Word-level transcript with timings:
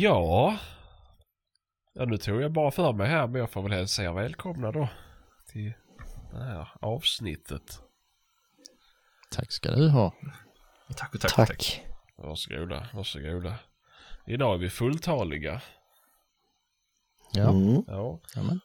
Ja. 0.00 0.58
Ja, 1.92 2.04
nu 2.04 2.18
tog 2.18 2.42
jag 2.42 2.52
bara 2.52 2.70
för 2.70 2.92
mig 2.92 3.08
här, 3.08 3.26
men 3.26 3.40
jag 3.40 3.50
får 3.50 3.62
väl 3.62 3.72
hälsa 3.72 4.02
er 4.02 4.12
välkomna 4.12 4.72
då 4.72 4.88
till 5.52 5.72
det 6.32 6.44
här 6.44 6.68
avsnittet. 6.80 7.80
Tack 9.30 9.52
ska 9.52 9.70
du 9.70 9.88
ha. 9.88 10.14
Tack 10.96 11.14
och 11.14 11.20
tack. 11.20 11.34
Tack. 11.34 11.48
tack. 11.48 11.82
Varsågoda, 12.16 12.88
varsågoda. 12.94 13.54
Idag 14.26 14.54
är 14.54 14.58
vi 14.58 14.70
fulltaliga. 14.70 15.60
Ja, 17.32 17.50
Mm. 17.50 17.82
Ja. 17.86 18.20
Jamen. 18.36 18.60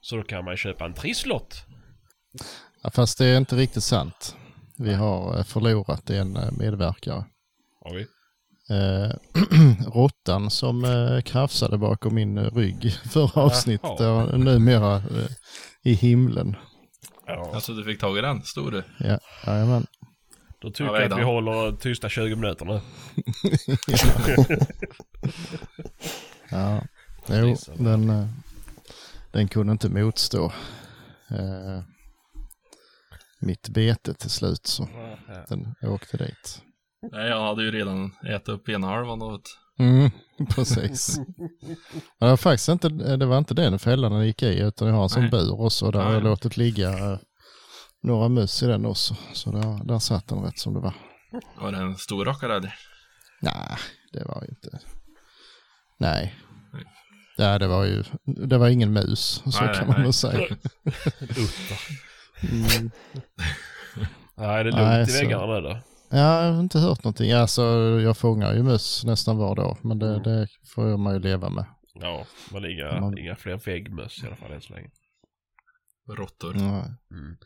Så 0.00 0.16
då 0.16 0.22
kan 0.22 0.44
man 0.44 0.56
köpa 0.56 0.84
en 0.84 0.94
trisslott. 0.94 1.64
ja, 2.82 2.90
fast 2.90 3.18
det 3.18 3.26
är 3.26 3.38
inte 3.38 3.56
riktigt 3.56 3.84
sant. 3.84 4.36
Vi 4.78 4.94
har 4.94 5.38
eh, 5.38 5.44
förlorat 5.44 6.10
en 6.10 6.36
eh, 6.36 6.52
medverkare. 6.52 7.24
Har 7.80 7.94
vi? 7.94 8.06
Eh, 8.70 9.10
råttan 9.94 10.50
som 10.50 10.84
eh, 10.84 11.20
krafsade 11.22 11.78
bakom 11.78 12.14
min 12.14 12.38
rygg 12.50 12.92
förra 13.10 13.42
avsnittet 13.42 14.00
är 14.00 14.38
numera 14.38 14.96
eh, 14.96 15.26
i 15.82 15.92
himlen. 15.94 16.56
Ja. 17.26 17.50
Alltså 17.54 17.72
du 17.72 17.84
fick 17.84 18.00
tag 18.00 18.18
i 18.18 18.20
den, 18.20 18.42
stod 18.42 18.72
du? 18.72 18.82
Ja, 18.98 19.18
jajamän. 19.46 19.86
Då 20.58 20.70
tycker 20.70 20.84
Ja, 20.84 21.00
jag 21.00 21.12
att 21.12 21.18
vi 21.18 21.22
håller 21.22 21.76
tysta 21.76 22.08
20 22.08 22.36
minuter 22.36 22.64
nu. 22.64 22.80
Ja, 26.50 26.82
jo, 27.28 27.56
den, 27.78 28.10
eh, 28.10 28.26
den 29.32 29.48
kunde 29.48 29.72
inte 29.72 29.88
motstå 29.88 30.52
eh, 31.30 31.80
mitt 33.40 33.68
bete 33.68 34.14
till 34.14 34.30
slut 34.30 34.66
så 34.66 34.88
Ja. 35.28 35.44
den 35.48 35.74
åkte 35.82 36.16
dit. 36.16 36.62
Nej, 37.12 37.28
jag 37.28 37.40
hade 37.46 37.62
ju 37.62 37.70
redan 37.70 38.12
ätit 38.26 38.48
upp 38.48 38.68
ena 38.68 38.86
halvan 38.86 39.22
av 39.22 39.34
ett. 39.34 39.48
Mm, 39.78 40.10
precis. 40.54 41.18
Men 41.18 41.26
det, 42.20 42.26
var 42.26 42.36
faktiskt 42.36 42.68
inte, 42.68 42.88
det 42.88 43.26
var 43.26 43.38
inte 43.38 43.54
den 43.54 43.78
fällan 43.78 44.12
den 44.12 44.26
gick 44.26 44.42
i 44.42 44.60
utan 44.60 44.88
jag 44.88 44.94
har 44.94 45.02
en 45.02 45.08
sån 45.08 45.30
bur 45.30 45.60
också. 45.60 45.90
Där 45.90 46.00
har 46.00 46.12
jag 46.12 46.22
låtit 46.22 46.56
ligga 46.56 46.88
eh, 46.90 47.18
några 48.02 48.28
möss 48.28 48.62
i 48.62 48.66
den 48.66 48.86
också. 48.86 49.16
Så 49.32 49.50
där, 49.52 49.84
där 49.84 49.98
satt 49.98 50.28
den 50.28 50.42
rätt 50.42 50.58
som 50.58 50.74
det 50.74 50.80
var. 50.80 50.94
Var 51.60 51.72
det 51.72 51.78
en 51.78 51.96
stor 51.96 52.24
rackare 52.24 52.56
eller? 52.56 52.74
Nej, 53.40 53.78
det 54.12 54.24
var 54.24 54.44
inte. 54.48 54.78
Nej. 55.98 56.34
Nej. 56.72 56.84
Nej, 57.38 57.58
det 57.58 57.66
var 57.66 57.84
ju, 57.84 58.04
det 58.24 58.58
var 58.58 58.68
ingen 58.68 58.92
mus, 58.92 59.42
så 59.46 59.64
Nej, 59.64 59.74
kan 59.74 59.86
man 59.86 59.96
nej. 59.96 60.04
nog 60.04 60.14
säga. 60.14 60.48
Mm. 62.42 62.90
Nej, 64.34 64.60
är 64.60 64.64
det 64.64 64.70
lugnt 64.70 64.82
Nej, 64.82 65.10
i 65.10 65.12
väggarna 65.12 65.46
nu 65.46 65.60
då? 65.60 65.78
Ja, 66.14 66.44
jag 66.44 66.52
har 66.52 66.60
inte 66.60 66.78
hört 66.78 67.04
någonting. 67.04 67.32
Alltså, 67.32 67.62
jag 68.02 68.16
fångar 68.16 68.54
ju 68.54 68.62
möss 68.62 69.04
nästan 69.04 69.36
var 69.36 69.54
dag, 69.56 69.78
men 69.82 70.02
Mm. 70.02 70.22
det, 70.22 70.30
det 70.30 70.48
får 70.74 70.96
man 70.96 71.14
ju 71.14 71.20
leva 71.20 71.48
med. 71.48 71.64
Ja, 71.94 72.26
men 72.52 72.64
inga, 72.70 73.00
Man- 73.00 73.18
inga 73.18 73.36
fler 73.36 73.56
väggmöss 73.56 74.22
i 74.22 74.26
alla 74.26 74.36
fall 74.36 74.52
än 74.52 74.60
så 74.60 74.72
länge. 74.74 74.90
Råttor. 76.18 76.54
Nej, 76.54 76.84
Mm. 77.10 77.36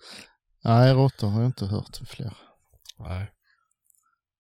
Nej 0.65 0.95
råttor 0.95 1.29
har 1.29 1.41
jag 1.41 1.49
inte 1.49 1.67
hört 1.67 1.97
fler. 2.09 2.37
Nej. 2.99 3.31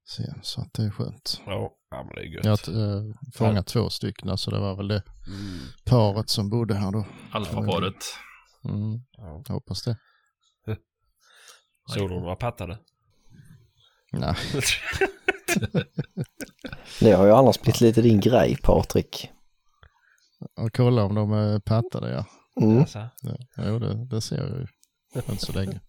Sen, 0.09 0.41
så 0.43 0.61
att 0.61 0.72
det 0.72 0.83
är 0.84 0.91
skönt. 0.91 1.41
Ja, 1.47 1.71
ja 1.91 2.05
men 2.05 2.15
det 2.15 2.21
är 2.21 2.25
gött. 2.25 2.44
Jag 2.44 2.75
har 2.75 3.09
äh, 3.09 3.15
fångat 3.34 3.67
två 3.67 3.91
stycken, 3.91 4.38
så 4.38 4.50
det 4.50 4.59
var 4.59 4.77
väl 4.77 4.88
det 4.88 5.03
Mm. 5.27 5.59
paret 5.87 6.28
som 6.31 6.50
bodde 6.50 6.75
här 6.75 6.93
då. 6.93 7.06
Alfaparet. 7.33 7.94
Mm, 8.65 8.99
Ja. 9.12 9.43
jag 9.47 9.55
hoppas 9.55 9.83
det. 9.83 9.97
Såg 11.94 12.09
du 12.11 12.21
några 12.21 12.37
pattade? 12.37 12.78
Nej, 14.12 14.34
Det 17.00 17.12
har 17.12 17.26
ju 17.26 17.32
annars 17.32 17.60
blivit 17.60 17.80
lite 17.80 18.02
din 18.02 18.20
grej 18.20 18.56
Patrik. 18.62 19.30
och 20.56 20.76
kolla 20.76 21.04
om 21.04 21.14
de 21.14 21.32
är 21.32 21.58
pattade, 21.58 22.10
ja. 22.10 22.24
Mm. 22.60 22.84
Ja 23.56 23.64
jo, 23.66 23.78
det, 23.78 24.04
det 24.04 24.20
ser 24.20 24.36
jag 24.36 24.48
ju. 24.48 24.66
Än 25.28 25.38
så 25.38 25.52
länge. 25.52 25.80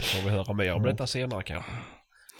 får 0.00 0.22
vi 0.24 0.30
höra 0.30 0.52
mer 0.52 0.72
om 0.72 0.82
detta 0.82 1.06
senare 1.06 1.42
kanske. 1.42 1.70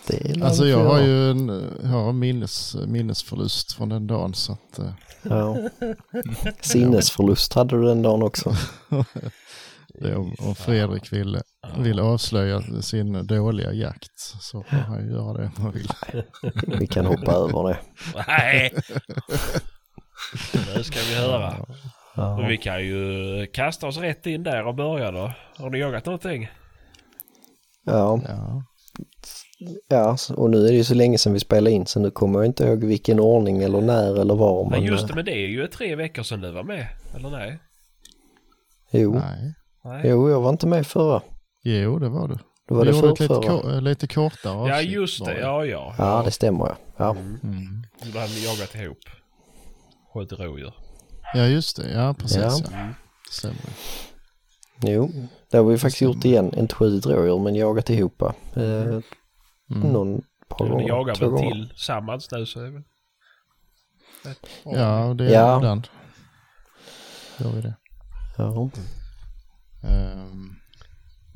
Det 0.06 0.31
är 0.31 0.44
Alltså 0.44 0.66
jag 0.66 0.84
har 0.84 1.00
ju 1.00 1.31
en 1.31 1.48
jag 1.83 1.88
har 1.88 2.09
en 2.09 2.19
minnes, 2.19 2.77
minnesförlust 2.87 3.72
från 3.72 3.88
den 3.88 4.06
dagen 4.06 4.34
så 4.34 4.53
att 4.53 4.78
eh, 4.78 4.93
Ja. 5.22 5.56
Sinnesförlust 6.60 7.53
hade 7.53 7.77
du 7.77 7.84
den 7.84 8.03
dagen 8.03 8.22
också. 8.22 8.56
det, 10.00 10.16
om, 10.16 10.34
om 10.38 10.54
Fredrik 10.54 11.12
vill, 11.12 11.41
vill 11.78 12.00
avslöja 12.00 12.62
sin 12.82 13.27
dåliga 13.27 13.72
jakt 13.72 14.12
så 14.41 14.62
får 14.62 14.77
han 14.77 15.04
ju 15.06 15.12
göra 15.12 15.32
det 15.38 15.44
om 15.44 15.62
han 15.62 15.72
vill. 15.72 15.88
Vi 16.78 16.87
kan 16.87 17.06
hoppa 17.06 17.32
över 17.32 17.69
det. 17.69 17.78
Nej! 18.28 18.72
Nu 20.77 20.82
ska 20.84 20.99
vi 21.09 21.15
höra. 21.15 21.54
Men 22.16 22.25
Ja. 22.25 22.47
vi 22.49 22.56
kan 22.56 22.84
ju 22.84 23.47
kasta 23.53 23.87
oss 23.87 23.97
rätt 23.99 24.27
in 24.27 24.43
där 24.43 24.66
och 24.66 24.75
börja 24.75 25.10
då. 25.10 25.32
Har 25.56 25.71
ni 25.71 25.78
jagat 25.78 26.06
någonting? 26.06 26.49
Ja, 27.84 28.21
Ja. 28.28 28.62
ja, 29.88 30.16
och 30.37 30.50
nu 30.50 30.59
är 30.66 30.71
det 30.71 30.77
ju 30.77 30.84
så 30.84 30.94
länge 30.94 31.19
sedan 31.19 31.33
vi 31.33 31.41
spelade 31.41 31.71
in 31.71 31.87
så 31.87 32.00
nu 32.00 32.10
kommer 32.10 32.38
jag 32.38 32.47
inte 32.47 32.65
ihåg 32.65 32.84
vilken 32.84 33.21
ordning 33.21 33.62
eller 33.62 33.81
när 33.81 34.21
eller 34.21 34.34
var. 34.34 34.62
Men 34.62 34.71
Men, 34.71 34.83
just 34.88 35.03
eh, 35.03 35.09
det, 35.09 35.15
men 35.15 35.25
det 35.25 35.33
är 35.33 35.47
ju 35.48 35.66
tre 35.66 35.94
veckor 35.97 36.22
sedan 36.22 36.41
du 36.41 36.50
var 36.53 36.62
med. 36.62 36.87
Eller 37.16 37.31
nej? 37.31 37.59
jo, 38.91 39.15
Nej. 39.15 39.54
Nej. 39.84 40.00
jo, 40.04 40.31
jag 40.31 40.41
var 40.41 40.50
inte 40.50 40.66
med 40.66 40.87
förra. 40.87 41.22
Jo, 41.69 41.99
det 41.99 42.09
var 42.09 42.28
du. 42.28 42.38
Då 42.69 42.75
var 42.75 42.84
Vi 42.84 42.91
det 42.91 42.97
gjorde 42.97 43.09
ett 43.12 43.19
för, 43.19 43.62
lite, 43.62 43.81
lite 43.81 44.06
kortare 44.06 44.69
Ja, 44.69 44.75
avsnitt 44.77 44.91
just 44.93 45.21
var 45.21 45.28
det. 45.34 45.41
Ja, 45.41 45.65
ja. 45.65 45.94
Ja, 45.99 46.22
det 46.25 46.31
stämmer 46.31 46.66
ja. 46.66 46.77
ja. 46.97 47.10
Mm. 47.43 47.87
Då 48.12 48.19
hade 48.19 48.32
ni 48.32 48.44
jagat 48.44 48.75
ihop. 48.75 48.99
Sköt 50.12 50.32
rådjur. 50.32 50.75
Ja, 51.34 51.44
just 51.47 51.77
det. 51.77 51.91
Ja, 51.93 52.15
precis. 52.19 52.37
Ja. 52.37 52.59
Ja. 52.72 52.78
Mm. 52.81 52.94
Stämmer. 53.31 53.56
Jo, 54.81 55.10
det 55.50 55.56
har 55.56 55.65
vi 55.65 55.78
faktiskt 55.78 56.03
gjort 56.03 56.25
igen. 56.25 56.54
Inte 56.59 56.75
skjutit 56.75 57.06
rådjur 57.06 57.38
men 57.38 57.54
jagat 57.54 57.91
ihop. 57.91 58.22
Eh, 58.22 59.00
Mm. 59.71 59.93
Någon 59.93 60.22
par 60.48 60.65
Ni 60.65 60.71
gånger. 60.71 60.88
jagar 60.88 61.15
två 61.15 61.25
väl 61.31 61.34
gånger. 61.34 61.66
tillsammans 61.69 62.31
nu 62.31 62.47
så 62.47 62.60
är 62.60 62.65
det 62.65 62.71
väl... 62.71 62.83
Ja, 64.65 65.15
det 65.15 65.27
är 65.27 65.33
Ja. 65.34 65.56
ibland. 65.56 65.88
Gör 67.38 67.50
vi 67.53 67.60
det. 67.60 67.75
Ja. 68.38 68.71
Ehm, 69.83 70.56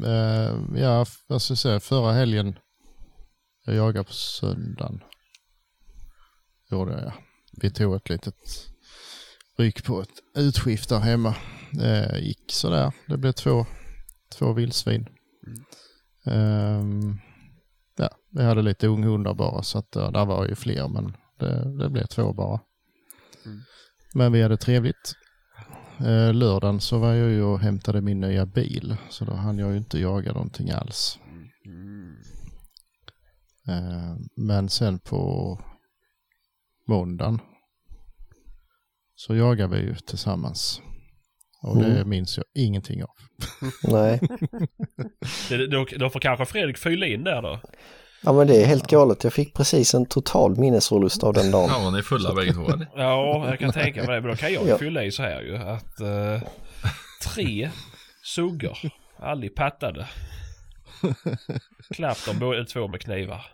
ehm, 0.04 0.76
ja, 0.76 1.06
vad 1.26 1.42
ska 1.42 1.52
jag 1.52 1.58
säga, 1.58 1.80
förra 1.80 2.12
helgen, 2.12 2.58
jag 3.64 3.74
jagade 3.74 4.04
på 4.04 4.12
söndagen. 4.12 5.00
Gjorde 6.70 6.92
jag, 6.92 7.02
ja. 7.02 7.12
Vi 7.52 7.70
tog 7.70 7.94
ett 7.94 8.08
litet 8.08 8.34
ryck 9.56 9.84
på 9.84 10.00
ett 10.00 10.08
utskift 10.34 10.88
där 10.88 10.98
hemma. 10.98 11.34
Eh, 11.82 12.18
gick 12.18 12.52
sådär, 12.52 12.92
det 13.06 13.16
blev 13.16 13.32
två, 13.32 13.66
två 14.38 14.52
vildsvin. 14.52 15.08
Ehm, 16.26 17.18
ja, 17.96 18.08
vi 18.30 18.42
hade 18.42 18.62
lite 18.62 18.86
unghundar 18.86 19.34
bara 19.34 19.62
så 19.62 19.78
att 19.78 19.92
där 19.92 20.24
var 20.24 20.46
ju 20.46 20.54
fler 20.54 20.88
men 20.88 21.16
det, 21.38 21.78
det 21.78 21.90
blev 21.90 22.06
två 22.06 22.32
bara. 22.32 22.60
Mm. 23.46 23.60
Men 24.14 24.32
vi 24.32 24.42
hade 24.42 24.56
trevligt. 24.56 25.14
Eh, 26.04 26.34
lördagen 26.34 26.80
så 26.80 26.98
var 26.98 27.12
jag 27.14 27.30
ju 27.30 27.42
och 27.42 27.60
hämtade 27.60 28.00
min 28.00 28.20
nya 28.20 28.46
bil 28.46 28.96
så 29.10 29.24
då 29.24 29.32
hann 29.32 29.58
jag 29.58 29.70
ju 29.70 29.76
inte 29.76 29.98
jaga 29.98 30.32
någonting 30.32 30.70
alls. 30.70 31.18
Mm. 31.66 32.14
Eh, 33.68 34.16
men 34.36 34.68
sen 34.68 34.98
på 34.98 35.58
måndagen 36.88 37.40
så 39.14 39.34
jagade 39.36 39.76
vi 39.76 39.82
ju 39.82 39.94
tillsammans. 39.94 40.80
Och 41.62 41.76
det 41.78 41.94
Mm. 41.96 42.08
minns 42.08 42.36
jag 42.36 42.46
ingenting 42.54 43.02
av. 43.02 43.10
Nej. 43.82 44.20
Det, 45.48 45.66
då, 45.66 45.86
då 45.98 46.10
får 46.10 46.20
kanske 46.20 46.46
Fredrik 46.46 46.78
fylla 46.78 47.06
in 47.06 47.24
där 47.24 47.42
då. 47.42 47.60
Ja 48.22 48.32
men 48.32 48.46
det 48.46 48.62
är 48.62 48.66
helt 48.66 48.86
galet. 48.86 49.24
Jag 49.24 49.32
fick 49.32 49.54
precis 49.54 49.94
en 49.94 50.06
total 50.06 50.56
minnesförlust 50.56 51.22
av 51.24 51.32
den 51.34 51.50
dagen. 51.50 51.68
Ja, 51.72 51.90
ni 51.90 52.02
fulla 52.02 52.34
bägge 52.34 52.52
två? 52.52 52.66
Ja, 52.96 53.48
jag 53.48 53.58
kan 53.58 53.72
tänka 53.72 54.04
mig 54.04 54.14
det. 54.14 54.20
Men 54.20 54.30
då 54.30 54.36
kan 54.36 54.52
jag 54.52 54.68
Ja. 54.68 54.78
fylla 54.78 55.04
i 55.04 55.10
så 55.12 55.22
här 55.22 55.40
ju. 55.42 55.56
Att 55.56 56.00
eh, 56.00 56.48
tre 57.24 57.70
suggor, 58.22 58.78
aldrig 59.18 59.54
pattade. 59.54 60.08
Klappt 61.94 62.34
båda 62.40 62.64
två 62.64 62.88
med 62.88 63.00
knivar. 63.00 63.46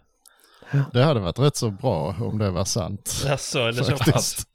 Det 0.93 1.03
hade 1.03 1.21
varit 1.21 1.39
rätt 1.39 1.57
så 1.57 1.71
bra 1.71 2.15
om 2.21 2.39
det 2.39 2.51
var 2.51 2.65
sant. 2.65 3.25
Alltså, 3.31 3.59
är 3.59 3.73
det 3.73 3.85
så 3.85 3.97
pass? 3.97 4.47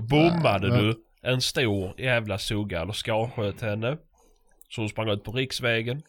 Bommade 0.00 0.68
men- 0.68 0.78
du 0.78 0.94
en 1.22 1.40
stor 1.40 2.00
jävla 2.00 2.38
sugga 2.38 2.82
eller 2.82 2.92
skarsköt 2.92 3.60
henne. 3.60 3.96
Så 4.68 4.80
hon 4.80 4.88
sprang 4.88 5.08
ut 5.08 5.24
på 5.24 5.32
riksvägen. 5.32 6.02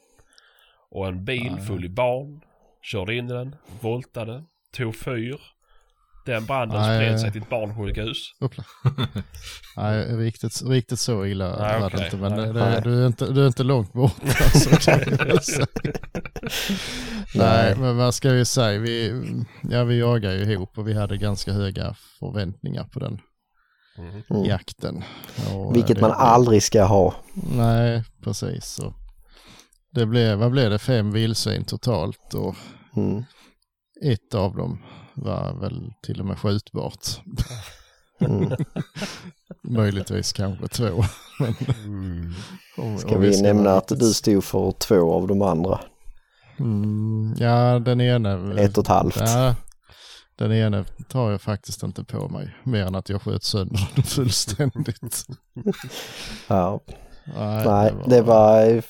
Och 0.93 1.07
en 1.07 1.25
bil 1.25 1.57
full 1.67 1.85
i 1.85 1.89
barn. 1.89 2.41
Körde 2.81 3.15
in 3.15 3.25
i 3.29 3.33
den, 3.33 3.55
voltade, 3.81 4.43
tog 4.77 4.95
fyr. 4.95 5.41
Den 6.25 6.45
branden 6.45 6.81
Nej. 6.81 6.97
spred 6.99 7.19
sig 7.19 7.31
till 7.31 7.41
ett 7.41 7.49
barnsjukhus. 7.49 8.17
Nej, 9.77 10.15
riktigt, 10.17 10.61
riktigt 10.65 10.99
så 10.99 11.25
illa 11.25 11.45
Nej, 11.59 11.81
var 11.81 11.89
det 11.89 11.95
okej. 11.95 12.05
inte. 12.05 12.17
Men 12.17 12.31
Nej. 12.31 12.47
det, 12.53 12.53
det, 12.53 12.81
du, 12.83 13.03
är 13.03 13.07
inte, 13.07 13.25
du 13.33 13.43
är 13.43 13.47
inte 13.47 13.63
långt 13.63 13.93
bort. 13.93 14.13
Alltså. 15.31 15.65
Nej, 17.35 17.75
men 17.77 17.97
vad 17.97 18.13
ska 18.13 18.29
vi 18.29 18.45
säga? 18.45 18.79
Vi, 18.79 19.23
ja, 19.61 19.83
vi 19.83 19.99
jagar 19.99 20.31
ju 20.31 20.51
ihop 20.53 20.77
och 20.77 20.87
vi 20.87 20.93
hade 20.93 21.17
ganska 21.17 21.51
höga 21.53 21.95
förväntningar 22.19 22.83
på 22.83 22.99
den 22.99 23.19
Mm. 23.97 24.45
jakten. 24.45 25.03
Och, 25.53 25.75
Vilket 25.75 25.97
eh, 25.97 26.01
man 26.01 26.09
det- 26.09 26.15
aldrig 26.15 26.63
ska 26.63 26.83
ha. 26.83 27.13
Nej, 27.55 28.03
precis. 28.23 28.65
Så 28.65 28.93
det 29.93 30.05
blev, 30.05 30.37
vad 30.37 30.51
blev 30.51 30.69
det, 30.69 30.79
fem 30.79 31.11
vildsvin 31.11 31.63
totalt 31.65 32.33
och 32.33 32.55
Mm. 32.95 33.23
ett 34.01 34.33
av 34.35 34.55
dem 34.55 34.83
var 35.13 35.53
väl 35.61 35.93
till 36.03 36.19
och 36.19 36.25
med 36.25 36.39
skjutbart. 36.39 37.07
Mm. 38.19 38.51
Möjligtvis 39.63 40.33
kanske 40.33 40.67
två. 40.67 41.03
Men 41.39 41.55
om- 42.77 42.97
Ska 42.97 43.15
om 43.15 43.21
vi 43.21 43.41
nämna 43.41 43.63
vara 43.63 43.77
att 43.77 43.87
du 43.87 44.13
stod 44.13 44.43
för 44.43 44.71
två 44.71 45.13
av 45.13 45.27
de 45.27 45.41
andra? 45.41 45.79
Mm, 46.59 47.35
ja, 47.37 47.79
den 47.79 48.01
ena... 48.01 48.53
Ett 48.61 48.77
och 48.77 48.83
ett 48.83 48.87
halvt. 48.87 49.17
Ja, 49.19 49.55
den 50.35 50.51
ena 50.51 50.85
tar 51.09 51.31
jag 51.31 51.41
faktiskt 51.41 51.83
inte 51.83 52.03
på 52.03 52.29
mig. 52.29 52.55
Mer 52.63 52.85
än 52.85 52.95
att 52.95 53.09
jag 53.09 53.21
sköt 53.21 53.43
sönder 53.43 53.89
den 53.95 54.03
fullständigt. 54.03 55.25
Ja. 56.47 56.79
Nej, 57.25 57.63
det 57.63 57.69
var, 57.69 58.03
det 58.09 58.21
var 58.21 58.83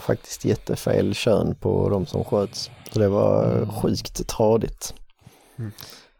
faktiskt 0.00 0.44
jättefel 0.44 1.14
kön 1.14 1.54
på 1.54 1.88
de 1.88 2.06
som 2.06 2.24
sköts. 2.24 2.70
Så 2.92 2.98
det 2.98 3.08
var 3.08 3.54
Mm. 3.56 3.70
sjukt 3.70 4.28
tradigt. 4.28 4.94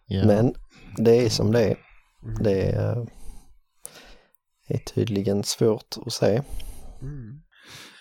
ja. 0.07 0.27
Men 0.27 0.55
det 0.97 1.25
är 1.27 1.31
som 1.31 1.53
det 1.53 1.65
är. 1.71 1.77
Det 2.41 2.63
är, 2.63 3.07
är 4.69 4.79
tydligen 4.79 5.45
svårt 5.45 5.97
att 6.07 6.13
se. 6.13 6.43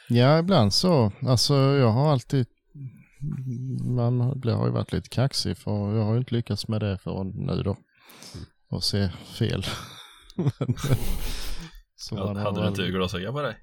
Ja, 0.10 0.40
ibland 0.40 0.74
så. 0.74 1.12
Alltså 1.22 1.54
jag 1.56 1.92
har 1.92 2.12
alltid... 2.12 2.46
Man 3.86 4.20
har 4.22 4.66
ju 4.66 4.72
varit 4.72 4.92
lite 4.94 5.10
kaxig 5.10 5.58
för 5.58 5.96
jag 5.96 6.04
har 6.06 6.14
ju 6.14 6.20
inte 6.20 6.36
lyckats 6.36 6.68
med 6.68 6.82
det 6.82 6.98
förrän 6.98 7.28
nu 7.30 7.64
då. 7.64 7.78
Och 8.70 8.84
se 8.84 9.10
fel. 9.10 9.66
Men, 10.36 10.76
så 11.96 12.16
man 12.16 12.36
har 12.38 12.44
Hade 12.44 12.62
du 12.62 12.68
inte 12.68 12.88
glasögon 12.88 13.34
på 13.34 13.42
dig? 13.42 13.56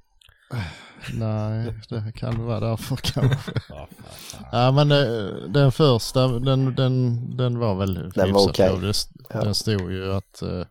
Nej, 1.15 1.75
det 1.89 2.13
kan 2.15 2.47
vara 2.47 2.61
därför 2.61 2.97
kanske. 3.03 3.53
Ja, 4.53 4.73
men 4.73 4.93
eh, 4.93 5.49
den 5.49 5.73
första, 5.73 6.29
den, 6.29 6.75
den, 6.75 7.37
den 7.37 7.59
var 7.59 7.75
väl 7.75 7.95
Den 7.95 8.33
var 8.33 8.53
bra. 8.53 8.77
Det, 8.81 8.95
Ja. 9.31 9.45
Den 9.45 9.55
stod 9.55 9.93
ju 9.93 10.13
att 10.13 10.43
eh, 10.43 10.67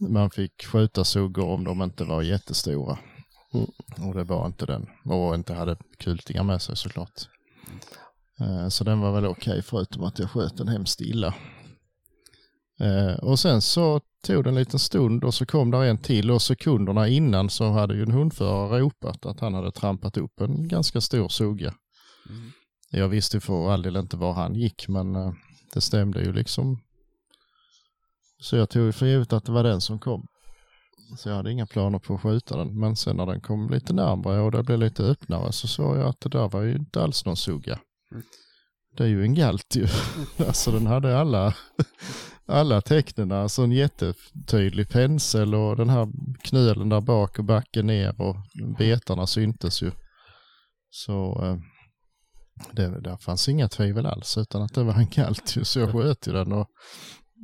man 0.00 0.30
fick 0.30 0.66
skjuta 0.66 1.04
suggor 1.04 1.48
om 1.48 1.64
de 1.64 1.82
inte 1.82 2.04
var 2.04 2.22
jättestora. 2.22 2.98
Mm. 3.54 3.66
Och 4.08 4.14
det 4.14 4.24
var 4.24 4.46
inte 4.46 4.66
den. 4.66 4.86
Och 5.04 5.34
inte 5.34 5.54
hade 5.54 5.76
kultingar 5.98 6.42
med 6.42 6.62
sig 6.62 6.76
såklart. 6.76 7.28
Eh, 8.40 8.68
så 8.68 8.84
den 8.84 9.00
var 9.00 9.12
väl 9.12 9.26
okej 9.26 9.62
förutom 9.62 10.04
att 10.04 10.18
jag 10.18 10.30
sköt 10.30 10.56
den 10.56 10.68
hemskt 10.68 11.00
illa. 11.00 11.34
Eh, 12.80 13.14
och 13.14 13.38
sen 13.38 13.62
så 13.62 14.00
tog 14.26 14.44
det 14.44 14.50
en 14.50 14.54
liten 14.54 14.78
stund 14.78 15.24
och 15.24 15.34
så 15.34 15.46
kom 15.46 15.70
där 15.70 15.84
en 15.84 15.98
till 15.98 16.30
och 16.30 16.42
sekunderna 16.42 17.08
innan 17.08 17.50
så 17.50 17.70
hade 17.70 17.94
ju 17.94 18.02
en 18.02 18.10
hundförare 18.10 18.80
ropat 18.80 19.26
att 19.26 19.40
han 19.40 19.54
hade 19.54 19.72
trampat 19.72 20.16
upp 20.16 20.40
en 20.40 20.68
ganska 20.68 21.00
stor 21.00 21.28
sugga. 21.28 21.74
Jag 22.90 23.08
visste 23.08 23.40
för 23.40 23.70
all 23.70 23.82
del 23.82 23.96
inte 23.96 24.16
var 24.16 24.32
han 24.32 24.54
gick 24.54 24.88
men 24.88 25.16
eh, 25.16 25.32
det 25.74 25.80
stämde 25.80 26.22
ju 26.22 26.32
liksom. 26.32 26.80
Så 28.40 28.56
jag 28.56 28.70
tog 28.70 28.94
för 28.94 29.06
givet 29.06 29.32
att 29.32 29.44
det 29.44 29.52
var 29.52 29.62
den 29.62 29.80
som 29.80 29.98
kom. 29.98 30.26
Så 31.16 31.28
jag 31.28 31.36
hade 31.36 31.52
inga 31.52 31.66
planer 31.66 31.98
på 31.98 32.14
att 32.14 32.22
skjuta 32.22 32.56
den. 32.56 32.80
Men 32.80 32.96
sen 32.96 33.16
när 33.16 33.26
den 33.26 33.40
kom 33.40 33.70
lite 33.70 33.92
närmare 33.92 34.40
och 34.40 34.50
det 34.50 34.62
blev 34.62 34.78
lite 34.78 35.02
öppnare 35.02 35.52
så 35.52 35.68
såg 35.68 35.96
jag 35.96 36.06
att 36.06 36.20
det 36.20 36.28
där 36.28 36.48
var 36.48 36.62
ju 36.62 36.76
inte 36.76 37.02
alls 37.02 37.24
någon 37.24 37.36
sugga. 37.36 37.78
Det 38.96 39.04
är 39.04 39.08
ju 39.08 39.22
en 39.22 39.34
galt 39.34 39.76
ju. 39.76 39.86
alltså 40.46 40.70
den 40.70 40.86
hade 40.86 41.18
alla, 41.18 41.54
alla 42.48 42.80
tecknen. 42.80 43.32
Alltså 43.32 43.62
en 43.62 43.72
jättetydlig 43.72 44.88
pensel 44.88 45.54
och 45.54 45.76
den 45.76 45.88
här 45.88 46.08
knölen 46.42 46.88
där 46.88 47.00
bak 47.00 47.38
och 47.38 47.44
backen 47.44 47.86
ner 47.86 48.20
och 48.20 48.36
betarna 48.78 49.26
syntes 49.26 49.82
ju. 49.82 49.90
Så 50.90 51.44
eh, 51.44 51.56
det, 52.72 53.00
där 53.00 53.16
fanns 53.16 53.48
inga 53.48 53.68
tvivel 53.68 54.06
alls 54.06 54.38
utan 54.38 54.62
att 54.62 54.74
det 54.74 54.84
var 54.84 54.94
en 54.94 55.08
galt 55.08 55.56
ju. 55.56 55.64
Så 55.64 55.80
jag 55.80 55.92
sköt 55.92 56.28
ju 56.28 56.32
den 56.32 56.52
och 56.52 56.68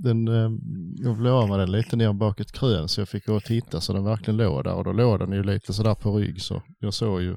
den, 0.03 0.29
eh, 0.29 0.51
jag 0.97 1.17
blev 1.17 1.33
av 1.33 1.49
med 1.49 1.59
den 1.59 1.73
lite 1.73 1.97
ner 1.97 2.13
bak 2.13 2.41
ett 2.41 2.53
krön 2.53 2.89
så 2.89 3.01
jag 3.01 3.09
fick 3.09 3.27
gå 3.27 3.35
och 3.35 3.45
titta 3.45 3.81
så 3.81 3.93
den 3.93 4.05
verkligen 4.05 4.37
låg 4.37 4.65
där 4.65 4.75
och 4.75 4.85
då 4.85 4.93
låg 4.93 5.19
den 5.19 5.33
ju 5.33 5.43
lite 5.43 5.73
sådär 5.73 5.95
på 5.95 6.17
rygg 6.17 6.43
så 6.43 6.63
jag 6.79 6.95
såg 6.95 7.23
ju 7.23 7.37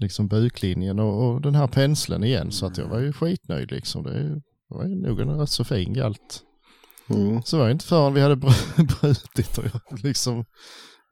liksom 0.00 0.28
buklinjen 0.28 0.98
och, 0.98 1.28
och 1.28 1.40
den 1.40 1.54
här 1.54 1.66
penseln 1.66 2.24
igen 2.24 2.52
så 2.52 2.66
att 2.66 2.78
jag 2.78 2.88
var 2.88 2.98
ju 2.98 3.12
skitnöjd 3.12 3.70
liksom. 3.70 4.02
Det, 4.02 4.22
det 4.22 4.40
var 4.68 4.84
ju 4.84 4.94
nog 4.94 5.20
en 5.20 5.38
rätt 5.40 5.50
så 5.50 5.64
fin 5.64 5.92
galt. 5.92 6.42
Mm. 7.10 7.42
Så 7.42 7.58
var 7.58 7.66
det 7.66 7.72
inte 7.72 7.84
förrän 7.84 8.14
vi 8.14 8.20
hade 8.20 8.34
br- 8.34 8.98
brutit 9.00 9.58
och 9.58 9.64
jag 9.64 9.80
liksom 10.04 10.44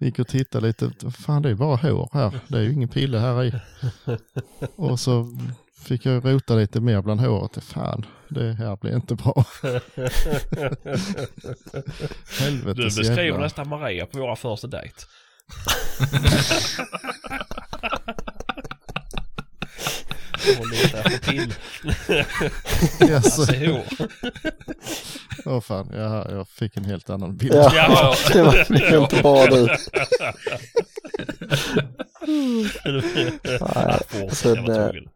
gick 0.01 0.19
och 0.19 0.29
tittade 0.29 0.67
lite. 0.67 0.91
Fan 1.11 1.43
det 1.43 1.51
är 1.51 1.55
bara 1.55 1.77
hår 1.77 2.09
här. 2.13 2.41
Det 2.49 2.59
är 2.59 2.63
ju 2.63 2.73
ingen 2.73 2.89
pille 2.89 3.19
här 3.19 3.45
i. 3.45 3.53
Och 4.77 5.01
så 5.01 5.27
fick 5.85 6.07
jag 6.07 6.25
rota 6.25 6.55
lite 6.55 6.81
mer 6.81 7.03
bland 7.03 7.21
håret. 7.21 7.65
Fan, 7.65 8.07
det 8.29 8.53
här 8.53 8.77
blir 8.77 8.97
inte 8.97 9.15
bra. 9.15 9.45
Du 12.39 12.45
Helvetes 12.45 12.97
beskriver 12.97 13.23
jävla. 13.25 13.41
nästan 13.43 13.69
Maria 13.69 14.07
på 14.07 14.19
våra 14.19 14.37
första 14.37 14.67
dejt. 14.67 14.95
Hon 20.59 20.71
letar 20.71 20.99
efter 20.99 21.19
till. 21.31 21.55
Yes. 23.09 23.39
Alltså. 23.39 23.53
Åh 25.45 25.61
fan, 25.61 25.91
jag, 25.93 26.31
jag 26.31 26.49
fick 26.49 26.77
en 26.77 26.85
helt 26.85 27.11
annan 27.11 27.37
bild. 27.37 27.55
Ja, 27.55 27.71
Ja. 27.75 28.15
det 28.33 28.43
var 28.43 29.03
inte 29.03 29.23
bra 29.23 29.47
du. 29.47 29.69
Tvungen. 34.43 35.09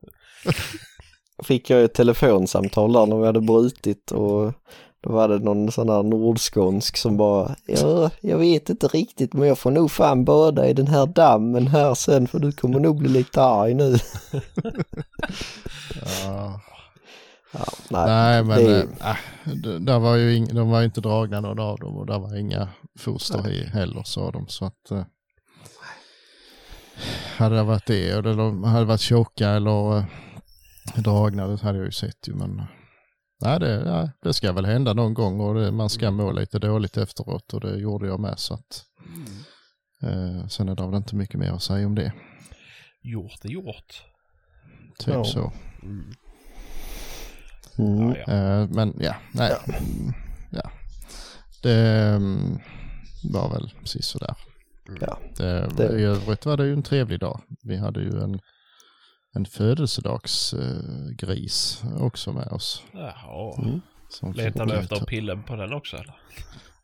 fick 1.44 1.70
jag 1.70 1.82
ett 1.82 1.94
telefonsamtal 1.94 2.92
där 2.92 3.06
när 3.06 3.16
vi 3.20 3.26
hade 3.26 3.40
brutit 3.40 4.10
och 4.10 4.52
då 5.00 5.12
var 5.12 5.28
det 5.28 5.38
någon 5.38 5.72
sån 5.72 5.88
här 5.88 6.02
nordskånsk 6.02 6.96
som 6.96 7.16
bara 7.16 7.56
ja, 7.66 8.10
jag 8.20 8.38
vet 8.38 8.70
inte 8.70 8.88
riktigt 8.88 9.32
men 9.32 9.48
jag 9.48 9.58
får 9.58 9.70
nog 9.70 9.90
fan 9.90 10.24
bada 10.24 10.68
i 10.68 10.72
den 10.72 10.86
här 10.86 11.06
dammen 11.06 11.66
här 11.66 11.94
sen 11.94 12.28
för 12.28 12.38
du 12.38 12.52
kommer 12.52 12.80
nog 12.80 12.98
bli 12.98 13.08
lite 13.08 13.42
arg 13.42 13.74
nu. 13.74 13.94
Ja. 16.24 16.60
Ja, 17.52 17.64
nej, 17.88 18.06
Nej 18.06 18.44
men 18.44 18.64
det, 18.64 18.80
äh, 19.00 19.16
d- 19.54 19.78
där 19.78 19.98
var 19.98 20.14
ju 20.16 20.34
ing, 20.36 20.54
de 20.54 20.70
var 20.70 20.78
ju 20.78 20.84
inte 20.84 21.00
dragna 21.00 21.40
någon 21.40 21.58
av 21.58 21.78
dem 21.78 21.96
och 21.96 22.06
där 22.06 22.18
var 22.18 22.36
inga 22.38 22.68
foster 22.98 23.50
i 23.50 23.64
heller 23.66 24.02
sa 24.04 24.30
de 24.30 24.48
så 24.48 24.64
att 24.64 24.90
eh, 24.90 25.02
hade 27.36 27.56
det 27.56 27.62
varit 27.62 27.86
det 27.86 28.08
eller 28.10 28.36
de 28.36 28.64
hade 28.64 28.84
varit 28.84 29.00
tjocka 29.00 29.48
eller 29.48 29.96
eh, 29.98 30.04
dragna 30.96 31.46
det 31.46 31.60
hade 31.62 31.78
jag 31.78 31.84
ju 31.86 31.92
sett 31.92 32.28
ju 32.28 32.34
men 32.34 32.62
nej 33.40 33.60
det, 33.60 33.82
ja, 33.86 34.10
det 34.22 34.32
ska 34.32 34.52
väl 34.52 34.66
hända 34.66 34.92
någon 34.94 35.14
gång 35.14 35.40
och 35.40 35.54
det, 35.54 35.72
man 35.72 35.90
ska 35.90 36.10
må 36.10 36.32
lite 36.32 36.58
dåligt 36.58 36.96
efteråt 36.96 37.54
och 37.54 37.60
det 37.60 37.76
gjorde 37.78 38.06
jag 38.06 38.20
med 38.20 38.38
så 38.38 38.54
att 38.54 38.84
eh, 40.02 40.46
sen 40.46 40.68
är 40.68 40.74
det 40.76 40.86
väl 40.86 40.94
inte 40.94 41.16
mycket 41.16 41.40
mer 41.40 41.52
att 41.52 41.62
säga 41.62 41.86
om 41.86 41.94
det. 41.94 42.12
Gjort 43.02 43.44
är 43.44 43.48
gjort. 43.48 44.02
Typ 44.98 45.14
Ja. 45.14 45.24
så. 45.24 45.52
Mm. 45.82 46.04
mm, 47.78 48.08
Ja, 48.08 48.16
ja. 48.26 48.32
Eh, 48.32 48.68
men 48.70 48.94
ja, 49.00 49.14
nej. 49.34 49.52
Mm, 49.68 50.12
Ja. 50.50 50.70
Det 51.62 51.76
mm, 52.16 52.58
var 53.32 53.50
väl 53.50 53.74
precis 53.80 54.06
sådär. 54.06 54.34
ja. 55.00 55.18
Det, 55.36 55.68
Det- 55.76 55.98
I 56.00 56.02
övrigt 56.04 56.46
var 56.46 56.56
det 56.56 56.66
ju 56.66 56.72
en 56.72 56.82
trevlig 56.82 57.20
dag. 57.20 57.40
Vi 57.62 57.76
hade 57.76 58.00
ju 58.00 58.22
en, 58.22 58.40
en 59.36 59.46
födelsedagsgris 59.46 61.82
också 61.98 62.32
med 62.32 62.46
oss. 62.48 62.82
Jaha. 62.92 63.54
Mm. 63.62 63.80
Som 64.08 64.32
Letar 64.32 64.66
du 64.66 64.74
efter 64.74 65.04
pillen 65.04 65.42
på 65.42 65.56
den 65.56 65.72
också 65.72 65.96
eller? 65.96 66.14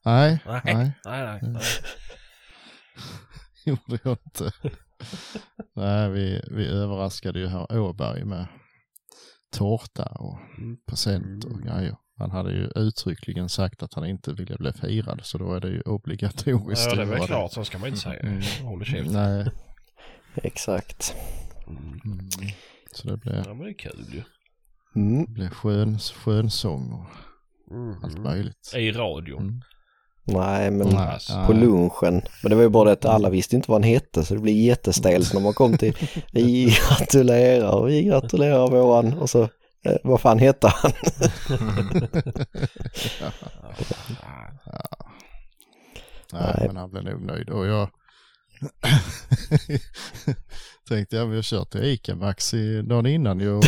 Nej, 0.05 0.39
Nej. 0.47 0.61
nej, 0.65 0.93
Nej, 1.05 1.25
nej. 1.25 1.41
nej. 1.43 1.63
gjorde 3.67 3.99
jag 4.05 4.17
inte. 4.27 4.53
nej, 5.77 6.11
vi, 6.11 6.43
vi 6.51 6.67
överraskade 6.67 7.39
ju 7.39 7.47
herr 7.47 7.79
Åberg 7.79 8.25
med 8.25 8.47
tårta 9.57 10.05
och 10.05 10.39
Mm. 10.59 10.77
present 10.89 11.45
och 11.45 11.63
grejer. 11.63 11.97
Han 12.19 12.31
hade 12.31 12.53
ju 12.53 12.71
uttryckligen 12.75 13.49
sagt 13.49 13.83
att 13.83 13.95
han 13.95 14.07
inte 14.07 14.33
ville 14.33 14.57
bli 14.57 14.73
firad 14.73 15.21
så 15.25 15.39
då 15.39 15.55
är 15.55 15.61
det 15.61 15.69
ju 15.69 15.81
obligatoriskt. 15.81 16.87
Ja, 16.91 16.97
det 16.97 17.03
är 17.03 17.07
väl 17.07 17.27
klart. 17.27 17.53
Så 17.53 17.65
ska 17.65 17.79
man 17.79 17.89
inte 17.89 18.01
säga. 18.01 18.21
Mm. 18.21 18.43
Håll 18.63 18.85
käften. 18.85 19.13
Nej, 19.13 19.47
Exakt. 20.35 21.15
Mm. 21.69 22.01
mm. 22.05 22.29
så 22.93 23.09
det 23.09 23.17
blev, 23.17 23.35
Ja, 23.35 23.55
men 23.55 23.59
det 23.59 23.71
är 23.71 23.79
kul 23.79 24.07
ju. 24.13 24.23
Mm. 24.97 25.25
det 25.25 25.33
blev 25.33 25.49
skön, 25.49 25.99
skön 25.99 26.51
sång 26.51 26.93
och 26.93 27.07
allt 28.05 28.19
möjligt. 28.19 28.73
I 28.77 28.93
radion. 28.93 29.43
Mm. 29.43 29.61
Nej, 30.29 30.71
men 30.71 30.89
Nej, 30.89 31.09
alltså, 31.09 31.45
på 31.47 31.53
lunchen. 31.53 32.23
Men 32.43 32.51
det 32.51 32.55
var 32.55 32.63
ju 32.63 32.69
bara 32.69 32.85
det 32.85 32.93
att 32.93 33.05
alla 33.05 33.31
visste 33.31 33.57
inte 33.57 33.71
vad 33.71 33.83
han 33.83 33.91
hette 33.91 34.25
så 34.25 34.35
det 34.35 34.41
blir 34.41 34.63
jättestelt 34.63 35.35
när 35.35 35.41
man 35.41 35.55
kom 35.55 35.79
till 35.79 35.97
vi 36.33 36.77
gratulerar, 36.89 37.85
vi 37.85 38.05
gratulerar 38.05 38.71
våran 38.71 39.13
och 39.19 39.31
så 39.31 39.43
eh, 39.83 39.97
vad 40.05 40.21
fan 40.21 40.39
hette 40.39 40.69
han? 40.69 40.93
Nej, 46.33 46.55
Nej. 46.59 46.67
men 46.67 46.77
han 46.77 46.91
blev 46.91 47.05
nog 47.05 47.23
nöjd. 47.23 47.51
Och 47.51 47.67
jag 47.67 47.89
tänkte 50.89 51.17
jag 51.17 51.27
vi 51.27 51.37
har 51.37 51.43
kört 51.43 51.71
till 51.71 51.85
Ica 51.85 52.15
Maxi 52.15 52.83
dagen 52.83 53.07
innan 53.07 53.41
ju 53.41 53.51
och 53.51 53.65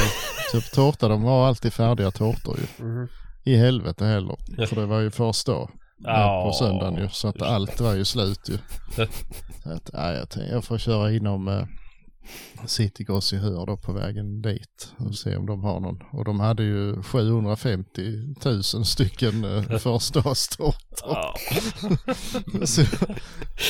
köpt 0.52 0.70
tårta. 0.74 1.08
De 1.08 1.22
har 1.22 1.46
alltid 1.46 1.72
färdiga 1.72 2.10
tårtor 2.10 2.58
ju. 2.58 2.84
Mhm. 2.84 3.08
I 3.44 3.56
helvete 3.56 4.04
heller. 4.04 4.66
För 4.66 4.76
det 4.76 4.86
var 4.86 5.00
ju 5.00 5.10
första 5.10 5.52
dag 5.52 5.70
Ja, 6.04 6.44
på 6.44 6.52
söndagen 6.52 7.02
ju. 7.02 7.08
Så 7.08 7.28
att 7.28 7.42
allt 7.42 7.80
var 7.80 7.94
ju 7.94 8.04
slut 8.04 8.48
ju. 8.48 8.58
Så 9.62 9.72
att, 9.72 9.90
nej, 9.92 10.16
jag, 10.16 10.30
tänkte, 10.30 10.52
jag 10.52 10.64
får 10.64 10.78
köra 10.78 11.12
inom 11.12 11.48
eh, 11.48 11.64
Citygross 12.66 13.32
i 13.32 13.36
Höör 13.36 13.66
då 13.66 13.76
på 13.76 13.92
vägen 13.92 14.42
dit 14.42 14.92
och 14.96 15.14
se 15.14 15.36
om 15.36 15.46
de 15.46 15.64
har 15.64 15.80
någon. 15.80 16.02
Och 16.12 16.24
de 16.24 16.40
hade 16.40 16.62
ju 16.62 17.02
750 17.02 18.34
000 18.44 18.62
stycken 18.84 19.44
eh, 19.44 19.78
förstaårstårtor. 19.78 20.74
Ja. 21.02 21.34
Så 22.66 22.84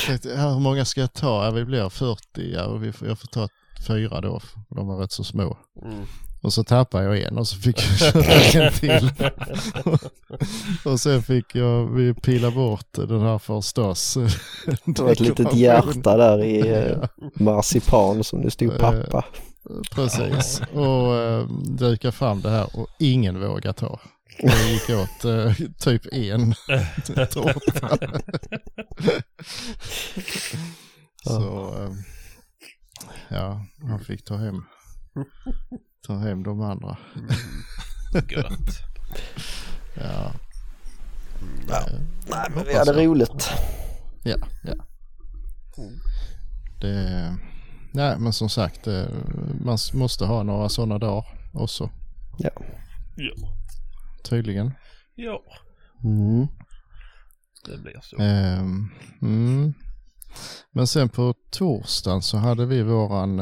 tänkte, 0.07 0.29
hur 0.29 0.59
många 0.59 0.85
ska 0.85 1.01
jag 1.01 1.13
ta? 1.13 1.45
Ja, 1.45 1.51
vi 1.51 1.65
blir 1.65 1.89
40. 1.89 2.19
Ja, 2.35 2.65
och 2.65 2.83
vi 2.83 2.91
får, 2.91 3.07
jag 3.07 3.19
får 3.19 3.27
ta 3.27 3.47
fyra 3.87 4.21
då, 4.21 4.41
de 4.69 4.87
var 4.87 4.97
rätt 4.97 5.11
så 5.11 5.23
små. 5.23 5.57
Mm. 5.83 6.05
Och 6.41 6.53
så 6.53 6.63
tappade 6.63 7.03
jag 7.03 7.21
en 7.21 7.37
och 7.37 7.47
så 7.47 7.57
fick 7.57 7.77
jag 7.79 8.13
köra 8.51 8.65
en 8.65 8.73
till. 8.73 9.11
och 10.91 10.99
sen 10.99 11.23
fick 11.23 11.55
jag, 11.55 11.85
vi 11.85 12.13
pila 12.13 12.51
bort 12.51 12.93
den 12.93 13.21
här 13.21 13.37
förstås. 13.37 14.17
Det 14.85 14.99
var 14.99 15.11
ett 15.11 15.19
litet 15.19 15.53
hjärta 15.53 16.17
där 16.17 16.43
i 16.43 16.69
eh, 16.75 16.97
marsipan 17.33 18.23
som 18.23 18.41
det 18.41 18.51
stod 18.51 18.77
pappa. 18.77 19.25
Precis. 19.91 20.61
Och 20.73 21.15
äh, 21.15 21.47
dukade 21.63 22.11
fram 22.11 22.41
det 22.41 22.49
här 22.49 22.79
och 22.79 22.87
ingen 22.99 23.39
vågar 23.39 23.73
ta. 23.73 23.99
Det 24.41 24.71
gick 24.71 24.89
åt 24.89 25.25
eh, 25.25 25.53
typ 25.79 26.13
en 26.13 26.53
tårta. 27.31 27.97
Så 31.23 31.73
eh, 31.77 31.91
ja, 33.29 33.65
han 33.81 33.99
fick 33.99 34.25
ta 34.25 34.35
hem, 34.35 34.63
ta 36.07 36.13
hem 36.17 36.43
de 36.43 36.61
andra. 36.61 36.97
Gött. 38.29 38.79
Ja, 39.95 40.31
Ja. 41.67 41.77
eh, 41.87 41.99
Nej, 42.29 42.47
men 42.55 42.65
vi 42.65 42.77
hade 42.77 43.05
roligt. 43.05 43.49
Ja, 44.23 44.35
ja. 44.63 44.73
Det, 46.81 47.37
nej 47.93 48.19
men 48.19 48.33
som 48.33 48.49
sagt, 48.49 48.87
eh, 48.87 49.05
man 49.61 49.77
måste 49.93 50.25
ha 50.25 50.43
några 50.43 50.69
sådana 50.69 50.97
dagar 50.97 51.25
också 51.53 51.89
Ja. 52.37 52.49
tydligen. 54.23 54.71
Ja, 55.15 55.41
Mm. 56.03 56.47
det 57.65 57.77
blir 57.77 57.99
så. 58.01 58.17
Ehm, 58.21 58.89
mm. 59.21 59.73
Men 60.71 60.87
sen 60.87 61.09
på 61.09 61.33
torsdagen 61.51 62.21
så 62.21 62.37
hade 62.37 62.65
vi 62.65 62.83
våran 62.83 63.39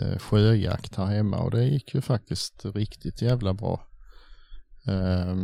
eh, 0.00 0.18
sjöjakt 0.18 0.96
här 0.96 1.06
hemma 1.06 1.38
och 1.38 1.50
det 1.50 1.64
gick 1.64 1.94
ju 1.94 2.00
faktiskt 2.00 2.64
riktigt 2.64 3.22
jävla 3.22 3.54
bra. 3.54 3.86
Eh, 4.86 5.36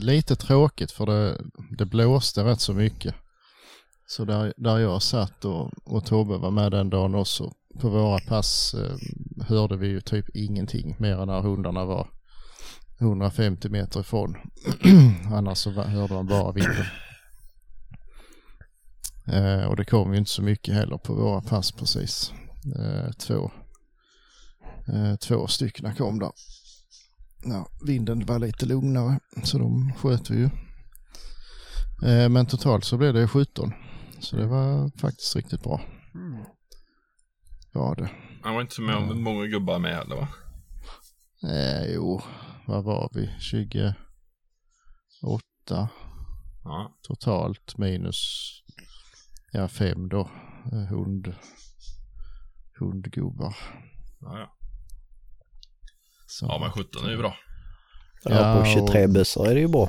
lite 0.00 0.36
tråkigt 0.36 0.92
för 0.92 1.06
det, 1.06 1.40
det 1.78 1.86
blåste 1.86 2.44
rätt 2.44 2.60
så 2.60 2.72
mycket. 2.72 3.14
Så 4.08 4.24
där, 4.24 4.54
där 4.56 4.78
jag 4.78 5.02
satt 5.02 5.44
och, 5.44 5.70
och 5.84 6.04
Tobbe 6.04 6.36
var 6.36 6.50
med 6.50 6.72
den 6.72 6.90
dagen 6.90 7.14
också. 7.14 7.52
På 7.80 7.88
våra 7.88 8.18
pass 8.18 8.74
eh, 8.74 8.96
hörde 9.46 9.76
vi 9.76 9.86
ju 9.86 10.00
typ 10.00 10.36
ingenting 10.36 10.96
mer 10.98 11.20
än 11.20 11.28
när 11.28 11.40
hundarna 11.40 11.84
var 11.84 12.08
150 13.00 13.68
meter 13.68 14.00
ifrån. 14.00 14.36
Annars 15.32 15.58
så 15.58 15.70
hörde 15.70 16.14
man 16.14 16.26
bara 16.26 16.52
vinden. 16.52 16.86
Eh, 19.26 19.64
och 19.64 19.76
det 19.76 19.84
kom 19.84 20.12
ju 20.12 20.18
inte 20.18 20.30
så 20.30 20.42
mycket 20.42 20.74
heller 20.74 20.98
på 20.98 21.14
våra 21.14 21.40
pass 21.40 21.72
precis. 21.72 22.32
Eh, 22.78 23.10
två, 23.10 23.50
två 25.20 25.46
stycken 25.46 25.94
kom 25.94 26.18
där. 26.18 26.32
Ja, 27.44 27.66
vinden 27.86 28.26
var 28.26 28.38
lite 28.38 28.66
lugnare 28.66 29.20
så 29.44 29.58
de 29.58 29.92
sköt 29.92 30.30
vi 30.30 30.36
ju. 30.36 30.50
Eh, 32.08 32.28
men 32.28 32.46
totalt 32.46 32.84
så 32.84 32.96
blev 32.96 33.14
det 33.14 33.28
17. 33.28 33.72
Så 34.20 34.36
det 34.36 34.46
var 34.46 34.98
faktiskt 35.00 35.36
riktigt 35.36 35.62
bra. 35.62 35.80
Mm. 36.14 36.44
Var 37.72 37.96
det. 37.96 38.10
Han 38.42 38.54
var 38.54 38.62
inte 38.62 38.74
så 38.74 38.82
med 38.82 38.96
om 38.96 39.22
många 39.22 39.46
gubbar 39.46 39.78
med 39.78 39.94
heller 39.94 40.16
va? 40.16 40.28
Eh, 41.50 41.94
jo, 41.94 42.22
vad 42.66 42.84
var 42.84 43.10
vi? 43.14 43.30
28 43.40 43.96
Ja. 46.64 46.96
totalt 47.02 47.78
minus 47.78 48.50
ja, 49.52 49.68
fem 49.68 50.08
då. 50.08 50.30
Eh, 50.72 50.78
hund, 50.78 51.34
hundgubbar. 52.78 53.56
Ja, 54.20 54.38
ja. 54.38 54.55
Så. 56.26 56.46
ja 56.46 56.58
men 56.58 56.70
17 56.70 57.06
är 57.06 57.10
ju 57.10 57.16
bra. 57.18 57.36
Ja, 58.24 58.56
på 58.60 58.64
23 58.66 59.04
och- 59.04 59.10
bussar 59.10 59.46
är 59.46 59.54
det 59.54 59.60
ju 59.60 59.68
bra. 59.68 59.88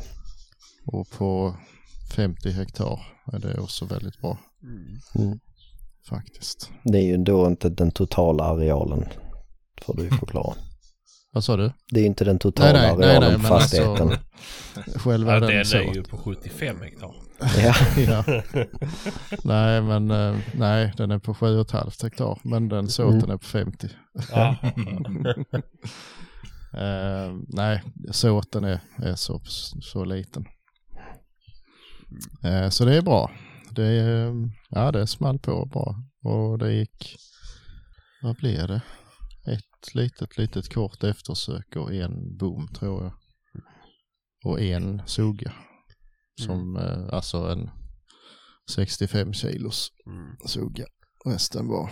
Och 0.85 1.09
på 1.09 1.55
50 2.15 2.49
hektar 2.51 2.99
är 3.33 3.39
det 3.39 3.59
också 3.59 3.85
väldigt 3.85 4.21
bra 4.21 4.37
Mm. 5.15 5.39
faktiskt. 6.09 6.71
Det 6.83 6.97
är 6.97 7.03
ju 7.05 7.17
då 7.17 7.47
inte 7.47 7.69
den 7.69 7.91
totala 7.91 8.43
arealen. 8.43 9.05
Får 9.81 9.93
du 9.97 10.03
ju 10.03 10.09
förklara. 10.19 10.53
Vad 11.33 11.43
sa 11.43 11.57
du? 11.57 11.71
Det 11.91 11.99
är 11.99 12.01
ju 12.01 12.07
inte 12.07 12.25
den 12.25 12.39
totala 12.39 12.71
Nej, 12.73 12.81
nej, 12.81 12.97
nej, 12.97 13.07
arealen 13.09 13.29
nej, 13.29 13.35
på 13.37 13.41
men 13.41 13.49
fastigheten. 13.61 14.07
alltså 14.11 14.99
själva 15.09 15.33
Ja, 15.33 15.39
den, 15.39 15.49
den 15.49 15.65
så. 15.65 15.77
är 15.77 15.93
ju 15.95 16.03
på 16.03 16.17
75 16.17 16.81
hektar. 16.81 17.15
Ja. 17.57 17.75
ja. 18.07 18.23
Nej, 19.43 19.81
men 19.81 20.11
eh, 20.11 20.37
nej, 20.55 20.93
den 20.97 21.11
är 21.11 21.19
på 21.19 21.33
7,5 21.33 22.03
hektar, 22.03 22.39
men 22.43 22.69
den 22.69 22.87
såten 22.89 23.17
Mm. 23.19 23.31
är 23.31 23.37
på 23.37 23.45
50. 23.45 23.87
Ja. 24.31 24.55
Eh, 26.77 27.35
nej, 27.47 27.83
såten 28.11 28.63
är, 28.63 28.79
är 28.97 29.15
så, 29.15 29.41
så 29.81 30.05
liten. 30.05 30.45
Eh, 32.43 32.69
så 32.69 32.85
det 32.85 32.95
är 32.97 33.01
bra. 33.01 33.31
Det, 33.71 33.85
är, 33.85 34.33
ja, 34.69 34.91
det 34.91 35.07
small 35.07 35.39
på 35.39 35.65
bra. 35.65 35.95
Och 36.31 36.57
det 36.57 36.73
gick, 36.73 37.15
vad 38.21 38.35
blev 38.35 38.67
det? 38.67 38.81
Ett 39.47 39.95
litet, 39.95 40.37
litet 40.37 40.73
kort 40.73 41.03
eftersök 41.03 41.75
och 41.75 41.93
en 41.93 42.37
bom 42.37 42.67
tror 42.67 43.03
jag. 43.03 43.13
Och 44.45 44.61
en 44.61 45.01
sugga. 45.05 45.53
Som, 46.41 46.77
eh, 46.77 47.13
alltså 47.13 47.37
en 47.37 47.69
65 48.71 49.33
kilos 49.33 49.89
Mm. 50.07 50.35
sugga. 50.45 50.85
Resten 51.25 51.67
var 51.67 51.91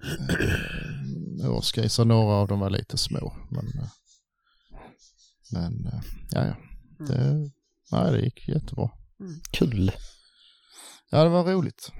eh, 1.42 1.50
årsgrisar. 1.50 2.04
Några 2.04 2.34
av 2.34 2.48
dem 2.48 2.60
var 2.60 2.70
lite 2.70 2.98
små. 2.98 3.36
Men, 3.50 3.66
eh, 3.66 3.88
men 5.52 5.86
eh, 5.86 6.00
ja, 6.30 6.46
ja. 6.46 6.56
Det, 7.06 7.50
nej, 7.92 8.12
det 8.12 8.20
gick 8.20 8.48
jättebra. 8.48 8.90
Kul. 9.52 9.92
Ja, 11.10 11.24
det 11.24 11.30
var 11.30 11.44
roligt 11.44 11.92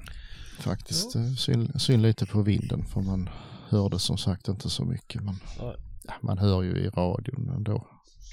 faktiskt. 0.58 1.14
Ja. 1.14 1.34
Synd, 1.36 1.82
synd 1.82 2.02
lite 2.02 2.26
på 2.26 2.42
vinden 2.42 2.86
för 2.86 3.00
man 3.00 3.28
hörde 3.68 3.98
som 3.98 4.18
sagt 4.18 4.48
inte 4.48 4.70
så 4.70 4.84
mycket. 4.84 5.22
Men 5.22 5.34
ja, 5.58 5.76
man 6.22 6.38
hör 6.38 6.62
ju 6.62 6.76
i 6.76 6.88
radion 6.88 7.48
ändå. 7.48 7.86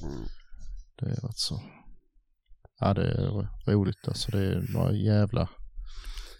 Mm. 0.03 0.25
Det 0.99 1.05
är 1.05 1.27
rätt 1.27 1.37
så. 1.37 1.61
Ja, 2.79 2.93
det 2.93 3.11
är 3.11 3.71
roligt 3.71 4.07
alltså. 4.07 4.31
Det 4.31 4.45
är 4.45 4.73
några 4.73 4.91
jävla 4.91 5.49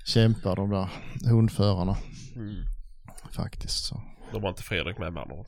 kämpar 0.06 0.56
de 0.56 0.70
där 0.70 0.90
hundförarna 1.30 1.98
Mm. 2.36 2.77
Faktiskt. 3.32 3.86
Så. 3.86 4.02
De 4.32 4.42
var 4.42 4.50
inte 4.50 4.64
Fredrik 4.64 4.98
med 4.98 5.14
med 5.14 5.22
andra 5.24 5.36
ord. 5.36 5.48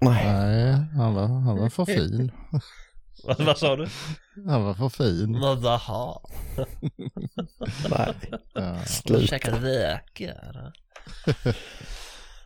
Nej. 0.00 0.26
Nej, 0.26 0.72
han 0.94 1.14
var, 1.14 1.26
han 1.26 1.58
var 1.58 1.68
för 1.68 1.84
fin. 1.84 2.32
Vad 3.24 3.40
vad 3.40 3.58
sa 3.58 3.76
du? 3.76 3.88
Han 4.46 4.64
var 4.64 4.74
för 4.74 4.88
fin. 4.88 5.34
Jaha. 5.62 6.18
Nej. 7.90 8.14
Ja. 8.54 8.84
Slut. 8.84 9.30
Käkade 9.30 9.58
väkare. 9.58 10.72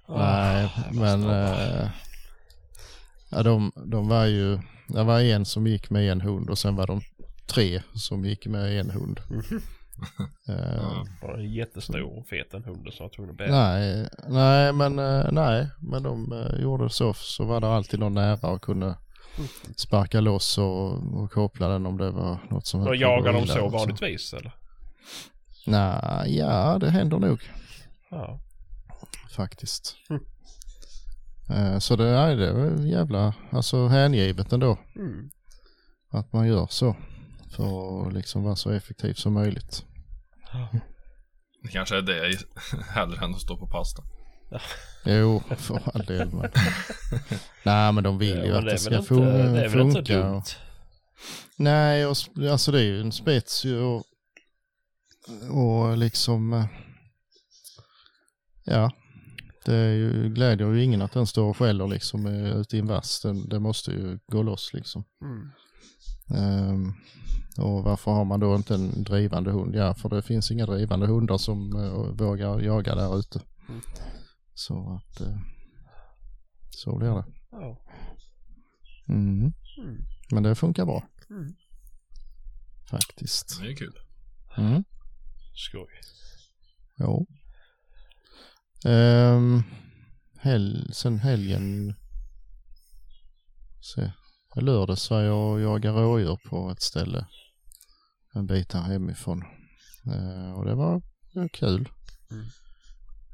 Nej, 0.09 0.71
men 0.93 1.31
äh, 1.31 1.88
ja, 3.31 3.43
de, 3.43 3.73
de 3.87 4.09
var 4.09 4.25
ju, 4.25 4.59
det 4.88 5.03
var 5.03 5.21
en 5.21 5.45
som 5.45 5.67
gick 5.67 5.91
med 5.91 6.12
en 6.12 6.21
hund 6.21 6.50
och 6.50 6.59
sen 6.59 6.76
var 6.76 6.87
de 6.87 7.00
tre 7.47 7.83
som 7.95 8.25
gick 8.25 8.47
med 8.47 8.81
en 8.81 8.91
hund. 8.91 9.21
Ja. 10.47 11.05
Det 11.21 11.26
var 11.26 11.35
en 11.38 11.53
jättestor 11.53 12.19
och 12.19 12.26
fet 12.26 12.55
en 12.55 12.65
hund 12.65 12.88
som 12.93 13.05
var 13.05 13.11
tvungen 13.11 13.31
att 13.31 13.37
bära. 13.37 13.50
nej, 13.50 14.09
nej, 14.29 14.73
men 14.73 14.99
eh, 14.99 15.33
nej, 15.33 15.69
men 15.81 16.03
de 16.03 16.33
eh, 16.33 16.61
gjorde 16.62 16.91
så 16.91 17.15
så 17.15 17.45
var 17.45 17.61
det 17.61 17.69
alltid 17.69 18.00
någon 18.00 18.15
nära 18.15 18.49
och 18.49 18.62
kunde 18.62 18.95
sparka 19.76 20.21
loss 20.21 20.59
och, 20.59 20.93
och 21.23 21.31
koppla 21.33 21.69
den 21.69 21.87
om 21.87 21.97
det 21.97 22.11
var 22.11 22.38
något 22.50 22.67
som 22.67 22.81
höll 22.81 22.88
Och 22.88 22.91
på 22.91 22.95
att 22.95 23.00
jagar 23.00 23.33
gå 23.33 23.38
de 23.38 23.45
illa 23.45 23.55
så 23.55 23.61
också. 23.61 23.76
vanligtvis 23.79 24.33
eller? 24.35 24.53
Nej, 25.67 26.37
ja 26.38 26.79
det 26.81 26.91
händer 26.91 27.19
nog 27.19 27.41
Ja. 28.11 28.41
faktiskt. 29.37 29.97
Mm. 30.11 30.23
Eh, 31.50 31.79
Så 31.79 31.97
det 31.97 32.09
är 32.09 32.37
det 32.37 32.49
är 32.50 32.87
jävla, 32.87 33.35
alltså 33.50 33.87
hängivet 33.87 34.53
ändå 34.53 34.79
Mm. 34.97 35.31
att 36.11 36.33
man 36.33 36.49
gör 36.49 36.67
så. 36.71 36.97
För 37.56 38.06
att 38.06 38.12
liksom 38.14 38.42
vara 38.42 38.56
så 38.56 38.70
effektiv 38.70 39.14
som 39.14 39.32
möjligt. 39.32 39.84
Det 41.62 41.68
kanske 41.68 41.96
är 41.96 42.02
det 42.02 42.38
hellre 42.94 43.25
än 43.25 43.34
att 43.34 43.40
stå 43.40 43.56
på 43.56 43.66
pasta. 43.66 44.02
Jo, 45.08 45.42
för 45.56 45.80
all 45.94 46.04
del. 46.04 46.30
Men... 46.32 46.50
Nej, 47.64 47.92
men 47.92 48.04
de 48.04 48.18
vill 48.18 48.36
ju 48.38 48.46
Ja, 48.46 48.58
att 48.58 48.64
men 48.64 48.72
det 48.75 48.78
ska 48.78 48.96
inte- 48.98 49.14
fun- 49.14 49.52
det 49.52 49.64
är 49.64 49.68
väl 49.68 49.80
inte 49.80 49.94
funka. 49.96 50.18
dumt? 50.22 50.36
Och... 50.36 50.44
Nej, 51.56 52.06
och, 52.06 52.16
alltså 52.50 52.72
det 52.72 52.78
är 52.80 52.84
ju 52.84 53.00
en 53.00 53.12
spets 53.12 53.64
ju 53.64 53.80
och, 53.80 54.04
och 55.50 55.96
liksom, 55.98 56.52
eh, 56.52 56.66
ja, 58.64 58.90
det 59.64 59.75
är 59.75 59.92
ju, 59.94 60.28
glädjer 60.28 60.72
ju 60.72 60.82
ingen 60.84 61.02
att 61.02 61.12
den 61.12 61.26
står 61.26 61.44
och 61.50 61.56
skäller 61.56 61.86
liksom 61.88 62.26
eh, 62.26 62.56
ute 62.56 62.76
i 62.76 62.80
en 62.80 62.86
vass. 62.86 63.20
Den, 63.22 63.48
det 63.48 63.60
måste 63.60 63.90
ju 63.90 64.18
gå 64.26 64.42
loss 64.42 64.70
liksom. 64.75 65.04
Mm. 65.22 65.50
Ehm, 66.30 66.92
och 67.59 67.85
varför 67.85 68.11
har 68.11 68.25
man 68.25 68.40
då 68.40 68.56
inte 68.56 68.75
en 68.75 69.02
drivande 69.02 69.50
hund? 69.50 69.75
Ja, 69.75 69.95
för 69.95 70.09
det 70.09 70.23
finns 70.23 70.50
inga 70.50 70.66
drivande 70.66 71.06
hundar 71.06 71.38
som 71.38 71.76
eh, 71.76 72.26
vågar 72.26 72.61
jaga 72.61 72.95
där 72.95 73.18
ute. 73.18 73.40
Mm. 73.68 73.80
Så 74.54 75.00
att, 75.00 75.21
eh, 75.21 75.38
så 76.71 76.97
blir 76.99 77.09
det. 77.09 77.25
Mm. 79.09 79.52
Mm. 79.78 80.02
Men 80.30 80.42
det 80.42 80.54
funkar 80.54 80.85
bra. 80.85 81.09
Mm. 81.30 81.54
Faktiskt. 82.90 83.61
Det 83.61 83.71
är 83.71 83.76
kul. 83.76 83.99
Mm. 84.56 84.85
Skoj. 85.54 85.88
Jo. 86.99 87.26
Um, 88.85 89.62
hel, 90.40 90.90
sen 90.95 91.18
helgen. 91.18 91.95
Se. 93.80 94.12
Lördags 94.60 95.10
var 95.10 95.22
jag 95.22 95.52
och 95.52 95.60
jagade 95.60 96.00
rådjur 96.00 96.38
på 96.48 96.70
ett 96.70 96.82
ställe. 96.82 97.26
En 98.34 98.46
bit 98.46 98.72
här 98.72 98.82
hemifrån. 98.82 99.42
Eh, 100.06 100.52
och 100.52 100.64
det 100.64 100.75
var, 100.75 101.02
det 101.32 101.40
var 101.40 101.48
kul. 101.48 101.88
Mm. 102.30 102.46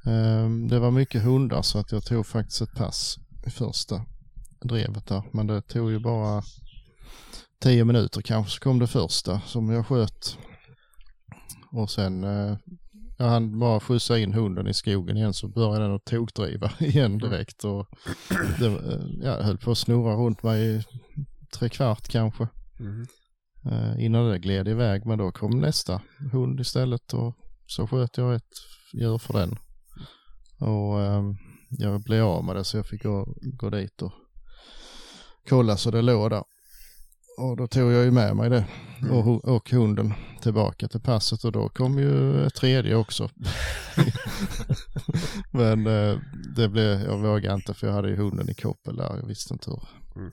Ehm, 0.04 0.68
det 0.68 0.78
var 0.78 0.90
mycket 0.90 1.22
hundar 1.22 1.62
så 1.62 1.78
att 1.78 1.92
jag 1.92 2.04
tog 2.04 2.26
faktiskt 2.26 2.60
ett 2.60 2.74
pass 2.74 3.18
i 3.46 3.50
första 3.50 4.04
drevet 4.60 5.06
där. 5.06 5.22
Men 5.32 5.46
det 5.46 5.62
tog 5.62 5.90
ju 5.90 5.98
bara 5.98 6.42
tio 7.60 7.84
minuter 7.84 8.22
kanske 8.22 8.52
så 8.52 8.60
kom 8.60 8.78
det 8.78 8.86
första 8.86 9.40
som 9.40 9.70
jag 9.70 9.86
sköt. 9.86 10.38
Och 11.72 11.90
sen 11.90 12.24
eh, 12.24 12.56
jag 13.18 13.26
hann 13.26 13.58
bara 13.58 13.80
skjutsa 13.80 14.18
in 14.18 14.32
hunden 14.32 14.68
i 14.68 14.74
skogen 14.74 15.16
igen 15.16 15.34
så 15.34 15.48
började 15.48 15.84
den 15.84 15.94
att 15.94 16.04
tokdriva 16.04 16.70
igen 16.80 17.18
direkt. 17.18 17.64
Och 17.64 17.88
det, 18.58 18.66
eh, 18.66 19.00
ja, 19.20 19.36
jag 19.38 19.44
höll 19.44 19.58
på 19.58 19.70
att 19.70 19.78
snurra 19.78 20.14
runt 20.14 20.42
mig 20.42 20.76
i 20.76 20.82
tre 21.58 21.68
kvart 21.68 22.08
kanske. 22.08 22.48
Mm. 22.80 23.06
Eh, 23.64 24.04
innan 24.04 24.28
det 24.28 24.38
gled 24.38 24.68
iväg 24.68 25.06
men 25.06 25.18
då 25.18 25.32
kom 25.32 25.60
nästa 25.60 26.00
hund 26.32 26.60
istället 26.60 27.14
och 27.14 27.36
så 27.66 27.86
sköt 27.86 28.16
jag 28.16 28.34
ett 28.34 28.52
djur 28.92 29.18
för 29.18 29.32
den. 29.32 29.56
Och 30.58 31.00
ehm, 31.00 31.36
jag 31.70 32.02
blev 32.02 32.24
av 32.24 32.44
med 32.44 32.56
det 32.56 32.64
så 32.64 32.76
jag 32.76 32.86
fick 32.86 33.02
gå, 33.02 33.34
gå 33.42 33.70
dit 33.70 34.02
och 34.02 34.12
kolla 35.48 35.76
så 35.76 35.90
det 35.90 36.02
låg 36.02 36.30
där. 36.30 36.44
Och 37.38 37.56
då 37.56 37.66
tog 37.66 37.92
jag 37.92 38.04
ju 38.04 38.10
med 38.10 38.36
mig 38.36 38.50
det 38.50 38.66
och, 39.10 39.24
hu- 39.24 39.40
och 39.44 39.70
hunden 39.70 40.14
tillbaka 40.42 40.88
till 40.88 41.00
passet 41.00 41.44
och 41.44 41.52
då 41.52 41.68
kom 41.68 41.98
ju 41.98 42.44
ett 42.46 42.54
tredje 42.54 42.94
också. 42.96 43.30
Men 45.50 45.86
eh, 45.86 46.18
det 46.56 46.68
blev, 46.68 47.00
jag 47.00 47.18
vågade 47.18 47.54
inte 47.54 47.74
för 47.74 47.86
jag 47.86 47.94
hade 47.94 48.08
ju 48.08 48.16
hunden 48.16 48.50
i 48.50 48.54
koppel 48.54 48.96
där. 48.96 49.16
Jag 49.16 49.26
visste 49.26 49.54
inte 49.54 49.70
hur. 49.70 49.88
Mm. 50.16 50.32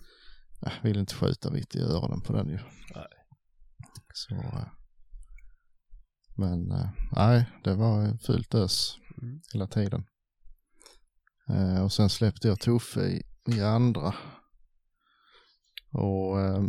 Jag 0.62 0.72
ville 0.84 1.00
inte 1.00 1.16
skjuta 1.16 1.50
vitt 1.50 1.76
i 1.76 1.80
öronen 1.80 2.22
på 2.22 2.34
den 2.34 2.50
ju. 2.50 2.60
Nej. 2.96 3.06
Så. 4.14 4.36
eh, 4.36 4.68
Men 6.38 6.72
eh, 6.72 6.90
nej, 7.16 7.46
det 7.64 7.76
var 7.76 8.18
fullt 8.26 8.56
ös 8.56 8.96
Mm. 9.22 9.42
hela 9.54 9.68
tiden. 9.68 10.04
Och 11.84 11.92
sen 11.94 12.10
släppte 12.10 12.48
jag 12.48 12.60
Tuffe 12.60 13.02
i, 13.02 13.24
i 13.56 13.62
andra. 13.62 14.14
Och 15.92 16.42
eh, 16.42 16.64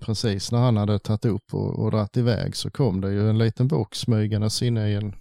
precis 0.00 0.52
när 0.52 0.58
han 0.58 0.76
hade 0.76 0.98
tagit 0.98 1.24
upp 1.24 1.54
och, 1.54 1.78
och 1.78 1.90
dratt 1.90 2.16
iväg 2.16 2.56
så 2.56 2.70
kom 2.70 3.00
det 3.00 3.12
ju 3.12 3.30
en 3.30 3.38
liten 3.38 3.68
bock 3.68 3.94
smygandes 3.94 4.62
inne 4.62 4.88
i 4.88 4.94
en 4.94 5.14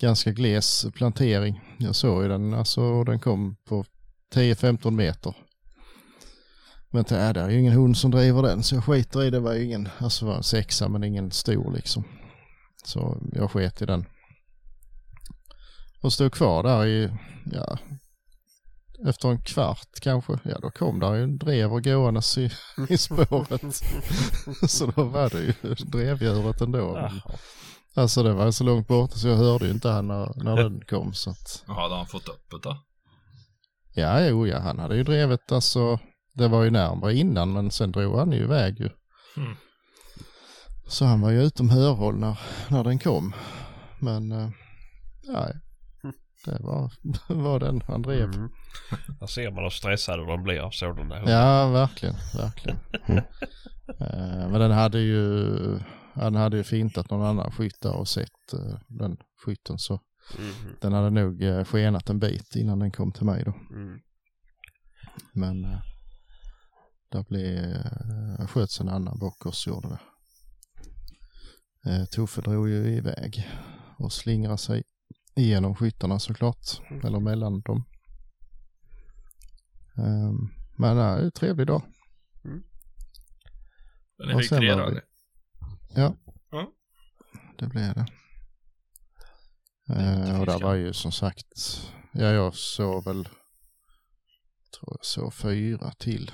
ganska 0.00 0.32
gles 0.32 0.86
plantering. 0.94 1.60
Jag 1.78 1.96
såg 1.96 2.22
ju 2.22 2.28
den, 2.28 2.54
alltså 2.54 2.82
och 2.82 3.04
den 3.04 3.20
kom 3.20 3.56
på 3.68 3.84
10-15 4.34 4.90
meter. 4.90 5.34
Men 6.90 7.04
det 7.08 7.16
är, 7.16 7.34
det 7.34 7.40
är 7.40 7.48
ju 7.48 7.60
ingen 7.60 7.72
hund 7.72 7.96
som 7.96 8.10
driver 8.10 8.42
den 8.42 8.62
så 8.62 8.74
jag 8.74 8.84
skiter 8.84 9.24
i 9.24 9.30
det. 9.30 9.40
var 9.40 9.52
ju 9.52 9.64
ingen, 9.64 9.88
alltså 9.98 10.26
var 10.26 10.36
en 10.36 10.42
sexa 10.42 10.88
men 10.88 11.04
ingen 11.04 11.30
stor 11.30 11.72
liksom. 11.72 12.04
Så 12.84 13.22
jag 13.32 13.50
sket 13.50 13.82
i 13.82 13.86
den. 13.86 14.04
Och 16.02 16.12
stod 16.12 16.32
kvar 16.32 16.62
där 16.62 16.86
i, 16.86 17.10
ja, 17.52 17.78
efter 19.06 19.28
en 19.28 19.42
kvart 19.42 20.00
kanske, 20.00 20.38
ja 20.44 20.58
då 20.62 20.70
kom 20.70 21.00
där 21.00 21.14
ju 21.14 21.22
en 21.22 21.38
drever 21.38 21.80
gåendes 21.80 22.38
i, 22.38 22.50
i 22.88 22.98
spåret. 22.98 23.82
så 24.70 24.86
då 24.86 25.04
var 25.04 25.30
det 25.30 25.40
ju 25.40 25.74
drevdjuret 25.74 26.60
ändå. 26.60 26.96
Jaha. 26.96 27.22
alltså 27.94 28.22
det 28.22 28.32
var 28.32 28.50
så 28.50 28.64
långt 28.64 28.88
borta 28.88 29.16
så 29.16 29.28
jag 29.28 29.36
hörde 29.36 29.64
ju 29.64 29.70
inte 29.70 29.88
han 29.88 30.08
när, 30.08 30.44
när 30.44 30.56
den 30.56 30.80
kom 30.80 31.14
så 31.14 31.30
att. 31.30 31.64
Hade 31.66 31.94
han 31.94 32.06
fått 32.06 32.28
öppet 32.28 32.62
då? 32.62 32.76
Ja, 33.94 34.26
jo, 34.26 34.46
ja, 34.46 34.58
han 34.58 34.78
hade 34.78 34.96
ju 34.96 35.02
drivit 35.02 35.52
alltså, 35.52 35.98
det 36.34 36.48
var 36.48 36.62
ju 36.62 36.70
närmare 36.70 37.14
innan 37.14 37.52
men 37.52 37.70
sen 37.70 37.92
drog 37.92 38.18
han 38.18 38.32
ju 38.32 38.42
iväg 38.42 38.80
ju. 38.80 38.90
Mm. 39.36 39.56
Så 40.86 41.04
han 41.04 41.20
var 41.20 41.30
ju 41.30 41.42
utom 41.42 41.70
hörhåll 41.70 42.18
när, 42.18 42.40
när 42.68 42.84
den 42.84 42.98
kom. 42.98 43.34
Men, 43.98 44.32
eh, 44.32 44.50
nej, 45.28 45.54
det 46.44 46.58
var, 46.60 46.92
var 47.28 47.60
den 47.60 47.82
han 47.86 48.02
drev. 48.02 48.34
Mm. 48.34 48.50
Där 49.20 49.26
ser 49.26 49.50
man 49.50 49.62
hur 49.62 49.70
stressade 49.70 50.26
de 50.26 50.42
blir 50.42 50.58
av 50.60 50.70
sådana 50.70 51.18
hundar. 51.18 51.32
Ja, 51.32 51.68
verkligen, 51.70 52.14
verkligen. 52.36 52.78
Eh, 54.00 54.48
men 54.50 54.60
den 54.60 54.70
hade 54.70 54.98
ju, 55.00 55.78
han 56.14 56.34
hade 56.34 56.56
ju 56.56 56.62
fintat 56.64 57.10
någon 57.10 57.26
annan 57.26 57.52
skytt 57.52 57.80
där 57.80 57.96
och 57.96 58.08
sett 58.08 58.52
eh, 58.52 58.78
den 58.88 59.16
skytten 59.44 59.78
så 59.78 60.00
Mm. 60.38 60.76
den 60.80 60.92
hade 60.92 61.10
nog 61.10 61.42
eh, 61.42 61.64
skenat 61.64 62.10
en 62.10 62.18
bit 62.18 62.56
innan 62.56 62.78
den 62.78 62.90
kom 62.90 63.12
till 63.12 63.24
mig 63.26 63.44
då. 63.44 63.54
Mm. 63.76 63.98
Men 65.32 65.64
eh, 65.64 65.78
där 67.10 67.24
blev, 67.28 67.64
eh, 68.40 68.46
sköts 68.46 68.80
en 68.80 68.88
annan 68.88 69.18
bock 69.18 69.46
också 69.46 69.70
gjorde 69.70 69.88
det. 69.88 70.00
Eh, 71.90 72.04
Tuffe 72.04 72.40
drog 72.40 72.68
ju 72.68 72.86
iväg 72.96 73.48
och 73.98 74.12
slingrade 74.12 74.58
sig 74.58 74.82
igenom 75.36 75.74
skyttarna 75.74 76.18
såklart, 76.18 76.80
eller 77.04 77.20
mellan 77.20 77.60
dem. 77.60 77.84
Ehm, 79.98 80.48
men 80.78 80.96
det 80.96 81.02
är 81.02 81.18
en 81.18 81.32
trevlig 81.32 81.66
dag. 81.66 81.82
Men 84.18 84.28
ni 84.28 84.34
Och 84.34 84.40
fick 84.40 84.48
sen 84.48 84.58
tre 84.58 84.70
var 84.74 84.78
dagar. 84.80 84.94
vi- 84.94 85.00
Ja. 86.00 86.16
Ja. 86.50 86.72
Det 87.58 87.66
blev 87.66 87.94
det. 87.94 88.06
Eh, 89.88 90.40
och 90.40 90.46
där 90.46 90.60
var 90.60 90.74
ju 90.74 90.92
som 90.92 91.12
sagt, 91.12 91.46
ja 92.12 92.24
jag 92.26 92.54
såg 92.54 93.04
väl, 93.04 93.24
tror 94.78 94.96
jag 94.96 95.04
såg 95.04 95.34
fyra 95.34 95.90
till 95.98 96.30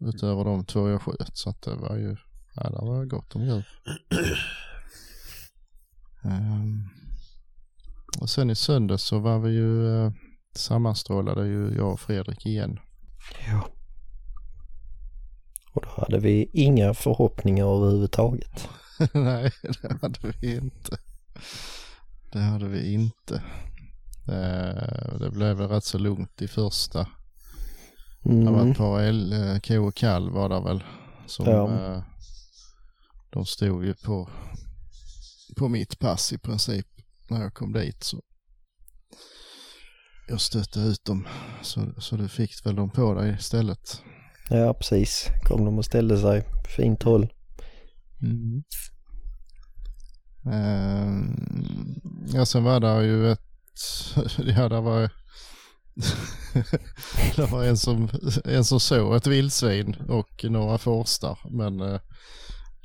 utöver 0.00 0.44
de 0.44 0.64
två 0.64 0.88
jag 0.88 1.02
sköt. 1.02 1.36
Så 1.36 1.50
att 1.50 1.62
det 1.62 1.74
var 1.74 1.96
ju, 1.96 2.16
ja 2.54 2.62
det 2.70 2.86
var 2.86 3.04
gott 3.04 3.34
om 3.34 3.42
djur. 3.42 3.66
Ehm, 6.24 6.88
och 8.20 8.30
sen 8.30 8.50
i 8.50 8.54
söndag 8.54 8.98
så 8.98 9.18
var 9.18 9.38
vi 9.38 9.50
ju 9.50 9.88
eh, 10.04 10.12
sammanstrålade 10.54 11.46
ju 11.46 11.74
jag 11.76 11.92
och 11.92 12.00
Fredrik 12.00 12.46
igen. 12.46 12.78
Ja. 13.46 13.68
Och 15.72 15.82
då 15.82 15.88
hade 16.02 16.18
vi 16.18 16.50
inga 16.52 16.94
förhoppningar 16.94 17.66
överhuvudtaget. 17.66 18.68
Nej, 19.12 19.52
det 19.82 19.98
hade 20.02 20.18
vi 20.40 20.56
inte. 20.56 20.98
Det 22.32 22.38
hade 22.40 22.68
vi 22.68 22.92
inte. 22.92 23.34
Eh, 24.28 25.18
Det 25.20 25.30
blev 25.32 25.56
väl 25.56 25.68
rätt 25.68 25.84
så 25.84 25.98
lugnt 25.98 26.42
i 26.42 26.48
första. 26.48 26.98
Det 28.22 28.50
var 28.50 28.60
Mm. 28.60 28.70
ett 28.70 28.76
par 28.78 29.00
älg, 29.00 29.34
eh, 29.34 29.58
ko 29.60 29.86
och 29.88 29.94
kalv 29.94 30.32
var 30.32 30.48
det 30.48 30.60
väl. 30.60 30.84
Som, 31.26 31.46
Ja. 31.46 31.72
eh, 31.72 32.02
de 33.30 33.46
stod 33.46 33.84
ju 33.84 33.94
på, 33.94 34.28
på 35.56 35.68
mitt 35.68 35.98
pass 35.98 36.32
i 36.32 36.38
princip 36.38 36.86
när 37.28 37.42
jag 37.42 37.54
kom 37.54 37.72
dit. 37.72 38.04
Så 38.04 38.22
jag 40.26 40.40
stötte 40.40 40.80
ut 40.80 41.04
dem. 41.04 41.28
Så, 41.62 41.92
så 41.98 42.16
du 42.16 42.28
fick 42.28 42.66
väl 42.66 42.76
dem 42.76 42.90
på 42.90 43.14
dig 43.14 43.34
istället. 43.38 44.02
Ja, 44.50 44.74
precis. 44.74 45.26
Kom 45.44 45.64
de 45.64 45.78
och 45.78 45.84
ställde 45.84 46.18
sig. 46.18 46.44
Fint 46.76 47.02
håll. 47.02 47.32
Mm. 48.22 48.62
Ehm, 50.52 51.36
ja, 52.26 52.46
sen 52.46 52.64
var 52.64 52.80
det 52.80 53.04
ju 53.04 53.32
ett, 53.32 53.40
ja 54.56 54.68
det 54.68 54.80
var, 54.80 55.10
det 57.36 57.46
var 57.52 57.64
en 57.64 57.76
som, 57.76 58.08
en 58.44 58.64
som 58.64 58.80
såg 58.80 59.16
ett 59.16 59.26
vildsvin 59.26 59.96
och 60.08 60.44
några 60.44 60.78
forstar, 60.78 61.38
men 61.50 61.80
eh, 61.80 62.00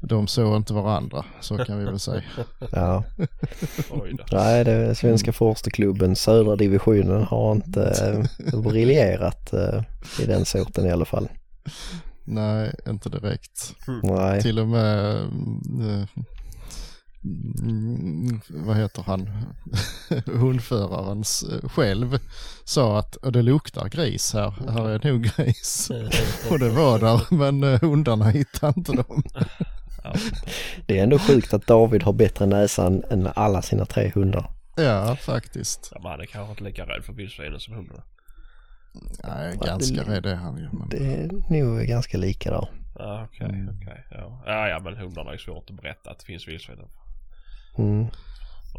de 0.02 0.28
såg 0.28 0.56
inte 0.56 0.74
varandra, 0.74 1.26
så 1.42 1.58
kan 1.58 1.80
vi 1.80 1.86
väl 1.86 2.00
säga. 2.00 2.22
Ja, 2.72 3.04
nej, 4.32 4.64
det 4.64 4.96
svenska 4.96 5.34
forskarklubben 5.34 6.16
södra 6.16 6.56
divisionen 6.56 7.24
har 7.24 7.52
inte 7.52 7.84
eh, 8.54 8.60
briljerat 8.62 9.54
eh, 9.54 9.84
i 10.20 10.26
den 10.26 10.46
sorten 10.46 10.86
i 10.86 10.92
alla 10.92 11.06
fall. 11.06 11.30
Nej, 12.24 12.76
inte 12.88 13.10
direkt. 13.10 13.76
Nej, 14.04 14.42
Till 14.42 14.60
och 14.60 14.68
med, 14.68 15.16
eh, 15.16 16.08
mm, 17.24 18.42
vad 18.50 18.78
heter 18.78 19.04
han, 19.08 19.30
hundförarens 20.26 21.46
själv 21.64 22.18
sa 22.64 23.00
att 23.00 23.16
"Och 23.16 23.32
det 23.32 23.42
luktar 23.42 23.90
gris 23.90 24.34
här, 24.34 24.54
här 24.70 24.90
är 24.90 25.12
nog 25.12 25.22
gris. 25.24 25.92
Och 26.52 26.60
det 26.60 26.70
var 26.70 27.00
där, 27.00 27.22
men 27.36 27.64
hundarna 27.64 28.30
hittade 28.30 28.74
inte 28.78 28.92
dem. 28.92 29.24
Ja. 30.04 30.14
det 30.86 31.00
är 31.00 31.04
ändå 31.04 31.20
sjukt 31.20 31.54
att 31.54 31.68
David 31.68 32.04
har 32.04 32.14
bättre 32.14 32.46
näsa 32.46 32.88
än, 32.88 33.04
än 33.10 33.30
alla 33.36 33.62
sina 33.62 33.86
tre 33.86 34.12
hundar. 34.16 34.52
Ja, 34.76 35.16
faktiskt. 35.16 35.90
Ja, 35.94 36.00
men 36.02 36.12
han 36.12 36.22
är 36.22 36.26
kanske 36.26 36.52
inte 36.52 36.64
lika 36.64 36.86
rädd 36.86 37.04
för 37.04 37.14
vildsvinen 37.14 37.60
som 37.60 37.74
hundarna. 37.74 38.04
Nej, 39.24 39.58
ganska 39.62 40.02
rädd 40.04 40.26
är 40.26 40.36
han 40.36 40.58
ju. 40.58 40.70
Men... 40.72 40.90
Det 40.90 40.98
är 40.98 41.30
nog 41.64 41.80
ganska 41.88 42.18
lika 42.18 42.52
där. 42.52 42.70
Ja, 42.98 43.26
okej, 43.28 43.46
Mm. 43.50 43.78
okej. 43.82 44.06
Ja. 44.12 44.44
ja, 44.46 44.68
ja, 44.70 44.80
men 44.80 44.98
hundarna 44.98 45.34
är 45.34 45.38
svårt 45.38 45.70
att 45.70 45.76
berätta 45.76 46.12
att 46.12 46.20
det 46.20 46.26
finns 46.26 46.48
vildsvin. 46.48 46.78
Mm. 47.78 48.08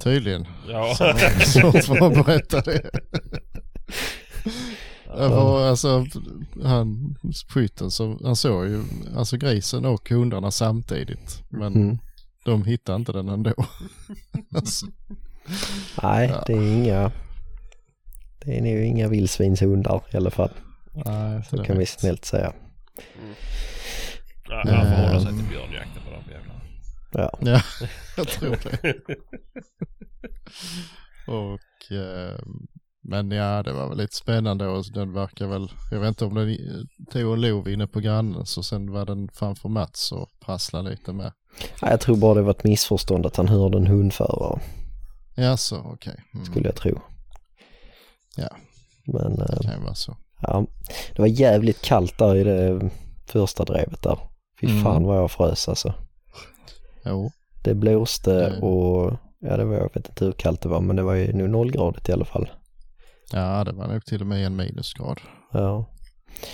Tydligen. 0.03 0.47
Ja. 0.69 0.95
Svårt 1.45 1.85
för 1.85 2.07
att 2.07 2.27
berätta 2.27 2.61
det. 2.61 2.91
Ja, 5.18 5.29
för, 5.29 5.68
alltså, 5.70 6.07
han, 6.64 7.16
skytten, 7.48 7.90
så, 7.90 8.18
han 8.25 8.37
såg 8.37 8.66
ju 8.66 8.83
alltså 9.16 9.37
grisen 9.37 9.85
och 9.85 10.09
hundarna 10.11 10.51
samtidigt. 10.51 11.42
Men 11.48 11.75
Mm. 11.75 11.98
de 12.44 12.64
hittade 12.64 12.96
inte 12.96 13.12
den 13.12 13.29
ändå. 13.29 13.55
alltså, 14.55 14.87
Nej, 16.03 16.29
Ja. 16.29 16.44
det 16.46 16.53
är 16.53 16.72
inga 16.72 17.12
det 18.44 18.59
är 18.59 18.61
nog 18.62 18.85
inga 18.85 19.09
vildsvinshundar 19.09 20.03
i 20.12 20.16
alla 20.16 20.31
fall. 20.31 20.51
nej, 21.07 21.44
Så 21.51 21.64
kan 21.64 21.79
vi 21.79 21.87
snällt 21.87 22.25
säga. 22.25 22.53
Ja, 24.48 24.62
han 24.66 24.87
får 24.96 25.03
hålla 25.07 25.20
sig 25.20 25.33
till 25.37 25.48
björnjakten 25.48 26.03
på 26.05 26.11
de 26.11 26.33
jävlarna. 26.33 26.61
Ja, 27.12 27.38
Ja, 27.40 27.62
jag 28.16 28.29
tror 28.29 28.51
det. 28.62 28.94
Och, 31.27 31.92
eh, 31.96 32.38
men 33.05 33.31
ja, 33.31 33.62
det 33.62 33.73
var 33.73 33.88
väl 33.88 33.99
lite 33.99 34.17
spännande 34.17 34.67
och 34.67 34.85
den 34.95 35.12
verkar 35.12 35.47
väl, 35.47 35.69
jag 35.91 36.01
vet 36.01 36.09
inte 36.09 36.25
om 36.25 36.35
den 36.35 36.57
tog 37.12 37.33
en 37.33 37.41
lov 37.41 37.69
inne 37.69 37.87
på 37.87 38.01
grannen 38.01 38.47
så 38.47 38.62
sen 38.62 38.93
var 38.93 39.07
den 39.07 39.29
framför 39.33 39.69
Mats 39.69 40.12
och 40.12 40.29
prasslade 40.45 40.91
lite 40.91 41.12
med. 41.12 41.33
Nej, 41.83 41.91
jag 41.91 42.01
tror 42.01 42.17
bara 42.17 42.35
det 42.35 42.43
var 42.43 42.51
ett 42.51 42.65
missförstånd 42.65 43.27
att 43.27 43.37
han 43.37 43.49
hörde 43.49 43.79
en 43.79 43.87
hundförare, 43.87 44.61
Ja, 45.35 45.57
så 45.57 45.77
okej. 45.79 46.25
Mm, 46.35 46.47
skulle 46.47 46.69
jag 46.69 46.77
tro. 46.77 47.01
Ja. 48.37 48.49
Men 49.07 49.33
eh, 49.33 49.47
det 49.47 49.62
kan 49.62 49.79
ju 49.79 49.85
vara 49.85 49.95
så. 49.95 50.17
ja, 50.41 50.67
det 51.17 51.23
var 51.23 51.29
jävligt 51.29 51.83
kallt 51.83 52.19
där 52.19 52.37
i 52.37 52.45
det 52.45 52.91
första 53.27 53.65
drevet 53.65 54.03
där. 54.03 54.19
Fy 54.61 54.67
Mm. 54.67 54.85
fan 54.85 55.05
vad 55.05 55.17
jag 55.17 55.31
frös 55.31 55.69
alltså. 55.69 55.95
Jo, 57.05 57.31
Det 57.65 57.75
blåste 57.75 58.59
och 58.61 59.12
ja, 59.38 59.57
det 59.57 59.65
var, 59.65 59.75
jag 59.75 59.95
vet 59.95 60.09
inte 60.09 60.25
hur 60.25 60.33
kallt 60.33 60.61
det 60.61 60.69
var 60.69 60.81
men 60.81 60.97
det 60.97 61.03
var 61.03 61.15
ju 61.15 61.33
nu 61.33 61.49
nollgradigt 61.49 62.09
i 62.09 62.12
alla 62.12 62.25
fall. 62.25 62.51
Ja 63.33 63.64
det 63.64 63.73
var 63.73 63.88
nog 63.88 64.05
till 64.05 64.21
och 64.21 64.27
med 64.27 64.47
en 64.47 64.57
minusgrad. 64.57 65.21
Ja, 65.53 65.88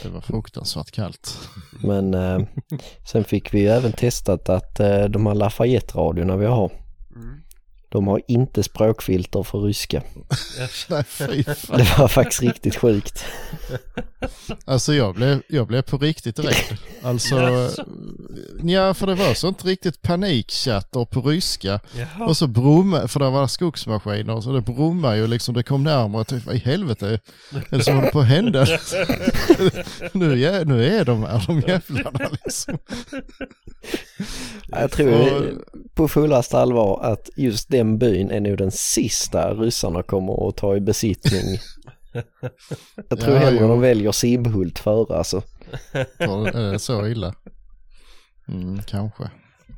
Det 0.03 0.09
var 0.09 0.21
fruktansvärt 0.21 0.91
kallt. 0.91 1.39
men 1.83 2.15
eh, 2.15 2.39
sen 3.13 3.25
fick 3.25 3.55
vi 3.55 3.61
ju 3.61 3.69
även 3.69 3.93
testat 3.93 4.49
att 4.49 4.81
eh, 4.81 5.05
de 5.05 5.27
här 5.27 5.35
Lafayette-radiorna 5.35 6.37
vi 6.37 6.47
har, 6.47 6.73
Mm. 7.17 7.41
De 7.89 8.07
har 8.07 8.23
inte 8.29 8.63
språkfilter 8.63 9.43
för 9.43 9.61
ryska. 9.61 10.03
Det 11.69 11.99
var 11.99 12.09
faktiskt 12.09 12.43
riktigt 12.43 12.77
sjukt. 12.77 13.25
Alltså 14.65 14.95
jag 14.95 15.15
blev, 15.15 15.43
jag 15.49 15.67
blev 15.67 15.83
på 15.83 15.99
riktigt 15.99 16.39
rädd. 16.39 16.79
Alltså, 17.03 17.37
ja 18.63 18.95
för 18.95 19.07
det 19.07 19.15
var 19.15 19.35
sånt 19.35 19.65
riktigt 19.65 20.03
panikchatter 20.03 21.05
på 21.05 21.21
ryska. 21.21 21.81
Jaha. 21.93 22.27
Och 22.27 22.37
så 22.37 22.47
brummade, 22.47 23.09
för 23.09 23.21
det 23.21 23.31
var 23.31 23.47
skogsmaskiner, 23.47 24.41
så 24.41 24.53
det 24.53 24.61
brummade 24.61 25.17
ju 25.17 25.27
liksom, 25.27 25.55
det 25.55 25.63
kom 25.63 25.85
närmare. 25.85 26.25
Typ, 26.25 26.47
vad 26.47 26.55
i 26.55 26.59
helvete 26.59 27.21
är 27.71 27.77
det 27.79 27.85
som 27.85 27.97
håller 27.97 28.11
på 28.11 28.21
att 28.21 28.27
hända? 28.27 28.61
nu, 30.13 30.45
är, 30.45 30.65
nu 30.65 30.87
är 30.87 31.05
de 31.05 31.23
här, 31.23 31.45
de 31.47 31.61
jävlarna 31.61 32.31
liksom. 32.45 32.79
Ja, 34.67 34.81
Jag 34.81 34.91
tror 34.91 35.55
på 35.95 36.09
fullaste 36.09 36.59
allvar 36.59 37.01
att 37.03 37.31
just 37.37 37.69
den 37.79 37.99
byn 37.99 38.31
är 38.31 38.41
nog 38.41 38.59
den 38.59 38.71
sista 38.71 39.55
ryssarna 39.55 40.03
kommer 40.03 40.49
att 40.49 40.57
ta 40.57 40.77
i 40.77 40.81
besittning. 40.81 41.59
Jag 43.11 43.21
tror 43.21 43.35
Ja, 43.35 43.41
hellre 43.41 43.61
jo. 43.63 43.69
de 43.69 43.81
väljer 43.81 44.13
Sibbhult 44.13 44.79
före 44.79 45.17
alltså. 45.17 45.43
För, 46.19 46.57
är 46.57 46.73
det 46.73 46.79
så 46.79 47.07
illa? 47.07 47.35
Mm, 48.49 48.83
kanske. 48.83 49.31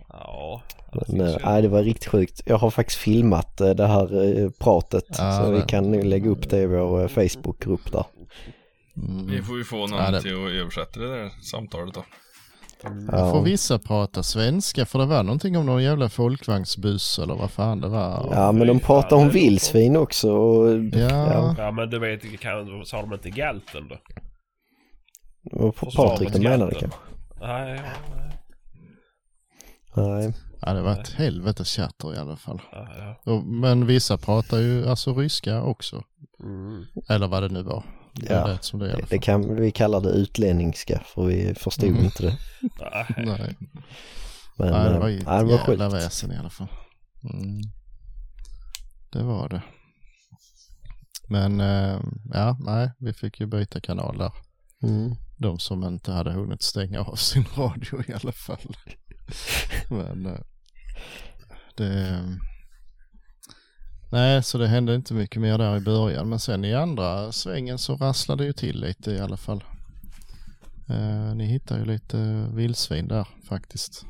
Ja. 0.09 0.63
Men, 1.09 1.21
eh, 1.21 1.37
nej, 1.45 1.63
det 1.63 1.69
var 1.69 1.83
riktigt 1.83 2.07
sjukt. 2.11 2.43
Jag 2.47 2.59
har 2.59 2.71
faktiskt 2.71 3.01
filmat 3.01 3.61
eh, 3.61 3.71
det 3.71 3.87
här 3.87 4.39
eh, 4.45 4.51
pratet 4.51 5.05
Ja, 5.09 5.43
så 5.45 5.51
vi 5.51 5.59
det- 5.61 5.67
kan 5.67 5.91
nu 5.91 6.03
lägga 6.03 6.31
upp 6.31 6.51
det 6.51 6.59
i 6.63 6.67
vår 6.67 7.03
eh, 7.03 7.09
Facebookgrupp 7.09 7.93
där. 7.93 8.05
Mm. 8.97 9.27
Vi 9.27 9.43
får 9.43 9.59
ju 9.59 9.65
få 9.65 9.77
någon 9.87 9.99
Ja, 9.99 10.11
det- 10.11 10.23
till 10.23 10.33
att 10.47 10.51
översätta 10.53 11.01
det 11.01 11.09
där 11.17 11.31
samtalet 11.43 11.95
då. 11.95 12.05
Får 12.83 13.19
Ja, 13.19 13.41
vissa 13.41 13.79
prata 13.79 14.23
svenska? 14.23 14.87
För 14.87 14.99
det 14.99 15.07
var 15.07 15.23
någonting 15.23 15.57
om 15.59 15.67
någon 15.67 15.83
jävla 15.83 16.09
folkvagnsbuss 16.09 17.19
eller 17.19 17.35
vad 17.35 17.51
fan 17.51 17.81
det 17.81 17.89
var. 17.89 18.29
ja 18.33 18.53
men 18.53 18.67
de 18.67 18.81
pratar 18.81 19.17
om 19.17 19.29
vildsvin 19.29 19.97
också. 19.97 20.33
Och, 20.33 20.79
Ja. 20.93 21.55
Ja 21.59 21.71
men 21.71 21.91
du 21.91 21.99
vet, 21.99 22.41
kan, 22.41 22.85
sa 22.87 23.01
de 23.01 23.13
inte 23.13 23.31
galten 23.31 23.89
då? 23.89 23.97
och 25.53 25.77
Patrik 25.77 26.33
de 26.33 26.39
menade 26.39 26.75
kanske. 26.75 26.99
Nej, 27.41 27.77
ja, 27.77 27.93
nej. 28.17 28.37
Nej, 29.95 30.35
Ja, 30.63 30.73
det 30.73 30.83
var 30.83 30.93
ett 30.93 31.09
helvetes 31.13 31.77
chatter 31.77 32.15
i 32.15 32.19
alla 32.19 32.37
fall. 32.37 32.61
Ja, 32.73 32.89
ja. 33.25 33.41
Men 33.41 33.87
vissa 33.87 34.17
pratar 34.17 34.59
ju 34.59 34.89
alltså 34.89 35.15
ryska 35.15 35.63
också. 35.63 36.03
Mm. 36.43 36.85
Eller 37.09 37.29
vad 37.29 37.43
det 37.43 37.49
nu 37.49 37.63
var. 37.63 37.83
Det 38.13 38.33
Ja, 38.35 38.47
lät 38.47 38.65
som 38.65 38.79
det 38.81 38.97
det 38.97 39.07
fall. 39.07 39.19
kan, 39.21 39.57
vi 39.57 39.71
kallar 39.73 40.01
det 40.01 40.09
utlänningska 40.11 41.03
för 41.07 41.25
vi 41.25 41.55
förstod 41.55 41.89
Mm. 41.91 42.05
inte 42.05 42.23
det. 42.23 42.39
Nej. 43.17 43.57
Men 44.57 44.71
Nej 44.73 44.89
det 44.89 44.95
eh, 44.95 45.01
var 45.01 45.09
ju 45.09 45.19
ett 45.19 45.27
nej, 45.27 45.39
det 45.39 45.45
var 45.45 45.51
jävla 45.59 45.91
sjukt. 45.91 45.95
väsen 46.05 46.33
i 46.33 46.37
alla 46.37 46.51
fall. 46.51 46.69
Mm. 47.33 47.61
Det 49.13 49.23
var 49.23 49.49
det. 49.49 49.63
Men 51.29 51.61
eh, 51.61 52.01
ja, 52.33 52.57
nej, 52.61 52.91
vi 52.99 53.13
fick 53.13 53.41
ju 53.41 53.47
byta 53.47 53.81
kanal 53.81 54.19
där. 54.19 54.33
Mm. 54.83 55.15
De 55.39 55.59
som 55.59 55.85
inte 55.85 56.13
hade 56.13 56.33
hunnit 56.33 56.63
stänga 56.63 57.01
av 57.01 57.15
sin 57.17 57.45
radio 57.57 58.03
i 58.09 58.13
alla 58.13 58.33
fall. 58.33 58.77
Men 59.91 60.27
eh, 60.27 60.41
det... 61.77 62.21
Nej, 64.13 64.43
så 64.43 64.59
det 64.59 64.69
hände 64.69 64.95
inte 64.95 65.15
mycket 65.15 65.43
mer 65.43 65.59
där 65.59 65.77
i 65.77 65.81
början. 65.81 66.29
Men 66.29 66.39
sen 66.39 66.65
i 66.65 66.75
andra 66.75 67.33
svängen 67.33 67.79
så 67.79 67.97
rasslade 67.97 68.43
det 68.43 68.47
ju 68.47 68.53
till 68.53 68.81
lite 68.81 69.11
i 69.13 69.21
alla 69.21 69.37
fall. 69.37 69.65
Eh, 70.91 71.35
ni 71.35 71.45
hittar 71.47 71.79
ju 71.79 71.85
lite 71.85 72.47
vildsvin 72.55 73.09
där 73.09 73.29
faktiskt. 73.49 74.05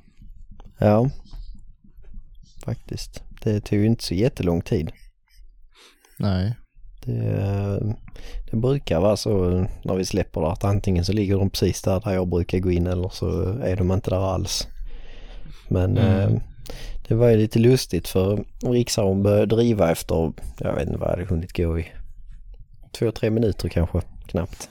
Ja, 0.78 1.10
faktiskt. 2.64 3.22
Det 3.42 3.60
tog 3.60 3.78
ju 3.78 3.86
inte 3.86 4.04
så 4.04 4.14
jättelång 4.14 4.60
tid. 4.62 4.90
Nej, 6.18 6.54
Det, 7.04 7.96
det 8.50 8.56
brukar 8.56 9.00
vara 9.00 9.16
så 9.16 9.50
när 9.84 9.94
vi 9.94 10.04
släpper 10.04 10.40
det 10.40 10.52
att 10.52 10.64
antingen 10.64 11.04
så 11.04 11.12
ligger 11.12 11.38
de 11.38 11.50
precis 11.50 11.82
där, 11.82 12.00
där 12.00 12.12
jag 12.12 12.28
brukar 12.28 12.58
gå 12.58 12.70
in 12.70 12.86
eller 12.86 13.08
så 13.08 13.42
är 13.42 13.76
de 13.76 13.92
inte 13.92 14.10
där 14.10 14.34
alls. 14.34 14.68
Men 15.68 15.98
Mm. 15.98 16.34
eh, 16.34 16.40
det 17.10 17.16
var 17.16 17.28
ju 17.28 17.36
lite 17.36 17.58
lustigt 17.58 18.08
för 18.08 18.44
Rikshavn 18.62 19.22
började 19.22 19.46
driva 19.56 19.90
efter, 19.90 20.32
jag 20.58 20.74
vet 20.74 20.86
inte 20.86 20.98
vad 20.98 21.08
jag 21.08 21.16
hade 21.16 21.24
hunnit 21.28 21.56
gå 21.56 21.78
i, 21.78 21.86
två, 22.98 23.12
tre 23.12 23.30
minuter 23.30 23.68
kanske, 23.68 24.00
knappt. 24.26 24.68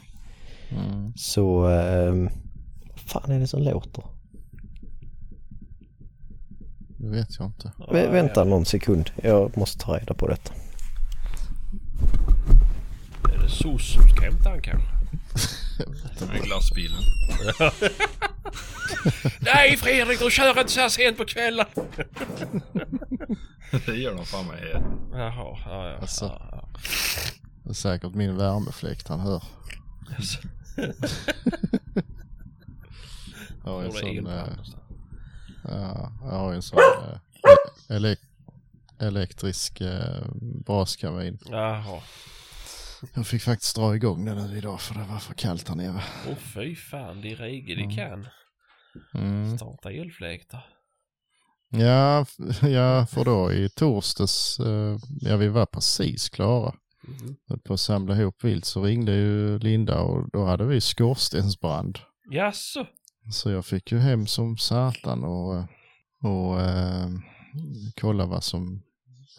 mm. 0.70 1.14
Så, 1.16 1.70
eh, 1.70 2.14
fan 2.96 3.32
är 3.32 3.40
det 3.40 3.48
som 3.48 3.62
låter? 3.64 4.04
det 6.98 7.10
vet 7.10 7.40
jag 7.40 7.48
inte. 7.48 7.72
Vä- 7.78 8.12
vänta 8.12 8.44
någon 8.44 8.66
sekund, 8.66 9.10
jag 9.24 9.58
måste 9.58 9.86
ta 9.86 9.98
reda 9.98 10.14
på 10.14 10.28
detta. 10.28 10.54
Är 13.34 13.38
det 13.44 13.50
SOS 13.50 13.94
som 13.94 14.10
ska 14.10 14.22
hämta 14.22 14.50
han 14.50 14.62
kanske? 14.62 14.99
Med 16.28 16.44
glassbilen. 16.44 17.02
Nej 19.40 19.78
Fredrik, 19.78 20.20
du 20.20 20.32
kör 20.32 20.60
inte 20.60 20.72
så 20.72 20.80
här 20.80 20.90
sent 20.90 21.18
på 21.18 21.26
kvällen. 21.26 21.66
det 23.86 23.96
gör 23.96 24.16
de 24.16 24.26
fan 24.26 24.48
mig 24.48 24.60
här. 24.60 24.84
Jaha, 25.12 25.58
ja, 25.66 25.90
ja. 25.90 25.98
Alltså. 25.98 26.26
ja. 26.26 26.70
Det 27.64 27.70
är 27.70 27.74
säkert 27.74 28.14
min 28.14 28.38
värmefläkt 28.38 29.08
han 29.08 29.20
hör. 29.20 29.44
Jag 33.64 33.72
har 33.72 33.84
en 33.84 33.88
Borde 33.90 34.00
sån, 34.00 34.16
någonstans. 34.16 34.76
ja, 35.64 36.12
jag 36.22 36.30
har 36.30 36.54
en 36.54 36.62
sån 36.62 36.80
eh, 36.80 37.96
elek 37.96 38.20
elektrisk 39.00 39.82
eh, 39.82 40.26
braskamin. 40.66 41.40
Jaha. 41.46 42.02
Jag 43.14 43.28
fick 43.28 43.42
faktiskt 43.42 43.76
dra 43.76 43.96
igång 43.96 44.26
den 44.26 44.38
nu 44.38 44.58
idag 44.58 44.82
för 44.82 44.94
det 44.94 45.06
var 45.12 45.20
för 45.20 45.34
kallt 45.34 45.68
här 45.68 45.76
nere. 45.76 46.04
Åh 46.30 46.36
fy 46.36 46.76
fan, 46.76 47.22
det 47.22 47.32
är 47.32 47.36
regel 47.36 47.78
de 47.78 47.96
kan. 47.96 48.28
Mm. 49.14 49.58
Starta 49.58 49.92
elfläktar. 49.92 50.66
Ja, 51.70 52.26
ja, 52.62 53.06
för 53.06 53.26
då 53.26 53.52
i 53.52 53.70
torsdags, 53.70 54.60
eh, 54.60 54.98
ja 55.22 55.38
vi 55.38 55.48
var 55.48 55.66
precis 55.66 56.30
klara. 56.30 56.74
Mhm. 57.04 57.36
Höll 57.48 57.60
på 57.60 57.74
att 57.74 57.80
samla 57.80 58.16
ihop 58.16 58.44
vilt 58.44 58.66
så 58.66 58.84
ringde 58.84 59.12
ju 59.16 59.60
Linda 59.60 60.02
och 60.02 60.30
då 60.32 60.46
hade 60.46 60.66
vi 60.66 60.82
skorstensbrand. 60.82 62.00
Jaså? 62.32 62.88
Så 63.32 63.52
jag 63.52 63.66
fick 63.66 63.92
ju 63.92 63.98
hem 63.98 64.28
som 64.28 64.58
satan 64.58 65.24
och, 65.24 65.64
och 66.24 66.62
eh, 66.62 67.10
kolla 68.02 68.26
vad 68.26 68.44
som 68.44 68.82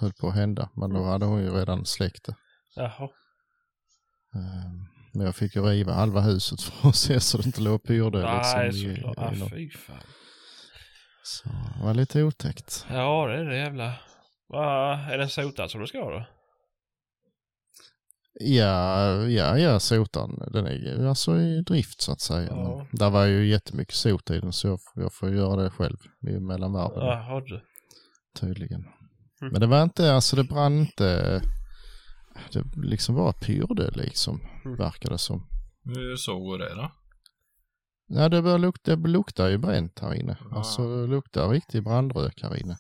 höll 0.01 0.13
på 0.13 0.29
att 0.29 0.35
hända. 0.35 0.69
Men 0.75 0.91
då 0.91 1.05
hade 1.05 1.27
hon 1.27 1.43
ju 1.43 1.51
redan 1.51 1.87
släckt 1.87 2.25
det. 2.25 2.35
Jaha. 2.77 3.09
Eh, 4.35 4.71
Men 5.15 5.27
jag 5.27 5.35
fick 5.37 5.57
ju 5.57 5.63
riva 5.63 5.93
halva 5.93 6.21
huset 6.21 6.61
för 6.63 6.89
att 6.89 6.97
se 6.97 7.21
så 7.21 7.39
det 7.39 7.47
inte 7.47 7.61
låg 7.61 7.83
pyrdöd 7.83 8.23
Nej, 8.25 8.73
liksom. 8.73 8.97
såklart. 8.97 9.37
i 9.37 9.43
Ah, 9.43 9.49
fy 9.51 9.71
fan. 9.71 9.97
Så 11.25 11.49
det 11.49 11.85
var 11.85 11.95
lite 11.95 12.23
otäckt. 12.23 12.87
Ja, 12.91 13.27
det 13.27 13.35
är 13.35 13.45
det 13.45 13.57
jävla. 13.59 13.95
Va, 14.49 14.95
är 15.11 15.19
den 15.19 15.29
sotad 15.31 15.69
som 15.71 15.81
du 15.81 15.87
ska 15.87 15.99
då? 15.99 16.27
Ja, 18.41 19.13
ja, 19.29 19.59
ja, 19.59 19.81
sotan 19.81 20.39
den 20.53 20.67
är 20.67 21.07
alltså 21.07 21.37
i 21.39 21.63
drift 21.63 22.01
så 22.01 22.13
att 22.13 22.21
säga. 22.21 22.49
Ja. 22.51 22.87
Där 22.93 23.11
var 23.11 23.25
ju 23.27 23.47
jättemycket 23.49 23.95
sot 23.95 24.31
i 24.31 24.41
den 24.41 24.53
så 24.53 24.69
jag, 24.69 24.79
får- 24.83 25.03
jag 25.03 25.15
får 25.15 25.31
göra 25.31 25.63
det 25.63 25.71
själv 25.71 25.97
mellan 26.41 26.73
varven 26.73 27.07
Jaha 27.07 27.41
du. 27.41 27.61
tydligen. 28.41 28.81
Mm. 29.41 29.53
Men 29.53 29.61
det 29.61 29.67
var 29.67 29.83
inte, 29.83 30.13
alltså 30.15 30.37
det 30.37 30.45
brann 30.45 30.79
inte, 30.79 31.41
det 32.53 32.65
liksom 32.77 33.15
var 33.15 33.33
pyrdöd 33.33 33.97
liksom, 33.97 34.41
Mm. 34.65 34.77
verkar 34.77 35.11
det 35.11 35.19
som. 35.19 35.47
Hur 35.85 36.17
såg 36.17 36.59
det 36.59 36.75
då? 36.75 36.93
Ja, 38.07 38.29
det, 38.29 38.43
bör 38.43 38.59
lukta, 38.59 38.97
det 38.97 39.09
luktar 39.09 39.49
ju 39.49 39.59
bränt 39.59 39.99
här 39.99 40.15
inne. 40.15 40.39
Ah. 40.51 40.57
Alltså 40.57 40.97
det 40.97 41.07
luktar 41.07 41.49
riktig 41.49 41.85
brandrök 41.85 42.43
här 42.43 42.57
inne. 42.57 42.79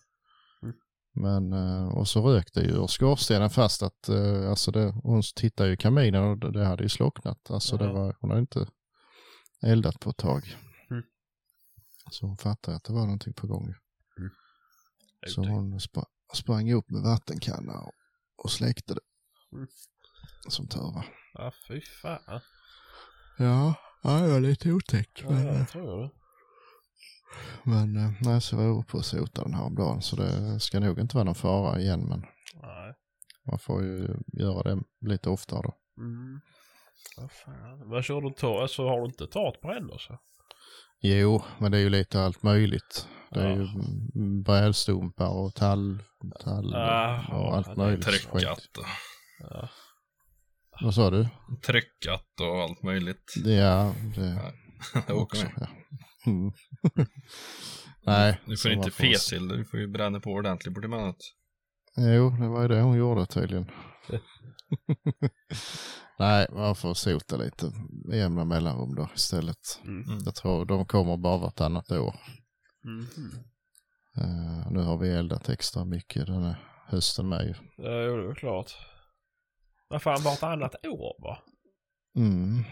Mm. 0.62 0.74
Men, 1.14 1.52
eh, 1.52 1.88
och 1.88 2.08
så 2.08 2.28
rök 2.28 2.52
det 2.54 2.60
ju 2.60 2.70
ur 2.70 2.86
skorstenen 2.86 3.50
fast 3.50 3.82
att, 3.82 4.08
eh, 4.08 4.50
alltså 4.50 4.70
det, 4.70 4.90
hon 5.02 5.22
tittade 5.36 5.68
ju 5.68 5.74
i 5.74 5.76
kaminen 5.76 6.24
och 6.24 6.52
det, 6.52 6.64
hade 6.64 6.82
ju 6.82 6.88
slocknat. 6.88 7.50
Alltså 7.50 7.76
det 7.76 7.92
var, 7.92 8.16
hon 8.20 8.30
hade 8.30 8.40
inte 8.40 8.66
eldat 9.62 10.00
på 10.00 10.10
ett 10.10 10.16
tag. 10.16 10.56
Mm. 10.90 11.02
Så 12.10 12.26
hon 12.26 12.36
fattade 12.36 12.76
att 12.76 12.84
det 12.84 12.92
var 12.92 13.02
någonting 13.04 13.32
på 13.32 13.46
gång. 13.46 13.74
Så 15.26 15.42
Ute. 15.42 15.50
hon 15.50 15.80
sp 15.86 15.96
sprang 16.34 16.72
upp 16.72 16.90
med 16.90 17.02
vattenkanna 17.02 17.80
och, 17.80 17.92
och 18.44 18.50
släckte 18.50 18.94
det. 18.94 19.00
Som 20.48 20.68
tur 20.68 20.80
var. 20.94 21.04
Ja, 21.34 21.52
fy 21.68 21.80
fan. 21.80 22.40
Ja, 23.38 23.74
ja 24.02 24.10
det 24.20 24.32
var 24.32 24.40
lite 24.40 24.72
otäckt. 24.72 25.20
Ja, 25.22 25.30
Men, 25.30 25.48
eh, 25.48 25.58
jag 25.58 25.68
tror 25.68 26.02
det. 26.02 26.10
Men 27.64 27.96
eh, 27.96 28.10
nej, 28.20 28.40
så 28.40 28.56
var 28.56 28.62
jag 28.64 28.78
uppe 28.78 28.96
och 28.96 29.04
sotade 29.04 29.46
den 29.48 29.54
här 29.54 29.64
om 29.64 29.74
dagen 29.74 30.02
så 30.02 30.16
det 30.16 30.60
ska 30.60 30.80
nog 30.80 30.98
inte 30.98 31.16
vara 31.16 31.24
någon 31.24 31.34
fara 31.34 31.80
igen 31.80 32.00
men 32.08 32.20
Nej. 32.62 32.94
man 33.50 33.58
får 33.58 33.82
ju 33.82 34.08
göra 34.32 34.62
det 34.62 34.82
lite 35.00 35.30
oftare 35.30 35.62
då. 35.62 35.74
Mm. 36.02 36.40
Vad 37.16 37.32
fan. 37.32 37.88
Vad 37.90 38.04
kör 38.04 38.20
du 38.20 38.30
ta? 38.30 38.62
Alltså 38.62 38.88
har 38.88 39.00
du 39.00 39.06
inte 39.06 39.26
tagit 39.26 39.60
brännor 39.60 39.98
så? 39.98 40.18
Jo, 41.02 41.42
men 41.58 41.72
det 41.72 41.78
är 41.78 41.82
ju 41.82 41.90
lite 41.90 42.22
allt 42.22 42.42
möjligt. 42.42 43.08
Det 43.30 43.40
är 43.40 43.48
Ja. 43.50 43.56
ju 43.56 43.68
brädstumpar 44.42 45.28
och 45.28 45.54
tall, 45.54 46.02
tall 46.40 46.74
Ah, 46.74 47.18
och 47.18 47.46
ja, 47.46 47.56
allt 47.56 47.68
är 47.68 47.76
möjligt. 47.76 48.04
Tryckat 48.04 48.60
Ja. 49.40 49.68
Vad 50.83 50.94
sa 50.94 51.11
du? 51.11 51.29
tryckat 51.66 52.40
och 52.40 52.61
allt 52.62 52.83
möjligt. 52.83 53.35
Ja, 53.44 53.94
det 54.16 54.53
Det 55.07 55.12
åker 55.12 55.22
också. 55.22 55.44
med. 55.44 55.53
Ja. 55.57 55.66
Mm. 56.26 56.53
nej. 58.03 58.40
Du 58.46 58.57
får 58.57 58.70
inte 58.70 58.87
man 58.87 58.90
fesill, 58.90 59.48
du 59.48 59.64
får 59.64 59.81
ju 59.81 59.88
bränna 59.88 60.20
på 60.20 60.31
ordentligt 60.31 60.74
på 60.74 60.81
annat. 60.81 61.16
Jo, 61.96 62.31
det 62.31 62.48
var 62.48 62.62
ju 62.62 62.68
det 62.68 62.81
hon 62.81 62.96
gjorde 62.96 63.26
tydligen. 63.26 63.70
Nej, 66.18 66.46
man 66.53 66.76
får 66.76 66.94
sota 66.94 67.37
lite 67.37 67.72
med 68.05 68.18
jämna 68.18 68.44
mellanrum 68.44 68.94
då 68.94 69.09
istället. 69.14 69.81
Mm. 69.85 70.18
Jag 70.24 70.35
tror 70.35 70.64
de 70.64 70.87
kommer 70.87 71.16
bara 71.16 71.38
vartannat 71.38 71.90
år. 71.90 72.14
Mhm. 72.85 73.31
Eh, 74.16 74.72
nu 74.72 74.81
har 74.81 74.98
vi 74.98 75.09
eldat 75.11 75.48
extra 75.48 75.85
mycket 75.85 76.26
den 76.26 76.42
här 76.42 76.57
hösten 76.87 77.29
med 77.29 77.46
ju. 77.46 77.55
Ja, 77.76 78.03
jo, 78.03 78.16
det 78.16 78.31
är 78.31 78.35
klart. 78.35 78.72
Vad 79.90 80.03
fan, 80.03 80.22
vartannat 80.24 80.87
år 80.87 81.16
va? 81.22 81.38
Mm. 82.16 82.64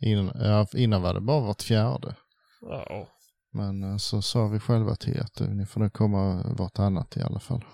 Innan, 0.00 0.32
ja, 0.34 0.66
innan 0.74 1.02
var 1.02 1.14
det 1.14 1.20
bara 1.20 1.40
vart 1.40 1.62
fjärde. 1.62 2.16
Ja. 2.60 3.08
Men 3.52 3.82
eh, 3.82 3.96
så 3.96 4.22
sa 4.22 4.48
vi 4.48 4.60
själva 4.60 4.94
till 4.96 5.20
att 5.20 5.40
eh, 5.40 5.48
ni 5.48 5.66
får 5.66 5.80
nog 5.80 5.92
komma 5.92 6.42
vartannat 6.58 7.16
i 7.16 7.22
alla 7.22 7.40
fall. 7.40 7.64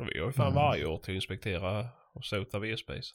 Och 0.00 0.06
Vi 0.14 0.18
har 0.20 0.26
ju 0.26 0.32
fan 0.32 0.46
Mm. 0.46 0.54
varje 0.54 0.86
år 0.86 0.98
till 0.98 1.12
att 1.12 1.14
inspektera 1.14 1.88
och 2.14 2.24
sota 2.24 2.58
V-space. 2.58 3.08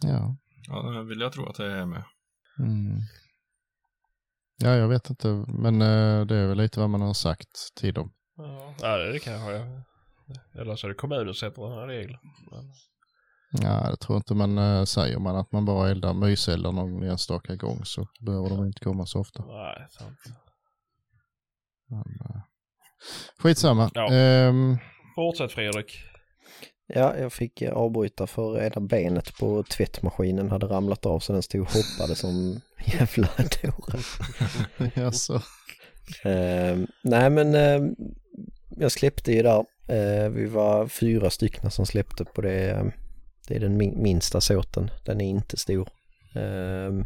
Ja. 0.00 0.36
Ja, 0.68 0.82
det 0.82 1.02
vill 1.04 1.20
jag 1.20 1.32
tro 1.32 1.46
att 1.48 1.56
det 1.56 1.66
är 1.72 1.86
med. 1.86 2.04
Mm. 2.58 2.98
Ja, 4.56 4.74
jag 4.76 4.88
vet 4.88 5.10
inte, 5.10 5.28
men 5.48 5.82
eh, 5.82 6.26
det 6.26 6.36
är 6.36 6.46
väl 6.46 6.58
lite 6.58 6.80
vad 6.80 6.90
man 6.90 7.00
har 7.00 7.14
sagt 7.14 7.74
till 7.76 7.94
dem. 7.94 8.12
Ja, 8.36 8.74
ja 8.80 8.96
det, 8.96 9.12
det 9.12 9.18
kanske 9.18 9.52
jag. 9.52 9.82
Eller 10.60 10.76
så 10.76 10.86
är 10.86 10.88
det 10.88 10.94
kommunen 10.94 11.26
som 11.26 11.34
sätter 11.34 11.62
den 11.62 11.72
här 11.72 11.86
regeln. 11.86 12.18
Men, 12.50 12.72
Ja, 13.62 13.88
jag 13.90 14.00
tror 14.00 14.16
inte 14.16 14.34
man 14.34 14.58
äh, 14.58 14.84
säger 14.84 15.18
man 15.18 15.36
att 15.36 15.52
man 15.52 15.64
bara 15.64 15.90
eldar 15.90 16.14
myseldar 16.14 16.72
någon 16.72 17.02
enstaka 17.02 17.56
gång 17.56 17.84
så 17.84 18.08
behöver 18.20 18.48
de 18.48 18.66
inte 18.66 18.84
komma 18.84 19.06
så 19.06 19.20
ofta. 19.20 19.44
nej, 19.46 19.86
sant. 19.90 20.18
Men, 21.88 22.00
äh, 22.00 22.42
skitsamma. 23.38 23.90
Ja. 23.94 24.12
Ehm, 24.12 24.78
Fortsätt 25.14 25.52
Fredrik. 25.52 25.98
Ja, 26.86 27.16
jag 27.16 27.32
fick 27.32 27.62
eh, 27.62 27.72
avbryta 27.72 28.26
för 28.26 28.62
ena 28.62 28.80
benet 28.80 29.38
på 29.38 29.62
tvättmaskinen 29.62 30.50
hade 30.50 30.66
ramlat 30.66 31.06
av 31.06 31.20
så 31.20 31.32
den 31.32 31.42
stod 31.42 31.60
och 31.60 31.72
hoppade 31.72 32.14
som 32.14 32.60
jävla 32.86 33.28
dåre. 33.36 34.00
jaså. 34.94 35.34
Eh, 36.24 36.78
nej 37.02 37.30
men 37.30 37.54
eh, 37.54 37.80
jag 38.70 38.92
släppte 38.92 39.32
ju 39.32 39.42
där. 39.42 39.64
Eh, 39.88 40.28
vi 40.28 40.46
var 40.46 40.88
fyra 40.88 41.30
stycken 41.30 41.70
som 41.70 41.86
släppte 41.86 42.24
på 42.24 42.40
det. 42.40 42.92
Det 43.48 43.56
är 43.56 43.60
den 43.60 43.76
minsta 43.76 44.40
såten. 44.40 44.90
Den 45.04 45.20
är 45.20 45.28
inte 45.28 45.56
stor. 45.56 45.88
Ehm, 46.34 47.04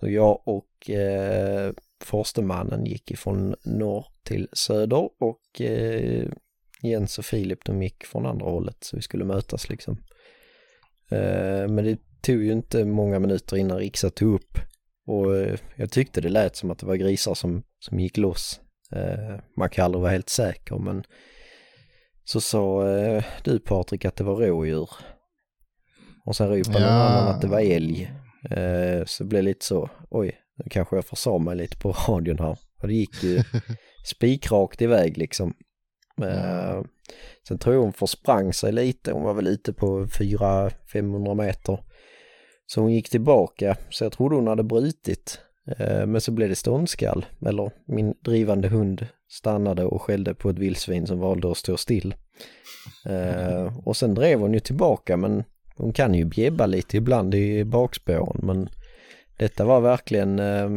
så 0.00 0.08
jag 0.10 0.48
och 0.48 0.70
förstemannen 0.80 1.74
forstemannen 2.04 2.86
gick 2.86 3.10
ifrån 3.10 3.54
norr 3.64 4.06
till 4.22 4.48
söder 4.52 5.08
och 5.20 5.60
eh, 5.60 6.28
Jens 6.82 7.18
och 7.18 7.24
Filip 7.24 7.64
de 7.64 7.82
gick 7.82 8.04
från 8.04 8.26
andra 8.26 8.46
hållet 8.46 8.76
så 8.80 8.96
vi 8.96 9.02
skulle 9.02 9.24
mötas 9.24 9.68
liksom. 9.68 9.98
Men 11.68 11.76
det 11.76 11.98
tog 12.22 12.44
ju 12.44 12.52
inte 12.52 12.84
många 12.84 13.18
minuter 13.18 13.56
innan 13.56 13.78
Rixa 13.78 14.10
tog 14.10 14.34
upp 14.34 14.58
och 15.06 15.26
jag 15.76 15.90
tyckte 15.90 16.20
det 16.20 16.28
lät 16.28 16.56
som 16.56 16.70
att 16.70 16.78
det 16.78 16.86
var 16.86 16.94
grisar 16.94 17.34
som, 17.34 17.62
som 17.78 18.00
gick 18.00 18.16
loss. 18.16 18.60
Man 19.56 19.70
kan 19.70 19.84
aldrig 19.84 20.02
vara 20.02 20.12
helt 20.12 20.28
säker 20.28 20.78
men 20.78 21.04
så 22.24 22.40
sa 22.40 22.88
eh, 22.88 23.24
du 23.44 23.58
Patrik 23.60 24.04
att 24.04 24.16
det 24.16 24.24
var 24.24 24.36
rådjur. 24.36 24.90
Och 26.26 26.36
sen 26.36 26.48
ropade 26.48 26.80
någon 26.80 26.88
Ja. 26.88 27.02
annan 27.02 27.34
att 27.34 27.40
det 27.40 27.48
var 27.48 27.60
älg. 27.60 28.12
Eh, 28.50 29.04
så 29.06 29.22
det 29.24 29.28
blev 29.28 29.42
lite 29.42 29.64
så, 29.64 29.90
oj, 30.10 30.38
nu 30.58 30.64
kanske 30.70 30.96
jag 30.96 31.04
försade 31.04 31.44
mig 31.44 31.56
lite 31.56 31.76
på 31.76 31.92
radion 32.08 32.38
här. 32.38 32.58
Och 32.82 32.88
det 32.88 32.94
gick 32.94 33.22
ju 33.22 33.42
spikrakt 34.04 34.82
iväg 34.82 35.18
liksom. 35.18 35.54
Eh, 36.22 36.82
sen 37.48 37.58
tror 37.58 37.74
jag 37.74 37.82
hon 37.82 37.92
försprang 37.92 38.52
sig 38.52 38.72
lite, 38.72 39.12
hon 39.12 39.22
var 39.22 39.34
väl 39.34 39.46
ute 39.46 39.72
på 39.72 40.04
400-500 40.06 41.34
meter. 41.34 41.78
Så 42.66 42.80
hon 42.80 42.92
gick 42.92 43.10
tillbaka, 43.10 43.76
så 43.90 44.04
jag 44.04 44.12
trodde 44.12 44.34
hon 44.36 44.46
hade 44.46 44.62
brutit. 44.64 45.38
Eh, 45.78 46.06
Men 46.06 46.20
så 46.20 46.32
blev 46.32 46.48
det 46.48 46.54
ståndskall, 46.56 47.26
eller 47.46 47.70
min 47.86 48.14
drivande 48.24 48.68
hund 48.68 49.06
stannade 49.34 49.84
och 49.84 50.02
skällde 50.02 50.34
på 50.34 50.50
ett 50.50 50.58
vildsvin 50.58 51.06
som 51.06 51.18
valde 51.18 51.50
att 51.50 51.56
stå 51.56 51.76
still. 51.76 52.14
Eh, 53.06 53.78
Och 53.84 53.96
sen 53.96 54.14
drev 54.14 54.40
hon 54.40 54.54
ju 54.54 54.60
tillbaka 54.60 55.16
men 55.16 55.44
hon 55.76 55.92
kan 55.92 56.14
ju 56.14 56.24
bjäbba 56.24 56.66
lite 56.66 56.96
ibland 56.96 57.34
i 57.34 57.64
bakspåren 57.64 58.46
men 58.46 58.68
detta 59.36 59.64
var 59.64 59.80
verkligen, 59.80 60.38
eh, 60.38 60.70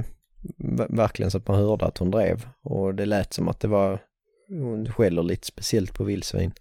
verkligen 0.89 1.31
så 1.31 1.37
att 1.37 1.47
man 1.47 1.57
hörde 1.57 1.85
att 1.85 1.97
hon 1.97 2.11
drev 2.11 2.47
och 2.63 2.95
det 2.95 3.05
lät 3.05 3.33
som 3.33 3.47
att 3.47 3.59
det 3.59 3.67
var, 3.67 3.99
hon 4.49 4.91
skäller 4.91 5.23
lite 5.23 5.47
speciellt 5.47 5.93
på 5.93 6.03
vildsvin. 6.03 6.51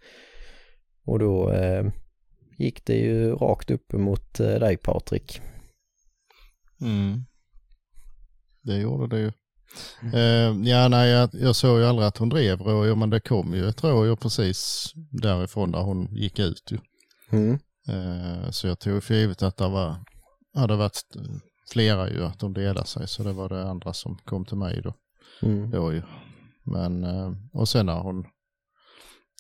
Och 1.05 1.19
då 1.19 1.51
eh, 1.51 1.87
gick 2.59 2.85
det 2.85 2.97
ju 2.97 3.35
rakt 3.35 3.71
upp 3.71 3.93
mot 3.93 4.41
eh, 4.41 4.55
dig 4.55 4.77
Patrik. 4.77 5.41
Mm. 6.81 7.25
Det 8.63 8.77
gjorde 8.77 9.17
det 9.17 9.23
ju. 9.23 9.33
Eh, 10.15 10.69
ja, 10.71 10.89
nej, 10.89 11.11
jag, 11.11 11.31
jag 11.33 11.57
såg 11.57 11.79
ju 11.79 11.87
aldrig 11.87 12.09
att 12.09 12.19
hon 12.19 12.29
drev 12.29 12.61
rådjur, 12.61 12.95
men 12.95 13.11
det 13.11 13.21
kom 13.21 13.55
ju 13.55 13.69
ett 13.69 13.85
rådjur 13.85 14.17
precis 14.17 14.93
därifrån 15.11 15.73
där 15.73 15.81
hon 15.81 16.09
gick 16.17 16.39
ut 16.39 16.73
ju. 16.73 16.79
Mm. 17.31 17.59
Eh, 17.89 18.51
så 18.51 18.67
jag 18.67 18.79
tog 18.79 19.05
för 19.05 19.15
givet 19.15 19.43
att 19.43 19.57
det 19.57 19.69
var, 19.69 19.97
hade 20.55 20.77
varit 20.77 21.03
flera 21.73 22.11
ju, 22.11 22.25
att 22.25 22.39
de 22.39 22.55
delade 22.55 22.87
sig, 22.87 23.09
så 23.09 23.23
det 23.23 23.33
var 23.33 23.49
det 23.49 23.71
andra 23.71 23.93
som 23.93 24.19
kom 24.25 24.45
till 24.45 24.57
mig 24.57 24.83
då. 24.83 24.95
Mm. 25.43 25.71
då 25.71 25.93
ju. 25.93 26.03
Men, 26.63 27.05
eh, 27.05 27.33
och 27.53 27.69
sen 27.69 27.87
när 27.87 27.99
hon, 27.99 28.25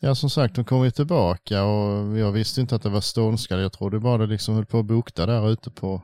ja 0.00 0.14
som 0.14 0.30
sagt 0.30 0.56
hon 0.56 0.64
kom 0.64 0.84
ju 0.84 0.90
tillbaka 0.90 1.64
och 1.64 2.18
jag 2.18 2.32
visste 2.32 2.60
inte 2.60 2.76
att 2.76 2.82
det 2.82 2.88
var 2.88 3.00
ståndskall. 3.00 3.60
Jag 3.60 3.72
trodde 3.72 4.00
bara 4.00 4.18
det 4.18 4.26
liksom 4.26 4.54
höll 4.54 4.66
på 4.66 4.78
att 4.78 4.86
bukta 4.86 5.26
där 5.26 5.50
ute 5.50 5.70
på 5.70 6.02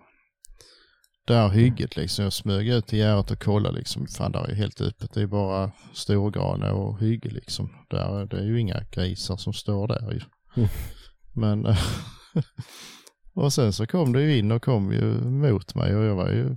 där 1.24 1.48
hygget 1.48 1.96
liksom. 1.96 2.24
Jag 2.24 2.32
smög 2.32 2.68
ut 2.68 2.87
till 2.87 2.98
gärdet 2.98 3.30
och 3.30 3.42
kollade 3.42 3.78
liksom, 3.78 4.06
fan 4.06 4.32
där 4.32 4.50
är 4.50 4.54
helt 4.54 4.80
öppet. 4.80 5.12
Det 5.12 5.22
är 5.22 5.26
bara 5.26 5.72
storgrane 5.92 6.70
och 6.70 6.98
hygge 6.98 7.28
liksom. 7.28 7.72
Där, 7.90 8.26
det 8.26 8.37
är 8.37 8.44
ju 8.44 8.61
inga 8.61 8.80
grisar 8.90 9.37
som 9.37 9.52
står 9.52 9.88
där 9.88 10.12
ju. 10.12 10.20
Mm. 10.56 10.68
Men, 11.32 11.66
och 13.35 13.52
sen 13.52 13.72
så 13.72 13.87
kom 13.87 14.12
det 14.12 14.22
ju 14.22 14.38
in 14.38 14.52
och 14.52 14.62
kom 14.62 14.92
ju 14.92 15.04
mot 15.20 15.74
mig 15.74 15.96
och 15.96 16.04
jag 16.04 16.14
var 16.14 16.30
ju 16.30 16.56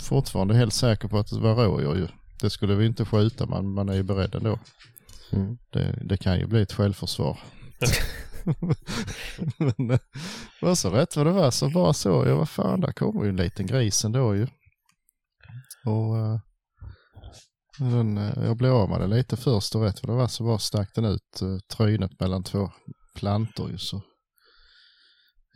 fortfarande 0.00 0.54
helt 0.54 0.74
säker 0.74 1.08
på 1.08 1.18
att 1.18 1.30
det 1.30 1.40
var 1.40 1.54
rådjur 1.54 1.96
ju. 1.96 2.06
Det 2.40 2.50
skulle 2.50 2.74
vi 2.74 2.86
inte 2.86 3.04
skjuta 3.04 3.46
men 3.46 3.70
man 3.70 3.88
är 3.88 3.94
ju 3.94 4.02
beredd 4.02 4.34
ändå. 4.34 4.58
Mm. 5.32 5.58
Det, 5.72 5.98
det 6.02 6.16
kan 6.16 6.38
ju 6.38 6.46
bli 6.46 6.62
ett 6.62 6.72
självförsvar. 6.72 7.38
men 9.58 9.90
eh, 9.90 9.98
var 10.60 10.74
så 10.74 10.90
rätt 10.90 11.16
vad 11.16 11.26
det 11.26 11.32
var 11.32 11.50
så 11.50 11.70
bara 11.70 11.92
så, 11.92 12.08
jag 12.26 12.36
vad 12.36 12.48
fan 12.48 12.80
där 12.80 12.92
kommer 12.92 13.24
ju 13.24 13.28
en 13.28 13.36
liten 13.36 13.66
gris 13.66 14.04
ändå 14.04 14.34
ju. 14.34 14.46
Och 15.84 16.18
eh, 16.18 16.40
den, 17.78 18.18
eh, 18.18 18.44
jag 18.44 18.56
blev 18.56 18.72
av 18.72 18.90
med 18.90 19.00
den 19.00 19.10
lite 19.10 19.36
först 19.36 19.74
och 19.74 19.82
rätt 19.82 20.02
vad 20.02 20.10
det 20.14 20.20
var 20.20 20.28
så 20.28 20.44
bara 20.44 20.58
stack 20.58 20.94
den 20.94 21.04
ut 21.04 21.42
uh, 21.42 21.58
trynet 21.58 22.20
mellan 22.20 22.44
två 22.44 22.70
plantor 23.14 23.70
ju 23.70 23.78
så. 23.78 24.02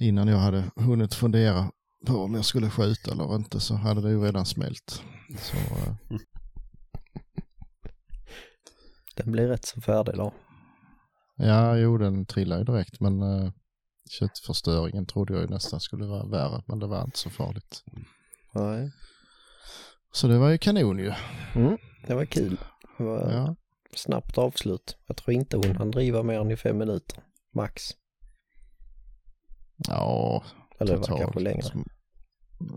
Innan 0.01 0.29
jag 0.29 0.39
hade 0.39 0.71
hunnit 0.77 1.15
fundera 1.15 1.71
på 2.07 2.15
om 2.15 2.35
jag 2.35 2.45
skulle 2.45 2.71
skjuta 2.71 3.11
eller 3.11 3.37
inte 3.37 3.61
så 3.61 3.75
hade 3.75 4.01
det 4.01 4.11
ju 4.11 4.23
redan 4.23 4.47
smält. 4.47 5.03
Så, 5.39 5.57
Den 9.17 9.33
blir 9.33 9.49
rätt 9.49 9.65
så 9.65 9.81
färdig 9.81 10.15
då. 10.15 10.33
Ja, 11.37 11.77
jo 11.77 11.99
den 11.99 12.27
trillade 12.27 12.61
ju 12.61 12.65
direkt 12.65 13.01
men 13.01 13.23
uh, 13.23 13.51
köttförstöringen 14.11 15.07
trodde 15.07 15.33
jag 15.33 15.43
ju 15.43 15.49
nästan 15.49 15.81
skulle 15.81 16.07
vara 16.07 16.27
värre 16.27 16.63
men 16.67 16.79
det 16.79 16.87
var 16.87 17.05
inte 17.05 17.19
så 17.19 17.31
farligt. 17.31 17.85
Nej. 18.55 18.93
Så 20.13 20.29
det 20.29 20.39
var 20.39 20.51
ju 20.51 20.59
kanon 20.59 20.99
ju. 20.99 21.13
Mm. 21.55 21.79
Det 22.07 22.15
var 22.15 22.25
kul. 22.25 22.59
Det 22.99 23.05
var 23.05 23.33
Ja, 23.33 23.57
snabbt 23.97 24.39
avslut. 24.39 24.97
Jag 25.07 25.17
tror 25.17 25.35
inte 25.35 25.57
hon 25.57 25.77
hann 25.77 25.91
driva 25.91 26.23
mer 26.23 26.41
än 26.41 26.51
i 26.51 26.57
fem 26.57 26.79
minuter. 26.79 27.23
Max. 27.55 27.83
ja 29.89 30.45
Eller 30.81 30.93
det 30.93 31.11
var 31.11 31.19
kanske 31.19 31.41
längre. 31.41 31.85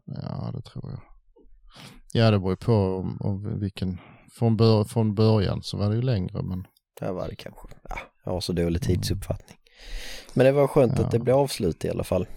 Ja, 0.06 0.52
det 0.54 0.62
tror 0.62 0.92
jag. 0.92 1.02
Ja, 2.14 2.32
det 2.32 2.40
beror 2.40 2.52
ju 2.52 2.58
på 2.58 2.74
om, 2.74 3.18
om 3.22 3.60
vilken, 3.60 4.00
från, 4.38 4.58
bör, 4.58 4.84
från 4.84 5.16
början 5.16 5.62
så 5.64 5.78
var 5.78 5.90
det 5.90 5.96
ju 5.96 6.02
längre 6.02 6.44
men 6.44 6.68
Där 7.00 7.12
var 7.12 7.28
det 7.28 7.36
kanske. 7.36 7.68
Ja, 7.90 7.98
jag 8.26 8.32
har 8.32 8.42
så 8.42 8.54
dålig 8.54 8.82
tidsuppfattning. 8.82 9.58
Men 10.34 10.46
det 10.46 10.52
var 10.52 10.68
skönt 10.68 10.94
Ja. 11.00 11.06
att 11.06 11.12
det 11.12 11.20
blev 11.20 11.36
avslut 11.36 11.86
i 11.86 11.90
alla 11.90 12.04
fall. 12.04 12.28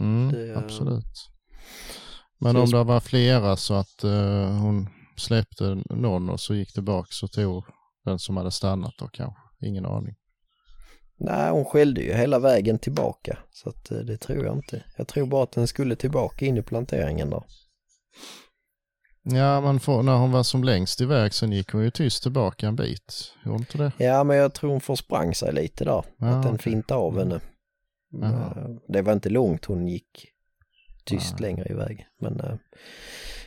mm, 0.00 0.32
Det- 0.32 0.56
absolut. 0.56 1.30
Men 2.38 2.56
om 2.56 2.62
jag- 2.70 2.80
det 2.80 2.84
var 2.84 3.00
flera 3.00 3.56
så 3.56 3.74
att 3.74 4.04
eh, 4.04 4.50
hon 4.60 4.88
släppte 5.16 5.82
någon 5.90 6.30
och 6.30 6.40
så 6.40 6.54
gick 6.54 6.72
tillbaka 6.72 7.08
så 7.10 7.28
tog 7.28 7.64
den 8.04 8.18
som 8.18 8.36
hade 8.36 8.50
stannat 8.50 8.94
då 8.98 9.08
kanske. 9.08 9.40
Ingen 9.60 9.86
aning. 9.86 10.14
Nej, 11.18 11.50
hon 11.50 11.64
skällde 11.64 12.00
ju 12.00 12.12
hela 12.14 12.38
vägen 12.38 12.78
tillbaka. 12.78 13.38
Så 13.50 13.68
att 13.68 13.90
eh, 13.90 13.98
det 13.98 14.16
tror 14.16 14.44
jag 14.44 14.54
inte. 14.56 14.84
Jag 14.96 15.08
tror 15.08 15.26
bara 15.26 15.42
att 15.44 15.52
den 15.52 15.66
skulle 15.66 15.96
tillbaka 15.96 16.46
in 16.46 16.56
i 16.56 16.62
planteringen 16.62 17.30
då. 17.30 17.44
Ja, 19.26 19.60
men 19.60 19.80
får, 19.80 20.02
när 20.02 20.16
hon 20.16 20.30
var 20.32 20.42
som 20.42 20.64
längst 20.64 21.00
iväg 21.00 21.34
sen 21.34 21.52
gick 21.52 21.70
hon 21.72 21.82
ju 21.84 21.90
tyst 21.90 22.22
tillbaka 22.22 22.66
en 22.68 22.76
bit. 22.76 23.32
Gjorde 23.44 23.58
inte 23.58 23.78
det? 23.78 23.92
Ja, 23.98 24.24
men 24.24 24.36
jag 24.36 24.54
tror 24.54 24.70
hon 24.70 24.80
försprang 24.80 25.34
sig 25.34 25.52
lite 25.52 25.84
där. 25.84 26.04
Ja, 26.18 26.26
att 26.26 26.42
den 26.42 26.54
okej. 26.54 26.58
fintade 26.62 27.00
av 27.00 27.18
henne. 27.18 27.40
Jaha. 28.10 28.54
Eh, 28.56 28.68
Det 28.88 29.02
var 29.02 29.12
inte 29.12 29.28
långt 29.30 29.64
hon 29.64 29.88
gick 29.88 30.26
tyst 31.04 31.32
Nej. 31.32 31.42
längre 31.42 31.68
iväg. 31.72 32.06
Men 32.20 32.40
eh, 32.40 32.54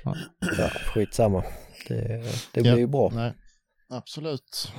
Ja. 0.04 0.16
ja, 0.58 0.70
skitsamma. 0.70 1.44
Det, 1.88 1.98
det 2.54 2.62
Ja. 2.62 2.62
blir 2.62 2.78
ju 2.78 2.88
bra. 2.88 3.12
Nej, 3.14 3.34
absolut. 3.90 4.72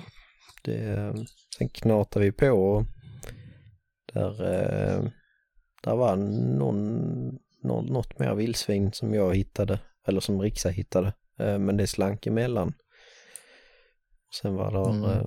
Det, 0.64 1.14
sen 1.58 1.68
knatade 1.68 2.24
vi 2.24 2.32
på 2.32 2.48
och 2.50 2.84
där, 4.14 4.30
eh, 4.54 5.02
där 5.82 5.96
var 5.96 6.16
någon, 6.16 6.98
någon, 7.62 7.86
något 7.86 8.18
mer 8.18 8.34
vildsvin 8.34 8.92
som 8.92 9.14
jag 9.14 9.36
hittade, 9.36 9.80
eller 10.08 10.20
som 10.20 10.40
Rixa 10.40 10.68
hittade, 10.68 11.12
eh, 11.38 11.58
men 11.58 11.76
det 11.76 11.86
slank 11.86 12.26
emellan. 12.26 12.72
Sen 14.42 14.54
var 14.54 14.72
det 14.72 14.90
Mm. 14.90 15.04
eh, 15.10 15.24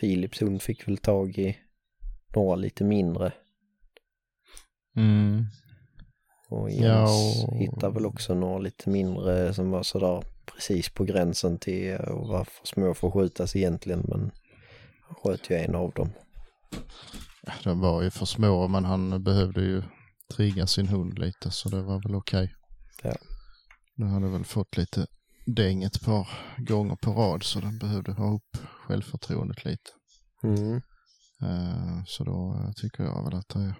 Philips 0.00 0.42
hund 0.42 0.62
fick 0.62 0.88
väl 0.88 0.98
tag 0.98 1.38
i 1.38 1.56
några 2.34 2.56
lite 2.56 2.84
mindre 2.84 3.32
Mm. 4.96 5.44
och 6.48 6.70
Ja, 6.70 6.74
Jens 7.00 7.44
och- 7.44 7.56
hittade 7.56 7.94
väl 7.94 8.06
också 8.06 8.34
några 8.34 8.58
lite 8.58 8.90
mindre 8.90 9.54
som 9.54 9.70
var 9.70 9.82
sådär 9.82 10.22
precis 10.46 10.88
på 10.88 11.04
gränsen 11.04 11.58
till 11.58 11.94
att 11.94 12.08
vara 12.08 12.44
för 12.44 12.66
små 12.66 12.94
för 12.94 13.08
att 13.08 13.14
skjutas 13.14 13.56
egentligen 13.56 14.04
men 14.08 14.20
han 15.06 15.14
sköt 15.14 15.50
ju 15.50 15.56
en 15.56 15.74
av 15.74 15.90
dem. 15.92 16.10
Ja, 17.42 17.52
Den 17.64 17.80
var 17.80 18.02
ju 18.02 18.10
för 18.10 18.26
små 18.26 18.68
men 18.68 18.84
han 18.84 19.24
behövde 19.24 19.60
ju 19.60 19.82
trigga 20.36 20.66
sin 20.66 20.88
hund 20.88 21.18
lite 21.18 21.50
så 21.50 21.68
det 21.68 21.82
var 21.82 22.02
väl 22.02 22.14
okej. 22.14 22.54
Ja. 23.02 23.14
Den 23.98 24.08
hade 24.08 24.28
väl 24.28 24.44
fått 24.44 24.76
lite 24.76 25.06
däng 25.46 25.82
ett 25.82 26.04
par 26.04 26.28
gånger 26.58 26.96
på 26.96 27.10
rad 27.12 27.42
så 27.42 27.60
den 27.60 27.78
behövde 27.78 28.12
ha 28.12 28.34
upp 28.34 28.56
självförtroendet 28.86 29.64
lite. 29.64 29.90
Mm. 30.42 30.76
Eh, 31.42 32.04
Så 32.06 32.24
då 32.24 32.54
eh, 32.64 32.72
tycker 32.72 33.04
jag 33.04 33.24
väl 33.24 33.34
att 33.34 33.48
det 33.48 33.74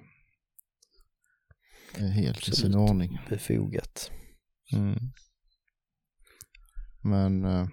är, 2.04 2.08
helt 2.10 2.38
i 2.38 2.42
sin 2.42 2.52
Absolut. 2.52 2.76
ordning. 2.90 3.18
Befogat. 3.28 4.10
Mm. 4.72 4.98
Men 7.02 7.44
eh, 7.44 7.68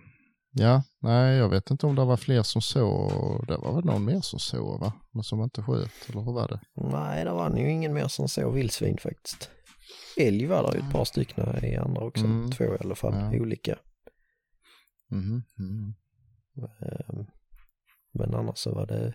ja, 0.51 0.83
nej 0.99 1.37
jag 1.37 1.49
vet 1.49 1.71
inte 1.71 1.85
om 1.85 1.95
det 1.95 2.05
var 2.05 2.17
fler 2.17 2.43
som 2.43 2.61
såg. 2.61 3.47
Det 3.47 3.57
var 3.57 3.75
väl 3.75 3.85
någon 3.85 4.05
mer 4.05 4.21
som 4.21 4.39
såg 4.39 4.79
va? 4.79 4.93
Men 5.11 5.23
som 5.23 5.41
inte 5.43 5.63
sköt 5.63 6.09
eller 6.09 6.21
hur 6.21 6.33
var 6.33 6.47
det? 6.47 6.59
Nej, 6.75 7.25
det 7.25 7.31
var 7.31 7.57
ju 7.57 7.71
ingen 7.71 7.93
mer 7.93 8.07
som 8.07 8.27
såg 8.27 8.53
vildsvin 8.53 8.97
faktiskt. 8.97 9.49
Älg 10.17 10.45
var 10.47 10.71
det 10.71 10.77
ju 10.77 10.83
ett 10.87 10.91
par 10.93 11.05
stycken 11.05 11.65
i 11.65 11.75
andra 11.75 12.01
också. 12.01 12.25
Mm. 12.25 12.51
Två 12.51 12.63
i 12.63 12.77
alla 12.79 12.95
fall, 12.95 13.13
Ja. 13.33 13.39
olika. 13.41 13.77
Mhm. 15.11 15.43
Ehm, 16.81 17.25
Men 18.11 18.33
annars 18.35 18.57
så 18.57 18.73
var 18.75 18.85
det 18.87 19.13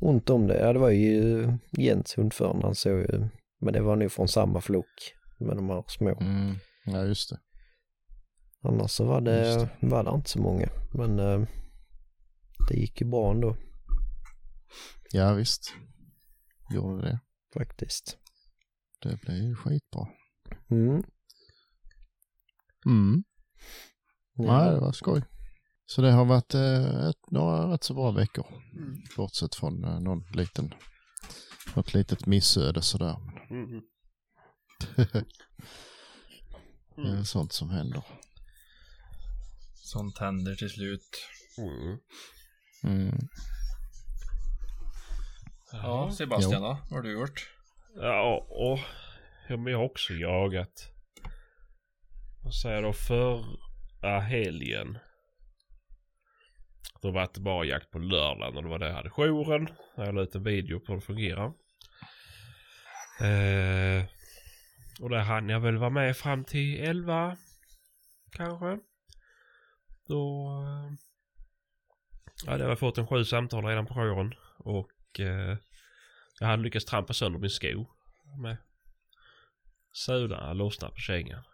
ont 0.00 0.30
om 0.30 0.46
det. 0.46 0.58
Ja, 0.58 0.72
det 0.72 0.78
var 0.78 0.90
ju 0.90 1.48
Jens 1.78 2.18
hundföraren, 2.18 2.62
han 2.62 2.74
såg 2.74 2.98
ju, 3.00 3.28
men 3.60 3.72
det 3.72 3.80
var 3.80 3.96
nog 3.96 4.12
från 4.12 4.28
samma 4.28 4.60
flock 4.60 5.14
med 5.38 5.56
de 5.56 5.68
här 5.70 5.84
små. 5.88 6.20
Mm. 6.20 6.54
Ja 6.84 7.04
just 7.04 7.30
det. 7.30 7.38
Annars 8.62 8.90
så 8.90 9.04
var 9.04 9.20
det, 9.20 9.46
Just 9.54 9.66
var 9.80 10.04
det 10.04 10.10
inte 10.14 10.30
så 10.30 10.40
många, 10.42 10.68
men 10.94 11.18
eh, 11.18 11.48
det 12.68 12.74
gick 12.76 13.00
ju 13.00 13.06
bra 13.06 13.30
ändå 13.30 13.56
Ja 15.12 15.34
visst. 15.34 15.74
Gjorde 16.74 17.02
det. 17.02 17.20
faktiskt. 17.54 18.18
Det 18.98 19.20
blev 19.20 19.36
ju 19.36 19.54
skitbra. 19.54 20.06
Mm. 20.70 21.02
Mm. 22.86 23.24
Ja. 24.34 24.64
Nej, 24.64 24.74
det 24.74 24.80
var 24.80 24.92
skoj. 24.92 25.22
Så 25.86 26.02
det 26.02 26.12
har 26.12 26.24
varit 26.24 26.54
eh, 26.54 27.08
ett, 27.08 27.30
några 27.30 27.72
rätt 27.72 27.84
så 27.84 27.94
bra 27.94 28.10
veckor. 28.10 28.46
Bortsett 29.16 29.54
från 29.54 29.84
eh, 29.84 30.00
någon 30.00 30.24
liten, 30.32 30.74
något 31.76 31.94
litet 31.94 32.26
missöde 32.26 32.82
sådär. 32.82 33.16
Mm. 33.50 33.82
Det 36.96 37.18
är 37.18 37.22
sånt 37.22 37.52
som 37.52 37.70
händer. 37.70 38.04
Sånt 39.74 40.18
händer 40.18 40.54
till 40.54 40.70
slut. 40.70 41.16
Mm. 41.58 41.98
Mm. 42.84 43.28
Ja, 45.72 46.10
Sebastian 46.16 46.62
då? 46.62 46.68
Vad 46.68 46.90
har 46.90 47.02
du 47.02 47.12
gjort? 47.12 47.57
Ja, 48.00 48.46
och 48.48 48.78
ja, 49.48 49.56
men 49.56 49.72
jag 49.72 49.78
har 49.78 49.84
också 49.84 50.12
jagat. 50.12 50.90
Vad 52.44 52.54
säger 52.54 52.74
jag 52.74 52.84
då? 52.84 52.92
Förra 52.92 54.20
helgen. 54.20 54.98
Då 57.02 57.10
var 57.10 57.28
det 57.34 57.40
bara 57.40 57.64
jakt 57.64 57.90
på 57.90 57.98
lördagen 57.98 58.56
och 58.56 58.62
det 58.62 58.68
var 58.68 58.78
det 58.78 58.86
jag 58.86 58.94
hade 58.94 59.10
jouren. 59.10 59.68
Jag 59.96 60.14
la 60.14 60.22
ut 60.22 60.34
en 60.34 60.42
video 60.42 60.80
på 60.80 60.92
hur 60.92 61.00
det 61.00 61.06
fungerar. 61.06 61.46
Eh, 63.20 64.04
och 65.00 65.10
där 65.10 65.22
hann 65.22 65.48
jag 65.48 65.60
väl 65.60 65.76
vara 65.76 65.90
med 65.90 66.16
fram 66.16 66.44
till 66.44 66.80
11 66.80 67.36
kanske. 68.32 68.78
Då 70.08 70.50
eh, 72.46 72.50
hade 72.50 72.64
jag 72.64 72.78
fått 72.78 72.98
en 72.98 73.06
sju 73.06 73.24
samtal 73.24 73.64
redan 73.64 73.86
på 73.86 73.94
jouren. 73.94 74.34
Och 74.58 75.20
eh, 75.20 75.56
jag 76.40 76.46
hade 76.46 76.62
lyckats 76.62 76.84
trampa 76.84 77.12
sönder 77.12 77.38
min 77.38 77.50
sko. 77.50 77.86
Med 78.42 78.56
sularna 79.92 80.52
lossnade 80.52 80.94
på 80.94 81.00
kängan. 81.00 81.44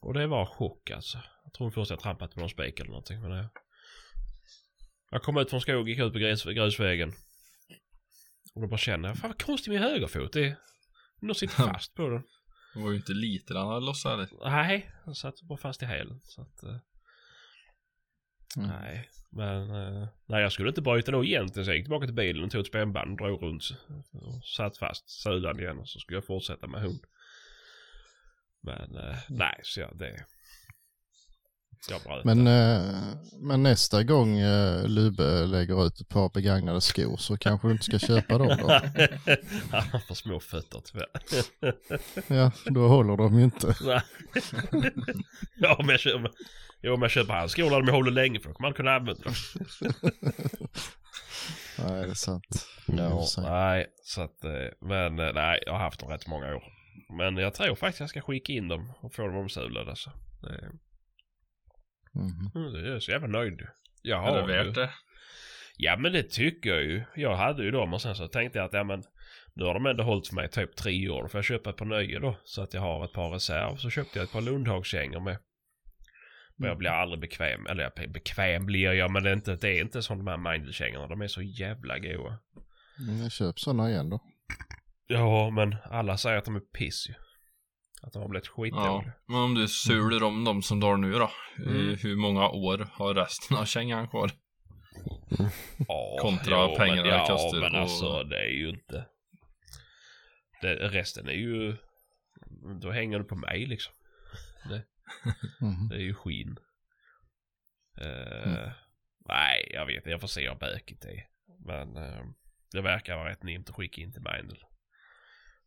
Och 0.00 0.14
det 0.14 0.26
var 0.26 0.46
chock 0.46 0.90
alltså. 0.90 1.18
Jag 1.44 1.52
tror 1.52 1.70
först 1.70 1.90
jag 1.90 2.00
trampat 2.00 2.34
på 2.34 2.40
någon 2.40 2.50
spik 2.50 2.80
eller 2.80 2.90
någonting. 2.90 3.20
Men 3.20 3.30
det... 3.30 3.50
Jag 5.10 5.22
kom 5.22 5.38
ut 5.38 5.50
från 5.50 5.60
skogen, 5.60 5.86
gick 5.86 5.98
ut 5.98 6.12
på 6.12 6.18
grus, 6.18 6.44
grusvägen. 6.44 7.12
Och 8.54 8.60
då 8.60 8.68
bara 8.68 8.78
känner 8.78 9.08
jag, 9.08 9.18
fan 9.18 9.30
vad 9.30 9.42
konstigt 9.42 9.72
med 9.72 9.82
högerfot. 9.82 10.32
Det 10.32 10.46
är... 10.46 10.56
Någon 11.20 11.34
sitter 11.34 11.54
fast 11.72 11.94
på 11.94 12.08
den. 12.08 12.22
Det 12.74 12.80
var 12.80 12.90
ju 12.90 12.96
inte 12.96 13.12
lite 13.12 13.54
den 13.54 13.66
hade 13.66 13.86
lossat? 13.86 14.30
Nej, 14.44 14.90
den 15.04 15.14
satt 15.14 15.42
bara 15.42 15.58
fast 15.58 15.82
i 15.82 15.86
hälen. 15.86 16.20
Så 16.24 16.42
att... 16.42 16.64
Mm. 18.58 18.70
Nej, 18.70 19.08
men... 19.30 19.70
eh, 19.70 20.08
nej, 20.26 20.42
jag 20.42 20.52
skulle 20.52 20.68
inte 20.68 20.82
bryta 20.82 21.12
då 21.12 21.24
egentligen. 21.24 21.64
Så 21.64 21.70
jag 21.70 21.76
gick 21.76 21.84
tillbaka 21.84 22.06
till 22.06 22.14
bilen 22.14 22.44
och 22.44 22.50
tog 22.50 22.60
ett 22.60 22.66
spännband, 22.66 23.18
drog 23.18 23.42
runt 23.42 23.64
och 24.12 24.44
satt 24.44 24.76
fast 24.76 25.10
sulan 25.10 25.60
igen 25.60 25.78
och 25.78 25.88
så 25.88 25.98
skulle 25.98 26.16
jag 26.16 26.24
fortsätta 26.24 26.66
med 26.66 26.80
hund. 26.80 27.00
Men 28.60 28.96
eh, 28.96 29.16
nej, 29.28 29.60
så 29.62 29.80
jag, 29.80 29.98
det... 29.98 30.24
Jag 31.90 32.02
bröt 32.02 32.24
Men, 32.24 32.46
eh, 32.46 32.94
men 33.40 33.62
nästa 33.62 34.02
gång 34.02 34.38
eh, 34.38 34.88
Lube 34.88 35.46
lägger 35.46 35.86
ut 35.86 36.00
ett 36.00 36.08
par 36.08 36.28
begagnade 36.28 36.80
skor 36.80 37.16
så 37.16 37.36
kanske 37.36 37.68
du 37.68 37.72
inte 37.72 37.84
ska 37.84 37.98
köpa 37.98 38.38
dem 38.38 38.56
då. 38.60 38.68
Han 39.70 39.88
har 39.92 39.98
för 39.98 40.14
små 40.14 40.40
fötter 40.40 40.82
tyvärr. 40.84 41.08
Ja, 42.34 42.52
då 42.64 42.88
håller 42.88 43.16
de 43.16 43.38
ju 43.38 43.44
inte. 43.44 43.74
Ja, 45.56 45.76
men 45.78 45.88
jag 45.88 46.00
köper... 46.00 46.30
Jo, 46.82 46.92
men 46.92 47.02
jag 47.02 47.10
köper 47.10 47.34
hans 47.34 47.54
där 47.54 47.70
de 47.82 47.88
håller 47.92 48.10
länge 48.10 48.40
för 48.40 48.48
då 48.48 48.54
kommer 48.54 48.68
man 48.68 48.74
kunna 48.74 48.94
använda 48.94 49.22
dem. 49.22 49.32
Nej, 51.78 52.02
det 52.04 52.10
är 52.10 52.14
sant. 52.14 52.66
Ja, 52.86 53.26
nej, 53.38 53.86
så 54.02 54.22
att, 54.22 54.44
eh, 54.44 54.50
men 54.80 55.18
eh, 55.18 55.32
nej, 55.34 55.62
jag 55.66 55.72
har 55.72 55.80
haft 55.80 56.00
dem 56.00 56.08
rätt 56.10 56.26
många 56.26 56.54
år. 56.56 56.62
Men 57.18 57.36
jag 57.36 57.54
tror 57.54 57.74
faktiskt 57.74 58.00
jag 58.00 58.08
ska 58.08 58.20
skicka 58.20 58.52
in 58.52 58.68
dem 58.68 58.92
och 59.00 59.14
få 59.14 59.26
dem 59.26 59.36
omsulade 59.36 59.90
alltså. 59.90 60.10
Det, 60.42 60.70
Mhm. 62.14 62.50
mm, 62.54 62.72
det 62.72 62.94
är 62.94 63.00
så 63.00 63.10
jävla 63.10 63.26
nöjd. 63.28 63.60
Jag 64.02 64.18
Är 64.18 64.30
har 64.30 64.48
det 64.48 64.56
ju. 64.56 64.64
värt 64.64 64.74
det? 64.74 64.90
Ja 65.76 65.96
men 65.96 66.12
det 66.12 66.22
tycker 66.30 66.70
jag 66.70 66.82
ju. 66.82 67.04
Jag 67.14 67.36
hade 67.36 67.62
ju 67.64 67.70
dem 67.70 67.94
och 67.94 68.02
sen 68.02 68.14
så 68.14 68.28
tänkte 68.28 68.58
jag 68.58 68.66
att 68.66 68.72
ja 68.72 68.84
men 68.84 69.02
nu 69.54 69.64
har 69.64 69.74
de 69.74 69.86
ändå 69.86 70.02
hållit 70.04 70.28
för 70.28 70.34
mig 70.34 70.50
typ 70.50 70.76
tre 70.76 71.08
år. 71.08 71.22
Då 71.22 71.28
får 71.28 71.38
jag 71.38 71.44
köpa 71.44 71.70
ett 71.70 71.76
par 71.76 71.84
nya 71.84 72.20
då. 72.20 72.36
Så 72.44 72.62
att 72.62 72.74
jag 72.74 72.80
har 72.80 73.04
ett 73.04 73.12
par 73.12 73.30
reserv. 73.30 73.76
Så 73.76 73.90
köpte 73.90 74.18
jag 74.18 74.24
ett 74.24 74.32
par 74.32 74.40
Lundhagskängor 74.40 75.20
med. 75.20 75.38
Men 76.58 76.68
jag 76.68 76.78
blir 76.78 76.90
aldrig 76.90 77.20
bekväm. 77.20 77.66
Eller 77.66 77.82
jag 77.82 78.10
bekväm 78.10 78.66
blir 78.66 78.92
jag 78.92 79.10
men 79.10 79.22
det 79.22 79.30
är 79.30 79.34
inte, 79.34 79.56
det 79.56 79.68
är 79.68 79.80
inte 79.80 80.02
som 80.02 80.18
de 80.18 80.26
här 80.26 80.36
Mindle-kängorna. 80.52 81.06
De 81.06 81.20
är 81.22 81.26
så 81.28 81.42
jävla 81.42 81.98
goa. 81.98 82.38
Mm, 83.08 83.22
Jag 83.22 83.32
köper 83.32 83.58
sådana 83.60 83.90
igen 83.90 84.10
då. 84.10 84.20
Ja 85.06 85.50
men 85.50 85.76
alla 85.84 86.16
säger 86.16 86.36
att 86.38 86.44
de 86.44 86.56
är 86.56 86.60
piss 86.60 87.08
ju. 87.08 87.14
Att 88.02 88.12
de 88.12 88.22
har 88.22 88.28
blivit 88.28 88.46
Ja. 88.56 88.62
skitdåliga. 88.62 89.12
Men 89.26 89.36
om 89.38 89.54
du 89.54 89.68
sular 89.68 90.22
om 90.26 90.44
dem 90.44 90.62
som 90.62 90.80
du 90.80 90.86
har 90.86 90.96
nu 90.96 91.12
då? 91.12 91.30
Mm. 91.58 91.96
Hur 92.02 92.16
många 92.16 92.48
år 92.48 92.88
har 92.92 93.14
resten 93.14 93.56
av 93.56 93.64
kängan 93.64 94.08
kvar? 94.08 94.30
Ja, 95.88 96.18
Kontra 96.20 96.68
pengarna 96.76 97.02
men, 97.02 97.10
det 97.10 97.10
Ja 97.28 97.50
men 97.54 97.74
och- 97.74 97.80
alltså 97.80 98.22
det 98.24 98.38
är 98.38 98.50
ju 98.50 98.68
inte. 98.68 99.06
Det, 100.62 100.74
resten 100.74 101.28
är 101.28 101.32
ju. 101.32 101.76
Då 102.80 102.90
hänger 102.90 103.18
det 103.18 103.24
på 103.24 103.36
mig 103.36 103.66
liksom. 103.66 103.94
Mhm. 105.60 105.88
Det 105.88 105.94
är 105.96 106.00
ju 106.00 106.14
skinn. 106.14 106.58
Eh, 108.00 108.48
Mm. 108.48 108.70
Nej, 109.28 109.70
jag 109.74 109.86
vet 109.86 109.96
inte. 109.96 110.10
Jag 110.10 110.20
får 110.20 110.28
se 110.28 110.48
hur 110.48 110.54
bökigt 110.54 111.02
det 111.02 111.10
är. 111.10 111.26
Men 111.66 111.96
eh, 111.96 112.24
det 112.72 112.80
verkar 112.80 113.16
vara 113.16 113.30
rätt 113.30 113.42
nimt 113.42 113.70
att 113.70 113.76
skicka 113.76 114.00
in 114.00 114.12
till 114.12 114.22
Mindel. 114.22 114.64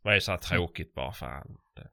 Men 0.03 0.11
det 0.11 0.15
är 0.17 0.19
så 0.19 0.31
här 0.31 0.37
tråkigt 0.37 0.93
bara 0.93 1.13
fan. 1.13 1.57
Det. 1.75 1.89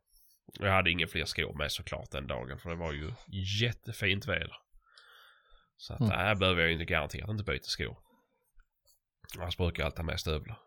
Jag 0.60 0.72
hade 0.72 0.90
inga 0.90 1.06
fler 1.06 1.24
skor 1.24 1.54
med 1.54 1.72
såklart 1.72 2.10
den 2.10 2.26
dagen. 2.26 2.58
För 2.58 2.70
det 2.70 2.76
var 2.76 2.92
ju 2.92 3.12
jättefint 3.60 4.26
väder. 4.26 4.56
Så 5.76 5.94
att 5.94 6.00
Mm. 6.00 6.12
här 6.12 6.34
behöver 6.34 6.60
jag 6.60 6.68
ju 6.68 6.72
inte 6.72 6.84
garanterat 6.92 7.30
inte 7.30 7.44
byta 7.44 7.64
skor. 7.64 7.98
Annars 9.38 9.56
brukar 9.56 9.82
jag 9.82 9.86
alltid 9.86 9.98
ha 9.98 10.04
med 10.04 10.20
stövlar. 10.20 10.58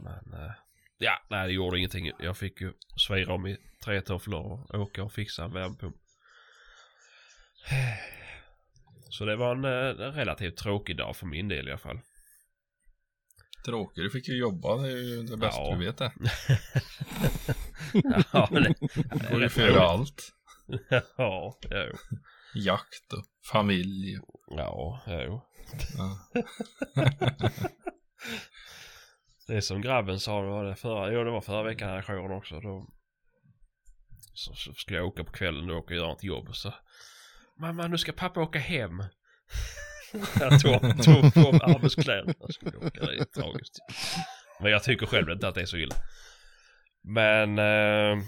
Men 0.00 0.40
eh, 0.40 0.52
ja, 0.98 1.12
nej 1.30 1.46
det 1.46 1.52
gjorde 1.52 1.78
ingenting. 1.78 2.12
Jag 2.18 2.36
fick 2.36 2.60
ju 2.60 2.72
svira 3.06 3.34
om 3.34 3.46
i 3.46 3.56
tre 3.84 4.00
tofflor 4.00 4.40
och 4.74 4.74
åka 4.80 5.02
och 5.04 5.12
fixa 5.12 5.44
en 5.44 5.52
värmepump. 5.52 5.96
Så 9.10 9.24
det 9.24 9.36
var 9.36 9.56
en, 9.56 9.64
eh, 9.64 10.06
en 10.06 10.12
relativt 10.14 10.56
tråkig 10.56 10.96
dag 10.96 11.16
för 11.16 11.26
min 11.26 11.48
del 11.48 11.68
i 11.68 11.70
alla 11.70 11.78
fall. 11.78 12.00
Tråkigt, 13.64 14.04
du 14.04 14.10
fick 14.10 14.28
ju 14.28 14.38
jobba. 14.38 14.76
Det 14.76 14.88
är 14.88 14.96
ju 14.96 15.22
det 15.22 15.36
bästa 15.36 15.60
Ja. 15.60 15.76
du 15.76 15.86
vet 15.86 15.98
det. 15.98 16.12
ja, 18.32 18.48
det, 18.50 18.74
Du 19.12 19.18
får 19.18 19.42
ju 19.42 19.48
få 19.48 19.60
göra 19.60 19.82
allt. 19.82 20.32
ja, 21.16 21.58
jo. 21.70 21.96
Jakt 22.54 23.12
och 23.12 23.24
familj. 23.52 24.18
Ja, 24.48 25.02
jo. 25.06 25.42
Ja. 25.96 26.18
Det 29.46 29.56
är 29.56 29.60
som 29.60 29.80
grabben 29.80 30.20
sa, 30.20 30.42
det 30.42 30.48
var 30.48 30.64
det 30.64 30.76
förra, 30.76 31.12
jo 31.12 31.24
det 31.24 31.30
var 31.30 31.40
förra 31.40 31.62
veckan 31.62 31.88
här 31.88 31.98
i 31.98 32.02
jouren 32.02 32.38
också. 32.38 32.60
Då, 32.60 32.88
så, 34.34 34.54
så 34.54 34.74
skulle 34.74 34.98
jag 34.98 35.06
åka 35.06 35.24
på 35.24 35.32
kvällen 35.32 35.70
och 35.70 35.76
åka 35.76 35.94
och 35.94 36.00
göra 36.00 36.12
ett 36.12 36.24
jobb 36.24 36.56
så. 36.56 36.74
Mamma 37.62 37.86
nu 37.86 37.98
ska 37.98 38.12
pappa 38.12 38.40
åka 38.40 38.58
hem. 38.58 38.98
jag 40.40 40.60
tog, 40.60 41.02
tog 41.02 41.34
på 41.34 41.64
arbetskläderna 41.64 42.34
och 42.38 42.54
skulle 42.54 42.76
åka. 42.76 43.00
Det 43.00 43.16
är 43.16 43.24
tragiskt. 43.24 43.78
Men 44.60 44.72
jag 44.72 44.82
tycker 44.82 45.06
själv 45.06 45.30
inte 45.30 45.48
att 45.48 45.54
det 45.54 45.60
är 45.60 45.66
så 45.66 45.76
illa. 45.76 45.94
Men... 47.02 47.58
Eh, 47.58 48.24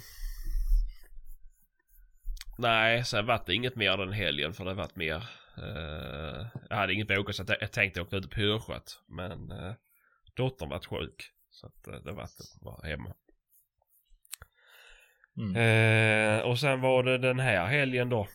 nej, 2.59 3.05
sen 3.05 3.27
vart 3.27 3.47
det 3.47 3.55
inget 3.55 3.77
mer 3.77 3.97
den 3.97 4.13
helgen 4.13 4.55
för 4.55 4.65
det 4.65 4.75
vart 4.75 4.97
mer... 4.97 5.17
Eh, 5.59 6.47
jag 6.69 6.77
hade 6.77 6.93
inget 6.93 7.09
bokat 7.09 7.37
så 7.37 7.43
att 7.43 7.49
jag, 7.49 7.59
jag 7.61 7.73
tänkte 7.73 8.01
åka 8.01 8.17
ut 8.17 8.31
på 8.31 8.35
Pyrschat. 8.35 9.01
Men 9.09 9.51
eh, 9.51 9.75
dottern 10.37 10.69
vart 10.69 10.87
sjuk. 10.87 11.31
Så 11.51 11.67
att 11.67 11.87
eh, 11.87 11.95
det 11.95 12.13
vart 12.13 12.31
bara 12.65 12.89
hemma. 12.89 13.15
Mm. 15.37 15.57
Eh, 15.57 16.41
och 16.41 16.59
sen 16.59 16.81
var 16.81 17.03
det 17.03 17.19
den 17.19 17.39
här 17.39 17.67
helgen 17.67 18.09
då. 18.09 18.29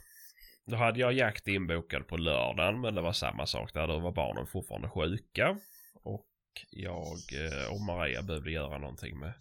Då 0.70 0.76
hade 0.76 1.00
jag 1.00 1.14
jakt 1.14 1.48
inbokad 1.48 2.08
på 2.08 2.18
lördagen 2.18 2.82
men 2.82 2.96
det 2.96 3.02
var 3.02 3.14
samma 3.14 3.46
sak 3.46 3.74
där. 3.74 3.88
Då 3.88 4.00
var 4.00 4.12
barnen 4.12 4.48
fortfarande 4.48 4.90
sjuka. 4.90 5.58
Och 6.04 6.28
jag 6.72 7.18
eh, 7.34 7.74
och 7.74 7.82
Maria 7.82 8.22
behövde 8.22 8.52
göra 8.52 8.78
någonting 8.78 9.20
med 9.20 9.34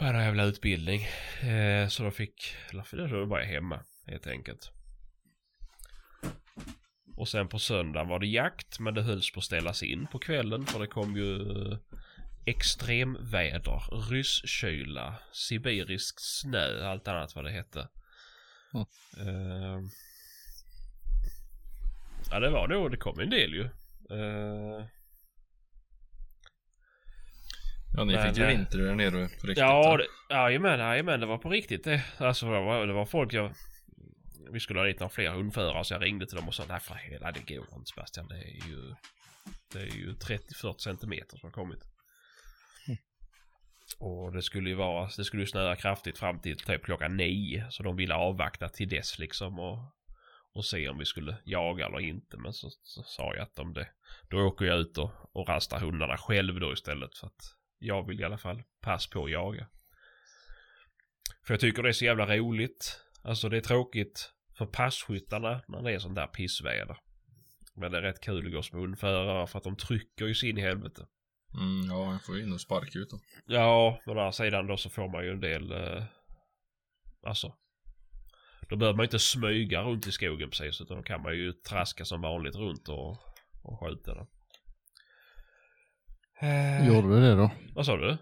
vår 0.00 0.14
jävla 0.14 0.44
utbildning. 0.44 1.00
Eh, 1.50 1.88
så 1.88 2.02
då 2.02 2.10
fick, 2.10 2.56
eller 2.70 3.08
då 3.08 3.24
var 3.24 3.38
jag 3.38 3.46
hemma 3.46 3.84
helt 4.06 4.26
enkelt. 4.26 4.70
Och 7.16 7.28
sen 7.28 7.48
på 7.48 7.58
söndagen 7.58 8.08
var 8.08 8.18
det 8.18 8.26
jakt 8.26 8.80
men 8.80 8.94
det 8.94 9.02
hölls 9.02 9.32
på 9.32 9.38
att 9.38 9.44
ställas 9.44 9.82
in 9.82 10.06
på 10.06 10.18
kvällen 10.18 10.66
för 10.66 10.80
det 10.80 10.86
kom 10.86 11.16
ju 11.16 11.46
extremväder, 12.46 14.10
rysskyla, 14.10 15.14
sibirisk 15.32 16.14
snö, 16.20 16.86
allt 16.86 17.08
annat 17.08 17.34
vad 17.34 17.44
det 17.44 17.50
hette. 17.50 17.88
Mm. 18.74 18.86
Eh, 19.18 19.80
ja 22.30 22.40
det 22.40 22.50
var 22.50 22.68
nog, 22.68 22.90
det 22.90 22.96
kom 22.96 23.20
en 23.20 23.30
del 23.30 23.54
ju. 23.54 23.64
Eh, 24.10 24.86
Ja, 27.96 28.04
ni 28.04 28.12
Men, 28.14 28.28
fick 28.28 28.38
ju 28.38 28.44
eh, 28.44 28.48
vinter 28.48 28.78
där 28.78 28.94
nere 28.94 29.10
på 29.10 29.46
riktigt. 29.46 29.58
ja, 29.58 29.96
det, 29.96 30.34
jajamän, 30.34 30.80
jajamän, 30.80 31.20
det 31.20 31.26
var 31.26 31.38
på 31.38 31.50
riktigt 31.50 31.84
det. 31.84 32.02
Alltså 32.18 32.46
det 32.46 32.60
var, 32.60 32.86
det 32.86 32.92
var 32.92 33.06
folk 33.06 33.32
jag... 33.32 33.52
Vi 34.50 34.60
skulle 34.60 34.80
ha 34.80 34.86
dit 34.86 35.00
några 35.00 35.10
fler 35.10 35.30
hundförare 35.30 35.84
så 35.84 35.94
jag 35.94 36.02
ringde 36.02 36.26
till 36.26 36.36
dem 36.36 36.48
och 36.48 36.54
sa 36.54 36.64
nej 36.68 36.80
för 36.80 36.94
hela 36.94 37.32
det 37.32 37.40
går 37.40 37.66
inte 37.74 37.90
Sebastian. 37.94 38.28
Det 38.28 38.34
är 38.34 38.68
ju... 38.68 38.94
Det 39.72 39.78
är 39.78 39.96
ju 39.96 40.12
30-40 40.12 40.78
centimeter 40.78 41.38
som 41.38 41.46
har 41.46 41.52
kommit. 41.52 41.78
Och 44.04 44.32
det 44.32 44.42
skulle 44.42 44.70
ju 44.70 44.76
vara, 44.76 45.08
det 45.16 45.24
skulle 45.24 45.42
ju 45.42 45.46
snöa 45.46 45.76
kraftigt 45.76 46.18
fram 46.18 46.40
till 46.40 46.58
typ 46.58 46.84
klockan 46.84 47.16
nio. 47.16 47.66
Så 47.70 47.82
de 47.82 47.96
ville 47.96 48.14
avvakta 48.14 48.68
till 48.68 48.88
dess 48.88 49.18
liksom 49.18 49.58
och, 49.58 49.78
och 50.52 50.64
se 50.64 50.88
om 50.88 50.98
vi 50.98 51.04
skulle 51.04 51.36
jaga 51.44 51.86
eller 51.86 52.00
inte. 52.00 52.36
Men 52.36 52.52
så, 52.52 52.70
så 52.82 53.02
sa 53.02 53.34
jag 53.34 53.42
att 53.42 53.58
om 53.58 53.72
det, 53.72 53.88
då 54.30 54.46
åker 54.46 54.64
jag 54.64 54.78
ut 54.78 54.98
och, 54.98 55.10
och 55.32 55.48
rastar 55.48 55.80
hundarna 55.80 56.16
själv 56.16 56.60
då 56.60 56.72
istället. 56.72 57.18
För 57.18 57.26
att 57.26 57.56
jag 57.78 58.06
vill 58.06 58.20
i 58.20 58.24
alla 58.24 58.38
fall 58.38 58.62
pass 58.80 59.10
på 59.10 59.24
att 59.24 59.30
jaga. 59.30 59.66
För 61.46 61.54
jag 61.54 61.60
tycker 61.60 61.82
det 61.82 61.88
är 61.88 61.92
så 61.92 62.04
jävla 62.04 62.36
roligt. 62.36 63.00
Alltså 63.24 63.48
det 63.48 63.56
är 63.56 63.60
tråkigt 63.60 64.32
för 64.58 64.66
passkyttarna 64.66 65.62
när 65.68 65.82
det 65.82 65.92
är 65.92 65.98
sånt 65.98 66.16
där 66.16 66.26
pissväder. 66.26 66.96
Men 67.74 67.92
det 67.92 67.98
är 67.98 68.02
rätt 68.02 68.20
kul 68.20 68.46
att 68.46 68.52
gå 68.52 68.62
som 68.62 68.78
hundförare 68.78 69.46
för 69.46 69.58
att 69.58 69.64
de 69.64 69.76
trycker 69.76 70.26
ju 70.26 70.34
sin 70.34 70.58
i 70.58 70.60
helvete. 70.60 71.06
Mm, 71.54 71.86
ja, 71.90 72.12
jag 72.12 72.24
får 72.24 72.36
ju 72.36 72.42
in 72.42 72.52
och 72.52 72.60
sparka 72.60 72.98
ut 72.98 73.10
dem. 73.10 73.20
Ja, 73.46 74.00
men 74.06 74.16
å 74.16 74.20
andra 74.20 74.32
sidan 74.32 74.66
då 74.66 74.76
så 74.76 74.90
får 74.90 75.08
man 75.08 75.24
ju 75.24 75.30
en 75.30 75.40
del, 75.40 75.72
eh, 75.72 76.04
alltså. 77.26 77.54
Då 78.68 78.76
behöver 78.76 78.96
man 78.96 79.04
inte 79.04 79.18
smyga 79.18 79.82
runt 79.82 80.06
i 80.06 80.12
skogen 80.12 80.50
precis 80.50 80.80
utan 80.80 80.96
då 80.96 81.02
kan 81.02 81.22
man 81.22 81.34
ju 81.36 81.52
traska 81.52 82.04
som 82.04 82.20
vanligt 82.20 82.56
runt 82.56 82.88
och, 82.88 83.10
och 83.62 83.80
skjuta 83.80 84.14
den. 84.14 84.26
Eh, 86.40 86.86
Gjorde 86.88 87.08
du 87.08 87.20
det 87.20 87.34
då? 87.34 87.50
Vad 87.74 87.86
sa 87.86 87.96
du? 87.96 88.16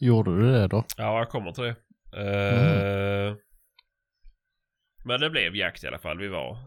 Gjorde 0.00 0.36
du 0.36 0.52
det 0.52 0.66
då? 0.68 0.84
Ja, 0.96 1.18
jag 1.18 1.28
kommer 1.30 1.52
till 1.52 1.62
det. 1.64 1.76
Eh, 2.16 3.36
Men 5.04 5.20
det 5.20 5.30
blev 5.30 5.56
jakt 5.56 5.84
i 5.84 5.86
alla 5.86 5.98
fall. 5.98 6.18
Vi 6.18 6.28
var 6.28 6.58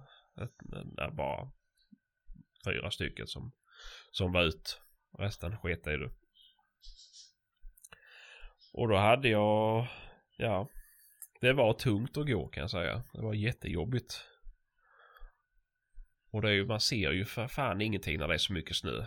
ett, 0.41 1.13
bara 1.17 1.51
fyra 2.65 2.91
stycken 2.91 3.27
som, 3.27 3.51
som 4.11 4.31
var 4.31 4.43
ut. 4.43 4.81
Resten 5.20 5.57
sket 5.57 5.88
i 5.88 5.97
det. 5.97 6.09
Och 8.74 8.88
då 8.88 8.95
hade 8.95 9.30
jag, 9.30 9.88
ja, 10.38 10.70
det 11.41 11.53
var 11.53 11.74
tungt 11.74 12.18
att 12.18 12.28
gå 12.28 12.47
kan 12.47 12.61
jag 12.61 12.72
säga. 12.72 13.03
Det 13.13 13.22
var 13.22 13.34
jättejobbigt. 13.34 14.22
Och 16.32 16.41
det 16.41 16.49
är 16.49 16.53
ju, 16.53 16.66
man 16.66 16.80
ser 16.80 17.11
ju 17.11 17.26
för 17.26 17.47
fan 17.47 17.82
ingenting 17.82 18.20
när 18.20 18.28
det 18.28 18.34
är 18.34 18.38
så 18.38 18.53
mycket 18.53 18.76
snö. 18.76 19.05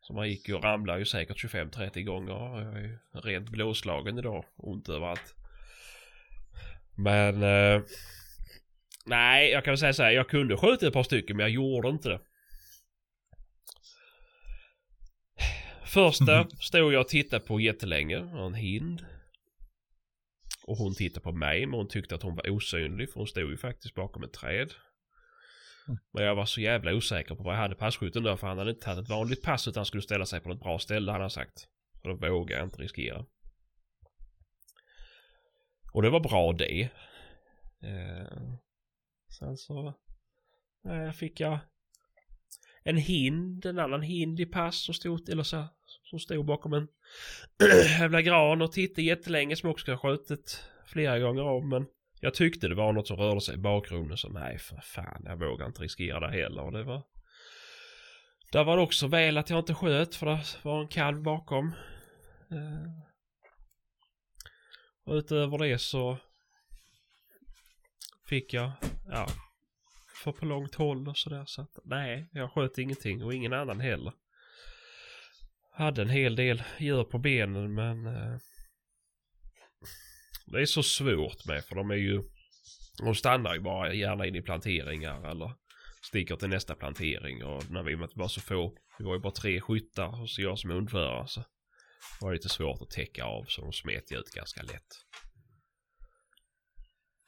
Så 0.00 0.12
man 0.12 0.28
gick 0.28 0.48
ju 0.48 0.54
och 0.54 0.64
ramlade 0.64 0.98
ju 0.98 1.04
säkert 1.04 1.44
25-30 1.44 2.02
gånger. 2.02 2.32
Jag 2.32 2.76
är 2.76 2.80
ju 2.80 2.98
rent 3.12 3.48
blåslagen 3.48 4.18
idag. 4.18 4.44
Ont 4.56 4.88
överallt. 4.88 5.34
Men... 6.96 7.42
Eh, 7.42 7.82
nej, 9.06 9.50
jag 9.50 9.64
kan 9.64 9.72
väl 9.72 9.78
säga 9.78 9.92
så 9.92 10.02
här. 10.02 10.10
Jag 10.10 10.28
kunde 10.28 10.56
skjuta 10.56 10.86
ett 10.86 10.92
par 10.92 11.02
stycken 11.02 11.36
men 11.36 11.44
jag 11.44 11.50
gjorde 11.50 11.88
inte 11.88 12.08
det. 12.08 12.20
Första 15.92 16.48
stod 16.60 16.92
jag 16.92 17.00
och 17.00 17.08
tittade 17.08 17.46
på 17.46 17.60
jättelänge. 17.60 18.16
En 18.16 18.54
hind. 18.54 19.06
Och 20.66 20.76
hon 20.76 20.94
tittade 20.94 21.20
på 21.20 21.32
mig 21.32 21.66
men 21.66 21.74
hon 21.74 21.88
tyckte 21.88 22.14
att 22.14 22.22
hon 22.22 22.36
var 22.36 22.50
osynlig 22.50 23.10
för 23.10 23.20
hon 23.20 23.26
stod 23.26 23.50
ju 23.50 23.56
faktiskt 23.56 23.94
bakom 23.94 24.22
ett 24.22 24.32
träd. 24.32 24.72
Men 26.12 26.24
jag 26.24 26.34
var 26.34 26.46
så 26.46 26.60
jävla 26.60 26.94
osäker 26.94 27.34
på 27.34 27.42
vad 27.42 27.54
jag 27.54 27.60
hade 27.60 27.74
passkytten 27.74 28.22
då 28.22 28.36
för 28.36 28.46
han 28.46 28.58
hade 28.58 28.70
inte 28.70 28.84
tagit 28.84 29.04
ett 29.04 29.10
vanligt 29.10 29.42
pass 29.42 29.68
utan 29.68 29.86
skulle 29.86 30.02
ställa 30.02 30.26
sig 30.26 30.40
på 30.40 30.52
ett 30.52 30.60
bra 30.60 30.78
ställe 30.78 31.12
han 31.12 31.20
har 31.20 31.28
sagt. 31.28 31.58
Så 32.02 32.08
då 32.08 32.14
vågade 32.14 32.60
jag 32.60 32.66
inte 32.66 32.82
riskera. 32.82 33.26
Och 35.92 36.02
det 36.02 36.10
var 36.10 36.20
bra 36.20 36.52
det. 36.52 36.82
Eh, 37.82 38.54
sen 39.38 39.56
så 39.56 39.94
eh, 40.88 41.10
fick 41.10 41.40
jag 41.40 41.58
en 42.82 42.96
hind, 42.96 43.66
en 43.66 43.78
annan 43.78 44.02
hind 44.02 44.40
i 44.40 44.46
pass 44.46 44.84
som 44.84 44.94
stod, 44.94 45.28
eller 45.28 45.42
så, 45.42 45.68
som 46.10 46.18
stod 46.18 46.46
bakom 46.46 46.72
en 46.72 46.88
jävla 47.98 48.22
gran 48.22 48.62
och 48.62 48.72
tittade 48.72 49.02
jättelänge 49.02 49.56
som 49.56 49.70
också 49.70 49.82
ska 49.82 49.92
ha 49.92 49.98
skjutit 49.98 50.64
flera 50.86 51.18
gånger 51.18 51.42
om 51.42 51.68
men 51.68 51.86
jag 52.20 52.34
tyckte 52.34 52.68
det 52.68 52.74
var 52.74 52.92
något 52.92 53.06
som 53.06 53.16
rörde 53.16 53.40
sig 53.40 53.54
i 53.54 53.58
bakgrunden 53.58 54.16
så 54.16 54.28
nej 54.28 54.58
för 54.58 54.76
fan 54.76 55.22
jag 55.24 55.36
vågar 55.36 55.66
inte 55.66 55.82
riskera 55.82 56.20
det 56.20 56.32
heller 56.32 56.62
och 56.62 56.72
det 56.72 56.84
var 56.84 57.02
Där 58.52 58.64
var 58.64 58.76
det 58.76 58.82
också 58.82 59.06
väl 59.06 59.38
att 59.38 59.50
jag 59.50 59.58
inte 59.58 59.74
sköt 59.74 60.14
för 60.14 60.26
det 60.26 60.58
var 60.62 60.80
en 60.80 60.88
kalv 60.88 61.22
bakom. 61.22 61.66
Eh, 62.50 62.90
och 65.04 65.14
utöver 65.14 65.58
det 65.58 65.78
så 65.78 66.18
fick 68.28 68.54
jag, 68.54 68.72
ja, 69.08 69.26
för 70.22 70.32
på 70.32 70.46
långt 70.46 70.74
håll 70.74 71.08
och 71.08 71.16
sådär 71.18 71.44
så 71.46 71.62
att 71.62 71.78
nej, 71.84 72.28
jag 72.32 72.52
sköt 72.52 72.78
ingenting 72.78 73.24
och 73.24 73.34
ingen 73.34 73.52
annan 73.52 73.80
heller. 73.80 74.12
Hade 75.80 76.02
en 76.02 76.10
hel 76.10 76.36
del 76.36 76.62
djur 76.78 77.04
på 77.04 77.18
benen 77.18 77.74
men 77.74 78.06
eh, 78.06 78.38
det 80.46 80.60
är 80.60 80.66
så 80.66 80.82
svårt 80.82 81.46
med 81.46 81.64
för 81.64 81.74
de 81.74 81.90
är 81.90 81.94
ju, 81.94 82.22
de 82.98 83.14
stannar 83.14 83.54
ju 83.54 83.60
bara 83.60 83.94
gärna 83.94 84.26
in 84.26 84.36
i 84.36 84.42
planteringar 84.42 85.30
eller 85.30 85.52
sticker 86.02 86.36
till 86.36 86.48
nästa 86.48 86.74
plantering 86.74 87.44
och 87.44 87.70
när 87.70 87.82
vi 87.82 87.94
var 88.14 88.28
så 88.28 88.40
få, 88.40 88.76
vi 88.98 89.04
var 89.04 89.14
ju 89.14 89.20
bara 89.20 89.32
tre 89.32 89.60
skyttar 89.60 90.20
och 90.20 90.30
så 90.30 90.42
jag 90.42 90.58
som 90.58 90.70
hundförare 90.70 91.28
så 91.28 91.44
var 92.20 92.30
det 92.30 92.36
lite 92.36 92.48
svårt 92.48 92.82
att 92.82 92.90
täcka 92.90 93.24
av 93.24 93.44
så 93.44 93.62
de 93.62 93.72
smet 93.72 94.12
ut 94.12 94.30
ganska 94.34 94.62
lätt. 94.62 94.90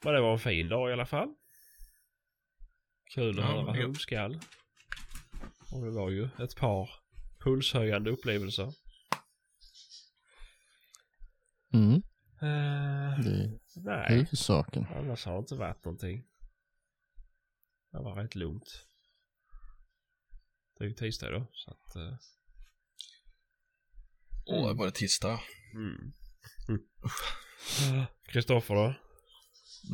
Men 0.03 0.13
det 0.13 0.21
var 0.21 0.33
en 0.33 0.39
fin 0.39 0.69
dag 0.69 0.89
i 0.89 0.93
alla 0.93 1.05
fall. 1.05 1.35
Kul 3.15 3.39
att 3.39 3.45
Ja, 3.45 3.61
höra 3.61 3.81
hundskall. 3.81 4.39
Och 5.71 5.85
det 5.85 5.91
var 5.91 6.09
ju 6.09 6.29
ett 6.39 6.55
par 6.55 7.02
pulshöjande 7.43 8.11
upplevelser. 8.11 8.73
Mm, 11.73 12.01
Eh, 12.41 13.19
det 13.19 13.29
är 13.29 13.59
nej, 13.75 14.15
huvudsaken. 14.17 14.85
annars 14.95 15.25
har 15.25 15.33
det 15.33 15.39
inte 15.39 15.55
varit 15.55 15.85
någonting. 15.85 16.23
Det 17.91 17.97
var 17.97 18.15
rätt 18.15 18.35
lugnt. 18.35 18.87
Det 20.77 20.83
är 20.83 20.87
ju 20.87 20.93
tisdag 20.93 21.31
då 21.31 21.47
så 21.53 21.71
att... 21.71 21.95
eh, 21.95 22.17
Åh, 24.45 24.65
det 24.65 24.69
är 24.71 24.73
bara 24.75 24.91
tisdag. 24.91 25.39
Mm. 25.73 26.13
Mm. 26.69 28.05
Kristoffer 28.27 28.75
då? 28.75 28.95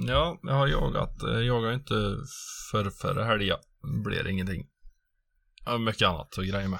Ja, 0.07 0.39
jag 0.43 0.53
har 0.53 0.67
jagat. 0.67 1.15
Jag 1.21 1.43
jagade 1.43 1.73
inte 1.75 2.15
för 2.71 2.89
förra 2.89 3.25
helgen. 3.25 3.57
Blev 4.03 4.23
det 4.23 4.31
ingenting. 4.31 4.69
Jag 5.65 5.71
har 5.71 5.79
mycket 5.79 6.07
annat 6.07 6.37
att 6.37 6.45
greja 6.47 6.67
med. 6.69 6.79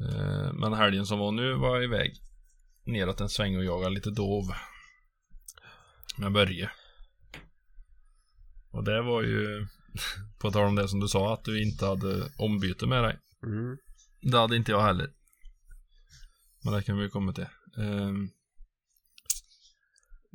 Eh, 0.00 0.52
Men 0.52 0.72
helgen 0.72 1.06
som 1.06 1.18
var 1.18 1.32
nu 1.32 1.54
var 1.54 1.74
jag 1.74 1.84
iväg 1.84 2.16
neråt 2.84 3.20
en 3.20 3.28
sväng 3.28 3.56
och 3.56 3.64
jagade 3.64 3.94
lite 3.94 4.10
dov. 4.10 4.44
Med 6.18 6.32
Börje. 6.32 6.70
Och 8.70 8.84
det 8.84 9.02
var 9.02 9.22
ju, 9.22 9.66
på 10.38 10.50
tal 10.50 10.66
om 10.66 10.74
det 10.74 10.88
som 10.88 11.00
du 11.00 11.08
sa, 11.08 11.34
att 11.34 11.44
du 11.44 11.62
inte 11.62 11.86
hade 11.86 12.32
ombyte 12.38 12.86
med 12.86 13.04
dig. 13.04 13.18
Mm. 13.42 13.78
Det 14.20 14.38
hade 14.38 14.56
inte 14.56 14.72
jag 14.72 14.82
heller. 14.82 15.12
Men 16.64 16.72
det 16.72 16.82
kan 16.82 16.98
vi 16.98 17.08
komma 17.08 17.32
till. 17.32 17.46
Um, 17.76 18.30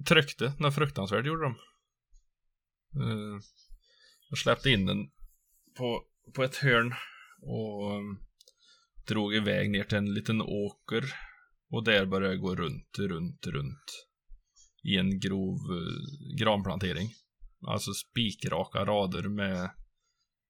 tryckte 0.08 0.54
något 0.58 0.76
fruktansvärt 0.76 1.26
gjorde 1.26 1.44
de. 1.44 1.56
Ehm, 2.96 3.42
jag 4.30 4.38
släppte 4.38 4.70
in 4.70 4.86
den 4.86 5.10
på, 5.78 6.04
på 6.36 6.44
ett 6.44 6.56
hörn 6.56 6.94
och 7.42 7.96
ehm, 7.96 8.18
drog 9.10 9.36
iväg 9.36 9.70
ner 9.70 9.84
till 9.84 9.98
en 9.98 10.14
liten 10.14 10.42
åker. 10.42 11.04
Och 11.72 11.84
där 11.84 12.06
började 12.06 12.34
jag 12.34 12.42
gå 12.42 12.56
runt, 12.56 13.00
runt, 13.00 13.48
runt. 13.48 14.08
I 14.84 14.98
en 14.98 15.20
grov 15.20 15.56
eh, 15.56 16.38
granplantering. 16.40 17.10
Alltså 17.68 17.92
spikraka 17.94 18.86
rader 18.86 19.30
med, 19.30 19.72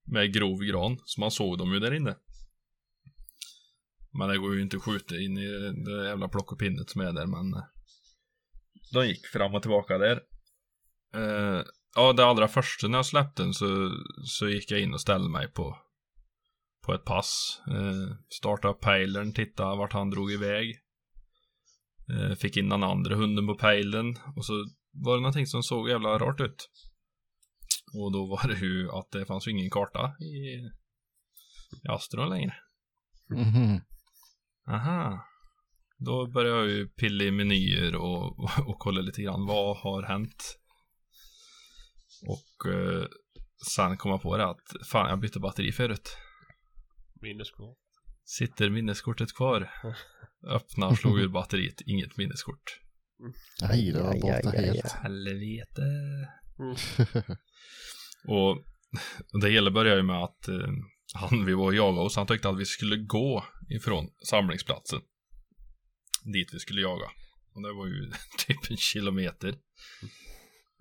med 0.04 0.34
grov 0.34 0.60
gran. 0.60 0.98
Så 1.06 1.22
man 1.22 1.32
såg 1.32 1.58
dem 1.58 1.74
ju 1.74 1.80
där 1.80 1.94
inne. 1.94 2.16
Men 4.12 4.30
det 4.30 4.38
går 4.38 4.56
ju 4.56 4.62
inte 4.62 4.78
att 4.78 4.84
skjuta 4.84 5.16
in 5.16 5.38
i 5.38 5.48
det 5.86 6.08
jävla 6.08 6.28
plock 6.28 6.52
och 6.52 6.60
pinnet 6.60 6.90
som 6.90 7.02
är 7.02 7.14
där 7.14 7.26
men 7.26 7.54
eh, 7.54 7.64
De 8.94 9.08
gick 9.08 9.28
fram 9.28 9.56
och 9.56 9.62
tillbaka 9.62 9.98
där 9.98 10.20
Eh, 11.14 11.64
Ja 11.96 12.14
det 12.14 12.26
allra 12.26 12.48
första 12.48 12.88
när 12.88 12.98
jag 12.98 13.06
släppte 13.06 13.44
den 13.44 13.54
så, 13.54 13.92
så 14.24 14.50
gick 14.50 14.72
jag 14.72 14.82
in 14.82 14.94
och 14.94 15.02
ställde 15.02 15.30
mig 15.30 15.48
på 15.48 15.78
på 16.90 16.96
ett 16.96 17.06
pass 17.06 17.62
uh, 17.72 18.16
Startade 18.40 18.74
pejlen, 18.74 19.34
tittade 19.34 19.78
vart 19.78 19.94
han 19.94 20.10
drog 20.10 20.32
iväg 20.32 20.76
Eh, 22.12 22.36
Fick 22.36 22.58
in 22.58 22.70
den 22.70 22.84
andra 22.84 23.16
hunden 23.16 23.48
på 23.48 23.56
pejlen 23.56 24.16
och 24.36 24.46
så 24.46 24.54
var 24.92 25.16
det 25.16 25.22
någonting 25.22 25.48
som 25.48 25.64
såg 25.64 25.90
jävla 25.90 26.18
rart 26.18 26.42
ut 26.42 26.70
Och 27.94 28.14
då 28.14 28.26
var 28.26 28.48
det 28.48 28.60
ju 28.60 28.92
att 28.92 29.12
det 29.12 29.26
fanns 29.26 29.48
ju 29.48 29.52
ingen 29.52 29.70
karta 29.70 30.16
i, 30.20 30.36
i 31.86 31.88
Astron 31.90 32.30
längre 32.30 32.54
Mhm. 33.30 33.82
Aha. 34.68 35.26
Då 35.98 36.28
börjar 36.28 36.56
jag 36.56 36.68
ju 36.68 36.88
pilla 36.88 37.24
i 37.24 37.32
menyer 37.32 37.96
och, 37.96 38.40
och, 38.40 38.50
och 38.68 38.80
kolla 38.80 39.02
lite 39.02 39.22
grann. 39.22 39.46
Vad 39.46 39.78
har 39.78 40.04
hänt? 40.04 40.60
Och 42.28 42.72
eh, 42.72 43.06
sen 43.76 43.98
kom 43.98 44.12
jag 44.12 44.22
på 44.22 44.38
det 44.38 44.46
att 44.46 44.88
fan, 44.92 45.10
jag 45.10 45.20
bytte 45.20 45.40
batteri 45.40 45.72
förut. 45.72 46.18
Minneskort. 47.22 47.78
Sitter 48.26 48.70
minneskortet 48.70 49.34
kvar? 49.34 49.72
Öppna, 50.48 50.96
slog 50.96 51.20
ur 51.20 51.28
batteriet, 51.28 51.82
inget 51.86 52.18
minneskort. 52.18 52.80
Nej, 53.62 53.92
det 53.92 54.04
var 54.04 54.14
borta 54.14 54.50
helt. 54.50 54.92
Helvete. 54.92 55.82
Och 58.28 58.66
och 59.34 59.40
det 59.42 59.50
hela 59.50 59.72
började 59.72 59.98
ju 59.98 60.04
med 60.04 60.24
att 60.24 60.48
eh, 60.48 60.70
han 61.14 61.46
vi 61.46 61.54
var 61.54 61.66
och 61.66 61.76
jagade 61.76 62.02
hos, 62.02 62.16
han 62.16 62.28
tyckte 62.28 62.50
att 62.50 62.60
vi 62.60 62.66
skulle 62.66 62.98
gå 62.98 63.46
ifrån 63.70 64.10
samlingsplatsen. 64.30 65.02
Dit 66.34 66.54
vi 66.54 66.60
skulle 66.60 66.82
jaga. 66.82 67.06
Och 67.54 67.62
det 67.62 67.74
var 67.74 67.88
ju 67.88 68.12
typ 68.48 68.72
en 68.72 68.78
kilometer. 68.78 69.50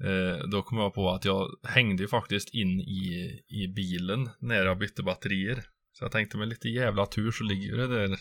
Eh, 0.04 0.48
då 0.50 0.62
kom 0.62 0.78
jag 0.78 0.94
på 0.94 1.10
att 1.10 1.24
jag 1.24 1.48
hängde 1.62 2.02
ju 2.02 2.08
faktiskt 2.08 2.54
in 2.54 2.80
i, 2.80 3.40
i 3.48 3.68
bilen 3.76 4.30
när 4.40 4.64
jag 4.64 4.78
bytte 4.78 5.02
batterier. 5.02 5.64
Så 5.98 6.04
jag 6.04 6.12
tänkte 6.12 6.38
med 6.38 6.48
lite 6.48 6.68
jävla 6.68 7.06
tur 7.06 7.30
så 7.30 7.44
ligger 7.44 7.76
det 7.76 7.86
där 7.86 8.18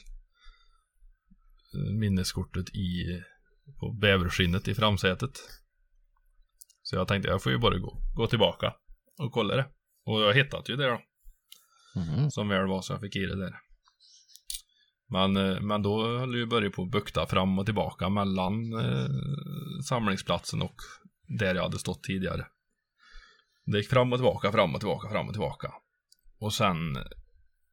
minneskortet 2.00 2.70
i 2.76 3.22
på 3.80 3.92
bäverskinnet 3.92 4.68
i 4.68 4.76
framsätet. 4.76 5.32
Så 6.82 6.96
jag 6.96 7.08
tänkte 7.08 7.30
jag 7.30 7.44
får 7.44 7.52
ju 7.52 7.58
bara 7.58 7.78
gå, 7.78 8.02
gå 8.16 8.28
tillbaka 8.28 8.74
och 9.20 9.32
kolla 9.32 9.56
det. 9.56 9.66
Och 10.06 10.22
jag 10.22 10.34
hittade 10.34 10.72
ju 10.72 10.76
det 10.76 10.88
då. 10.88 11.02
Mhm. 11.96 12.32
Som 12.32 12.50
väl 12.50 12.68
var 12.68 12.82
så 12.82 12.94
jag 12.94 13.02
fick 13.02 13.16
i 13.16 13.26
det 13.26 13.40
där. 13.40 13.56
Men, 15.10 15.38
eh, 15.38 15.62
men 15.62 15.82
då 15.82 16.18
höll 16.18 16.36
ju 16.36 16.46
börja 16.46 16.72
på 16.72 16.84
att 16.84 16.92
bukta 16.92 17.28
fram 17.28 17.60
och 17.60 17.66
tillbaka 17.66 18.10
mellan 18.10 18.74
eh, 18.74 19.10
samlingsplatsen 19.90 20.62
och 20.62 20.76
där 21.40 21.56
jag 21.56 21.64
hade 21.64 21.80
stått 21.80 22.04
tidigare. 22.04 22.48
Det 23.66 23.78
gick 23.78 23.90
fram 23.90 24.14
och 24.14 24.20
tillbaka, 24.20 24.52
fram 24.52 24.76
och 24.76 24.82
tillbaka, 24.82 25.10
fram 25.10 25.28
och 25.28 25.34
tillbaka. 25.34 25.74
Och 26.40 26.54
sen 26.54 26.98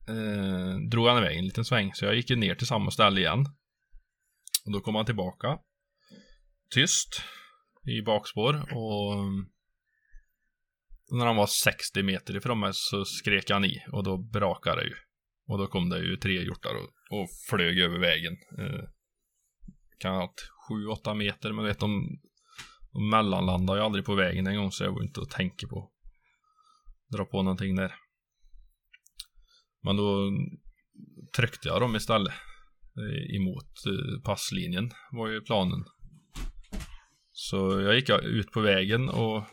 eh, 0.09 0.89
drog 0.91 1.07
han 1.07 1.19
iväg 1.19 1.39
en 1.39 1.45
liten 1.45 1.65
sväng, 1.65 1.95
så 1.95 2.05
jag 2.05 2.15
gick 2.15 2.31
ju 2.31 2.37
ner 2.37 2.55
till 2.55 2.67
samma 2.67 2.91
ställe 2.91 3.21
igen. 3.21 3.47
Och 4.67 4.73
då 4.73 4.81
kom 4.81 4.95
han 4.95 5.07
tillbaka. 5.07 5.59
Tyst. 6.71 7.23
I 7.87 8.03
bakspår 8.03 8.55
och 8.55 9.15
eh, 9.15 9.25
när 11.11 11.27
han 11.27 11.37
var 11.37 11.47
60 11.47 12.03
meter 12.03 12.37
ifrån 12.37 12.61
mig 12.61 12.71
så 12.75 13.05
skrek 13.05 13.51
han 13.51 13.65
i 13.65 13.85
och 13.93 14.05
då 14.05 14.19
brakade 14.19 14.81
det 14.81 14.87
ju. 14.87 14.95
Och 15.47 15.59
då 15.59 15.67
kom 15.67 15.89
det 15.89 15.99
ju 15.99 16.17
tre 16.17 16.43
hjortar 16.43 16.75
och, 16.75 17.19
och 17.21 17.29
flög 17.51 17.79
över 17.79 17.99
vägen. 17.99 18.37
Eh, 18.59 18.85
kan 19.99 20.15
ha 20.15 20.21
haft 20.21 20.51
7-8 21.05 21.15
meter 21.15 21.53
men 21.53 21.65
vet 21.65 21.79
de, 21.79 22.19
de 22.93 23.11
mellanlandade 23.11 23.79
ju 23.79 23.85
aldrig 23.85 24.05
på 24.05 24.15
vägen 24.15 24.47
en 24.47 24.57
gång 24.57 24.73
så 24.73 24.85
jag 24.85 24.93
var 24.93 25.03
inte 25.03 25.21
att 25.21 25.31
tänka 25.31 25.67
på. 25.69 25.91
Dra 27.17 27.25
på 27.25 27.43
någonting 27.43 27.77
där. 27.77 27.95
Men 29.85 29.97
då 29.97 30.32
tryckte 31.37 31.68
jag 31.68 31.80
dem 31.80 31.97
istället. 31.97 32.35
Eh, 32.99 33.37
emot 33.37 33.87
eh, 33.87 34.22
passlinjen 34.24 34.91
var 35.12 35.28
ju 35.28 35.41
planen. 35.41 35.85
Så 37.32 37.80
jag 37.80 37.95
gick 37.95 38.11
ut 38.11 38.51
på 38.51 38.61
vägen 38.61 39.09
och 39.09 39.45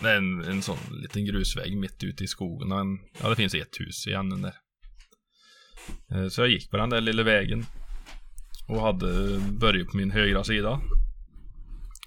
det 0.00 0.08
är 0.08 0.16
en, 0.16 0.40
en 0.40 0.62
sån 0.62 0.76
liten 0.90 1.24
grusväg 1.24 1.76
mitt 1.76 2.04
ute 2.04 2.24
i 2.24 2.26
skogen. 2.26 2.72
En, 2.72 2.98
ja, 3.22 3.28
det 3.28 3.36
finns 3.36 3.54
ett 3.54 3.80
hus 3.80 4.06
i 4.06 4.12
änden 4.12 4.42
där. 4.42 4.54
Eh, 6.12 6.28
så 6.28 6.40
jag 6.40 6.48
gick 6.48 6.70
på 6.70 6.76
den 6.76 6.90
där 6.90 7.00
lilla 7.00 7.22
vägen. 7.22 7.64
Och 8.68 8.80
hade 8.80 9.40
börjat 9.60 9.88
på 9.88 9.96
min 9.96 10.10
högra 10.10 10.44
sida. 10.44 10.80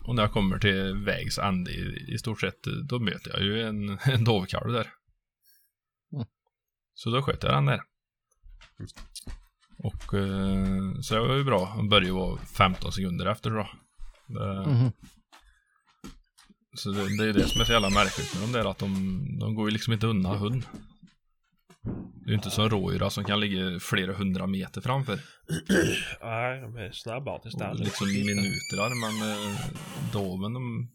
Och 0.04 0.16
när 0.16 0.24
jag 0.24 0.32
kommer 0.32 0.60
till 0.60 0.94
vägs 1.06 1.38
ände 1.40 1.72
i, 1.72 2.14
i 2.14 2.18
stort 2.18 2.42
sett, 2.42 2.64
då 2.90 3.00
möter 3.00 3.32
jag 3.32 3.42
ju 3.42 3.62
en, 3.62 3.90
en 4.14 4.24
dovkalv 4.24 4.74
där. 4.74 4.88
Mm. 6.98 7.04
Så 7.04 7.10
då 7.10 7.22
sköt 7.22 7.44
jag 7.44 7.54
den 7.54 7.66
där. 7.66 7.82
Och 9.84 10.14
eh, 10.14 11.00
så 11.02 11.14
det 11.16 11.20
var 11.28 11.36
ju 11.36 11.44
bra. 11.44 11.74
Den 11.76 11.90
började 11.90 12.14
vara 12.14 12.38
15 12.38 12.92
sekunder 12.92 13.26
efter 13.26 13.50
då. 13.50 13.70
Det, 14.28 14.66
Mhm. 14.70 14.92
så 16.78 16.92
det, 16.92 17.18
det 17.18 17.30
är 17.30 17.34
det 17.34 17.48
som 17.48 17.62
är 17.62 17.66
så 17.66 17.72
jävla 17.72 17.90
märkligt 17.90 18.34
med 18.34 18.44
dem 18.44 18.52
där 18.52 18.72
att 18.72 18.78
de, 18.78 19.22
de 19.40 19.56
går 19.56 19.66
ju 19.68 19.72
liksom 19.72 19.94
inte 19.94 20.08
undan 20.08 20.38
hund. 20.38 20.64
Det 22.14 22.26
är 22.26 22.30
ju 22.30 22.36
inte 22.36 22.50
som 22.52 22.70
rådjur 22.70 23.10
som 23.10 23.24
kan 23.24 23.40
ligga 23.40 23.80
flera 23.80 24.14
hundra 24.14 24.48
meter 24.48 24.82
framför. 24.82 25.20
Nej, 26.22 26.62
de 26.62 26.78
är 26.78 26.92
snabbare 26.92 27.42
till 27.42 27.52
stallet. 27.52 27.80
Liksom 27.80 28.08
minuter 28.08 28.90
men 29.02 29.30
eh, 29.32 29.60
doven 30.14 30.54
de, 30.54 30.92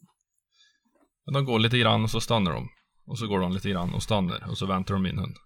de 1.32 1.44
går 1.44 1.58
lite 1.58 1.78
grann 1.78 2.02
och 2.02 2.10
så 2.10 2.20
stannar 2.20 2.52
de. 2.52 2.68
Och 3.06 3.18
så 3.18 3.26
går 3.26 3.40
de 3.40 3.52
lite 3.52 3.70
grann 3.70 3.94
och 3.94 4.02
stannar 4.02 4.50
och 4.50 4.58
så 4.58 4.66
väntar 4.66 4.94
de 4.94 5.06
in 5.06 5.18
hund. 5.18 5.36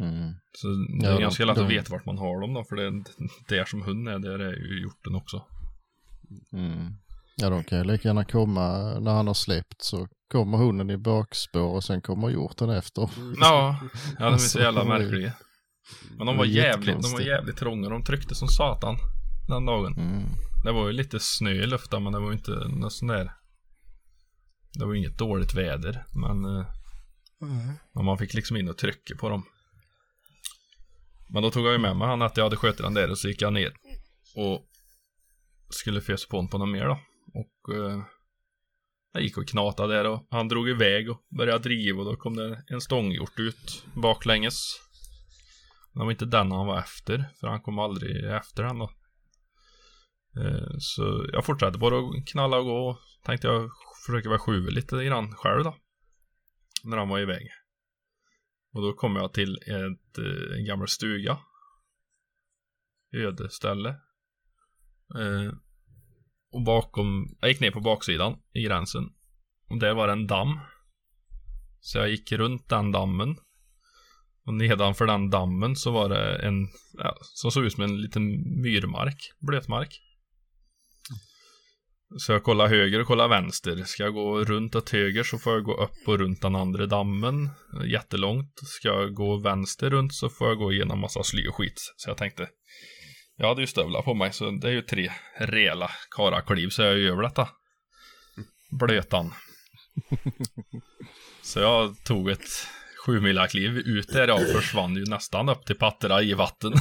Mm. 0.00 0.32
Så 0.52 0.68
det 0.68 1.06
är 1.06 1.10
Ja, 1.10 1.14
de- 1.16 1.22
ganska 1.22 1.44
lätt 1.44 1.56
de- 1.56 1.64
att 1.64 1.70
veta 1.70 1.92
vart 1.92 2.06
man 2.06 2.18
har 2.18 2.40
dem 2.40 2.54
då 2.54 2.64
för 2.64 2.76
det 2.76 3.04
där 3.48 3.64
som 3.64 3.82
hund 3.82 4.08
är, 4.08 4.18
där 4.18 4.38
är 4.38 4.52
ju 4.56 4.80
hjorten 4.82 5.14
också. 5.14 5.44
Mm. 6.52 6.86
Ja, 7.36 7.50
de 7.50 7.64
kan 7.64 7.78
ju 7.78 7.84
lika 7.84 8.08
gärna 8.08 8.24
komma 8.24 8.98
när 9.00 9.10
han 9.12 9.26
har 9.26 9.34
släppt 9.34 9.82
så 9.84 10.08
kommer 10.32 10.58
hunden 10.58 10.90
i 10.90 10.96
bakspår 10.96 11.74
och 11.74 11.84
sen 11.84 12.00
kommer 12.02 12.30
hjorten 12.30 12.70
efter. 12.70 13.02
Ja, 13.40 13.78
ja 13.80 13.80
de 14.18 14.24
är 14.24 14.28
så 14.28 14.32
Alltså, 14.34 14.60
jävla 14.60 14.84
märkliga. 14.84 15.32
Men 16.16 16.26
de 16.26 16.36
var, 16.36 16.44
jävligt, 16.44 17.02
de 17.02 17.12
var 17.12 17.20
jävligt 17.20 17.56
trånga. 17.56 17.88
De 17.88 18.04
tryckte 18.04 18.34
som 18.34 18.48
satan 18.48 18.96
den 19.48 19.66
dagen. 19.66 19.92
Mm. 19.98 20.22
Det 20.64 20.72
var 20.72 20.86
ju 20.86 20.92
lite 20.92 21.18
snö 21.20 21.50
i 21.50 21.66
luften 21.66 22.02
men 22.02 22.12
det 22.12 22.18
var 22.20 22.26
ju 22.26 22.32
inte 22.36 22.50
något 22.50 22.92
sån 22.92 23.08
där. 23.08 23.32
Det 24.78 24.84
var 24.84 24.92
ju 24.92 24.98
inget 24.98 25.18
dåligt 25.18 25.54
väder 25.54 26.04
men, 26.14 26.44
eh, 26.44 26.66
men 27.94 28.04
man 28.04 28.18
fick 28.18 28.34
liksom 28.34 28.56
in 28.56 28.68
och 28.68 28.78
trycka 28.78 29.14
på 29.20 29.28
dem. 29.28 29.42
Men 31.32 31.42
då 31.42 31.50
tog 31.50 31.66
jag 31.66 31.72
ju 31.72 31.78
med 31.78 31.96
mig 31.96 32.08
han 32.08 32.22
att 32.22 32.36
jag 32.36 32.44
hade 32.44 32.56
skjutit 32.56 32.82
den 32.82 32.94
där 32.94 33.10
och 33.10 33.18
så 33.18 33.28
gick 33.28 33.42
jag 33.42 33.52
ner 33.52 33.72
och 34.36 34.66
skulle 35.70 36.00
fösa 36.00 36.28
på 36.30 36.36
honom 36.36 36.50
på 36.50 36.58
något 36.58 36.68
mer 36.68 36.84
då. 36.84 37.00
Och 37.34 37.74
eh, 37.74 38.02
jag 39.12 39.22
gick 39.22 39.38
och 39.38 39.48
knatade 39.48 39.94
där 39.94 40.06
och 40.06 40.26
han 40.30 40.48
drog 40.48 40.68
iväg 40.68 41.10
och 41.10 41.20
började 41.38 41.62
driva 41.62 41.98
och 41.98 42.04
då 42.04 42.16
kom 42.16 42.36
det 42.36 42.64
en 42.66 42.80
stånghjort 42.80 43.38
ut 43.38 43.84
baklänges. 43.94 44.80
Det 45.92 45.98
var 45.98 46.10
inte 46.10 46.24
den 46.24 46.52
han 46.52 46.66
var 46.66 46.78
efter, 46.78 47.24
för 47.40 47.46
han 47.46 47.62
kom 47.62 47.78
aldrig 47.78 48.24
efter 48.24 48.62
den 48.62 48.78
då. 48.78 48.90
Eh, 50.40 50.68
Så 50.78 51.26
jag 51.32 51.44
fortsatte 51.44 51.78
bara 51.78 51.98
att 51.98 52.26
knalla 52.26 52.58
och 52.58 52.64
gå 52.64 52.88
och 52.88 52.98
tänkte 53.24 53.46
jag 53.46 53.70
försöka 54.06 54.28
vara 54.28 54.38
skjuva 54.38 54.70
lite 54.70 55.04
grann 55.04 55.34
själv 55.34 55.64
då. 55.64 55.76
När 56.84 56.96
han 56.96 57.08
var 57.08 57.20
iväg. 57.20 57.48
Och 58.72 58.82
då 58.82 58.92
kom 58.92 59.16
jag 59.16 59.32
till 59.32 59.56
ett, 59.56 60.18
eh, 60.18 60.58
en 60.58 60.64
gammal 60.64 60.88
stuga. 60.88 61.38
Ödeställe. 63.12 63.88
Eh, 65.18 65.54
och 66.52 66.62
bakom, 66.62 67.36
jag 67.40 67.50
gick 67.50 67.60
ner 67.60 67.70
på 67.70 67.80
baksidan 67.80 68.38
i 68.52 68.62
gränsen. 68.62 69.04
Och 69.68 69.78
där 69.78 69.94
var 69.94 70.06
det 70.06 70.12
en 70.12 70.26
damm. 70.26 70.60
Så 71.80 71.98
jag 71.98 72.10
gick 72.10 72.32
runt 72.32 72.68
den 72.68 72.92
dammen. 72.92 73.36
Och 74.44 74.54
nedanför 74.54 75.06
den 75.06 75.30
dammen 75.30 75.76
så 75.76 75.90
var 75.90 76.08
det 76.08 76.36
en, 76.36 76.68
ja, 76.98 77.18
som 77.20 77.50
såg 77.50 77.64
ut 77.64 77.72
som 77.72 77.84
en 77.84 78.00
liten 78.00 78.22
myrmark, 78.62 79.32
blötmark. 79.38 80.00
Så 82.18 82.32
jag 82.32 82.42
kollar 82.42 82.68
höger 82.68 83.00
och 83.00 83.06
kollar 83.06 83.28
vänster. 83.28 83.84
Ska 83.84 84.02
jag 84.02 84.14
gå 84.14 84.44
runt 84.44 84.74
åt 84.74 84.90
höger 84.90 85.22
så 85.22 85.38
får 85.38 85.52
jag 85.52 85.64
gå 85.64 85.74
upp 85.74 86.08
och 86.08 86.18
runt 86.18 86.42
den 86.42 86.56
andra 86.56 86.86
dammen. 86.86 87.50
Jättelångt. 87.84 88.52
Ska 88.62 88.88
jag 88.88 89.14
gå 89.14 89.36
vänster 89.36 89.90
runt 89.90 90.14
så 90.14 90.28
får 90.28 90.48
jag 90.48 90.58
gå 90.58 90.72
igenom 90.72 91.00
massa 91.00 91.22
sly 91.22 91.48
och 91.48 91.54
skit. 91.54 91.92
Så 91.96 92.10
jag 92.10 92.16
tänkte, 92.16 92.48
jag 93.36 93.48
hade 93.48 93.60
ju 93.60 93.66
stövlar 93.66 94.02
på 94.02 94.14
mig 94.14 94.32
så 94.32 94.50
det 94.50 94.68
är 94.68 94.72
ju 94.72 94.82
tre 94.82 95.12
rejäla 95.38 95.90
karakliv 96.16 96.68
så 96.68 96.82
jag 96.82 96.98
gör 96.98 97.22
detta. 97.22 97.48
Blötan. 98.70 99.32
Så 101.42 101.60
jag 101.60 102.04
tog 102.04 102.30
ett 102.30 102.48
sjumilakliv 103.06 103.78
ut 103.78 104.08
där 104.08 104.30
och 104.30 104.40
försvann 104.40 104.96
ju 104.96 105.04
nästan 105.04 105.48
upp 105.48 105.66
till 105.66 105.76
patterna 105.76 106.22
i 106.22 106.34
vatten. 106.34 106.72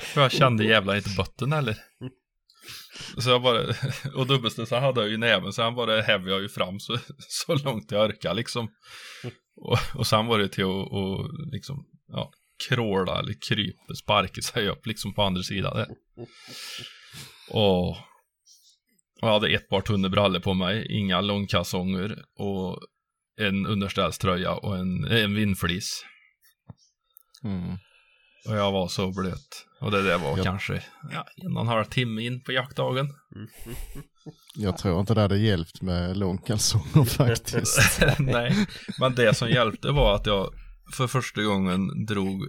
För 0.00 0.20
jag 0.22 0.32
kände 0.32 0.64
jävlar 0.64 0.96
inte 0.96 1.14
botten 1.16 1.52
heller. 1.52 1.76
Så 3.18 3.30
jag 3.30 3.42
bara, 3.42 3.74
och 4.14 4.26
dubbelstudsaren 4.26 4.82
hade 4.82 5.00
jag 5.00 5.08
ju 5.08 5.14
i 5.14 5.18
näven 5.18 5.52
så 5.52 5.62
han 5.62 5.74
bara 5.74 6.00
hävde 6.00 6.30
jag 6.30 6.42
ju 6.42 6.48
fram 6.48 6.80
så, 6.80 6.98
så 7.18 7.54
långt 7.54 7.90
jag 7.90 8.04
orkade 8.10 8.34
liksom. 8.34 8.68
Och, 9.56 9.78
och 9.94 10.06
sen 10.06 10.26
var 10.26 10.38
det 10.38 10.48
till 10.48 10.64
att 10.64 10.92
och, 10.92 11.30
liksom, 11.52 11.86
ja, 12.08 12.32
kråla 12.68 13.18
eller 13.18 13.34
krypa, 13.48 13.94
sparka 13.94 14.42
sig 14.42 14.68
upp 14.68 14.86
liksom 14.86 15.14
på 15.14 15.22
andra 15.22 15.42
sidan 15.42 15.76
där. 15.76 15.88
Och, 17.50 17.88
och 17.90 17.96
jag 19.20 19.28
hade 19.28 19.48
ett 19.48 19.68
par 19.68 19.80
tunna 19.80 20.08
brallor 20.08 20.40
på 20.40 20.54
mig, 20.54 20.86
inga 20.90 21.20
långkalsonger 21.20 22.24
och 22.38 22.78
en 23.40 23.66
underställströja 23.66 24.52
och 24.52 24.78
en, 24.78 25.04
en 25.04 25.34
vindflis. 25.34 26.04
Mm. 27.44 27.78
Och 28.48 28.56
jag 28.56 28.72
var 28.72 28.88
så 28.88 29.12
blöt. 29.12 29.66
Och 29.80 29.90
det 29.90 30.02
där 30.02 30.18
var 30.18 30.38
Ja. 30.38 30.44
kanske 30.44 30.82
ja, 31.12 31.26
en 31.36 31.56
och 31.56 31.62
en 31.62 31.68
halv 31.68 31.84
timme 31.84 32.22
in 32.22 32.42
på 32.42 32.52
jaktdagen. 32.52 33.08
Jag 34.58 34.78
tror 34.78 35.00
inte 35.00 35.14
det 35.14 35.20
hade 35.20 35.38
hjälpt 35.38 35.82
med 35.82 36.16
långkalsonger 36.16 37.04
faktiskt. 37.16 38.00
Nej, 38.18 38.66
men 39.00 39.14
det 39.14 39.34
som 39.34 39.48
hjälpte 39.48 39.90
var 39.90 40.14
att 40.14 40.26
jag 40.26 40.50
för 40.96 41.06
första 41.06 41.42
gången 41.42 42.06
drog 42.06 42.42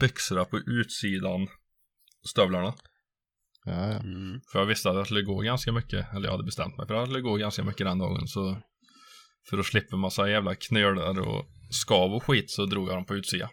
byxorna 0.00 0.44
på 0.44 0.58
utsidan 0.58 1.48
stövlarna. 2.28 2.74
Ja, 3.64 3.72
ja. 3.72 3.98
Mm. 3.98 4.40
För 4.52 4.58
jag 4.58 4.66
visste 4.66 4.90
att 4.90 4.96
jag 4.96 5.06
skulle 5.06 5.22
gå 5.22 5.40
ganska 5.40 5.72
mycket, 5.72 6.12
eller 6.14 6.24
jag 6.24 6.32
hade 6.32 6.44
bestämt 6.44 6.76
mig 6.76 6.86
för 6.86 6.94
att 6.94 7.00
jag 7.00 7.08
skulle 7.08 7.20
gå 7.22 7.36
ganska 7.36 7.64
mycket 7.64 7.86
den 7.86 7.98
dagen. 7.98 8.26
Så 8.26 8.56
För 9.50 9.58
att 9.58 9.66
slippa 9.66 9.96
massa 9.96 10.30
jävla 10.30 10.54
knölar 10.54 11.20
och 11.20 11.46
skav 11.70 12.12
och 12.14 12.24
skit 12.24 12.50
så 12.50 12.66
drog 12.66 12.88
jag 12.88 12.96
dem 12.96 13.06
på 13.06 13.14
utsidan. 13.14 13.48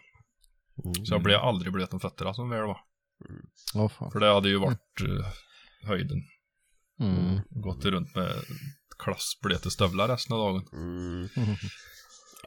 Så 1.04 1.14
jag 1.14 1.22
blev 1.22 1.40
aldrig 1.40 1.72
blöt 1.72 1.92
om 1.92 2.00
fötterna 2.00 2.34
som 2.34 2.50
väl 2.50 2.66
var. 2.66 2.80
Åh 3.74 3.88
fan. 3.88 4.10
För 4.10 4.20
det 4.20 4.32
hade 4.32 4.48
ju 4.48 4.58
varit 4.58 5.00
eh, 5.00 5.26
höjden. 5.88 6.22
Mm. 7.00 7.40
Gått 7.50 7.84
runt 7.84 8.14
med 8.14 8.32
klassblöta 8.98 9.70
stövlar 9.70 10.08
resten 10.08 10.36
av 10.36 10.38
dagen. 10.38 10.68
Mm. 10.72 11.28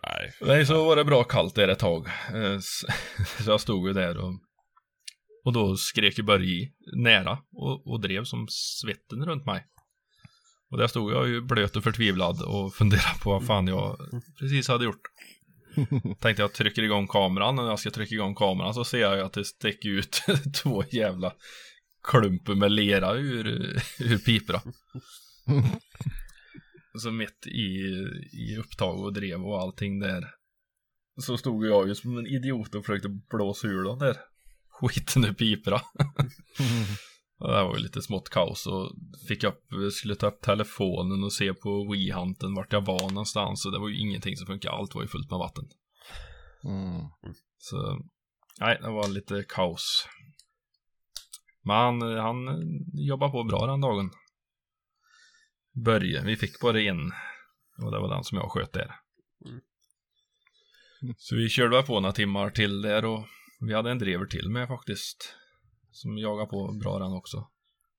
Nej. 0.03 0.33
Nej, 0.41 0.65
så 0.65 0.85
var 0.85 0.95
det 0.95 1.05
bra 1.05 1.23
kallt 1.23 1.55
där 1.55 1.67
ett 1.67 1.79
tag. 1.79 2.07
Eh, 2.33 2.59
Så 3.43 3.51
jag 3.51 3.61
stod 3.61 3.87
ju 3.87 3.93
där 3.93 4.17
och, 4.17 4.33
och 5.43 5.53
då 5.53 5.77
skrek 5.77 6.17
ju 6.17 6.23
Börje 6.23 6.71
nära 6.95 7.39
och, 7.51 7.87
och 7.87 8.01
drev 8.01 8.23
som 8.23 8.47
svetten 8.49 9.25
runt 9.25 9.45
mig. 9.45 9.65
Och 10.69 10.77
där 10.77 10.87
stod 10.87 11.11
jag 11.13 11.27
ju 11.27 11.41
blöt 11.41 11.75
och 11.75 11.83
förtvivlad 11.83 12.41
och 12.41 12.73
funderade 12.73 13.19
på 13.23 13.29
vad 13.29 13.45
fan 13.45 13.67
jag 13.67 13.97
precis 14.39 14.67
hade 14.67 14.85
gjort. 14.85 15.01
Tänkte 16.19 16.41
jag 16.41 16.53
trycker 16.53 16.83
igång 16.83 17.07
kameran 17.07 17.59
och 17.59 17.63
när 17.63 17.71
jag 17.71 17.79
ska 17.79 17.91
trycka 17.91 18.15
igång 18.15 18.35
kameran 18.35 18.73
så 18.73 18.85
ser 18.85 19.01
jag 19.01 19.17
ju 19.17 19.21
att 19.23 19.33
det 19.33 19.45
sticker 19.45 19.89
ut 19.89 20.21
två 20.63 20.83
jävla 20.91 21.33
klumpar 22.03 22.55
med 22.55 22.71
lera 22.71 23.13
ur, 23.13 23.47
ur 23.99 24.17
piporna. 24.17 24.61
Så 26.97 27.11
mitt 27.11 27.47
i, 27.47 27.79
i 28.31 28.57
upptag 28.59 28.99
och 28.99 29.13
drev 29.13 29.45
och 29.45 29.61
allting 29.61 29.99
där. 29.99 30.29
Så 31.21 31.37
stod 31.37 31.65
jag 31.65 31.87
ju 31.87 31.95
som 31.95 32.17
en 32.17 32.27
idiot 32.27 32.75
och 32.75 32.85
försökte 32.85 33.09
blåsa 33.09 33.67
ur 33.67 33.83
den 33.83 33.99
där 33.99 34.17
skiten 34.69 35.25
ur 35.25 35.33
piporna. 35.33 35.81
Det 37.39 37.63
var 37.63 37.75
ju 37.75 37.83
lite 37.83 38.01
smått 38.01 38.29
kaos 38.29 38.67
och 38.67 38.91
fick 39.27 39.43
upp, 39.43 39.63
skulle 39.91 40.15
ta 40.15 40.27
upp 40.27 40.41
telefonen 40.41 41.23
och 41.23 41.33
se 41.33 41.53
på 41.53 41.91
WeHunten 41.91 42.55
vart 42.55 42.73
jag 42.73 42.85
var 42.85 43.09
någonstans 43.09 43.65
och 43.65 43.71
det 43.71 43.79
var 43.79 43.89
ju 43.89 43.99
ingenting 43.99 44.35
som 44.35 44.47
funkade, 44.47 44.75
allt 44.75 44.95
var 44.95 45.01
ju 45.01 45.07
fullt 45.07 45.29
med 45.29 45.39
vatten. 45.39 45.69
Mm. 46.63 47.01
Så, 47.57 47.99
nej, 48.59 48.77
det 48.81 48.89
var 48.89 49.07
lite 49.07 49.45
kaos. 49.49 50.07
Men 51.61 51.75
han, 51.75 52.01
han 52.01 52.37
jobbade 52.93 53.31
på 53.31 53.43
bra 53.43 53.65
den 53.65 53.81
dagen. 53.81 54.11
Börje, 55.85 56.21
vi 56.21 56.35
fick 56.35 56.59
bara 56.59 56.81
en. 56.81 57.11
Och 57.83 57.91
det 57.91 57.99
var 57.99 58.15
den 58.15 58.23
som 58.23 58.37
jag 58.37 58.51
sköt 58.51 58.73
där. 58.73 58.95
Mm. 59.45 59.61
Så 61.17 61.35
vi 61.35 61.49
körde 61.49 61.83
på 61.83 61.99
några 61.99 62.13
timmar 62.13 62.49
till 62.49 62.81
där 62.81 63.05
och 63.05 63.25
vi 63.59 63.73
hade 63.73 63.91
en 63.91 63.99
drever 63.99 64.25
till 64.25 64.49
med 64.49 64.67
faktiskt. 64.67 65.35
Som 65.95 66.17
jagade 66.17 66.49
på 66.49 66.73
bra 66.73 66.99
den 66.99 67.13
också. 67.13 67.37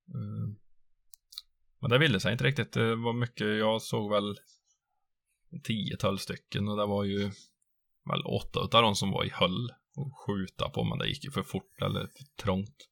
Eh, 0.09 0.55
Men 1.79 1.91
det 1.91 1.99
ville 1.99 2.21
sig 2.21 2.33
inte 2.33 2.45
riktigt. 2.45 2.73
Det 2.73 2.97
var 2.97 3.13
mycket, 3.13 3.47
jag 3.47 3.83
såg 3.83 4.11
väl 4.11 4.37
10-12 5.69 6.17
stycken 6.17 6.69
och 6.69 6.77
det 6.77 6.87
var 6.87 7.05
ju 7.05 7.31
väl 8.05 8.23
åtta 8.25 8.65
utav 8.65 8.83
dem 8.83 8.95
som 8.95 9.11
var 9.11 9.25
i 9.25 9.31
höll 9.31 9.71
och 9.95 10.19
skjuta 10.27 10.69
på 10.69 10.85
men 10.85 10.99
det 10.99 11.09
gick 11.09 11.25
ju 11.25 11.31
för 11.31 11.43
fort 11.43 11.83
eller 11.83 12.01
för 12.01 12.43
trångt. 12.43 12.89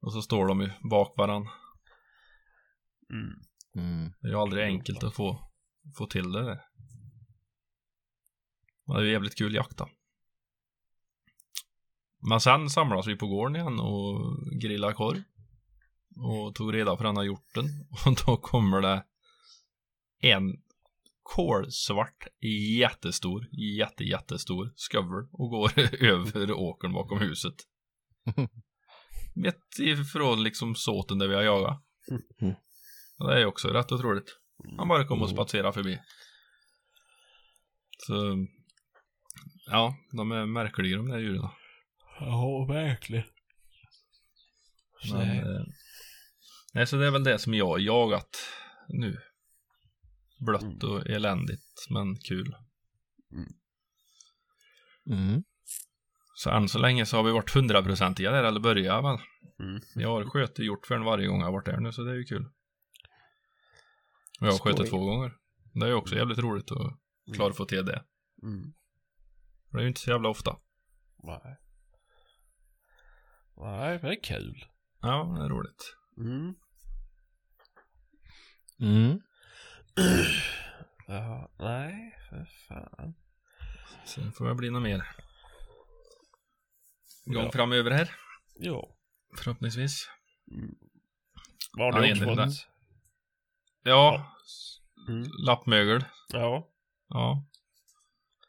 Och 0.00 0.12
så 0.12 0.22
står 0.22 0.46
de 0.46 0.60
ju 0.60 0.70
bak 0.90 1.14
varann. 1.16 1.48
Mm. 3.10 3.40
Mm. 3.74 4.12
Det 4.20 4.28
är 4.28 4.32
ju 4.32 4.38
aldrig 4.38 4.64
enkelt 4.64 5.04
att 5.04 5.14
få, 5.14 5.50
få 5.96 6.06
till 6.06 6.32
det 6.32 6.44
där. 6.44 6.60
Men 8.86 8.96
det 8.96 9.02
är 9.02 9.06
ju 9.06 9.12
jävligt 9.12 9.38
kul 9.38 9.54
jakta. 9.54 9.88
Men 12.28 12.40
sen 12.40 12.70
samlas 12.70 13.06
vi 13.06 13.16
på 13.16 13.26
gården 13.26 13.56
igen 13.56 13.80
och 13.80 14.36
grillar 14.60 14.92
korv. 14.92 15.22
Och 16.16 16.54
tog 16.54 16.74
reda 16.74 16.96
på 16.96 17.02
den 17.02 17.16
här 17.16 17.24
hjorten. 17.24 17.64
Och 18.06 18.16
då 18.26 18.36
kommer 18.36 18.80
det 18.80 19.04
en 20.20 20.62
kolsvart, 21.22 22.26
jättestor, 22.78 23.48
jätte, 23.78 24.04
jättestor 24.04 24.72
skövel 24.76 25.28
och 25.32 25.50
går 25.50 25.78
över 26.04 26.52
åkern 26.52 26.92
bakom 26.92 27.18
huset. 27.18 27.54
Mitt 29.34 29.78
ifrån 29.78 30.42
liksom 30.42 30.74
såten 30.74 31.18
där 31.18 31.28
vi 31.28 31.34
har 31.34 31.42
jagat. 31.42 31.82
Mm. 32.40 32.54
Det 33.18 33.40
är 33.40 33.46
också 33.46 33.68
rätt 33.68 33.92
otroligt. 33.92 34.38
Han 34.78 34.88
bara 34.88 35.06
kom 35.06 35.22
och 35.22 35.30
spatserade 35.30 35.72
förbi. 35.72 35.98
Så, 37.98 38.46
ja, 39.66 39.94
de 40.12 40.32
är 40.32 40.46
märkliga 40.46 40.96
de 40.96 41.08
där 41.08 41.18
djuren. 41.18 41.50
Ja, 42.20 42.64
verkligen. 42.68 43.24
Men, 45.10 45.38
eh, 45.38 45.64
nej, 46.74 46.86
så 46.86 46.96
det 46.96 47.06
är 47.06 47.10
väl 47.10 47.24
det 47.24 47.38
som 47.38 47.54
jag 47.54 47.66
har 47.66 47.78
jagat 47.78 48.36
nu. 48.88 49.20
Blött 50.38 50.82
och 50.82 51.06
eländigt, 51.06 51.86
men 51.90 52.16
kul. 52.16 52.54
Mm. 55.06 55.44
Så 56.34 56.50
än 56.50 56.68
så 56.68 56.78
länge 56.78 57.06
så 57.06 57.16
har 57.16 57.24
vi 57.24 57.32
varit 57.32 57.54
hundraprocentiga 57.54 58.30
där, 58.30 58.44
eller 58.44 58.60
börjat 58.60 59.04
väl. 59.04 59.18
Mm. 59.58 59.80
Jag 59.94 60.08
har 60.08 60.30
skjutit 60.30 60.64
gjort 60.64 60.86
för 60.86 60.94
en 60.94 61.04
varje 61.04 61.26
gång 61.26 61.38
jag 61.38 61.46
har 61.46 61.52
varit 61.52 61.66
där 61.66 61.80
nu, 61.80 61.92
så 61.92 62.02
det 62.02 62.10
är 62.10 62.14
ju 62.14 62.24
kul. 62.24 62.44
Och 64.40 64.46
jag 64.46 64.52
har 64.52 64.58
skjutit 64.58 64.90
två 64.90 65.04
gånger. 65.04 65.32
Det 65.74 65.84
är 65.84 65.88
ju 65.88 65.94
också 65.94 66.14
jävligt 66.14 66.38
roligt 66.38 66.70
att 66.72 66.98
klara 67.34 67.50
att 67.50 67.56
få 67.56 67.64
till 67.64 67.84
det. 67.84 68.04
Mm. 68.42 68.72
Det 69.70 69.78
är 69.78 69.82
ju 69.82 69.88
inte 69.88 70.00
så 70.00 70.10
jävla 70.10 70.28
ofta. 70.28 70.56
Nej. 71.22 71.58
Nej, 73.60 73.98
men 74.02 74.10
det 74.10 74.16
är 74.16 74.22
kul. 74.22 74.64
Ja, 75.00 75.34
det 75.38 75.44
är 75.44 75.48
roligt. 75.48 75.96
Mm. 76.18 76.54
Mm. 78.80 79.20
Ja, 81.06 81.50
nej, 81.58 82.14
för 82.30 82.44
fan. 82.68 83.14
Sen 84.06 84.32
får 84.32 84.48
det 84.48 84.54
bli 84.54 84.70
något 84.70 84.82
mer. 84.82 85.04
Gång 87.24 87.44
Ja. 87.44 87.50
framöver 87.52 87.90
här, 87.90 88.10
Jo. 88.60 88.96
förhoppningsvis. 89.38 90.08
Vad 91.72 91.86
Ja, 91.88 91.92
har 91.94 92.02
du 92.02 92.14
det. 92.14 92.36
fått? 92.46 92.66
Ja, 93.82 94.36
Mm. 95.08 95.30
lappmögel. 95.46 96.04
Ja. 96.32 96.68
Ja. 97.08 97.46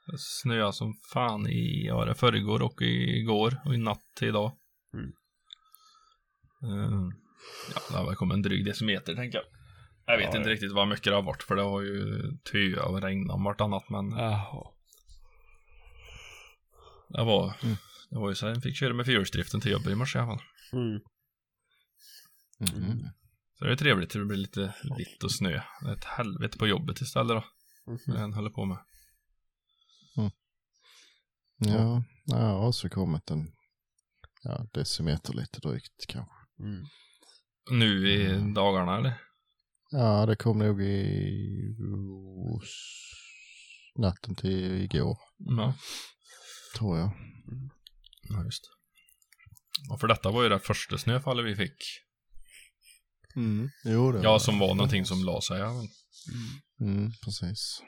Det 0.08 0.18
snöade 0.20 0.74
som 0.74 0.94
fan 1.14 1.48
i, 1.48 1.86
ja 1.88 2.06
det 2.06 2.16
förrgår 2.16 2.62
och 2.62 2.82
igår 2.82 3.62
och 3.66 3.74
i 3.74 3.78
natt 3.78 4.04
till 4.16 4.28
idag. 4.28 4.58
Mm. 4.94 5.12
Eh, 6.64 7.10
ja, 7.76 7.82
det 7.90 7.98
har 7.98 8.06
väl 8.06 8.16
kommit 8.16 8.34
en 8.36 8.42
dryg 8.42 8.66
decimeter 8.66 9.16
tänker 9.16 9.38
jag. 9.38 9.46
Jag 10.06 10.18
vet 10.18 10.30
Ja, 10.34 10.38
inte 10.38 10.50
ja. 10.50 10.54
riktigt 10.54 10.72
vad 10.72 10.88
mycket 10.88 11.04
det 11.04 11.16
har 11.16 11.22
varit 11.22 11.44
för 11.44 11.56
det 11.56 11.62
har 11.62 11.82
ju 11.82 12.22
töat 12.52 12.86
och 12.90 13.02
regnat 13.02 13.36
om 13.36 13.44
vartannat 13.44 13.90
men 13.90 14.12
Jaha. 14.12 14.68
det 17.10 17.24
var, 17.24 17.54
Mm. 17.64 17.76
det 18.10 18.16
var 18.20 18.30
ju 18.30 18.36
så 18.36 18.46
jag 18.48 18.64
fick 18.64 18.76
köra 18.76 18.94
med 18.94 19.06
fyrhjulsdriften 19.06 19.62
till 19.62 19.72
jobbet 19.72 19.88
i 19.92 19.96
morse 19.96 20.20
i 20.20 20.22
alla 20.22 20.32
fall. 20.38 20.46
Mm. 20.74 21.00
Mm. 22.76 23.00
Så 23.58 23.66
det 23.66 23.72
är 23.72 23.76
trevligt, 23.76 24.10
det 24.14 24.26
blir 24.26 24.38
lite 24.38 24.74
vitt 24.98 25.24
och 25.24 25.32
snö. 25.32 25.62
Det 25.82 25.90
är 25.90 25.94
ett 25.94 26.04
helvete 26.04 26.58
på 26.58 26.68
jobbet 26.68 27.02
istället 27.02 27.28
då. 27.30 27.44
Det 28.14 28.20
han 28.20 28.34
håller 28.34 28.50
på 28.50 28.66
med. 28.66 28.78
Ja, 31.58 32.04
jag 32.26 32.38
har 32.38 32.68
också 32.68 32.90
kommit 32.90 33.30
en 33.32 33.52
ja, 34.44 34.66
decimeter 34.74 35.34
lite 35.34 35.60
drygt 35.60 36.06
kanske. 36.08 36.34
Mm. 36.60 36.86
Nu 37.72 38.10
i 38.10 38.26
Mm. 38.26 38.54
dagarna 38.54 38.98
eller? 38.98 39.22
Ja, 39.92 40.26
det 40.26 40.36
kom 40.36 40.60
nog 40.60 40.82
i 40.82 41.76
natten 43.96 44.36
till 44.36 44.82
igår, 44.84 45.18
Ja. 45.38 45.74
tror 46.78 46.98
jag. 47.00 47.12
Ja, 48.30 48.44
just. 48.46 48.64
Och 49.92 50.00
för 50.00 50.08
detta 50.08 50.32
var 50.32 50.44
ju 50.44 50.50
det 50.50 50.60
första 50.60 50.98
snöfallet 50.98 51.46
vi 51.46 51.56
fick. 51.56 51.78
Mm. 53.36 53.70
Jo, 53.86 54.12
det 54.12 54.24
Ja, 54.24 54.40
som 54.40 54.60
var 54.60 54.76
någonting 54.76 55.06
som 55.06 55.24
la 55.24 55.42
sig. 55.42 55.60
Ja. 55.60 55.84
Mm, 56.82 57.12
precis. 57.26 57.82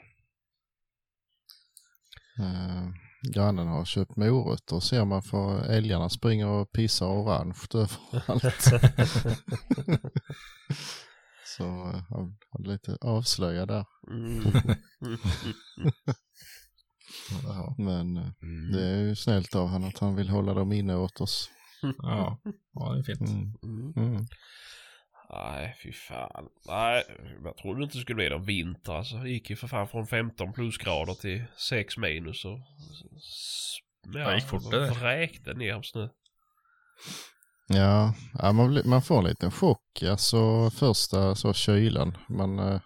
Uh, 2.40 2.88
grannen 3.32 3.66
har 3.66 3.84
köpt 3.84 4.16
morötter 4.16 4.80
ser 4.80 5.04
man 5.04 5.22
för 5.22 5.64
älgarna 5.64 6.08
springer 6.08 6.46
och 6.46 6.72
pissar 6.72 7.06
orange 7.06 7.54
överallt. 7.74 8.64
Så 11.56 11.64
uh, 11.64 12.02
han 12.08 12.36
han 12.50 12.64
är 12.64 12.68
lite 12.68 12.96
avslöjad 13.00 13.68
där. 13.68 13.84
Mm. 14.10 14.42
Ja. 17.42 17.74
Men 17.78 18.16
uh, 18.16 18.30
Mm. 18.42 18.72
det 18.72 18.82
är 18.86 19.00
ju 19.00 19.16
snällt 19.16 19.54
av 19.54 19.68
honom 19.68 19.88
att 19.88 19.98
han 19.98 20.16
vill 20.16 20.28
hålla 20.28 20.54
dem 20.54 20.72
inne 20.72 20.96
åt 20.96 21.20
oss. 21.20 21.50
ja, 21.98 22.38
ja, 22.74 22.92
det 22.92 22.98
är 22.98 23.02
fint. 23.02 23.30
Mm. 23.62 23.92
Mm. 23.96 24.26
Nej, 25.34 25.76
fy 25.82 25.92
fan. 25.92 26.48
Nej, 26.66 27.04
jag 27.44 27.56
trodde 27.56 27.82
inte 27.82 27.96
det 27.96 28.02
skulle 28.02 28.16
bli 28.16 28.30
någon 28.30 28.44
vinter 28.44 28.92
alltså. 28.92 29.16
Det 29.16 29.30
gick 29.30 29.50
ju 29.50 29.56
för 29.56 29.68
fan 29.68 29.88
från 29.88 30.06
15 30.06 30.52
plusgrader 30.52 31.14
till 31.14 31.44
6 31.56 31.96
minus 31.96 32.44
och... 32.44 32.58
Ja, 34.14 34.28
Det 34.28 34.34
gick 34.34 34.44
fort 34.44 34.70
det 34.70 34.90
vräkte 34.90 35.54
ner 35.54 35.82
snö. 35.82 36.08
Ja, 37.68 38.14
ja 38.38 38.52
man, 38.52 38.70
blir, 38.70 38.84
man 38.84 39.02
får 39.02 39.18
en 39.18 39.24
liten 39.24 39.50
chock. 39.50 40.02
Alltså 40.02 40.70
första 40.70 41.34
så 41.34 41.52
kylan. 41.52 42.16
Man, 42.28 42.58
uh, 42.58 42.80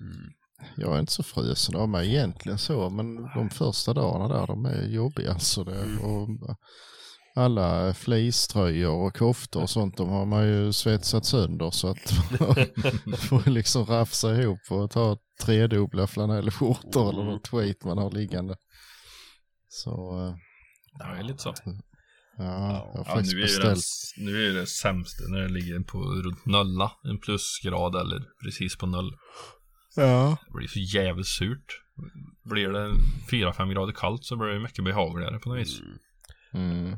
Mm. 0.00 0.32
jag 0.76 0.94
är 0.96 1.00
inte 1.00 1.12
så 1.12 1.22
frusen 1.22 1.76
av 1.76 1.88
mig 1.88 2.08
egentligen 2.08 2.58
så, 2.58 2.90
men 2.90 3.22
de 3.34 3.50
första 3.50 3.94
dagarna 3.94 4.28
där, 4.28 4.46
de 4.46 4.64
är 4.64 4.82
jobbiga 4.82 5.32
alltså. 5.32 5.64
Det. 5.64 5.82
Mm. 5.82 6.00
Och 6.00 6.28
alla 7.34 7.94
fleecetröjor 7.94 9.06
och 9.06 9.16
koftor 9.16 9.62
och 9.62 9.70
sånt, 9.70 9.96
de 9.96 10.08
har 10.08 10.26
man 10.26 10.46
ju 10.46 10.72
svetsat 10.72 11.24
sönder 11.26 11.70
så 11.70 11.88
att 11.88 12.12
man 12.40 13.16
får 13.18 13.50
liksom 13.50 13.84
rafsa 13.86 14.34
ihop 14.42 14.58
och 14.70 14.90
ta 14.90 15.16
tredubbla 15.42 16.06
flanellskjortor 16.06 17.10
eller 17.10 17.24
något 17.24 17.48
skit 17.48 17.84
man 17.84 17.98
har 17.98 18.10
liggande. 18.10 18.56
Så, 19.68 19.90
eh, 20.26 20.34
Ja, 20.98 21.06
det 21.14 21.18
är 21.18 21.22
lite 21.22 21.38
så. 21.42 21.54
ja, 21.64 22.90
jag 22.94 23.04
har 23.04 23.04
Ja, 23.08 23.14
nu, 23.14 23.20
är 23.20 23.24
ju 23.24 23.36
det, 23.36 23.42
beställt. 23.42 23.84
nu 24.16 24.46
är 24.48 24.52
det 24.54 24.66
sämsta 24.66 25.24
när 25.28 25.38
det 25.40 25.48
ligger 25.48 25.80
på 25.80 25.98
runt 25.98 26.46
nolla. 26.46 26.92
En 27.04 27.18
plusgrad 27.20 27.94
eller 27.96 28.22
precis 28.44 28.76
på 28.76 28.86
noll. 28.86 29.12
Ja. 29.96 30.36
Det 30.46 30.52
blir 30.58 30.68
så 30.68 30.78
jävligt 30.78 31.26
surt. 31.26 31.66
Blir 32.44 32.68
det 32.68 32.92
4-5 33.30 33.72
grader 33.72 33.92
kallt 33.92 34.24
så 34.24 34.36
blir 34.36 34.48
det 34.48 34.60
mycket 34.60 34.84
behagligare 34.84 35.38
på 35.38 35.48
något 35.48 35.58
vis. 35.58 35.80
Mm. 36.54 36.96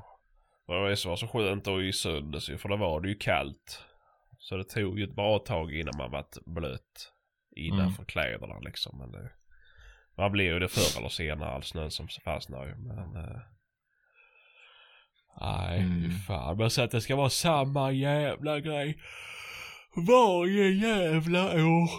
Och 0.67 0.89
Det 0.89 0.97
som 0.97 1.09
var 1.09 1.17
så 1.17 1.29
skönt 1.29 1.65
då 1.65 1.83
i 1.83 1.93
söndags 1.93 2.47
för 2.47 2.69
då 2.69 2.77
var 2.77 3.01
det 3.01 3.09
ju 3.09 3.15
kallt. 3.15 3.85
Så 4.39 4.57
det 4.57 4.65
tog 4.65 4.99
ju 4.99 5.05
ett 5.05 5.17
bra 5.17 5.39
tag 5.39 5.75
innan 5.75 5.95
man 5.99 6.11
vart 6.11 6.45
blöt 6.47 7.13
innanför 7.57 8.05
kläderna 8.05 8.59
liksom. 8.59 8.99
Men 8.99 9.13
det, 9.13 9.31
man 10.17 10.33
blir 10.33 10.45
ju 10.45 10.59
det 10.59 10.69
förr 10.69 10.99
eller 10.99 11.09
senare, 11.09 11.51
all 11.51 11.63
snön 11.63 11.91
som 11.91 12.09
fastnar 12.25 12.67
ju. 12.67 12.75
Men... 12.77 13.17
Eh, 13.17 13.41
nej, 15.41 15.79
Mm. 15.81 15.99
mm. 15.99 16.11
fan. 16.11 16.57
Men 16.57 16.71
så 16.71 16.83
att 16.83 16.91
det 16.91 17.01
ska 17.01 17.17
vara 17.17 17.31
samma 17.31 17.93
jävla 17.93 18.61
grej. 18.61 18.99
Varje 20.09 20.71
jävla 20.71 21.45
år. 21.45 21.91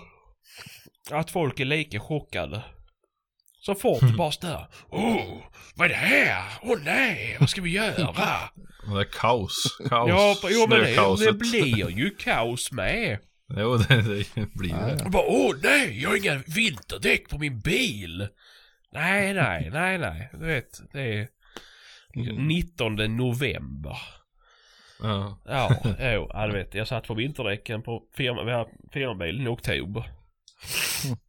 Att 1.11 1.31
folk 1.31 1.59
är 1.59 1.65
lika 1.65 1.99
chockade. 1.99 2.63
Så 3.65 3.75
fort 3.75 4.01
det 4.01 4.13
bara 4.17 4.31
står. 4.31 4.67
Åh, 4.89 5.43
vad 5.75 5.85
är 5.85 5.89
det 5.89 5.95
här? 5.95 6.43
Åh 6.61 6.77
nej, 6.83 7.37
vad 7.39 7.49
ska 7.49 7.61
vi 7.61 7.69
göra? 7.71 8.13
Det 8.93 8.99
är 8.99 9.03
kaos. 9.11 9.77
Kaos. 9.89 10.09
Ja, 10.09 10.49
jo, 10.51 10.67
men 10.69 10.79
det, 10.79 11.25
det 11.25 11.33
blir 11.33 11.89
ju 11.89 12.09
kaos 12.09 12.71
med. 12.71 13.19
Jo, 13.57 13.77
det, 13.77 14.01
det 14.35 14.53
blir 14.53 14.73
det. 14.73 14.97
ja. 14.99 15.05
Och 15.05 15.11
bara, 15.11 15.23
åh 15.27 15.55
nej, 15.63 16.01
jag 16.01 16.09
har 16.09 16.17
inga 16.17 16.41
vinterdäck 16.55 17.29
på 17.29 17.37
min 17.37 17.59
bil. 17.59 18.27
Nej, 18.93 19.33
nej, 19.33 19.69
nej, 19.73 19.97
nej. 19.97 20.29
Du 20.33 20.45
vet, 20.45 20.79
det 20.93 21.01
är 21.01 21.27
Mm. 22.15 22.47
19 22.47 22.95
november. 22.95 23.97
Ja. 25.01 25.39
Ja, 25.45 25.77
jo, 25.85 26.29
ja, 26.33 26.47
du 26.47 26.53
vet, 26.53 26.73
jag 26.73 26.87
satt 26.87 27.07
på 27.07 27.13
vinterdäcken 27.13 27.83
på 27.83 28.03
firmabilen 28.91 29.45
i 29.45 29.49
oktober. 29.49 30.03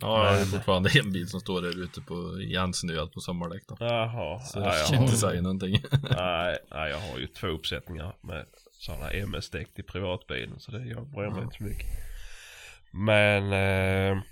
Ja, 0.00 0.30
jag 0.32 0.38
har 0.38 0.44
fortfarande 0.44 0.90
en 0.98 1.12
bil 1.12 1.28
som 1.28 1.40
står 1.40 1.62
där 1.62 1.82
ute 1.82 2.00
på 2.00 2.40
igensnöad 2.40 3.12
på 3.12 3.20
sommardäck 3.20 3.62
då. 3.68 3.76
Jaha, 3.80 4.38
Så 4.40 4.58
ja, 4.58 4.76
jag 4.76 4.86
kan 4.88 5.02
inte 5.02 5.16
säga 5.16 5.42
någonting. 5.42 5.72
nej, 6.10 6.58
nej, 6.70 6.90
jag 6.90 7.00
har 7.00 7.18
ju 7.18 7.26
två 7.26 7.46
uppsättningar 7.46 8.16
med 8.22 8.46
sådana 8.72 9.10
MS-däck 9.10 9.74
till 9.74 9.84
privatbilen 9.84 10.60
så 10.60 10.70
det, 10.70 10.84
jag 10.84 11.10
bryr 11.10 11.30
mig 11.30 11.42
inte 11.42 11.56
så 11.56 11.64
mycket. 11.64 11.86
Men, 12.92 13.42
eh, 13.44 14.22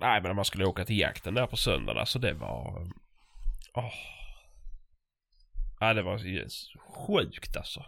nej 0.00 0.20
men 0.20 0.22
när 0.22 0.34
man 0.34 0.44
skulle 0.44 0.64
åka 0.64 0.84
till 0.84 0.98
jakten 0.98 1.34
där 1.34 1.46
på 1.46 1.56
söndagen, 1.56 2.00
alltså 2.00 2.18
det 2.18 2.32
var, 2.32 2.90
åh. 3.74 3.92
Ja 5.80 5.94
det 5.94 6.02
var 6.02 6.18
så 6.48 6.78
sjukt 6.78 7.56
alltså. 7.56 7.84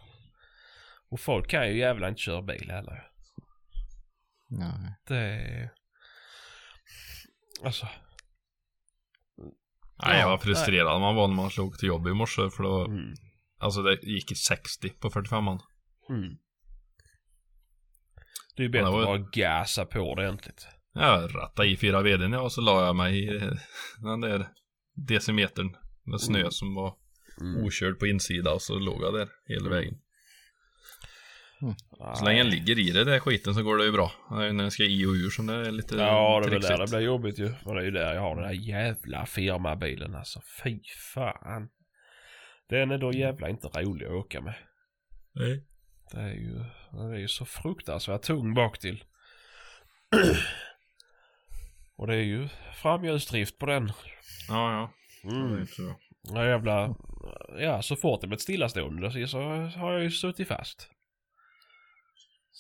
Och 1.11 1.21
folk 1.21 1.51
kan 1.51 1.69
ju 1.69 1.79
jävla 1.79 2.09
inte 2.09 2.21
köra 2.21 2.43
bil 2.43 2.71
heller. 2.71 3.11
Nej. 4.49 4.95
Det, 5.09 5.71
alltså, 7.65 7.87
Nej, 10.03 10.19
jag 10.21 10.27
var 10.27 10.33
Ja, 10.35 10.39
frustrerad 10.39 11.01
man 11.01 11.15
var 11.15 11.29
när 11.29 11.35
man 11.35 11.51
slog 11.51 11.79
till 11.79 11.89
jobb 11.89 12.07
i 12.09 12.15
morse 12.15 12.51
för 12.51 12.63
då, 12.63 12.85
mm, 12.85 13.15
alltså 13.59 13.83
det 13.83 14.03
gick 14.03 14.33
i 14.33 14.35
60 14.35 14.89
på 14.91 15.11
45an. 15.11 15.61
mm. 16.09 16.37
Det 18.57 18.63
är 18.63 18.65
ju 18.65 18.69
bättre 18.69 18.87
Ja, 18.89 18.99
att 19.01 19.07
bara 19.21 19.31
gasa 19.33 19.87
på 19.87 20.01
ordentligt. 20.01 20.67
Jag 20.93 21.35
rattade 21.35 21.69
i 21.69 21.77
fyra 21.77 22.03
veden 22.03 22.33
ja, 22.33 22.41
och 22.41 22.53
så 22.53 22.61
la 22.61 22.87
jag 22.87 22.97
mig 22.97 23.25
i 23.25 23.37
eh, 23.37 23.53
den 23.99 24.21
där 24.21 24.49
decimetern 24.95 25.77
med 26.05 26.21
snö 26.21 26.51
som 26.51 26.75
var 26.75 26.95
Mm. 27.41 27.65
okörd 27.65 27.99
på 27.99 28.07
insida 28.07 28.53
och 28.53 28.63
så 28.63 28.79
låg 28.79 29.03
jag 29.03 29.15
där 29.15 29.29
hela 29.47 29.71
vägen. 29.71 29.95
Så 31.61 31.75
Nej. 32.01 32.25
länge 32.25 32.39
jag 32.39 32.47
ligger 32.47 32.79
i 32.79 32.91
det 32.91 33.05
där 33.05 33.19
skiten 33.19 33.55
så 33.55 33.63
går 33.63 33.77
det 33.79 33.85
ju 33.85 33.93
bra. 33.93 34.13
När 34.31 34.63
jag 34.63 34.73
ska 34.73 34.83
i 34.83 35.07
och 35.07 35.11
ur 35.13 35.31
som 35.31 35.47
det 35.47 35.55
är 35.55 35.71
lite 35.71 35.97
Ja, 35.97 36.41
det 36.41 36.47
är 36.47 36.51
väl 36.51 36.61
där 36.61 36.79
det 36.79 36.87
blir 36.91 37.01
jobbigt 37.01 37.39
ju. 37.39 37.55
Och 37.65 37.75
det 37.75 37.81
är 37.81 37.85
ju 37.85 37.91
där 37.91 38.15
jag 38.15 38.21
har 38.21 38.37
den 38.37 38.45
här 38.45 38.53
jävla 38.53 39.27
firmabilen 39.27 40.15
alltså. 40.15 40.41
Fy 40.65 40.81
fan. 41.15 41.69
Den 42.69 42.91
är 42.91 42.99
då 42.99 43.13
jävla 43.13 43.49
inte 43.49 43.69
rolig 43.69 44.07
att 44.07 44.13
åka 44.13 44.41
med. 44.41 44.55
Nej. 45.35 45.65
Det 46.13 46.21
är 46.21 46.33
ju, 46.35 46.65
den 46.93 47.13
är 47.13 47.19
ju 47.19 47.29
så 47.29 47.45
fruktansvärt 47.45 48.23
tung 48.23 48.55
bak 48.55 48.79
till. 48.79 49.05
Och 51.97 52.07
det 52.07 52.15
är 52.15 52.23
ju 52.23 52.49
framhjulsdrift 52.83 53.59
på 53.59 53.67
den. 53.67 53.93
Ja, 54.49 54.73
ja. 54.73 54.91
Det 55.23 55.29
är 55.37 55.41
Mm. 55.41 55.67
så. 55.67 55.95
Ja 56.23 56.47
jävla, 56.47 56.95
ja 57.59 57.83
så 57.83 57.97
fort 57.97 58.21
det 58.21 58.27
blir 58.27 58.37
ett 58.37 58.43
stillastående 58.43 59.11
så- 59.11 59.27
så 59.27 59.41
har 59.79 59.93
jag 59.93 60.03
ju 60.03 60.11
suttit 60.11 60.49
fast. 60.49 60.91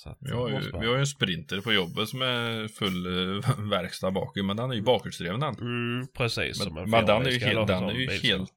Så 0.02 0.08
att, 0.10 0.18
Vi 0.20 0.30
har, 0.30 0.48
ju, 0.48 0.70
bara- 0.70 0.80
vi 0.80 0.86
har 0.86 0.94
ju 0.94 1.00
en 1.00 1.06
sprinter 1.06 1.60
på 1.60 1.72
jobbet 1.72 2.08
som 2.08 2.22
är 2.22 2.68
full 2.68 3.06
eh, 3.06 3.64
verkstad 3.70 4.10
bak 4.10 4.32
men 4.44 4.56
den 4.56 4.70
är 4.70 4.74
ju 4.74 4.82
bakhjulsdriven 4.82 5.40
den. 5.40 5.54
Mm, 5.54 6.06
precis. 6.16 6.58
Men, 6.66 6.76
en 6.78 6.90
men 6.90 7.06
den 7.06 7.26
är 7.26 7.30
ju, 7.30 7.38
helt, 7.38 7.66
den 7.66 7.84
är 7.84 7.92
ju 7.92 8.10
helt 8.10 8.50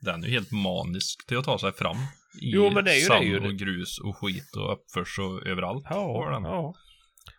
Den 0.00 0.22
är 0.24 0.28
ju 0.28 0.32
helt 0.32 0.50
manisk 0.52 1.26
till 1.26 1.36
att 1.38 1.44
ta 1.44 1.58
sig 1.58 1.72
fram. 1.72 1.96
I 1.96 2.50
Jo, 2.54 2.70
men 2.70 2.84
det 2.84 2.90
är 2.90 2.94
ju 2.94 3.00
det 3.00 3.06
sand 3.06 3.24
ju. 3.24 3.38
och 3.46 3.54
grus 3.54 3.98
och 3.98 4.16
skit 4.16 4.56
och 4.56 4.72
uppförs 4.72 5.18
och 5.18 5.46
överallt. 5.46 5.86
Ja, 5.90 6.30
den. 6.32 6.42
ja. 6.44 6.74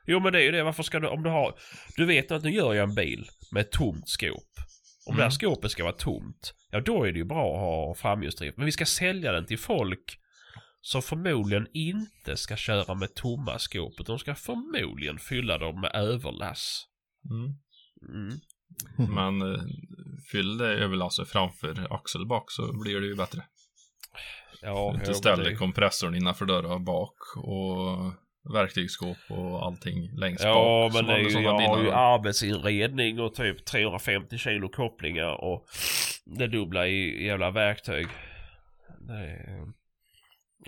Jo 0.07 0.19
men 0.19 0.33
det 0.33 0.39
är 0.39 0.43
ju 0.43 0.51
det, 0.51 0.63
varför 0.63 0.83
ska 0.83 0.99
du, 0.99 1.07
om 1.07 1.23
du 1.23 1.29
har, 1.29 1.55
du 1.95 2.05
vet 2.05 2.31
att 2.31 2.43
nu 2.43 2.51
gör 2.51 2.73
jag 2.73 2.89
en 2.89 2.95
bil 2.95 3.27
med 3.51 3.61
ett 3.61 3.71
tomt 3.71 4.09
skåp. 4.09 4.43
Om 5.05 5.15
det 5.15 5.21
här 5.21 5.29
Mm. 5.29 5.31
skåpet 5.31 5.71
ska 5.71 5.83
vara 5.83 5.93
tomt, 5.93 6.53
ja 6.71 6.79
då 6.81 7.03
är 7.03 7.11
det 7.11 7.17
ju 7.19 7.25
bra 7.25 7.53
att 7.53 7.59
ha 7.59 7.95
framhjulsdrift. 7.95 8.57
Men 8.57 8.65
vi 8.65 8.71
ska 8.71 8.85
sälja 8.85 9.31
den 9.31 9.45
till 9.45 9.59
folk 9.59 10.19
som 10.85 11.01
förmodligen 11.01 11.67
inte 11.73 12.37
ska 12.37 12.55
köra 12.55 12.93
med 12.93 13.15
tomma 13.15 13.59
skåp. 13.59 13.93
utan 13.99 14.13
De 14.13 14.19
ska 14.19 14.35
förmodligen 14.35 15.19
fylla 15.19 15.57
dem 15.57 15.81
med 15.81 15.91
överlass. 15.95 16.85
Mm. 17.29 17.53
Mm. 18.15 18.39
Men 19.15 19.53
eh, 19.53 19.61
fyll 20.31 20.57
det 20.57 20.67
överlasset 20.67 21.27
framför 21.29 21.93
axel 21.93 22.25
bak 22.25 22.51
så 22.51 22.79
blir 22.81 22.99
det 23.01 23.07
ju 23.07 23.15
bättre. 23.15 23.43
Ja, 24.61 24.95
men 25.05 25.15
ställer 25.15 25.43
det- 25.43 25.55
kompressorn 25.55 26.15
innanför 26.15 26.45
dörren 26.45 26.85
bak 26.85 27.15
och 27.37 28.13
verktygsskåp 28.53 29.17
och 29.29 29.65
allting 29.65 30.11
längst 30.17 30.43
Ja, 30.43 30.53
bak. 30.53 30.93
men 30.93 30.97
som 30.99 31.07
det 31.07 31.13
är 31.13 31.39
ju, 31.39 31.45
jag 31.45 31.67
har 31.69 31.83
ju 31.83 31.91
arbetsinredning 31.91 33.19
och 33.19 33.35
typ 33.35 33.65
350 33.65 34.37
kilo 34.37 34.69
kopplingar 34.69 35.43
och 35.43 35.65
det 36.25 36.47
dubbla 36.47 36.87
i 36.87 37.25
jävla 37.25 37.51
verktyg. 37.51 38.07
Det 39.07 39.13
är, 39.13 39.67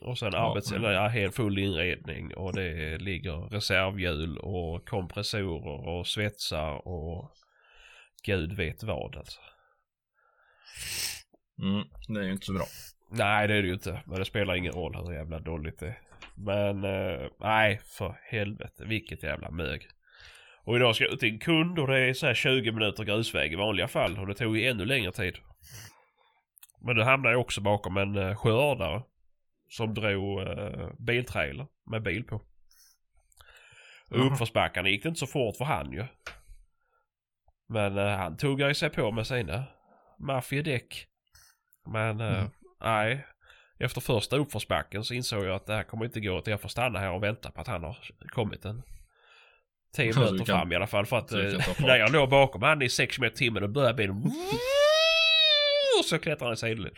och 0.02 0.18
sen 0.18 0.30
Ja, 0.34 0.52
arbets, 0.52 0.72
eller 0.72 0.92
ja, 0.92 1.08
helt 1.08 1.36
full 1.36 1.60
inredning 1.60 2.34
och 2.34 2.54
det 2.54 2.98
ligger 2.98 3.50
reservhjul 3.50 4.38
och 4.38 4.90
kompressorer 4.90 5.88
och 5.88 6.08
svetsar 6.08 6.88
och 6.88 7.32
gud 8.26 8.54
vet 8.54 8.84
vad 8.84 9.16
alltså. 9.16 9.40
Mm, 11.62 11.84
det 12.08 12.20
är 12.20 12.24
ju 12.24 12.32
inte 12.32 12.46
så 12.46 12.54
bra. 12.54 12.66
Nej 13.12 13.48
det 13.48 13.54
är 13.54 13.62
det 13.62 13.68
ju 13.68 13.74
inte. 13.74 14.02
Men 14.06 14.20
det 14.20 14.26
spelar 14.26 14.56
ingen 14.56 14.74
roll 14.74 14.96
hur 14.96 15.14
jävla 15.14 15.40
dåligt 15.40 15.80
det 15.80 15.88
är. 15.88 16.00
Men 16.36 16.84
eh, 16.84 17.28
nej 17.40 17.82
för 17.84 18.18
helvete 18.24 18.84
vilket 18.86 19.24
jävla 19.24 19.52
mög. 19.52 19.88
Och 20.64 20.76
idag 20.76 20.96
ska 20.96 21.04
jag 21.04 21.14
ut 21.14 21.20
till 21.20 21.34
en 21.34 21.40
kund 21.40 21.80
och 21.80 21.88
det 21.88 22.00
är 22.00 22.14
så 22.14 22.26
här 22.26 22.34
20 22.34 22.72
minuter 22.72 23.04
grusväg 23.04 23.54
i 23.54 23.56
vanliga 23.56 23.88
fall 23.88 24.20
och 24.20 24.28
det 24.28 24.34
tog 24.34 24.58
ju 24.58 24.68
ännu 24.68 24.86
längre 24.86 25.12
tid. 25.12 25.36
Men 26.82 26.96
nu 26.96 27.04
hamnade 27.04 27.34
jag 27.34 27.42
också 27.42 27.62
bakom 27.62 27.98
en 27.98 28.18
uh, 28.18 28.36
skördare. 28.36 29.02
Som 29.70 29.94
drog 29.94 30.40
uh, 30.42 30.90
biltrailer 31.00 31.68
med 31.92 32.04
bil 32.04 32.24
på. 32.24 32.36
Och 32.36 34.18
Jaha. 34.18 34.32
uppförsbackarna 34.32 34.90
gick 34.90 35.04
det 35.04 35.10
inte 35.10 35.20
så 35.20 35.28
fort 35.28 35.58
för 35.58 35.66
han 35.66 35.92
ju. 35.92 36.06
Men 37.70 37.98
uh, 37.98 38.08
han 38.18 38.38
tog 38.38 38.62
ju 38.62 38.74
sig 38.74 38.90
på 38.90 39.12
med 39.12 39.28
sina 39.28 39.64
maffiadäck. 40.20 41.08
Men 41.88 42.22
eh, 42.22 42.38
Mm. 42.40 42.50
nej. 42.84 43.26
Efter 43.80 44.02
första 44.02 44.36
uppförsbacken 44.38 45.04
så 45.04 45.14
insåg 45.14 45.46
jag 45.46 45.56
att 45.56 45.66
det 45.66 45.74
här 45.76 45.84
kommer 45.84 46.06
inte 46.06 46.20
gå. 46.20 46.38
Att 46.38 46.48
jag 46.48 46.62
får 46.62 46.70
stanna 46.70 47.00
här 47.00 47.12
och 47.12 47.24
vänta 47.24 47.52
på 47.52 47.62
att 47.62 47.68
han 47.68 47.84
har 47.84 47.98
kommit 48.30 48.66
en 48.66 48.82
10 49.96 50.14
Så 50.14 50.20
du 50.20 50.26
minuter 50.26 50.46
kan- 50.46 50.60
fram 50.60 50.72
i 50.72 50.76
alla 50.76 50.88
fall. 50.88 51.06
För 51.06 51.18
att 51.18 51.32
eh, 51.32 51.40
när 51.80 51.96
jag 51.98 52.12
låg 52.12 52.30
bakom 52.30 52.62
han 52.64 52.82
i 52.82 52.90
6 52.90 53.18
km 53.18 53.26
i 53.26 53.30
timmen 53.30 53.64
och 53.64 53.70
började 53.70 53.94
bilen. 53.94 54.32
Och 56.00 56.06
så 56.06 56.20
klättrar 56.20 56.46
han 56.48 56.54
i 56.54 56.58
sidled. 56.58 56.98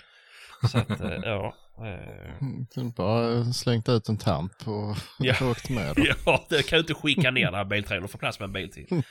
Så 0.72 0.78
att, 0.78 1.00
eh, 1.02 1.12
ja. 1.24 1.56
eh, 1.78 2.34
Mm, 2.42 2.92
Bara 2.96 3.44
slängt 3.54 3.90
ut 3.90 4.10
en 4.10 4.18
tamp 4.18 4.52
och 4.68 4.96
Ja. 5.20 5.36
åkt 5.52 5.70
med. 5.70 5.96
Då. 5.96 6.04
Ja, 6.26 6.46
det 6.50 6.68
kan 6.68 6.78
ju 6.78 6.82
inte 6.82 6.94
skicka 6.94 7.32
ner 7.32 7.46
den 7.46 7.54
här 7.56 7.66
biltrailern 7.66 8.04
och 8.04 8.12
få 8.12 8.18
plats 8.18 8.40
med 8.40 8.48
en 8.48 8.54
bil 8.54 8.72
till. 8.72 9.04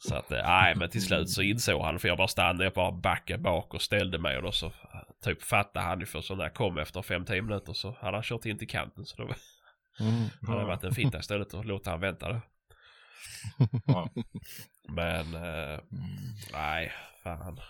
Så 0.00 0.14
att, 0.14 0.32
eh, 0.32 0.42
nej 0.46 0.74
men 0.76 0.90
till 0.90 1.02
slut 1.02 1.30
så 1.30 1.42
insåg 1.42 1.82
han, 1.82 1.98
för 1.98 2.08
jag 2.08 2.18
bara 2.18 2.28
stannade, 2.28 2.64
jag 2.64 2.72
bara 2.72 2.92
backade 2.92 3.42
bak 3.42 3.74
och 3.74 3.82
ställde 3.82 4.18
mig 4.18 4.36
och 4.36 4.42
då 4.42 4.52
så 4.52 4.72
typ 5.24 5.42
fattade 5.42 5.84
han 5.84 6.00
ju 6.00 6.06
för 6.06 6.20
så 6.20 6.34
när 6.34 6.44
jag 6.44 6.54
kom 6.54 6.78
efter 6.78 7.02
5-10 7.02 7.40
minuter 7.42 7.72
så 7.72 7.96
hade 8.00 8.16
han 8.16 8.22
kört 8.22 8.44
in 8.46 8.58
till 8.58 8.68
kanten 8.68 9.06
så 9.06 9.16
då 9.22 9.34
Mm. 10.00 10.24
hade 10.46 10.60
det 10.60 10.66
varit 10.66 10.84
en 10.84 10.94
finta 10.94 11.18
istället 11.18 11.54
att 11.54 11.66
låta 11.66 11.90
han 11.90 12.00
vänta 12.00 12.28
där. 12.28 12.40
Ja. 13.86 14.08
Men, 14.88 15.34
eh, 15.34 15.78
nej, 16.52 16.92
fan. 17.24 17.60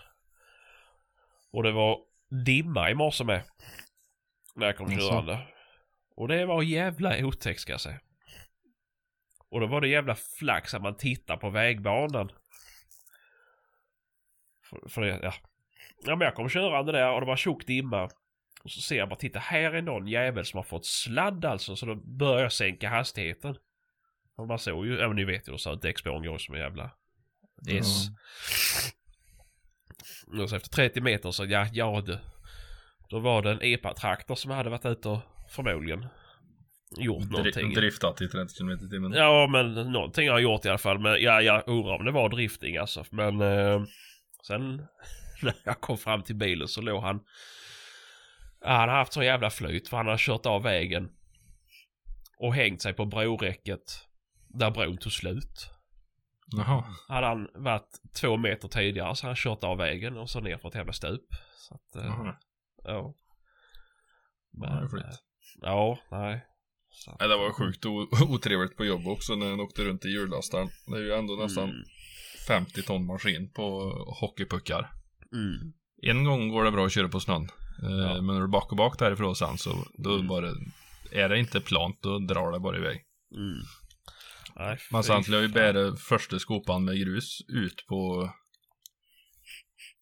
Och 1.52 1.62
det 1.62 1.72
var 1.72 1.98
dimma 2.30 2.90
i 2.90 2.94
morse 2.94 3.24
med. 3.24 3.42
När 4.54 4.66
jag 4.66 4.76
kom 4.76 4.90
körande. 4.98 5.46
Och 6.16 6.28
det 6.28 6.46
var 6.46 6.62
jävla 6.62 7.26
otäckt 7.26 7.60
ska 7.60 7.72
jag 7.72 7.80
säga. 7.80 8.00
Och 9.50 9.60
då 9.60 9.66
var 9.66 9.80
det 9.80 9.88
jävla 9.88 10.14
flax 10.14 10.74
att 10.74 10.82
man 10.82 10.96
tittar 10.96 11.36
på 11.36 11.50
vägbanan. 11.50 12.30
För, 14.70 14.88
för 14.88 15.02
det, 15.02 15.20
ja. 15.22 15.34
Ja 16.04 16.16
men 16.16 16.24
jag 16.24 16.34
kom 16.34 16.48
körande 16.48 16.92
där 16.92 17.12
och 17.12 17.20
det 17.20 17.26
var 17.26 17.36
tjock 17.36 17.66
dimma. 17.66 18.10
Och 18.62 18.70
så 18.70 18.80
ser 18.80 18.96
jag 18.96 19.08
bara, 19.08 19.16
titta 19.16 19.38
här 19.38 19.72
är 19.72 19.82
någon 19.82 20.06
jävel 20.06 20.44
som 20.44 20.58
har 20.58 20.64
fått 20.64 20.86
sladd 20.86 21.44
alltså. 21.44 21.76
Så 21.76 21.86
då 21.86 21.94
börjar 21.94 22.42
jag 22.42 22.52
sänka 22.52 22.88
hastigheten. 22.88 23.56
Och 24.36 24.46
man 24.46 24.58
såg 24.58 24.86
ju, 24.86 24.98
ja 24.98 25.08
men 25.08 25.16
ni 25.16 25.24
vet 25.24 25.48
ju 25.48 25.58
så 25.58 25.72
att 25.72 25.82
däckspåren 25.82 26.22
går 26.22 26.38
som 26.38 26.54
en 26.54 26.60
jävla 26.60 26.90
S. 27.68 28.06
Och 30.42 30.50
så 30.50 30.56
efter 30.56 30.70
30 30.70 31.00
meter 31.00 31.30
så, 31.30 31.44
ja, 31.44 31.66
ja 31.72 32.02
du. 32.06 32.18
Då 33.10 33.18
var 33.18 33.42
det 33.42 33.50
en 33.50 33.62
epa-traktor 33.62 34.34
som 34.34 34.50
hade 34.50 34.70
varit 34.70 34.86
ute 34.86 35.08
och 35.08 35.20
förmodligen 35.50 36.06
gjort 36.96 37.30
någonting. 37.30 37.70
Dri- 37.70 37.74
driftat 37.74 38.20
i 38.20 38.28
30 38.28 38.54
km 38.54 38.70
i 38.70 38.90
timmen. 38.90 39.12
Ja, 39.12 39.46
men 39.46 39.74
någonting 39.74 40.28
har 40.28 40.38
jag 40.38 40.42
gjort 40.52 40.64
i 40.64 40.68
alla 40.68 40.78
fall. 40.78 40.98
Men 40.98 41.22
ja, 41.22 41.40
jag 41.42 41.62
undrar 41.66 41.94
om 41.94 42.04
det 42.04 42.12
var 42.12 42.28
drifting 42.28 42.76
alltså. 42.76 43.04
Men 43.10 43.40
eh, 43.40 43.82
sen 44.46 44.76
när 45.42 45.54
jag 45.64 45.80
kom 45.80 45.98
fram 45.98 46.22
till 46.22 46.36
bilen 46.36 46.68
så 46.68 46.80
låg 46.80 47.02
han... 47.02 47.20
Ja, 48.60 48.70
han 48.70 48.88
har 48.88 48.96
haft 48.96 49.12
så 49.12 49.22
jävla 49.22 49.50
flyt 49.50 49.88
för 49.88 49.96
han 49.96 50.06
har 50.06 50.18
kört 50.18 50.46
av 50.46 50.62
vägen. 50.62 51.08
Och 52.38 52.54
hängt 52.54 52.82
sig 52.82 52.92
på 52.92 53.04
broräcket. 53.04 53.80
Där 54.48 54.70
bron 54.70 54.98
tog 54.98 55.12
slut. 55.12 55.70
Jaha. 56.56 56.84
Hade 57.08 57.26
han 57.26 57.48
varit 57.54 57.90
två 58.20 58.36
meter 58.36 58.68
tidigare 58.68 59.16
så 59.16 59.22
hade 59.26 59.30
han 59.30 59.36
kört 59.36 59.64
av 59.64 59.78
vägen 59.78 60.16
och 60.16 60.30
så 60.30 60.40
ner 60.40 60.58
för 60.58 60.68
ett 60.68 60.74
jävla 60.74 60.92
stup. 60.92 61.24
Så 61.56 61.74
att, 61.74 61.96
eh, 61.96 62.06
Jaha. 62.06 62.36
ja. 62.84 63.14
Ja, 64.52 64.80
Men, 64.80 64.88
flyt. 64.90 65.04
eh, 65.04 65.10
ja, 65.60 65.98
nej. 66.10 66.44
Så, 66.90 67.16
Nej, 67.20 67.28
det 67.28 67.36
var 67.36 67.52
sjukt 67.52 67.86
o- 67.86 68.08
otrevligt 68.34 68.76
på 68.76 68.84
jobb 68.84 69.06
också 69.06 69.34
när 69.34 69.46
den 69.50 69.60
åkte 69.60 69.84
runt 69.84 70.04
i 70.04 70.08
hjullastaren. 70.08 70.68
Det 70.86 70.96
är 70.96 71.00
ju 71.00 71.12
ändå 71.12 71.34
nästan 71.34 71.64
Mm. 71.70 71.82
50 72.48 72.82
ton 72.82 73.06
maskin 73.06 73.50
på 73.52 73.90
hockeypuckar. 74.20 74.92
Mm. 75.32 75.72
En 76.02 76.24
gång 76.24 76.48
går 76.48 76.64
det 76.64 76.70
bra 76.70 76.86
att 76.86 76.92
köra 76.92 77.08
på 77.08 77.20
snön. 77.20 77.42
Eh, 77.82 77.88
Ja. 77.90 78.14
Men 78.22 78.26
när 78.34 78.40
du 78.40 78.48
backar 78.48 78.76
bak 78.76 78.98
därifrån 78.98 79.36
sen 79.36 79.58
så 79.58 79.70
då 79.98 80.14
Mm. 80.14 80.26
bara 80.28 80.48
är 81.12 81.28
det 81.28 81.38
inte 81.38 81.60
plant 81.60 82.02
då 82.02 82.18
drar 82.18 82.52
det 82.52 82.60
bara 82.60 82.76
iväg. 82.76 83.04
Mm. 83.36 83.58
Fy 84.58 85.02
sen 85.02 85.22
skulle 85.22 85.36
jag 85.36 85.46
ju 85.46 85.52
bära 85.52 85.96
första 85.96 86.38
skopan 86.38 86.84
med 86.84 86.98
grus 86.98 87.38
ut 87.48 87.86
på 87.88 88.30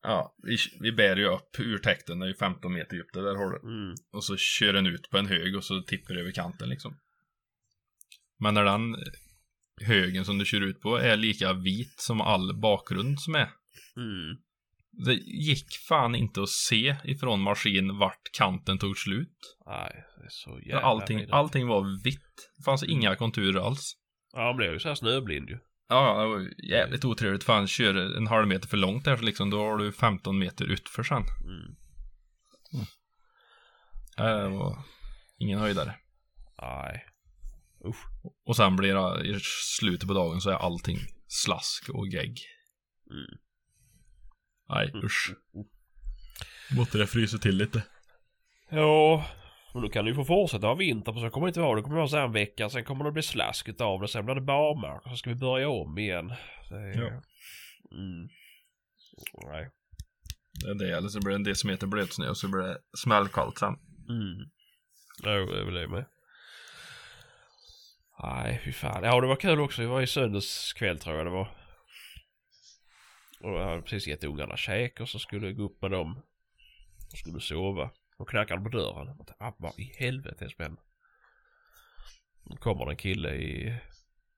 Ja, 0.02 0.34
vi, 0.42 0.56
vi 0.80 0.92
bär 0.92 1.16
ju 1.16 1.26
upp 1.26 1.58
ur 1.58 1.78
täkten, 1.78 2.18
det 2.18 2.26
är 2.26 2.28
ju 2.28 2.34
15 2.34 2.72
meter 2.72 2.96
djupt 2.96 3.14
det 3.14 3.22
där 3.22 3.36
hålet. 3.36 3.62
Mm. 3.62 3.94
Och 4.12 4.24
så 4.24 4.36
kör 4.36 4.72
den 4.72 4.86
ut 4.86 5.10
på 5.10 5.18
en 5.18 5.26
hög 5.26 5.56
och 5.56 5.64
så 5.64 5.82
tippar 5.82 6.14
det 6.14 6.20
över 6.20 6.32
kanten 6.32 6.68
liksom. 6.68 6.98
Men 8.38 8.54
när 8.54 8.64
den 8.64 8.96
högen 9.80 10.24
som 10.24 10.38
du 10.38 10.44
kör 10.44 10.60
ut 10.60 10.80
på 10.80 10.96
är 10.96 11.16
lika 11.16 11.52
vit 11.52 11.94
som 12.00 12.20
all 12.20 12.60
bakgrund 12.60 13.20
som 13.20 13.34
är. 13.34 13.50
Mm. 13.96 14.36
Det 15.06 15.14
gick 15.24 15.76
fan 15.88 16.14
inte 16.14 16.42
att 16.42 16.48
se 16.48 16.96
ifrån 17.04 17.40
maskin 17.40 17.98
vart 17.98 18.32
kanten 18.38 18.78
tog 18.78 18.98
slut. 18.98 19.56
Nej, 19.66 20.04
det 20.18 20.24
är 20.24 20.30
så 20.30 20.60
jävla 20.60 20.80
allting, 20.80 21.26
allting 21.30 21.66
var 21.66 22.04
vitt. 22.04 22.52
Det 22.56 22.64
fanns 22.64 22.84
inga 22.84 23.16
konturer 23.16 23.66
alls. 23.66 23.92
Ja, 24.36 24.46
han 24.46 24.56
blev 24.56 24.72
ju 24.72 24.78
så 24.78 24.88
här 24.88 24.94
snöblind 24.94 25.48
ju. 25.48 25.58
Ja, 25.88 26.22
det 26.22 26.28
var 26.28 26.64
jävligt 26.70 27.04
otrevligt. 27.04 27.44
Fan, 27.44 27.66
kör 27.66 28.16
en 28.16 28.26
halv 28.26 28.48
meter 28.48 28.68
för 28.68 28.76
långt 28.76 29.04
där 29.04 29.16
så 29.16 29.22
liksom, 29.22 29.50
då 29.50 29.58
har 29.58 29.76
du 29.78 29.92
15 29.92 30.38
meter 30.38 30.64
utför 30.64 31.02
sen. 31.02 31.22
Mm. 31.44 31.76
Ja, 34.16 34.24
Det 34.24 34.48
var 34.48 34.78
ingen 35.38 35.58
höjdare. 35.58 35.94
Nej. 36.62 37.04
Usch. 37.84 38.06
Och 38.44 38.56
sen 38.56 38.76
blir 38.76 38.94
det, 38.94 39.26
i 39.28 39.40
slutet 39.76 40.08
på 40.08 40.14
dagen 40.14 40.40
så 40.40 40.50
är 40.50 40.54
allting 40.54 40.98
slask 41.28 41.88
och 41.88 42.08
gegg. 42.08 42.40
Mm. 43.10 43.38
Nej, 44.68 44.92
usch. 45.04 45.34
Måtte 46.76 46.98
det 46.98 47.06
frysa 47.06 47.38
till 47.38 47.56
lite. 47.56 47.82
Ja, 48.70 49.26
men 49.76 49.82
då 49.82 49.88
kan 49.88 50.04
du 50.04 50.10
ju 50.10 50.14
få 50.14 50.24
fortsätta 50.24 50.66
ha 50.66 50.74
vinter 50.74 51.12
på 51.12 51.20
så 51.20 51.30
kommer 51.30 51.46
det 51.46 51.50
inte 51.50 51.60
vara. 51.60 51.76
Det 51.76 51.82
kommer 51.82 51.96
vara 51.96 52.08
så 52.08 52.16
här 52.16 52.24
en 52.24 52.32
vecka, 52.32 52.68
sen 52.68 52.84
kommer 52.84 53.04
det 53.04 53.12
bli 53.12 53.22
slask 53.22 53.68
utav 53.68 54.00
det, 54.00 54.08
sen 54.08 54.24
blir 54.24 54.34
det 54.34 54.40
barmark 54.40 55.04
och 55.04 55.10
så 55.10 55.16
ska 55.16 55.30
vi 55.30 55.36
börja 55.36 55.68
om 55.68 55.98
igen. 55.98 56.32
Det 56.68 56.76
är... 56.76 57.00
Ja. 57.00 57.22
Mm. 57.98 58.28
Nej. 59.46 59.70
Det 60.64 60.70
är 60.70 60.74
det, 60.74 60.96
eller 60.96 61.08
så 61.08 61.20
blir 61.20 61.30
det 61.30 61.36
en 61.36 61.44
decimeter 61.44 61.86
blötsnö 61.86 62.28
och 62.28 62.36
så 62.36 62.48
blir 62.48 62.62
det 62.62 62.78
smällkallt 62.98 63.58
sen. 63.58 63.74
Mm. 64.08 64.50
Ja, 65.22 65.30
det 65.30 65.60
är 65.60 65.64
väl 65.64 65.74
det 65.74 65.88
med. 65.88 66.04
Nej, 68.22 68.60
fy 68.64 68.72
fan. 68.72 69.04
Ja, 69.04 69.20
det 69.20 69.26
var 69.26 69.36
kul 69.36 69.60
också. 69.60 69.82
Det 69.82 69.88
var 69.88 70.02
i 70.02 70.06
söndags 70.06 70.72
kväll 70.72 70.98
tror 70.98 71.16
jag 71.16 71.26
det 71.26 71.30
var. 71.30 71.48
Och 73.40 73.50
jag 73.50 73.68
hade 73.68 73.82
precis 73.82 74.06
gett 74.06 74.24
ungarna 74.24 74.56
käk 74.56 75.00
och 75.00 75.08
så 75.08 75.18
skulle 75.18 75.46
jag 75.46 75.56
gå 75.56 75.64
upp 75.64 75.82
med 75.82 75.90
dem. 75.90 76.22
Och 77.12 77.18
skulle 77.18 77.40
sova. 77.40 77.90
Och 78.16 78.28
knackade 78.28 78.62
på 78.62 78.68
dörren. 78.68 79.06
Jag 79.06 79.16
tänkte, 79.16 79.34
ah, 79.38 79.54
vad 79.58 79.78
i 79.78 79.94
helvete 79.98 80.44
är 80.44 80.48
spännande. 80.48 80.82
Nu 82.44 82.56
kommer 82.56 82.84
det 82.84 82.92
en 82.92 82.96
kille 82.96 83.34
i 83.34 83.78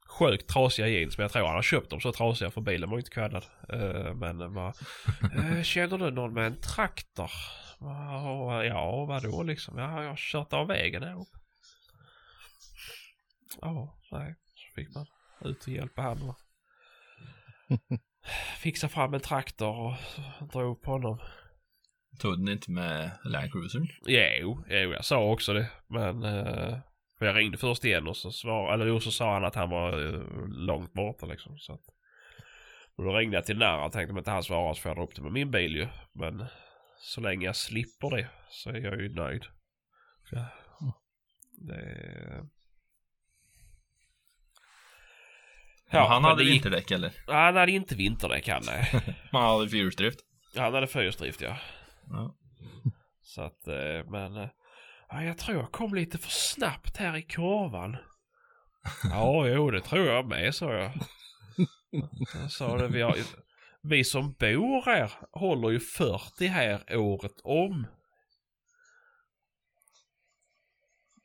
sjukt 0.09 0.49
trasiga 0.49 0.89
jeans. 0.89 1.19
Men 1.19 1.25
jag 1.25 1.33
tror 1.33 1.47
han 1.47 1.55
har 1.55 1.63
köpt 1.63 1.91
dem 1.91 2.01
så 2.01 2.13
trasiga 2.13 2.51
för 2.51 2.61
bilen 2.61 2.91
var 2.91 2.99
inte 2.99 3.11
kvaddad. 3.11 3.45
Eh, 3.69 4.15
men 4.15 4.39
det 4.39 4.49
var, 4.49 4.75
eh, 5.37 5.63
känner 5.63 5.99
du 5.99 6.11
någon 6.11 6.35
med 6.35 6.47
en 6.47 6.61
traktor? 6.61 7.31
Ja, 7.81 8.65
ja 8.65 9.05
vadå 9.05 9.43
liksom? 9.43 9.79
Ja, 9.79 10.03
jag 10.03 10.09
har 10.09 10.17
kört 10.17 10.53
av 10.53 10.67
vägen 10.67 11.03
här 11.03 11.21
uppe. 11.21 11.39
Ja, 13.61 13.99
nej. 14.11 14.35
Så 14.55 14.75
fick 14.75 14.95
man 14.95 15.07
ut 15.41 15.63
och 15.63 15.69
hjälpa 15.69 16.03
honom. 16.03 16.35
Fixa 18.59 18.89
fram 18.89 19.15
en 19.15 19.21
traktor 19.21 19.77
och 20.41 20.49
dra 20.53 20.63
upp 20.63 20.87
honom. 20.87 21.19
Tog 22.19 22.39
den 22.39 22.49
inte 22.49 22.71
med 22.71 23.11
Land 23.25 23.53
Cruisern? 23.53 23.87
Jo, 24.07 24.65
jo, 24.69 24.93
jag 24.93 25.05
sa 25.05 25.19
också 25.25 25.53
det. 25.53 25.71
Men 25.89 26.23
eh, 26.25 26.79
för 27.19 27.27
jag 27.27 27.37
ringde 27.37 27.59
först 27.59 27.85
igen 27.85 28.09
och 28.09 28.17
så 28.17 28.33
svarade, 28.33 28.75
eller 28.75 28.87
jo, 28.87 29.01
så 29.01 29.11
sa 29.11 29.33
han 29.33 29.45
att 29.45 29.55
han 29.55 29.71
var 29.71 30.15
eh, 30.15 30.21
långt 30.49 30.93
borta 30.93 31.27
liksom. 31.27 31.59
Så 31.59 31.73
att, 31.73 31.81
och 32.97 33.05
då 33.05 33.13
ringde 33.17 33.37
jag 33.37 33.45
till 33.47 33.59
nära 33.59 33.85
och 33.85 33.93
tänkte 33.93 34.13
om 34.13 34.19
inte 34.19 34.31
han 34.31 34.43
svarar 34.43 34.75
så 34.75 34.81
får 34.83 34.91
jag 34.91 34.97
dra 34.97 35.03
upp 35.05 35.15
det 35.15 35.23
med 35.23 35.33
min 35.33 35.51
bil 35.51 35.77
ju. 35.77 35.89
Men 36.13 36.45
så 37.01 37.21
länge 37.21 37.47
jag 37.47 37.57
slipper 37.57 38.17
det 38.17 38.29
så 38.51 38.71
är 38.71 38.75
jag 38.81 39.01
ju 39.01 39.15
nöjd. 39.15 39.45
Jag, 40.31 40.45
det... 41.53 42.45
Ja, 45.91 46.07
han 46.09 46.23
men 46.23 46.31
hade 46.31 46.43
gick- 46.45 46.53
vinterdäck 46.55 46.91
eller? 46.91 47.13
Han 47.27 47.57
hade 47.57 47.73
inte 47.73 47.95
vinterdäck 47.95 48.49
han 48.49 48.63
nej. 48.67 48.91
Han 49.33 49.43
hade 49.43 49.69
fyrhjulsdrift. 49.69 50.19
Han 50.57 50.75
hade 50.75 50.87
fyrhjulsdrift 50.87 51.41
ja. 51.41 51.57
Ja. 52.11 52.35
Så 53.23 53.43
att, 53.43 53.67
eh, 53.69 54.11
men... 54.11 54.37
eh, 54.37 54.49
Ja, 55.11 55.23
jag 55.25 55.39
tror 55.39 55.57
jag 55.59 55.73
kom 55.73 55.95
lite 55.95 56.19
för 56.19 56.31
snabbt 56.31 56.97
här 56.97 57.17
i 57.17 57.23
kurvan. 57.23 57.97
Ja, 59.11 59.49
jo, 59.49 59.71
det 59.71 59.81
tror 59.81 60.07
jag 60.07 60.27
med, 60.29 60.55
sa 60.55 60.73
jag. 60.73 60.93
Jag 62.35 62.51
sa 62.51 62.77
det, 62.77 62.89
vi, 62.89 63.03
har, 63.03 63.17
vi 63.83 64.05
som 64.05 64.33
bor 64.33 64.85
här 64.85 65.13
håller 65.33 65.71
ju 65.71 65.81
40 65.81 66.47
här 66.47 66.97
året 66.97 67.41
om. 67.45 67.87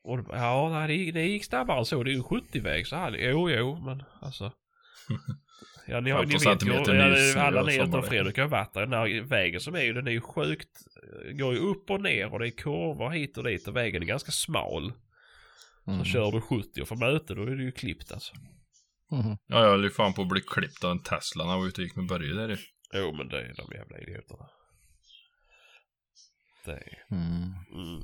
Och 0.04 0.18
det, 0.18 0.38
ja, 0.38 0.70
nej, 0.70 1.12
det, 1.12 1.22
gick- 1.28 1.46
snabbare 1.46 1.80
än 1.80 1.86
så. 1.86 2.04
Det 2.04 2.12
är 2.12 2.16
ju 2.16 2.22
70-väg 2.22 2.88
så 2.88 2.96
här. 2.96 3.12
Jo, 3.12 3.50
jo, 3.50 3.76
men 3.86 4.04
alltså. 4.22 4.52
Ja, 5.88 6.00
ni, 6.00 6.12
har, 6.12 6.26
ni 6.26 6.40
15 6.40 6.70
vet 6.70 6.88
ju, 6.88 7.40
alla 7.40 7.64
ni 7.64 7.76
utom. 7.76 8.04
Fredrik 8.04 8.38
har 8.38 8.48
varit 8.48 8.74
där. 8.74 8.82
Den 8.82 8.94
här 8.94 9.22
vägen 9.22 9.60
som 9.62 9.76
är 9.76 9.82
ju, 9.82 9.94
den 9.94 10.08
är 10.08 10.12
ju 10.12 10.22
sjukt, 10.22 10.70
går 11.34 11.54
ju 11.54 11.60
upp 11.60 11.90
och 11.90 12.02
ner 12.02 12.34
och 12.34 12.40
det 12.40 12.48
är 12.48 12.52
kurvor 12.52 13.10
hit 13.10 13.38
och 13.38 13.44
dit 13.44 13.68
och 13.68 13.76
vägen 13.76 14.02
är 14.02 14.06
ganska 14.08 14.32
smal. 14.32 14.94
Mm. 15.88 16.00
Så 16.00 16.06
kör 16.12 16.32
du 16.32 16.42
70 16.42 16.82
och 16.82 16.88
får 16.88 16.96
möte 16.96 17.34
då 17.36 17.42
är 17.44 17.56
det 17.56 17.64
ju 17.64 17.72
klippt 17.72 18.12
alltså. 18.12 18.34
Mhm. 19.12 19.38
Ja, 19.48 19.62
jag 19.64 19.70
höll 19.70 19.84
ju 19.84 19.90
fan 19.90 20.14
på 20.14 20.22
att 20.22 20.28
bli 20.30 20.42
klippt 20.42 20.84
av 20.84 20.92
en 20.92 21.04
Tesla 21.04 21.46
när 21.46 21.52
jag 21.52 21.60
var 21.60 21.68
ute 21.68 21.82
och 21.82 21.86
gick 21.86 21.96
med 21.96 22.08
Börje 22.08 22.34
där 22.34 22.50
ju. 22.50 22.58
Jo 22.94 23.14
men 23.18 23.28
det 23.28 23.42
är 23.42 23.54
de 23.58 23.76
jävla 23.78 23.98
idioterna. 24.00 24.46
det 26.66 26.72
är... 26.72 27.04
Mm. 27.12 27.54
Mm. 27.74 28.04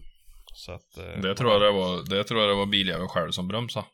Så 0.54 0.72
att... 0.72 0.98
eh, 0.98 1.22
Det 1.22 1.36
tror 1.36 1.52
jag 1.52 1.62
det 1.62 1.72
var, 1.72 2.10
det 2.10 2.24
tror 2.24 2.42
jag 2.42 2.50
det 2.50 2.56
var 2.56 2.66
biljäveln 2.66 3.08
själv 3.08 3.32
som 3.32 3.48
bromsade. 3.48 3.86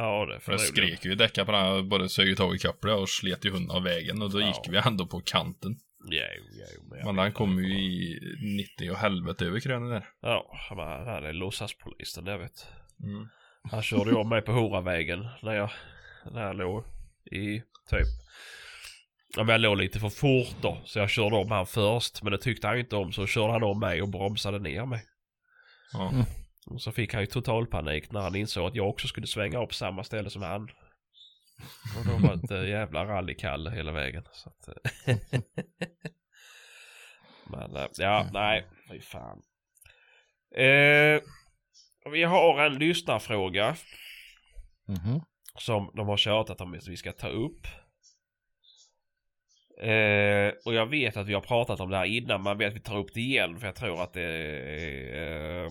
Ja, 0.00 0.26
det 0.26 0.34
För 0.40 0.40
förmodligen. 0.58 0.68
skrek 0.96 1.04
ju 1.04 1.12
i 1.12 1.14
däcken 1.14 1.46
på 1.46 1.52
den 1.52 1.60
här, 1.60 1.82
både 1.82 2.08
sög 2.08 2.36
tag 2.36 2.54
i 2.54 2.58
kopplet 2.58 2.94
och 2.96 3.08
slet 3.08 3.44
ju 3.44 3.50
hunden 3.50 3.76
av 3.76 3.82
vägen 3.82 4.22
och 4.22 4.30
då 4.32 4.40
Ja. 4.40 4.46
gick 4.46 4.68
vi 4.74 4.78
ändå 4.86 5.06
på 5.06 5.20
kanten. 5.20 5.76
Jo, 6.10 6.22
jo, 6.50 6.82
men 6.90 6.98
jag 6.98 7.06
Men 7.06 7.16
den 7.16 7.32
kom 7.32 7.64
ju 7.64 7.74
i 7.78 8.20
90 8.76 8.90
och 8.90 8.96
helvete 8.96 9.44
över 9.44 9.60
krönen 9.60 9.90
där. 9.90 10.08
Ja, 10.20 10.56
han 10.68 10.76
var- 10.76 11.04
han 11.14 11.24
är 11.24 11.32
låtsaspolisen, 11.32 12.26
jag 12.26 12.38
vet. 12.38 12.66
Mm. 13.02 13.28
Han 13.70 13.82
körde 13.82 14.12
om 14.14 14.28
mig 14.28 14.42
på 14.42 14.52
Horavägen 14.52 15.26
när 15.42 15.52
jag, 15.54 15.70
när 16.32 16.42
jag 16.42 16.56
låg 16.56 16.84
i 17.32 17.58
typ 17.90 18.06
Ja 19.36 19.42
men 19.44 19.48
jag 19.48 19.60
låg 19.60 19.76
lite 19.78 20.00
för 20.00 20.08
fort 20.08 20.56
då 20.62 20.78
så 20.84 20.98
jag 20.98 21.10
körde 21.10 21.36
om 21.36 21.50
han 21.50 21.66
först 21.66 22.22
men 22.22 22.32
det 22.32 22.38
tyckte 22.38 22.66
han 22.66 22.78
inte 22.78 22.96
om 22.96 23.12
så 23.12 23.26
körde 23.26 23.52
han 23.52 23.62
om 23.62 23.80
mig 23.80 24.02
och 24.02 24.08
bromsade 24.08 24.58
ner 24.58 24.86
mig. 24.86 25.02
Ja. 25.92 26.08
Mm. 26.10 26.24
Och 26.70 26.82
så 26.82 26.92
fick 26.92 27.12
han 27.12 27.22
ju 27.22 27.26
totalpanik 27.26 28.12
när 28.12 28.20
han 28.20 28.36
insåg 28.36 28.66
att 28.68 28.74
jag 28.74 28.88
också 28.88 29.08
skulle 29.08 29.26
svänga 29.26 29.62
upp 29.62 29.74
samma 29.74 30.04
ställe 30.04 30.30
som 30.30 30.42
han. 30.42 30.62
Och 31.98 32.06
då 32.06 32.28
var 32.28 32.36
det 32.36 32.62
ett 32.62 32.68
jävla 32.68 33.04
rallykalle 33.04 33.70
hela 33.70 33.92
vägen. 33.92 34.24
Så 34.32 34.48
att, 34.48 34.68
eh, 34.68 34.74
men 37.50 37.76
eh, 37.76 37.86
ja, 37.98 38.26
nej, 38.32 38.66
fy 38.90 39.00
fan. 39.00 39.42
Eh, 40.54 41.20
vi 42.12 42.22
har 42.24 42.60
en 42.66 42.78
lyssnarfråga 42.78 43.76
Mhm. 44.88 45.20
som 45.58 45.90
de 45.94 46.08
har 46.08 46.16
tjatat 46.16 46.60
om 46.60 46.74
att 46.74 46.88
vi 46.88 46.96
ska 46.96 47.12
ta 47.12 47.28
upp. 47.28 47.66
Eh, 49.80 50.52
och 50.64 50.74
jag 50.74 50.86
vet 50.86 51.16
att 51.16 51.26
vi 51.26 51.34
har 51.34 51.40
pratat 51.40 51.80
om 51.80 51.90
det 51.90 51.96
här 51.96 52.04
innan, 52.04 52.42
men 52.42 52.58
vet 52.58 52.68
att 52.68 52.74
vi 52.74 52.80
tar 52.80 52.96
upp 52.98 53.14
det 53.14 53.20
igen 53.20 53.58
för 53.58 53.66
jag 53.66 53.76
tror 53.76 54.02
att 54.02 54.12
det 54.12 54.22
är 54.22 55.64
eh, 55.64 55.70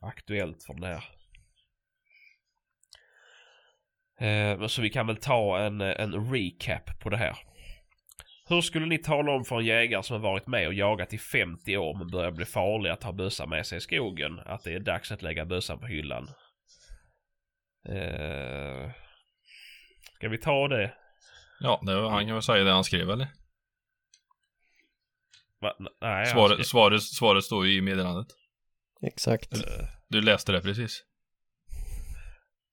aktuellt 0.00 0.64
för 0.64 0.74
den 0.74 0.82
här. 0.84 1.04
Eh, 4.20 4.66
så 4.66 4.82
vi 4.82 4.90
kan 4.90 5.06
väl 5.06 5.16
ta 5.16 5.58
en, 5.58 5.80
en 5.80 6.32
recap 6.32 7.00
på 7.00 7.08
det 7.10 7.16
här. 7.16 7.36
Hur 8.48 8.60
skulle 8.60 8.86
ni 8.86 8.98
tala 8.98 9.32
om 9.32 9.44
för 9.44 9.58
en 9.58 9.64
jägare 9.64 10.02
som 10.02 10.14
har 10.14 10.30
varit 10.30 10.46
med 10.46 10.66
och 10.66 10.74
jagat 10.74 11.12
i 11.12 11.18
50 11.18 11.76
år 11.76 11.98
men 11.98 12.10
börjar 12.10 12.30
bli 12.30 12.44
farlig 12.44 12.90
att 12.90 13.02
ha 13.02 13.12
bössa 13.12 13.46
med 13.46 13.66
sig 13.66 13.78
i 13.78 13.80
skogen 13.80 14.40
att 14.46 14.64
det 14.64 14.72
är 14.74 14.80
dags 14.80 15.12
att 15.12 15.22
lägga 15.22 15.44
bössan 15.46 15.78
på 15.80 15.86
hyllan? 15.86 16.28
Eh, 17.88 18.90
ska 20.14 20.28
vi 20.28 20.38
ta 20.38 20.68
det? 20.68 20.94
Ja, 21.60 21.80
det 21.86 22.00
var, 22.00 22.10
han 22.10 22.24
kan 22.26 22.34
väl 22.34 22.42
säga 22.42 22.64
det 22.64 22.72
han 22.72 22.84
skrev 22.84 23.10
eller? 23.10 23.28
Va? 25.60 25.74
Nej, 26.00 26.26
Svaret, 26.26 26.54
ska- 26.54 26.64
svaret, 26.64 27.02
svaret 27.02 27.44
står 27.44 27.66
ju 27.66 27.76
i 27.76 27.80
meddelandet. 27.80 28.26
Exakt. 29.02 29.48
Du 30.08 30.20
läste 30.20 30.52
det 30.52 30.60
precis. 30.60 31.04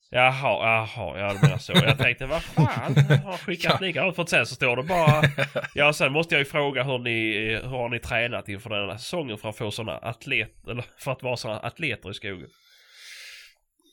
Jaha, 0.09 0.31
jaha, 0.65 1.19
ja 1.19 1.33
du 1.33 1.39
menar 1.41 1.57
så. 1.57 1.71
Jag 1.73 1.97
tänkte 1.97 2.25
vad 2.25 2.43
fan, 2.43 2.93
jag 3.09 3.17
har 3.17 3.37
skickat 3.37 3.81
likadant 3.81 4.15
för 4.15 4.25
sen 4.25 4.45
så 4.45 4.55
står 4.55 4.75
det 4.75 4.83
bara 4.83 5.21
Ja 5.75 5.93
sen 5.93 6.11
måste 6.13 6.35
jag 6.35 6.39
ju 6.39 6.45
fråga 6.45 6.83
hur 6.83 6.97
ni, 6.99 7.33
hur 7.55 7.61
har 7.77 7.89
ni 7.89 7.99
tränat 7.99 8.49
inför 8.49 8.69
den 8.69 8.89
här 8.89 8.97
säsongen 8.97 9.37
för 9.37 9.49
att 9.49 9.57
få 9.57 9.71
sådana 9.71 9.97
atlet, 9.97 10.67
eller 10.67 10.85
för 10.97 11.11
att 11.11 11.23
vara 11.23 11.37
sådana 11.37 11.59
atleter 11.59 12.11
i 12.11 12.13
skogen? 12.13 12.49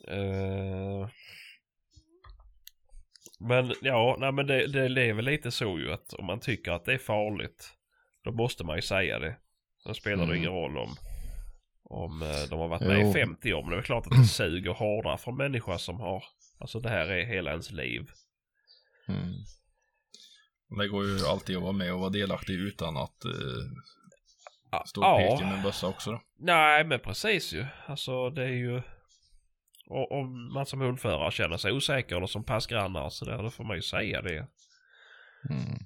Eh, 0.08 1.08
men 3.40 3.74
ja, 3.82 4.16
nej 4.20 4.32
men 4.32 4.46
det, 4.46 4.66
det, 4.66 4.88
det 4.88 5.02
är 5.02 5.12
väl 5.12 5.24
lite 5.24 5.50
så 5.50 5.78
ju 5.78 5.92
att 5.92 6.12
om 6.12 6.24
man 6.26 6.40
tycker 6.40 6.72
att 6.72 6.84
det 6.84 6.92
är 6.94 6.98
farligt 6.98 7.72
då 8.24 8.32
måste 8.32 8.64
man 8.64 8.76
ju 8.76 8.82
säga 8.82 9.18
det. 9.18 9.36
Sen 9.82 9.94
spelar 9.94 10.16
det 10.16 10.22
Mm. 10.24 10.36
ingen 10.36 10.50
roll 10.52 10.78
om 10.78 10.94
om 11.92 12.22
eh, 12.22 12.48
de 12.50 12.58
har 12.58 12.68
varit 12.68 12.82
med 12.82 13.00
Jo. 13.00 13.10
i 13.10 13.12
50 13.12 13.52
år. 13.52 13.62
Men 13.62 13.70
det 13.70 13.76
är 13.76 13.82
klart 13.82 14.06
att 14.06 14.12
det 14.22 14.24
suger 14.24 14.70
hårdare 14.70 15.18
för 15.18 15.30
en 15.30 15.36
människa 15.36 15.78
som 15.78 16.00
har 16.00 16.24
Alltså 16.62 16.80
det 16.80 16.88
här 16.88 17.06
är 17.06 17.24
hela 17.24 17.50
ens 17.50 17.70
liv. 17.70 18.10
Mm. 19.08 19.32
Det 20.78 20.88
går 20.88 21.04
ju 21.06 21.26
alltid 21.26 21.56
att 21.56 21.62
vara 21.62 21.72
med 21.72 21.92
och 21.92 22.00
vara 22.00 22.10
delaktig 22.10 22.54
utan 22.54 22.96
att 22.96 23.24
eh, 23.24 23.30
Ja, 24.70 24.84
stå 24.86 25.00
och 25.04 25.18
peka 25.18 25.44
med 25.44 25.56
en 25.56 25.62
bössa 25.62 25.86
också 25.86 26.12
då. 26.12 26.22
Nej 26.38 26.84
men 26.84 27.00
precis 27.00 27.52
ju. 27.52 27.66
Alltså 27.86 28.30
det 28.30 28.42
är 28.42 28.48
ju 28.48 28.82
om 30.10 30.52
man 30.52 30.66
som 30.66 30.80
hundförare 30.80 31.30
känner 31.30 31.56
sig 31.56 31.72
osäker 31.72 32.16
eller 32.16 32.26
som 32.26 32.44
passgrannar 32.44 33.10
så 33.10 33.24
där, 33.24 33.42
då 33.42 33.50
får 33.50 33.64
man 33.64 33.76
ju 33.76 33.82
säga 33.82 34.22
det. 34.22 34.46
Mm. 35.50 35.78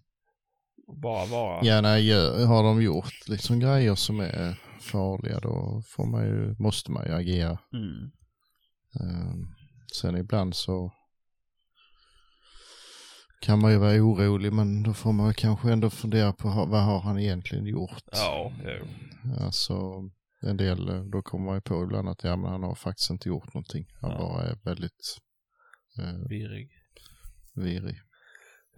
Bara 1.02 1.26
vara. 1.26 1.64
Ja, 1.64 1.80
nej, 1.80 2.10
har 2.46 2.62
de 2.62 2.82
gjort 2.82 3.28
liksom 3.28 3.60
grejer 3.60 3.94
som 3.94 4.20
är 4.20 4.56
farliga 4.80 5.40
då 5.40 5.82
får 5.86 6.06
man 6.06 6.24
ju, 6.24 6.54
måste 6.58 6.90
man 6.90 7.06
ju 7.06 7.12
agera. 7.12 7.58
Mm. 7.72 8.10
Ehm, 9.00 9.46
sen 10.00 10.16
ibland 10.16 10.54
så 10.56 10.92
kan 13.40 13.60
man 13.60 13.72
ju 13.72 13.78
vara 13.78 13.92
orolig 14.02 14.52
men 14.52 14.82
då 14.82 14.92
får 14.94 15.12
man 15.12 15.34
kanske 15.34 15.72
ändå 15.72 15.90
fundera 15.90 16.32
på 16.32 16.48
vad 16.48 16.82
har 16.84 17.00
han 17.00 17.18
egentligen 17.18 17.66
gjort. 17.66 18.02
Ja, 18.12 18.52
jo. 18.64 18.86
Alltså 19.40 19.74
en 20.42 20.56
del, 20.56 21.10
då 21.10 21.22
kommer 21.22 21.44
man 21.46 21.54
ju 21.54 21.60
på 21.60 21.82
ibland 21.82 22.08
att 22.08 22.24
ja, 22.24 22.36
men 22.36 22.50
han 22.50 22.62
har 22.62 22.74
faktiskt 22.74 23.10
inte 23.10 23.28
gjort 23.28 23.54
någonting. 23.54 23.86
Han 24.00 24.10
Ja. 24.10 24.18
bara 24.18 24.42
är 24.42 24.58
väldigt 24.64 25.18
eh, 25.98 26.28
Virrig. 26.28 26.70
virig. 27.54 27.96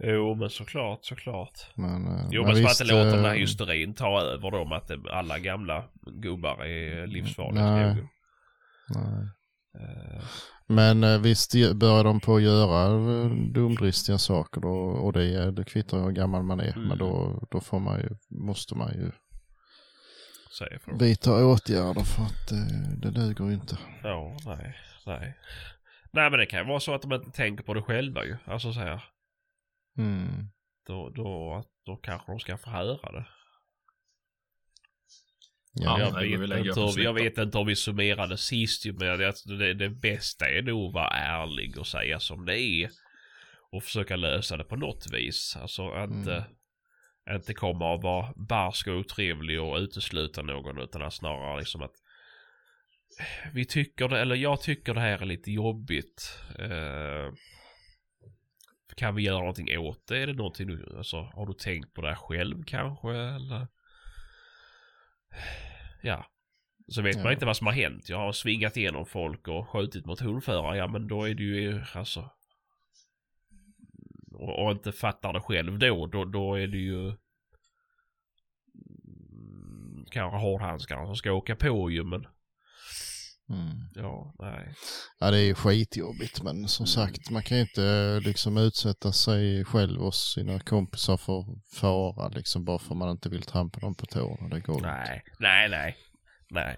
Jo 0.03 0.35
men 0.35 0.49
såklart, 0.49 1.05
såklart. 1.05 1.59
Men, 1.75 2.07
eh, 2.07 2.25
Jo 2.31 2.43
men 2.43 2.55
så 2.55 2.61
att 2.61 2.69
visst, 2.69 2.81
inte 2.81 2.93
låter 2.93 3.11
den 3.15 3.25
här 3.25 3.33
eh, 3.33 3.39
hysterin 3.39 3.93
ta 3.93 4.21
över 4.21 4.65
med 4.65 4.77
att 4.77 4.91
alla 5.11 5.39
gamla 5.39 5.83
gubbar 6.21 6.65
är 6.65 7.07
livsfarliga 7.07 7.65
Nej. 7.75 7.91
skogen. 7.91 8.07
nej. 8.95 9.27
Eh, 9.79 10.23
Men 10.67 11.03
eh, 11.03 11.19
visst 11.19 11.53
börjar 11.75 12.03
de 12.03 12.19
på 12.19 12.35
att 12.35 12.41
göra 12.41 12.85
eh, 12.85 13.31
dumdristiga 13.53 14.17
saker 14.17 14.61
då, 14.61 14.73
och 14.75 15.13
det, 15.13 15.51
det 15.51 15.63
kvittar 15.63 16.03
hur 16.03 16.11
gammal 16.11 16.43
man 16.43 16.59
är. 16.59 16.75
Mm. 16.75 16.87
Men 16.87 16.97
då, 16.97 17.43
då 17.51 17.59
får 17.61 17.79
man 17.79 17.99
ju, 17.99 18.09
måste 18.29 18.75
man 18.75 18.93
ju 18.93 19.11
för. 20.79 20.99
vidta 20.99 21.45
åtgärder 21.45 22.03
för 22.03 22.23
att 22.23 22.51
eh, 22.51 22.91
det 22.97 23.11
duger 23.11 23.51
inte. 23.51 23.77
Ja, 24.03 24.37
nej, 24.45 24.75
nej. 25.05 25.37
Nej 26.11 26.29
men 26.29 26.39
det 26.39 26.45
kan 26.45 26.59
ju 26.59 26.65
vara 26.65 26.79
så 26.79 26.93
att 26.93 27.01
de 27.01 27.13
inte 27.13 27.31
tänker 27.31 27.63
på 27.63 27.73
det 27.73 27.81
själva 27.81 28.25
ju. 28.25 28.37
Alltså 28.45 28.73
så 28.73 28.79
här. 28.79 29.03
Mm. 29.99 30.49
Då, 30.87 31.09
då, 31.09 31.63
då 31.85 31.95
kanske 31.95 32.31
de 32.31 32.39
ska 32.39 32.57
få 32.57 32.69
höra 32.69 33.11
det. 33.11 33.25
Ja, 35.73 35.99
jag, 35.99 36.13
nej, 36.13 36.37
vet 36.37 36.67
inte, 36.67 36.79
om- 36.79 36.93
jag 36.97 37.13
vet 37.13 37.37
inte 37.37 37.57
om 37.57 37.67
vi 37.67 37.75
summerade 37.75 38.37
sist 38.37 38.85
ju, 38.85 38.93
men 38.93 39.07
jag, 39.07 39.33
det, 39.45 39.73
det 39.73 39.89
bästa 39.89 40.49
är 40.49 40.61
nog 40.61 40.87
att 40.87 40.93
vara 40.93 41.09
ärlig 41.09 41.77
och 41.77 41.87
säga 41.87 42.19
som 42.19 42.45
det 42.45 42.59
är. 42.59 42.89
Och 43.71 43.83
försöka 43.83 44.15
lösa 44.15 44.57
det 44.57 44.63
på 44.63 44.75
något 44.75 45.07
vis. 45.11 45.57
Alltså 45.61 46.03
inte, 46.03 46.45
inte 47.29 47.53
komma 47.53 47.93
och 47.93 48.01
vara 48.01 48.33
barsk 48.35 48.87
och 48.87 48.93
otrevlig 48.97 49.61
och 49.61 49.77
utesluta 49.77 50.41
någon 50.41 50.81
utan 50.81 51.01
att 51.01 51.13
snarare 51.13 51.59
liksom 51.59 51.81
att 51.81 51.95
vi 53.53 53.65
tycker 53.65 54.07
det, 54.07 54.19
eller 54.19 54.35
jag 54.35 54.61
tycker 54.61 54.93
det 54.93 54.99
här 54.99 55.21
är 55.21 55.25
lite 55.25 55.51
jobbigt. 55.51 56.39
Eh, 56.59 57.33
kan 58.95 59.15
vi 59.15 59.23
göra 59.23 59.39
någonting 59.39 59.79
åt 59.79 60.07
det? 60.07 60.17
Är 60.17 60.27
det 60.27 60.33
någonting 60.33 60.67
du, 60.67 60.97
alltså 60.97 61.21
har 61.21 61.45
du 61.45 61.53
tänkt 61.53 61.93
på 61.93 62.01
det 62.01 62.07
här 62.07 62.15
själv 62.15 62.63
kanske 62.63 63.11
eller? 63.15 63.67
Ja. 66.01 66.25
Så 66.87 67.01
vet 67.01 67.15
man 67.15 67.25
Ja. 67.25 67.31
inte 67.31 67.45
vad 67.45 67.57
som 67.57 67.67
har 67.67 67.73
hänt. 67.73 68.09
Jag 68.09 68.17
har 68.17 68.31
svingat 68.31 68.77
igenom 68.77 69.05
folk 69.05 69.47
och 69.47 69.69
skjutit 69.69 70.05
mot 70.05 70.19
hundförare. 70.19 70.77
Ja 70.77 70.87
men 70.87 71.07
då 71.07 71.23
är 71.29 71.33
det 71.35 71.43
ju 71.43 71.81
alltså. 71.93 72.29
Och, 74.31 74.63
och 74.65 74.71
inte 74.71 74.91
fattar 74.91 75.33
det 75.33 75.41
själv 75.41 75.79
då. 75.79 76.07
Då, 76.07 76.25
då 76.25 76.55
är 76.55 76.67
det 76.67 76.77
ju. 76.77 77.13
Kanske 80.11 80.37
hårdhandskarna 80.37 81.05
som 81.05 81.15
ska 81.15 81.31
åka 81.31 81.55
på 81.55 81.91
ju 81.91 82.03
men. 82.03 82.27
Mm. 83.49 83.69
Ja, 83.95 84.35
nej. 84.39 84.73
Ja, 85.19 85.31
det 85.31 85.37
är 85.37 85.43
ju 85.43 85.55
skitjobbigt 85.55 86.43
men 86.43 86.67
som 86.67 86.83
Mm. 86.83 86.87
sagt 86.87 87.29
man 87.29 87.43
kan 87.43 87.57
ju 87.57 87.61
inte 87.63 87.83
eh, 87.85 88.21
liksom 88.27 88.57
utsätta 88.57 89.11
sig 89.11 89.65
själv 89.65 90.01
och 90.01 90.15
sina 90.15 90.59
kompisar 90.59 91.17
för 91.17 91.45
fara 91.75 92.27
liksom 92.27 92.65
bara 92.65 92.79
för 92.79 92.95
man 92.95 93.09
inte 93.11 93.29
vill 93.29 93.41
trampa 93.43 93.79
dem 93.79 93.95
på 93.95 94.05
tårna. 94.05 94.49
Det 94.49 94.59
går 94.59 94.75
inte. 94.75 94.87
Nej, 94.87 95.23
nej, 95.39 95.69
nej. 95.69 95.97
Nej. 96.51 96.77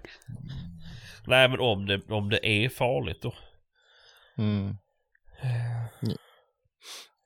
Nej 1.26 1.48
men 1.48 1.60
om 1.60 1.86
det, 1.86 2.00
om 2.08 2.28
det 2.28 2.46
är 2.46 2.68
farligt 2.68 3.22
då. 3.22 3.34
Mm. 4.38 4.76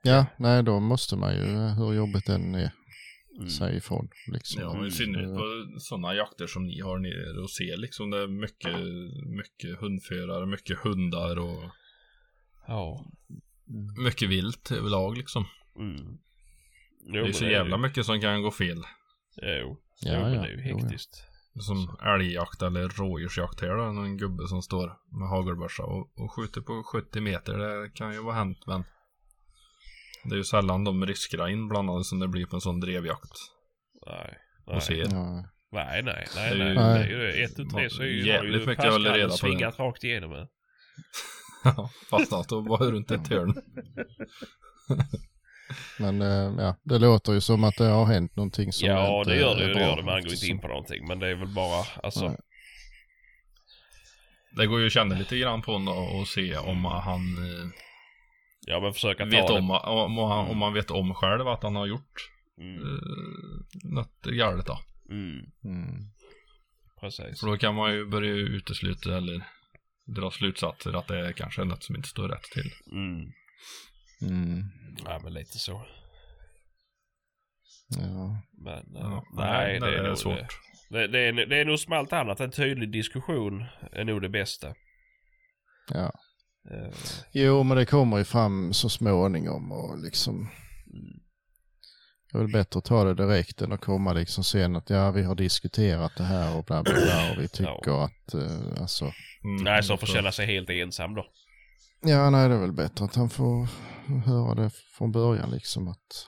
Ja, 0.02 0.26
nej 0.36 0.62
då 0.62 0.80
måste 0.80 1.16
man 1.16 1.34
ju, 1.34 1.66
eh, 1.66 1.74
hur 1.74 1.92
jobbigt 1.92 2.26
den 2.26 2.54
är, 2.54 2.70
Mm. 3.36 3.48
säga 3.48 3.76
ifrån. 3.76 4.08
Liksom. 4.32 4.62
Ja, 4.62 4.86
i 4.86 4.90
synnerhet 4.90 5.30
Eh, 5.30 5.36
på 5.36 5.80
sådana 5.80 6.14
jakter 6.14 6.46
som 6.46 6.66
ni 6.66 6.80
har 6.80 6.98
nere 6.98 7.40
och 7.42 7.50
ser 7.50 7.76
liksom. 7.76 8.10
Det 8.10 8.18
är 8.22 8.26
mycket, 8.26 8.76
mycket 9.26 9.80
hundförare, 9.80 10.46
mycket 10.46 10.78
hundar 10.78 11.38
och 11.38 11.62
Ja. 12.66 13.06
mycket 14.04 14.28
vilt 14.28 14.70
överlag 14.72 15.16
liksom. 15.18 15.44
Mm. 15.78 16.18
Jo, 17.06 17.22
Det 17.22 17.28
är 17.28 17.32
så 17.32 17.44
jävla 17.44 17.76
mycket 17.78 18.06
som 18.06 18.20
kan 18.20 18.42
gå 18.42 18.50
fel. 18.50 18.82
Jo. 19.42 19.78
Ja, 20.00 20.12
jo, 20.14 20.20
men 20.20 20.32
ja. 20.32 20.42
det 20.42 20.48
är 20.48 20.56
ju 20.56 20.62
Jo, 20.70 20.78
ja. 20.78 20.84
hektiskt. 20.84 21.22
Som 21.60 21.96
älgjakt 22.04 22.62
eller 22.62 22.88
rådjursjakt 22.88 23.60
här 23.60 23.76
då. 23.76 23.82
En 23.84 24.16
gubbe 24.16 24.48
som 24.48 24.62
står 24.62 24.92
med 25.18 25.28
hagelbössa 25.28 25.82
och, 25.82 26.18
och 26.18 26.32
skjuter 26.32 26.60
på 26.60 26.82
70 26.92 27.20
meter. 27.20 27.58
Det 27.58 27.90
kan 27.94 28.12
ju 28.12 28.22
vara 28.22 28.34
hänt 28.34 28.58
men. 28.66 28.84
Det 30.28 30.34
är 30.34 30.36
ju 30.36 30.44
sällan 30.44 30.84
de 30.84 31.06
riskerna 31.06 31.50
inblandade 31.50 32.04
som 32.04 32.18
det 32.18 32.28
blir 32.28 32.46
på 32.46 32.56
en 32.56 32.60
sån 32.60 32.80
drevjakt. 32.80 33.32
Nej. 34.06 34.38
Nej. 34.66 34.76
Och 34.76 34.82
ser. 34.82 35.08
Ja. 35.10 35.44
Nej, 35.72 36.02
nej, 36.02 36.26
nej, 36.36 36.58
nej. 36.58 36.74
Det 36.74 36.80
är 36.80 37.08
ju 37.08 37.44
ett 37.44 37.58
ut 37.58 37.70
tre 37.70 37.90
så 37.90 38.02
är 38.02 38.06
ju, 38.06 38.26
Jävligt 38.26 38.62
ju 38.62 38.66
mycket 38.66 38.92
hålla 38.92 39.14
reda 39.14 39.28
på 39.28 39.32
det. 39.32 39.38
svingat 39.38 39.78
rakt 39.78 40.04
igenom 40.04 40.30
det. 40.30 40.48
Fastnat 42.10 42.52
och 42.52 42.64
var 42.64 42.78
runt 42.78 43.10
ett 43.10 43.28
hörn. 43.28 43.54
Men 45.98 46.22
eh, 46.22 46.64
ja, 46.64 46.76
det 46.82 46.98
låter 46.98 47.32
ju 47.32 47.40
som 47.40 47.64
att 47.64 47.76
det 47.76 47.84
har 47.84 48.06
hänt 48.06 48.36
någonting 48.36 48.72
som 48.72 48.88
Ja, 48.88 49.18
inte 49.18 49.30
det 49.30 49.40
gör 49.40 49.56
det 49.56 49.62
är 49.62 49.68
ju. 49.68 49.74
Det 49.74 49.78
bra, 49.78 49.88
gör 49.88 49.96
det. 49.96 50.02
Man 50.02 50.22
går 50.22 50.32
inte 50.32 50.46
in 50.46 50.60
på 50.60 50.68
någonting. 50.68 51.06
Men 51.08 51.18
det 51.18 51.28
är 51.28 51.34
väl 51.34 51.48
bara, 51.48 51.84
alltså. 52.02 52.28
Nej. 52.28 52.36
Det 54.56 54.66
går 54.66 54.80
ju 54.80 54.86
att 54.86 54.92
känna 54.92 55.18
lite 55.18 55.38
grann 55.38 55.62
på 55.62 55.72
honom 55.72 55.98
och 56.20 56.28
se 56.28 56.56
om 56.56 56.84
han 56.84 57.20
eh, 57.20 57.68
Ja, 58.68 58.80
men 58.80 58.92
försöka 58.92 59.24
ta 59.24 59.30
vet 59.30 59.46
det. 59.46 59.52
om, 59.52 59.70
om, 59.70 60.18
han, 60.18 60.48
om 60.48 60.62
han 60.62 60.72
vet 60.74 60.90
om 60.90 61.14
själv 61.14 61.48
att 61.48 61.62
han 61.62 61.76
har 61.76 61.86
gjort 61.86 62.30
Mm. 62.58 62.74
eh, 62.82 62.98
något 63.84 64.22
galet 64.22 64.66
då. 64.66 64.78
Mm. 65.10 65.44
Mm. 65.64 66.10
Precis. 67.00 67.40
För 67.40 67.46
då 67.46 67.56
kan 67.56 67.74
man 67.74 67.92
ju 67.92 68.06
börja 68.06 68.30
utesluta 68.32 69.16
eller 69.16 69.42
dra 70.16 70.30
slutsatser 70.30 70.92
att 70.92 71.06
det 71.08 71.26
är 71.28 71.32
kanske 71.32 71.62
är 71.62 71.64
något 71.64 71.82
som 71.84 71.96
inte 71.96 72.08
står 72.08 72.28
rätt 72.28 72.42
till. 72.42 72.70
Mm. 72.92 73.32
Mm. 74.22 74.62
Ja, 75.04 75.20
men 75.22 75.32
lite 75.32 75.58
så. 75.58 75.86
Ja. 77.88 78.42
Men 78.64 78.96
eh, 78.96 79.02
Ja, 79.02 79.24
nej, 79.32 79.80
det, 79.80 79.98
är, 79.98 80.02
nog 80.08 80.18
svårt. 80.18 80.58
Det, 80.90 81.06
det, 81.06 81.18
är, 81.20 81.32
det 81.46 81.56
är 81.56 81.64
nog 81.64 81.78
som 81.78 81.92
allt 81.92 82.12
annat. 82.12 82.40
En 82.40 82.50
tydlig 82.50 82.90
diskussion 82.92 83.64
är 83.92 84.04
nog 84.04 84.22
det 84.22 84.28
bästa. 84.28 84.74
ja. 85.92 86.12
Eh, 86.70 86.94
Jo, 87.32 87.62
men 87.62 87.76
det 87.76 87.86
kommer 87.86 88.18
ju 88.18 88.24
fram 88.24 88.72
så 88.72 88.88
småningom 88.88 89.72
och 89.72 89.98
liksom. 89.98 90.48
Det 92.32 92.38
är 92.38 92.42
väl 92.42 92.52
bättre 92.52 92.78
att 92.78 92.84
ta 92.84 93.04
det 93.04 93.14
direkt 93.14 93.62
än 93.62 93.72
att 93.72 93.80
komma 93.80 94.12
liksom 94.12 94.44
sen 94.44 94.76
att 94.76 94.90
ja, 94.90 95.10
vi 95.10 95.22
har 95.22 95.34
diskuterat 95.34 96.12
det 96.16 96.22
här 96.24 96.56
och 96.56 96.64
bla 96.64 96.82
bla 96.82 96.92
bla 96.94 97.32
och 97.32 97.42
vi 97.42 97.48
tycker 97.48 98.04
att 98.04 98.34
eh, 98.34 98.80
alltså. 98.82 99.04
Mm, 99.44 99.64
nej, 99.64 99.82
som 99.82 99.98
får 99.98 100.06
så- 100.06 100.12
känna 100.12 100.32
sig 100.32 100.46
helt 100.46 100.70
ensam 100.70 101.14
då. 101.14 101.26
Ja, 102.02 102.30
nej, 102.30 102.48
det 102.48 102.54
är 102.54 102.58
väl 102.58 102.72
bättre 102.72 103.04
att 103.04 103.14
han 103.14 103.30
får 103.30 103.68
höra 104.26 104.54
det 104.54 104.70
från 104.70 105.12
början 105.12 105.50
liksom 105.50 105.88
att. 105.88 106.26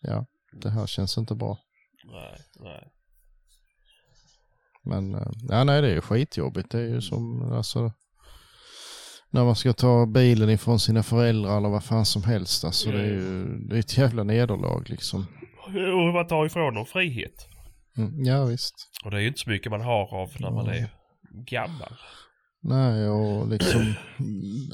Ja, 0.00 0.26
det 0.52 0.70
här 0.70 0.86
känns 0.86 1.18
inte 1.18 1.34
bra. 1.34 1.58
Nej, 2.04 2.38
nej. 2.60 2.88
Men 4.84 5.14
eh, 5.14 5.30
ja, 5.48 5.64
nej, 5.64 5.82
det 5.82 5.88
är 5.88 5.94
ju 5.94 6.00
skitjobbigt. 6.00 6.70
Det 6.70 6.78
är 6.80 6.88
ju 6.88 7.00
som 7.00 7.52
alltså. 7.52 7.92
När 9.30 9.44
man 9.44 9.56
ska 9.56 9.72
ta 9.72 10.06
bilen 10.06 10.50
ifrån 10.50 10.80
sina 10.80 11.02
föräldrar 11.02 11.56
eller 11.56 11.68
vad 11.68 11.84
fan 11.84 12.06
som 12.06 12.22
helst. 12.22 12.64
Alltså 12.64 12.90
det 12.90 13.00
är 13.00 13.06
ju 13.06 13.44
det 13.58 13.74
är 13.74 13.78
ett 13.78 13.98
jävla 13.98 14.24
nederlag 14.24 14.82
liksom. 14.86 15.26
Och 15.66 16.14
man 16.14 16.26
tar 16.26 16.46
ifrån 16.46 16.74
dem 16.74 16.86
frihet. 16.86 17.48
Mm, 17.96 18.24
ja 18.24 18.44
visst. 18.44 18.74
Och 19.04 19.10
det 19.10 19.16
är 19.16 19.20
ju 19.20 19.28
inte 19.28 19.40
så 19.40 19.50
mycket 19.50 19.72
man 19.72 19.80
har 19.80 20.14
av 20.14 20.30
när 20.38 20.50
man 20.50 20.68
är 20.68 20.88
gammal. 21.46 21.94
Nej 22.62 23.08
och 23.08 23.48
liksom 23.48 23.94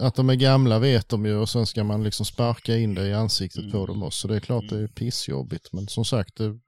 att 0.01 0.15
de 0.15 0.31
är 0.31 0.35
gamla 0.35 0.79
vet 0.79 1.09
de 1.09 1.27
ju 1.27 1.37
och 1.37 1.49
sen 1.49 1.67
ska 1.67 1.85
man 1.85 2.05
liksom 2.05 2.27
sparka 2.27 2.77
in 2.77 2.95
det 2.95 3.07
i 3.07 3.15
ansiktet 3.15 3.73
på 3.73 3.87
dem 3.87 4.03
också. 4.03 4.29
Det 4.29 4.37
är 4.37 4.41
klart 4.41 4.69
det 4.69 4.79
är 4.79 4.87
pissjobbigt 4.87 5.73
men 5.73 5.87
som 5.87 6.05
sagt 6.05 6.37
det, 6.37 6.59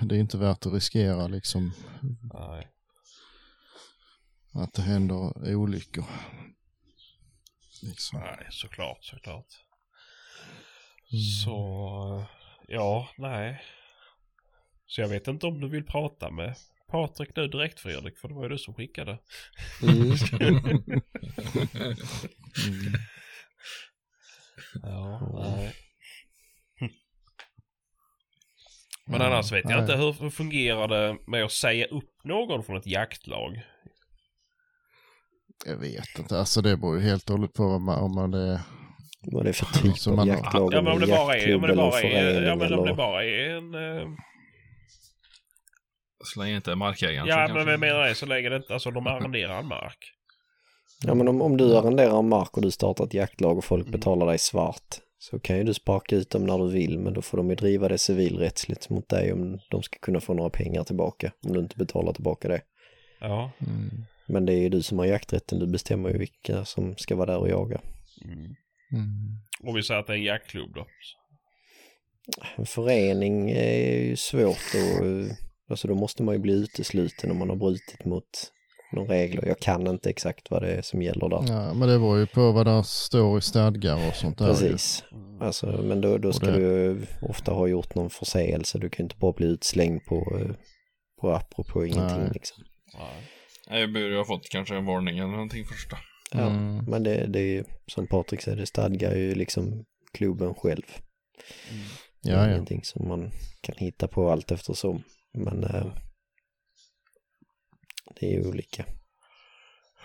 det 0.00 0.16
är 0.16 0.20
inte 0.20 0.38
värt 0.38 0.66
att 0.66 0.72
riskera 0.72 1.26
liksom 1.26 1.72
Nej. 2.32 2.68
Att 4.52 4.72
det 4.74 4.82
händer 4.82 5.54
olyckor. 5.54 6.04
Liksom. 7.82 8.20
Nej, 8.20 8.46
såklart, 8.50 9.04
såklart. 9.04 9.46
Så, 11.44 11.56
eh, 12.18 12.26
ja, 12.68 13.08
nej. 13.18 13.62
Så 14.86 15.00
jag 15.00 15.08
vet 15.08 15.28
inte 15.28 15.46
om 15.46 15.60
du 15.60 15.68
vill 15.68 15.86
prata 15.86 16.30
med 16.30 16.56
Patrik 16.88 17.36
nu 17.36 17.48
direkt 17.48 17.80
Fredrik, 17.80 18.18
för 18.18 18.28
det 18.28 18.34
var 18.34 18.42
ju 18.42 18.48
du 18.48 18.58
som 18.58 18.74
skickade. 18.74 19.18
Mm. 19.82 20.12
Mm. 22.68 22.92
Ja, 24.82 25.32
nej. 25.34 25.74
Men 29.06 29.22
annars 29.22 29.52
vet 29.52 29.64
jag 29.64 29.70
nej. 29.70 29.80
inte 29.80 29.96
hur, 29.96 30.12
hur 30.12 30.30
fungerar 30.30 30.88
det 30.88 31.18
med 31.26 31.44
att 31.44 31.52
säga 31.52 31.86
upp 31.86 32.24
någon 32.24 32.64
från 32.64 32.76
ett 32.76 32.86
jaktlag? 32.86 33.62
Jag 35.66 35.76
vet 35.76 36.18
inte, 36.18 36.38
alltså 36.38 36.62
det 36.62 36.76
beror 36.76 36.96
ju 36.98 37.02
helt 37.02 37.30
och 37.30 37.36
hållet 37.36 37.52
på 37.52 37.68
vad 37.68 37.80
man, 37.80 37.98
om 37.98 38.14
man 38.14 38.34
är 38.34 38.60
Vad 39.32 39.44
det 39.44 39.48
är 39.48 39.52
för 39.52 39.78
typ 39.82 39.98
Som 39.98 40.18
av 40.18 40.26
jaktlag. 40.28 40.74
Ja 40.74 40.82
men 40.82 40.92
om 40.92 41.00
det 41.00 41.06
bara 41.06 41.36
är, 41.36 41.54
om 41.56 41.62
det 41.62 41.74
bara 41.76 42.00
är, 42.00 42.42
ja, 42.42 42.56
men 42.56 42.72
om 42.74 42.86
det 42.86 42.94
bara 42.94 43.24
är 43.24 43.50
en... 43.50 43.74
eh, 43.74 44.08
Så 46.24 46.40
länge 46.40 46.56
inte 46.56 46.74
markägaren 46.74 47.26
Ja 47.28 47.48
men 47.54 47.68
jag 47.68 47.80
menar 47.80 48.06
det 48.08 48.14
så 48.14 48.26
länge 48.26 48.48
det 48.48 48.56
inte, 48.56 48.72
alltså 48.72 48.90
de 48.90 49.06
arrenderar 49.06 49.58
en 49.58 49.66
mark. 49.66 49.98
Ja 51.04 51.14
men 51.14 51.28
om, 51.28 51.42
om 51.42 51.56
du 51.56 51.76
arrenderar 51.76 52.22
mark 52.22 52.56
och 52.56 52.62
du 52.62 52.70
startar 52.70 53.04
ett 53.04 53.14
jaktlag 53.14 53.58
och 53.58 53.64
folk 53.64 53.82
Mm. 53.86 53.92
betalar 53.92 54.26
dig 54.26 54.38
svart 54.38 54.96
så 55.18 55.38
kan 55.40 55.56
ju 55.56 55.64
du 55.64 55.74
sparka 55.74 56.16
ut 56.16 56.30
dem 56.30 56.46
när 56.46 56.58
du 56.58 56.70
vill 56.72 56.98
men 56.98 57.14
då 57.14 57.22
får 57.22 57.38
de 57.38 57.48
ju 57.50 57.54
driva 57.54 57.88
det 57.88 57.98
civilrättsligt 57.98 58.90
mot 58.90 59.08
dig 59.08 59.32
om 59.32 59.58
de 59.70 59.82
ska 59.82 59.98
kunna 59.98 60.20
få 60.20 60.34
några 60.34 60.50
pengar 60.50 60.84
tillbaka 60.84 61.32
om 61.46 61.52
du 61.52 61.60
inte 61.60 61.76
betalar 61.76 62.12
tillbaka 62.12 62.48
det. 62.48 62.60
Ja. 63.20 63.50
mm, 63.60 64.04
Men 64.26 64.46
det 64.46 64.52
är 64.54 64.58
ju 64.58 64.68
du 64.68 64.82
som 64.82 64.98
har 64.98 65.06
jakträtten, 65.06 65.58
du 65.58 65.66
bestämmer 65.66 66.10
ju 66.10 66.18
vilka 66.18 66.64
som 66.64 66.96
ska 66.96 67.16
vara 67.16 67.30
där 67.32 67.38
och 67.38 67.48
jaga. 67.48 67.80
Mm. 68.24 68.38
mm, 68.92 69.38
Och 69.62 69.76
vi 69.76 69.82
säger 69.82 70.00
att 70.00 70.06
det 70.06 70.12
är 70.12 70.16
en 70.16 70.22
jaktklubb 70.22 70.74
då. 70.74 70.86
En 72.56 72.66
förening 72.66 73.50
är 73.50 74.00
ju 74.00 74.16
svårt 74.16 74.74
och 74.74 75.06
alltså 75.70 75.88
då 75.88 75.94
måste 75.94 76.22
man 76.22 76.34
ju 76.34 76.38
bli 76.40 76.52
utesluten 76.52 77.30
om 77.30 77.38
man 77.38 77.48
har 77.48 77.56
brutit 77.56 78.04
mot 78.04 78.24
några 78.92 79.12
regler. 79.14 79.46
Jag 79.46 79.58
kan 79.58 79.86
inte 79.86 80.10
exakt 80.10 80.50
vad 80.50 80.62
det 80.62 80.68
är 80.72 80.82
som 80.82 81.02
gäller 81.02 81.28
där. 81.28 81.44
ja, 81.48 81.74
men 81.74 81.88
det 81.88 81.98
beror 81.98 82.18
ju 82.18 82.26
på 82.26 82.52
vad 82.52 82.66
det 82.66 82.84
står 82.84 83.38
i 83.38 83.40
stadgar 83.42 84.08
och 84.08 84.14
sånt 84.14 84.38
där. 84.38 84.46
Precis. 84.46 85.04
Alltså, 85.40 85.66
men 85.66 86.00
då, 86.00 86.18
då 86.18 86.32
ska 86.32 86.46
det- 86.46 86.58
du 86.58 87.06
ofta 87.22 87.52
ha 87.52 87.66
gjort 87.66 87.94
någon 87.94 88.10
förseelse. 88.10 88.78
Du 88.78 88.88
kan 88.88 88.98
ju 88.98 89.04
inte 89.04 89.16
bara 89.20 89.32
bli 89.32 89.46
utslängd 89.46 90.04
på, 90.04 90.38
eh, 90.40 90.54
på 91.20 91.30
apropå 91.30 91.86
ingenting 91.86 92.18
Nej. 92.18 92.30
liksom. 92.34 92.64
Nej. 92.98 93.22
Jag 93.78 93.92
borde 93.92 94.16
ha 94.16 94.24
fått 94.24 94.48
kanske 94.48 94.76
en 94.76 94.84
varning 94.84 95.18
eller 95.18 95.30
någonting 95.30 95.64
första. 95.64 95.98
Ja, 96.32 96.40
Mm. 96.50 96.84
men 96.84 97.02
det, 97.02 97.26
det 97.26 97.38
är 97.40 97.46
ju 97.52 97.64
som 97.86 98.06
Patrik 98.06 98.40
säger, 98.42 98.56
det 98.56 98.66
stadgar 98.66 99.14
ju 99.14 99.34
liksom 99.34 99.84
klubben 100.12 100.54
själv. 100.54 100.82
Det 102.22 102.30
är 102.30 102.34
Ja, 102.36 102.46
ja. 102.46 102.50
ingenting 102.52 102.84
som 102.84 103.08
man 103.08 103.30
kan 103.60 103.74
hitta 103.78 104.08
på 104.08 104.30
allt 104.30 104.50
eftersom. 104.52 105.02
Men 105.34 105.64
eh, 105.64 105.86
det 108.20 108.26
är 108.26 108.30
ju 108.30 108.48
olika. 108.48 108.84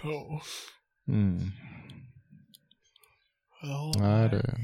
Ja. 0.03 0.41
Mm. 1.07 1.39
Ja. 3.61 3.91
Nej, 3.99 4.29
det... 4.29 4.55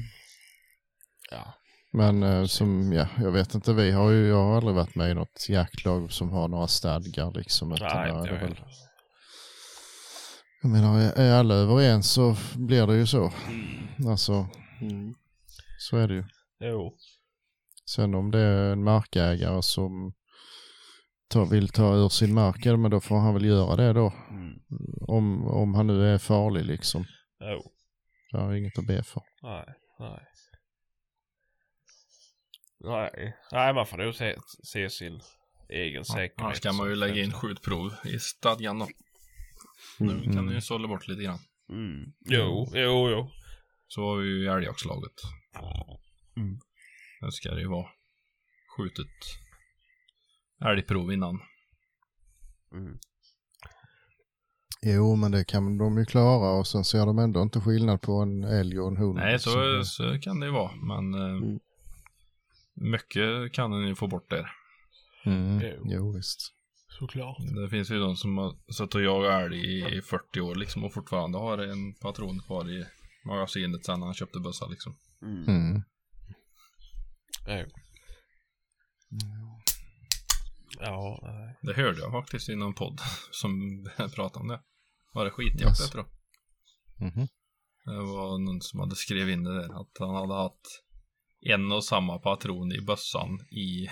Ja. 1.30 1.54
Men 1.92 2.22
eh, 2.22 2.44
som, 2.44 2.92
ja, 2.92 3.08
jag 3.18 3.32
vet 3.32 3.54
inte, 3.54 3.72
vi 3.72 3.90
har 3.90 4.10
ju, 4.10 4.26
jag 4.28 4.44
har 4.44 4.56
aldrig 4.56 4.74
varit 4.74 4.94
med 4.94 5.10
i 5.10 5.14
något 5.14 5.46
jaktlag 5.48 6.12
som 6.12 6.30
har 6.30 6.48
några 6.48 6.68
stadgar 6.68 7.32
liksom. 7.32 7.72
Utan 7.72 7.88
Nej, 7.96 8.10
är 8.10 8.22
det 8.22 8.28
jag 8.34 8.40
väl. 8.40 8.60
Jag 10.64 10.72
menar, 10.72 10.98
är- 11.00 11.12
är 11.18 11.32
alla 11.32 11.54
överens 11.54 12.10
så 12.12 12.36
blir 12.54 12.86
det 12.86 12.96
ju 12.96 13.06
så. 13.06 13.32
Mm. 13.48 14.08
Alltså, 14.10 14.46
så 15.78 15.96
är 15.96 16.08
det 16.08 16.14
ju. 16.14 16.24
Jo. 16.60 16.96
Sen 17.90 18.14
om 18.14 18.30
det 18.30 18.38
är 18.40 18.72
en 18.72 18.84
markägare 18.84 19.62
som 19.62 20.12
tar, 21.28 21.46
vill 21.46 21.68
ta 21.68 21.94
ur 21.94 22.08
sin 22.08 22.34
mark, 22.34 22.66
ja, 22.66 22.76
men 22.76 22.90
då 22.90 23.00
får 23.00 23.16
han 23.18 23.34
väl 23.34 23.44
göra 23.44 23.76
det 23.76 23.92
då. 23.92 24.12
Mm. 24.30 24.52
Om, 25.00 25.46
om 25.46 25.74
han 25.74 25.86
nu 25.86 26.14
är 26.14 26.18
farlig 26.18 26.64
liksom. 26.64 27.04
Jo. 27.40 27.72
Jag 28.30 28.40
har 28.40 28.54
inget 28.54 28.78
att 28.78 28.86
be 28.86 29.02
för. 29.02 29.22
Nej. 29.42 29.64
Nej. 29.98 30.20
Nej. 32.80 33.34
Nej, 33.52 33.74
man 33.74 33.86
får 33.86 33.96
nog 33.96 34.14
se, 34.14 34.36
se 34.62 34.90
sin 34.90 35.20
egen 35.68 36.04
säkerhet. 36.04 36.32
Annars 36.40 36.60
kan 36.60 36.76
man 36.76 36.88
ju 36.88 36.94
lägga 36.96 37.22
in 37.22 37.32
skjutprov 37.32 37.94
i 38.04 38.18
stadgan 38.18 38.78
då. 38.78 38.88
Nu 39.98 40.32
kan 40.32 40.46
du 40.46 40.54
ju 40.54 40.60
sålla 40.60 40.88
bort 40.88 41.08
lite 41.08 41.22
grann. 41.22 41.38
Mm. 41.70 42.12
Jo, 42.20 42.66
jo, 42.74 43.10
jo. 43.10 43.30
Så 43.88 44.00
har 44.00 44.16
vi 44.16 44.28
ju 44.28 44.46
älgjaktslaget. 44.48 45.12
Mm. 46.36 46.58
Där 47.20 47.30
ska 47.30 47.50
det 47.54 47.60
ju 47.60 47.68
vara 47.68 47.86
skjutet 48.76 49.06
älgprov 50.64 51.12
innan. 51.12 51.40
Mm. 52.72 52.98
Jo, 54.82 55.16
men 55.16 55.30
det 55.30 55.44
kan 55.44 55.78
de 55.78 55.98
ju 55.98 56.04
klara 56.04 56.58
och 56.58 56.66
sen 56.66 56.84
ser 56.84 57.06
de 57.06 57.18
ändå 57.18 57.42
inte 57.42 57.60
skillnad 57.60 58.00
på 58.02 58.12
en 58.22 58.44
älg 58.44 58.80
och 58.80 58.88
en 58.88 58.96
hund. 58.96 59.14
Nej, 59.14 59.38
så, 59.38 59.50
Så- 59.50 59.84
så 59.84 60.18
kan 60.20 60.40
det 60.40 60.46
ju 60.46 60.52
vara. 60.52 60.72
Men 60.76 61.14
eh, 61.14 61.36
Mm. 61.36 61.58
mycket 62.74 63.52
kan 63.52 63.72
en 63.72 63.88
ju 63.88 63.94
få 63.94 64.06
bort 64.06 64.30
där. 64.30 64.50
Mm. 65.26 65.60
Jo. 65.62 65.82
Jo, 65.84 66.12
visst. 66.16 66.40
Såklart. 66.98 67.36
Det 67.54 67.68
finns 67.68 67.90
ju 67.90 67.98
de 67.98 68.16
som 68.16 68.38
har 68.38 68.72
suttit 68.72 68.94
och 68.94 69.02
jagat 69.02 69.42
älg 69.42 69.96
i 69.98 70.02
40 70.02 70.40
år 70.40 70.54
liksom 70.54 70.84
och 70.84 70.92
fortfarande 70.94 71.38
har 71.38 71.58
en 71.58 71.94
patron 71.94 72.42
kvar 72.42 72.70
i 72.70 72.84
magasinet 73.24 73.84
sen 73.84 74.02
han 74.02 74.14
köpte 74.14 74.40
bössa 74.40 74.66
liksom. 74.66 74.96
Mm. 75.22 75.48
Mm. 75.48 75.82
Ja, 80.80 81.18
nej. 81.22 81.58
Det 81.62 81.74
hörde 81.82 82.00
jag 82.00 82.12
faktiskt 82.12 82.48
i 82.48 82.56
någon 82.56 82.74
podd 82.74 83.00
som 83.30 83.50
pratade 84.14 84.42
om 84.42 84.48
det. 84.48 84.60
Var 85.14 85.24
det 85.24 85.30
skitjakt 85.30 85.80
jag 85.80 85.90
tror. 85.90 86.06
Mhm. 87.00 87.28
Det 87.84 87.96
var 87.96 88.38
någon 88.38 88.60
som 88.60 88.80
hade 88.80 88.96
skrivit 88.96 89.32
in 89.32 89.44
det 89.44 89.54
där. 89.54 89.80
Att 89.80 89.98
han 89.98 90.14
hade 90.14 90.34
haft 90.34 90.82
en 91.40 91.72
och 91.72 91.84
samma 91.84 92.18
patron 92.18 92.72
i 92.72 92.80
bössan 92.80 93.40
i, 93.50 93.88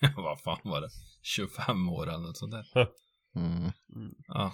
vad 0.16 0.40
fan 0.40 0.58
var 0.64 0.80
det, 0.80 0.88
25 1.22 1.88
år 1.88 2.08
eller 2.08 2.18
något 2.26 2.36
sånt 2.36 2.52
där. 2.52 2.66
Mm. 3.36 3.70
Ja. 4.28 4.52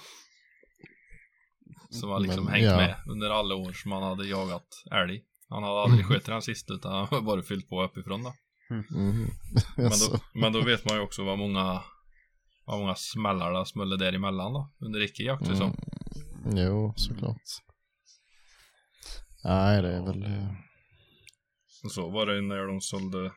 Som 1.90 2.10
har 2.10 2.20
liksom 2.20 2.44
Men, 2.44 2.52
hängt 2.54 2.64
ja. 2.66 2.76
med 2.76 2.96
under 3.08 3.30
alla 3.30 3.54
år 3.54 3.72
som 3.72 3.92
han 3.92 4.02
hade 4.02 4.26
jagat 4.28 4.82
älg. 4.92 5.22
Han 5.48 5.62
hade 5.62 5.80
aldrig 5.80 6.00
Mm. 6.00 6.08
skjutit 6.08 6.26
den 6.26 6.42
sist 6.42 6.70
utan 6.70 6.92
han 6.92 7.06
har 7.10 7.20
bara 7.20 7.42
fyllt 7.42 7.68
på 7.68 7.82
uppifrån 7.84 8.22
då. 8.22 8.34
Mhm. 8.70 9.26
Men 9.76 9.84
Jaså. 9.84 10.12
då, 10.12 10.20
men 10.40 10.52
då 10.52 10.62
vet 10.62 10.84
man 10.84 10.96
ju 10.96 11.02
också 11.02 11.24
vad 11.24 11.38
många, 11.38 11.82
vad 12.64 12.78
många 12.78 12.94
smällar 12.94 13.52
det 13.52 13.66
smällde 13.66 13.96
däremellan 13.96 14.52
då. 14.52 14.72
Under 14.80 15.00
icke-jaktsäsong. 15.02 15.76
Mm. 16.44 16.56
Jo, 16.56 16.92
såklart. 16.96 17.42
Nej, 19.44 19.82
det 19.82 19.96
är 19.96 20.02
väl... 20.06 20.22
eh, 20.24 20.48
Och 21.84 21.92
så 21.92 22.10
var 22.10 22.26
det 22.26 22.40
när 22.40 22.66
de 22.66 22.80
sålde 22.80 23.32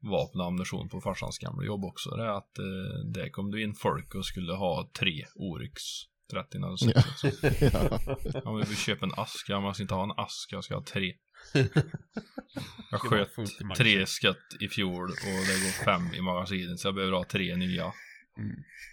vapen 0.00 0.40
och 0.40 0.46
ammunition 0.46 0.88
på 0.88 1.00
farsans 1.00 1.38
gamla 1.38 1.64
jobb 1.64 1.84
också. 1.84 2.10
Det 2.10 2.22
är 2.22 2.36
att 2.38 2.58
eh, 2.58 3.10
där 3.14 3.30
kom 3.30 3.50
det 3.50 3.62
in 3.62 3.74
folk 3.74 4.14
och 4.14 4.26
skulle 4.26 4.52
ha 4.52 4.90
tre 4.98 5.24
Oryx 5.34 5.82
30 6.32 6.58
när 6.58 6.68
Ja. 6.68 7.02
ja. 7.22 7.30
ja. 7.72 7.98
Ja, 8.44 8.52
men 8.52 8.68
vi 8.68 8.76
köper 8.76 9.06
en 9.06 9.12
ask. 9.16 9.48
Ja, 9.48 9.60
man 9.60 9.74
ska 9.74 9.82
inte 9.82 9.94
ha 9.94 10.04
en 10.04 10.24
ask. 10.24 10.52
Jag 10.52 10.64
ska 10.64 10.74
ha 10.74 10.84
tre. 10.84 11.12
Jag 12.90 13.00
sköt 13.00 13.28
tre 13.76 14.06
skott 14.06 14.36
i 14.60 14.68
fjol 14.68 15.04
och 15.04 15.10
det 15.46 15.64
går 15.64 15.84
fem 15.84 16.14
i 16.14 16.20
magasinet. 16.20 16.78
Så 16.80 16.88
jag 16.88 16.94
behöver 16.94 17.16
ha 17.16 17.24
tre 17.24 17.56
nya. 17.56 17.92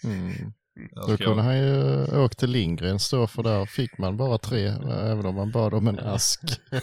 Mm. 0.03 0.53
Jag 0.91 1.07
Då 1.09 1.17
kunde 1.17 1.41
ha- 1.41 1.41
han 1.41 1.57
ju 1.57 2.05
åkt 2.23 2.39
till 2.39 2.49
Lindgrens 2.51 3.09
då, 3.11 3.27
för 3.27 3.43
där 3.43 3.65
fick 3.65 3.97
man 3.97 4.17
bara 4.17 4.37
tre, 4.37 4.67
även 4.91 5.25
om 5.25 5.35
man 5.35 5.51
bad 5.51 5.73
om 5.73 5.87
en 5.87 5.99
ask. 5.99 6.41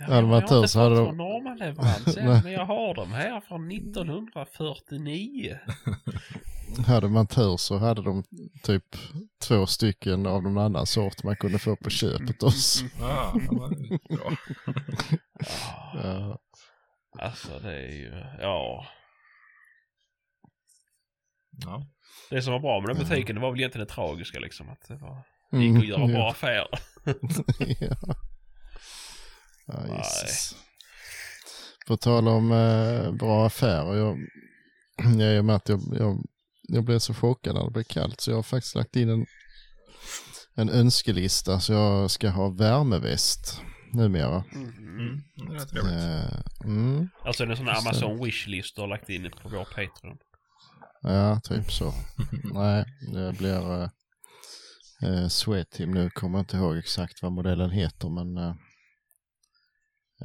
Ja, 0.00 0.06
Hade 0.14 0.26
man 0.26 0.30
jag 0.30 0.40
har 0.40 0.48
tur 0.48 0.56
inte 0.56 0.68
så 0.68 0.78
hade 0.80 0.94
de- 0.94 1.04
någon 1.04 1.16
normalleverans 1.16 2.16
än, 2.16 2.24
Nej. 2.26 2.40
men 2.44 2.52
jag 2.52 2.66
har 2.66 2.94
dem 2.94 3.12
här 3.12 3.40
från 3.40 3.70
1949. 3.70 5.58
Hade 6.86 7.08
man 7.08 7.26
tur 7.26 7.56
så 7.56 7.78
hade 7.78 8.02
de 8.02 8.24
typ 8.62 8.84
två 9.42 9.66
stycken 9.66 10.26
av 10.26 10.42
någon 10.42 10.58
annan 10.58 10.86
sort 10.86 11.22
man 11.24 11.36
kunde 11.36 11.58
få 11.58 11.76
på 11.76 11.90
köpet 11.90 12.42
också. 12.42 12.84
Ja. 13.00 13.34
Ja, 13.48 14.32
Ja. 15.94 16.38
alltså 17.18 17.58
det 17.62 17.74
är 17.76 17.92
ju, 17.92 18.24
ja. 18.40 18.86
Ja. 21.64 21.86
Det 22.30 22.42
som 22.42 22.52
var 22.52 22.60
bra 22.60 22.80
med 22.80 22.88
den 22.96 22.98
butiken, 23.04 23.34
det 23.36 23.42
var 23.42 23.50
väl 23.50 23.60
egentligen 23.60 23.86
det 23.86 23.92
tragiska 23.92 24.38
liksom. 24.40 24.68
Att 24.68 24.88
det 24.88 24.96
var, 24.96 25.22
det 25.50 25.58
gick 25.58 25.76
att 25.82 25.86
göra 25.88 26.02
Mm, 26.02 26.12
bra 26.14 26.30
affärer. 26.30 26.68
ja. 27.80 27.96
Ja. 29.72 29.96
Jesus. 29.96 30.56
På 31.86 31.96
tal 31.96 32.28
om 32.28 32.52
eh, 32.52 33.12
bra 33.12 33.46
affärer. 33.46 33.94
Jag, 33.96 34.18
jag, 35.20 35.36
i 35.36 35.40
och 35.40 35.44
med 35.44 35.56
att 35.56 35.68
jag, 35.68 35.80
jag, 35.98 36.24
jag 36.62 36.84
blev 36.84 36.98
så 36.98 37.14
chockad 37.14 37.54
när 37.54 37.64
det 37.64 37.70
blev 37.70 37.84
kallt 37.84 38.20
så 38.20 38.30
jag 38.30 38.36
har 38.36 38.42
faktiskt 38.42 38.74
lagt 38.74 38.96
in 38.96 39.08
en, 39.08 39.26
en 40.54 40.68
önskelista 40.68 41.60
så 41.60 41.72
jag 41.72 42.10
ska 42.10 42.28
ha 42.28 42.48
värmeväst 42.48 43.60
numera. 43.92 44.44
Mm, 44.54 45.22
det 45.34 45.56
är 45.56 45.66
trevligt. 45.66 45.94
Eh, 45.94 46.64
mm, 46.64 47.08
Alltså 47.24 47.44
det 47.44 47.48
är 47.48 47.50
en 47.50 47.56
sån 47.56 47.66
här. 47.68 47.78
Amazon 47.78 48.24
wishlist 48.24 48.76
du 48.76 48.80
har 48.80 48.88
lagt 48.88 49.08
in 49.08 49.30
på 49.42 49.48
vår 49.48 49.64
Patreon. 49.64 50.18
ja, 51.02 51.40
typ 51.44 51.72
så. 51.72 51.94
Nej, 52.54 52.84
det 53.12 53.32
blir 53.38 53.82
eh, 53.82 53.88
eh, 55.02 55.28
Sweat 55.28 55.70
Team 55.70 55.90
nu. 55.90 56.10
Kommer 56.10 56.38
jag 56.38 56.42
inte 56.42 56.56
ihåg 56.56 56.76
exakt 56.78 57.22
vad 57.22 57.32
modellen 57.32 57.70
heter 57.70 58.08
men 58.08 58.36
eh, 58.36 58.54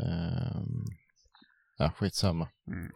ehm, 0.02 0.86
ja, 1.78 1.92
skitsamma. 1.92 2.50
Mm. 2.68 2.92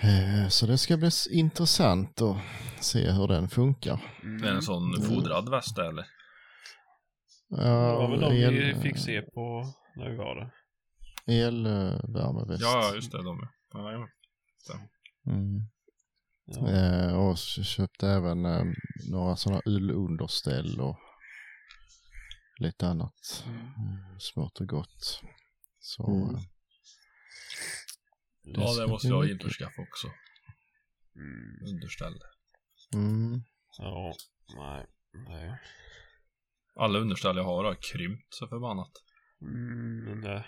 Eh, 0.00 0.48
Så 0.48 0.66
det 0.66 0.78
ska 0.78 0.96
bli 0.96 1.10
intressant 1.30 2.22
att 2.22 2.36
se 2.80 3.10
hur 3.10 3.28
den 3.28 3.48
funkar. 3.48 4.00
Mm. 4.22 4.42
Det 4.42 4.48
är 4.48 4.52
en 4.52 4.62
sån 4.62 5.02
fodrad 5.02 5.48
väst 5.50 5.78
eller? 5.78 6.06
Det 7.50 7.70
var 7.70 8.10
väl 8.10 8.20
de 8.20 8.30
vi 8.30 8.74
fick 8.82 8.98
se 8.98 9.22
på, 9.22 9.64
när 9.96 10.10
vi 10.10 10.16
var 10.16 10.36
där. 10.36 10.50
elvärmeväst. 11.26 12.62
Ja, 12.62 12.80
ja, 12.88 12.94
just 12.94 13.12
det. 13.12 13.22
De 13.22 13.38
ja. 13.72 13.82
Ja, 13.92 13.92
ja. 13.92 14.08
Mm. 15.32 15.60
Ja. 16.44 16.68
Eh, 16.68 17.14
och 17.16 17.38
så 17.38 17.62
köpte 17.62 18.08
även 18.08 18.44
eh, 18.44 18.64
några 19.10 19.36
sådana 19.36 19.60
ullunderställ 19.66 20.80
och 20.80 20.96
lite 22.58 22.86
annat 22.86 23.44
Mm. 23.46 23.58
eh, 23.66 24.18
smått 24.18 24.60
och 24.60 24.66
gott. 24.68 25.20
Så 25.78 26.06
Mm. 26.06 26.34
eh, 26.34 26.40
Ja, 28.42 28.66
ska 28.72 28.82
det 28.82 28.88
måste 28.88 29.08
jag 29.08 29.30
införskaffa 29.30 29.82
också. 29.82 30.06
Mm. 31.16 31.68
Underställ. 31.74 32.18
Mm. 32.94 33.42
Ja, 33.78 34.14
nej. 34.56 34.86
nej. 35.28 35.58
Alla 36.74 36.98
underställ 36.98 37.36
jag 37.36 37.44
har 37.44 37.64
har 37.64 37.76
krympt 37.92 38.34
så 38.34 38.48
förbannat. 38.48 38.92
Mm, 39.42 40.04
men 40.04 40.20
det, 40.20 40.44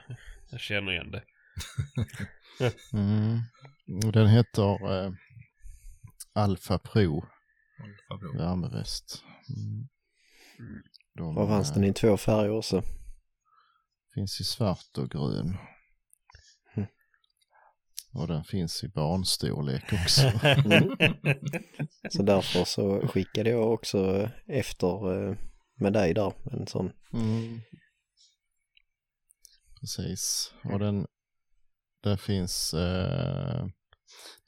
jag 0.50 0.60
känner 0.60 0.92
igen 0.92 1.10
det. 1.10 1.24
Mm. 2.92 3.40
Den 4.12 4.26
heter 4.28 4.92
eh, 4.92 5.12
Alpha 6.32 6.78
Pro 6.78 7.24
Alfa 7.78 8.18
Pro. 8.18 8.38
värmeväst. 8.38 9.24
Mm. 9.56 9.88
De, 11.20 11.34
Vad 11.34 11.48
fanns 11.48 11.70
eh, 11.70 11.74
den 11.74 11.84
i 11.84 11.92
två 11.92 12.16
färger 12.16 12.50
också? 12.50 12.82
Finns 14.14 14.40
i 14.40 14.44
svart 14.44 14.98
och 14.98 15.10
grön. 15.10 15.56
Mm. 16.76 16.88
Och 18.12 18.26
den 18.26 18.44
finns 18.44 18.84
i 18.84 18.88
barnstorlek 18.88 19.92
också. 19.92 20.22
Mm. 20.22 20.96
Så 22.10 22.22
därför 22.22 22.64
så 22.64 23.08
skickade 23.08 23.50
jag 23.50 23.72
också 23.72 24.30
efter 24.46 25.12
eh, 25.12 25.36
med 25.74 25.92
dig 25.92 26.14
där 26.14 26.32
en 26.52 26.66
sån. 26.66 26.92
Mm. 27.12 27.60
Precis. 29.80 30.52
Och 30.64 30.78
den, 30.78 31.06
det 32.02 32.16
finns, 32.16 32.74
eh, 32.74 33.66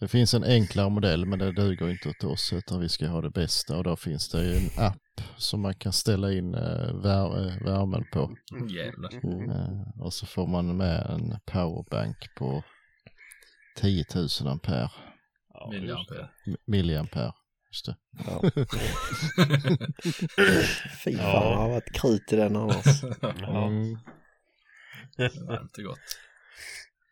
det 0.03 0.09
finns 0.09 0.35
en 0.35 0.45
enklare 0.45 0.91
modell 0.91 1.27
men 1.27 1.39
det 1.39 1.53
duger 1.53 1.91
inte 1.91 2.09
åt 2.09 2.24
oss 2.24 2.53
utan 2.53 2.81
vi 2.81 2.89
ska 2.89 3.07
ha 3.09 3.20
det 3.20 3.31
bästa 3.31 3.77
och 3.77 3.85
då 3.85 3.97
finns 3.97 4.29
det 4.29 4.45
ju 4.45 4.57
en 4.57 4.70
app 4.85 5.20
som 5.37 5.61
man 5.61 5.74
kan 5.74 5.93
ställa 5.93 6.33
in 6.33 6.55
eh, 6.55 6.95
vär, 7.03 7.47
eh, 7.47 7.65
värmen 7.65 8.05
på. 8.12 8.37
Jävlar. 8.70 9.11
Mm. 9.24 9.51
Eh, 9.51 10.01
och 10.01 10.12
så 10.12 10.27
får 10.27 10.47
man 10.47 10.77
med 10.77 11.07
en 11.07 11.39
powerbank 11.47 12.16
på 12.37 12.62
10 13.77 14.05
000 14.15 14.29
ampere, 14.49 14.91
Ja, 15.55 15.70
det. 16.09 16.29
Milliampere. 16.66 17.33
Just 17.70 17.87
det. 17.87 17.97
Ja. 18.27 18.43
Fy 21.05 21.16
fan, 21.16 21.24
Ja. 21.24 21.51
det 21.51 21.57
har 21.57 21.69
varit 21.69 21.93
krut 21.93 22.33
i 22.33 22.37
den 22.37 22.57
annars. 22.57 23.03
Ja. 23.23 23.66
Mm. 23.66 23.99
Varmt 25.49 25.79
och 25.79 25.85
gott. 25.85 25.99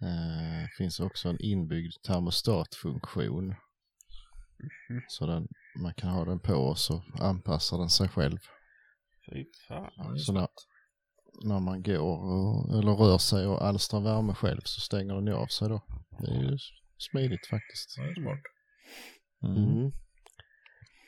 Eh, 0.03 0.69
finns 0.79 1.01
också 1.01 1.29
en 1.29 1.41
inbyggd 1.41 1.93
termostatfunktion. 2.07 3.47
Mhm. 3.49 5.03
Så 5.09 5.27
den, 5.27 5.49
man 5.83 5.95
kan 5.95 6.11
ha 6.11 6.25
den 6.25 6.41
på 6.41 6.55
och 6.55 6.79
så 6.79 7.03
anpassar 7.21 7.79
den 7.79 7.91
sig 7.91 8.09
själv. 8.09 8.39
Fy 9.33 9.45
fan. 9.69 10.19
Så 10.19 10.33
när, 10.33 10.41
det. 10.41 10.49
när 11.49 11.61
man 11.61 11.83
går 11.83 11.99
och, 11.99 12.79
eller 12.79 12.93
rör 12.93 13.19
sig 13.19 13.47
och 13.47 13.65
alstrar 13.67 14.01
värme 14.01 14.35
själv 14.35 14.61
så 14.65 14.81
stänger 14.81 15.15
den 15.15 15.27
ju 15.27 15.35
av 15.35 15.47
sig 15.47 15.69
då. 15.69 15.83
Det 16.21 16.31
är 16.31 16.43
ju 16.43 16.59
smidigt 16.99 17.47
faktiskt. 17.47 17.95
Ja, 17.97 18.03
det 18.03 18.11
är 18.11 18.15
smart. 18.15 18.41
Mm. 19.43 19.73
Mm. 19.73 19.93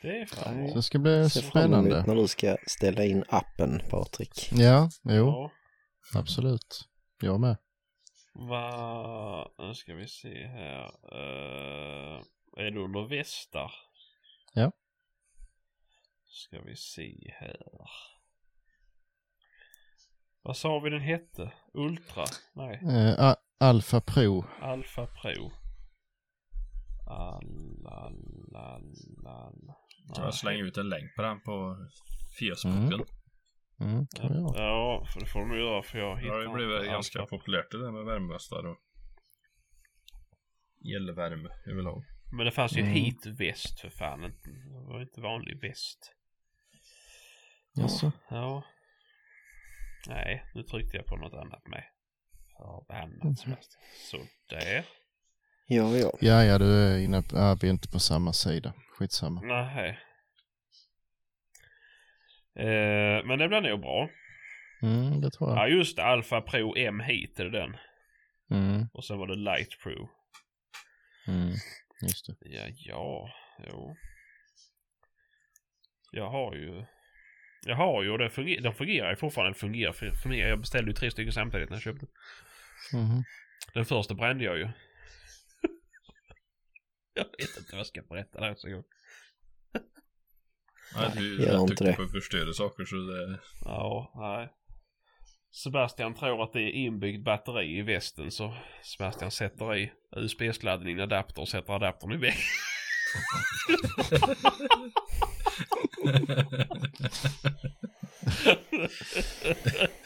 Det 0.01 0.21
är 0.21 0.25
fan. 0.25 0.69
Så 0.69 0.75
det 0.75 0.83
ska 0.83 0.99
bli 0.99 1.29
spännande. 1.29 2.03
när 2.07 2.15
du 2.15 2.27
ska 2.27 2.57
ställa 2.67 3.03
in 3.05 3.23
appen 3.27 3.81
Patrik. 3.89 4.49
Ja, 4.53 4.89
jo, 5.03 5.25
Ja. 5.25 5.51
absolut. 6.15 6.89
Jag 7.21 7.39
med. 7.39 7.57
Va, 8.33 9.51
nu 9.57 9.75
ska 9.75 9.93
vi 9.93 10.07
se 10.07 10.47
här. 10.47 10.85
Uh, 11.13 12.21
är 12.57 12.71
det 12.71 12.79
under 12.79 13.07
västar? 13.09 13.71
Ja. 14.53 14.71
Ska 16.25 16.61
vi 16.61 16.75
se 16.75 17.33
här. 17.39 17.57
Vad 20.41 20.57
sa 20.57 20.79
vi 20.79 20.89
den 20.89 21.01
hette? 21.01 21.51
Ultra? 21.73 22.25
Nej, 22.53 22.81
Eh, 22.89 23.15
A- 23.19 23.35
Alfa 23.59 24.01
Pro. 24.01 24.45
Alfa 24.61 25.05
Pro. 25.07 25.51
Alalala. 27.07 28.81
Så 30.15 30.21
jag 30.21 30.33
slänger 30.33 30.63
ut 30.63 30.77
en 30.77 30.89
länk 30.89 31.15
på 31.15 31.21
den 31.21 31.41
på 31.41 31.77
Facebooken. 32.39 32.93
Mm, 32.93 33.05
kan 33.77 34.07
vi 34.33 34.39
göra. 34.39 34.63
Ja, 34.63 35.05
för 35.13 35.19
det 35.19 35.25
får 35.25 35.45
du 35.45 35.59
göra 35.59 35.83
för 35.83 35.97
jag 35.99 36.17
Det 36.17 36.21
hittar 36.21 36.33
har 36.35 36.41
ju 36.41 36.53
blivit 36.53 36.85
ganska 36.85 37.19
Alfa. 37.19 37.29
populärt 37.29 37.71
det 37.71 37.77
där 37.85 37.91
med 37.91 38.05
värmevästar 38.05 38.65
och 38.65 38.77
elvärme 40.95 41.49
överlag. 41.65 42.03
Men 42.31 42.45
det 42.45 42.51
fanns 42.51 42.73
ju 42.77 42.81
Mm. 42.81 42.93
heatväst 42.93 43.79
för 43.79 43.89
fan. 43.89 44.21
Det 44.21 44.31
var 44.87 45.01
inte 45.01 45.21
vanlig 45.21 45.61
väst. 45.61 46.13
Jaså? 47.75 48.11
Ja. 48.29 48.63
Nej, 50.07 50.43
nu 50.55 50.63
tryckte 50.63 50.97
jag 50.97 51.05
på 51.05 51.15
något 51.15 51.33
annat 51.33 51.67
med. 51.67 51.83
Förbannat. 52.57 53.39
Sebastian. 53.39 53.83
Så 54.11 54.17
där. 54.49 54.85
Ja, 55.67 55.97
ja. 55.97 56.11
Ja, 56.21 56.43
ja, 56.43 56.57
du 56.57 56.65
är 56.65 56.97
inne 56.99 57.21
på, 57.21 57.37
ja, 57.37 57.57
vi 57.61 57.67
är 57.67 57.71
inte 57.71 57.87
på 57.91 57.99
samma 57.99 58.33
sida. 58.33 58.73
Skitsamma. 58.97 59.41
Nej. 59.41 59.99
Eh, 62.55 63.25
men 63.25 63.39
det 63.39 63.47
blir 63.47 63.61
nog 63.61 63.81
bra. 63.81 64.09
Mm, 64.81 65.21
det 65.21 65.31
tror 65.31 65.49
Ja 65.49 65.67
jag. 65.67 65.77
just 65.77 65.95
det, 65.95 66.03
Alpha 66.03 66.41
Pro 66.41 66.77
M 66.77 66.99
Heat 66.99 67.39
är 67.39 67.45
den. 67.49 67.77
Mm, 68.51 68.87
Och 68.93 69.05
sen 69.05 69.17
var 69.17 69.27
det 69.27 69.35
Light 69.35 69.79
Pro. 69.83 70.09
mm, 71.27 71.53
just 72.01 72.25
det. 72.27 72.35
Ja, 72.39 72.67
ja, 72.75 73.29
jo. 73.71 73.95
Jag 76.11 76.29
har 76.29 76.55
ju. 76.55 76.85
Jag 77.65 77.75
har 77.75 78.03
ju 78.03 78.09
och 78.11 78.17
det 78.17 78.29
fungerar, 78.29 78.61
de 78.61 78.73
fungerar 78.73 79.09
ju 79.09 79.15
fortfarande. 79.15 79.53
Det 79.53 79.59
fungerar 79.59 80.27
mig. 80.27 80.39
Jag 80.39 80.59
beställde 80.59 80.91
ju 80.91 80.95
tre 80.95 81.11
stycken 81.11 81.33
samtidigt 81.33 81.69
när 81.69 81.75
jag 81.75 81.83
köpte. 81.83 82.05
Mhm. 82.93 83.23
Den 83.73 83.85
första 83.85 84.13
brände 84.13 84.43
jag 84.43 84.57
ju. 84.57 84.63
jag 87.13 87.23
vet 87.23 87.57
inte 87.57 87.71
vad 87.71 87.79
jag 87.79 87.85
ska 87.87 88.01
berätta 88.01 88.39
där 88.41 88.55
så 88.55 88.69
gång. 88.69 88.83
Nej, 90.95 91.11
du 91.15 91.43
gör 91.43 91.53
är 91.53 91.61
inte 91.61 91.83
det. 91.83 91.93
på 91.93 92.01
att 92.03 92.11
förstöra 92.11 92.53
saker 92.53 92.85
så 92.85 92.95
det... 92.95 93.39
Ja, 93.65 94.11
nej. 94.15 94.49
Sebastian 95.63 96.15
tror 96.15 96.43
att 96.43 96.53
det 96.53 96.61
är 96.61 96.69
inbyggd 96.71 97.23
batteri 97.23 97.77
i 97.77 97.81
västen 97.81 98.31
så 98.31 98.53
Sebastian 98.83 99.31
sätter 99.31 99.75
i 99.75 99.91
USB-sladden 100.15 100.87
i 100.87 100.91
en 100.91 100.99
adapter 100.99 101.41
och 101.41 101.49
sätter 101.49 101.73
adaptern 101.73 102.11
i 102.11 102.17
väggen. 102.17 102.37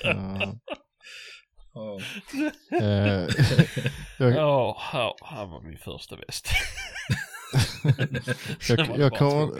Ja. 0.03 0.53
Ja. 1.73 1.99
Eh, 2.81 3.27
jag, 4.17 4.35
Ja, 4.35 4.77
här 5.25 5.45
var 5.45 5.61
min 5.61 5.77
första 5.77 6.15
väst. 6.15 6.49
Jag, 8.69 8.99
jag, 8.99 9.11
två 9.11 9.17
kvar. 9.17 9.51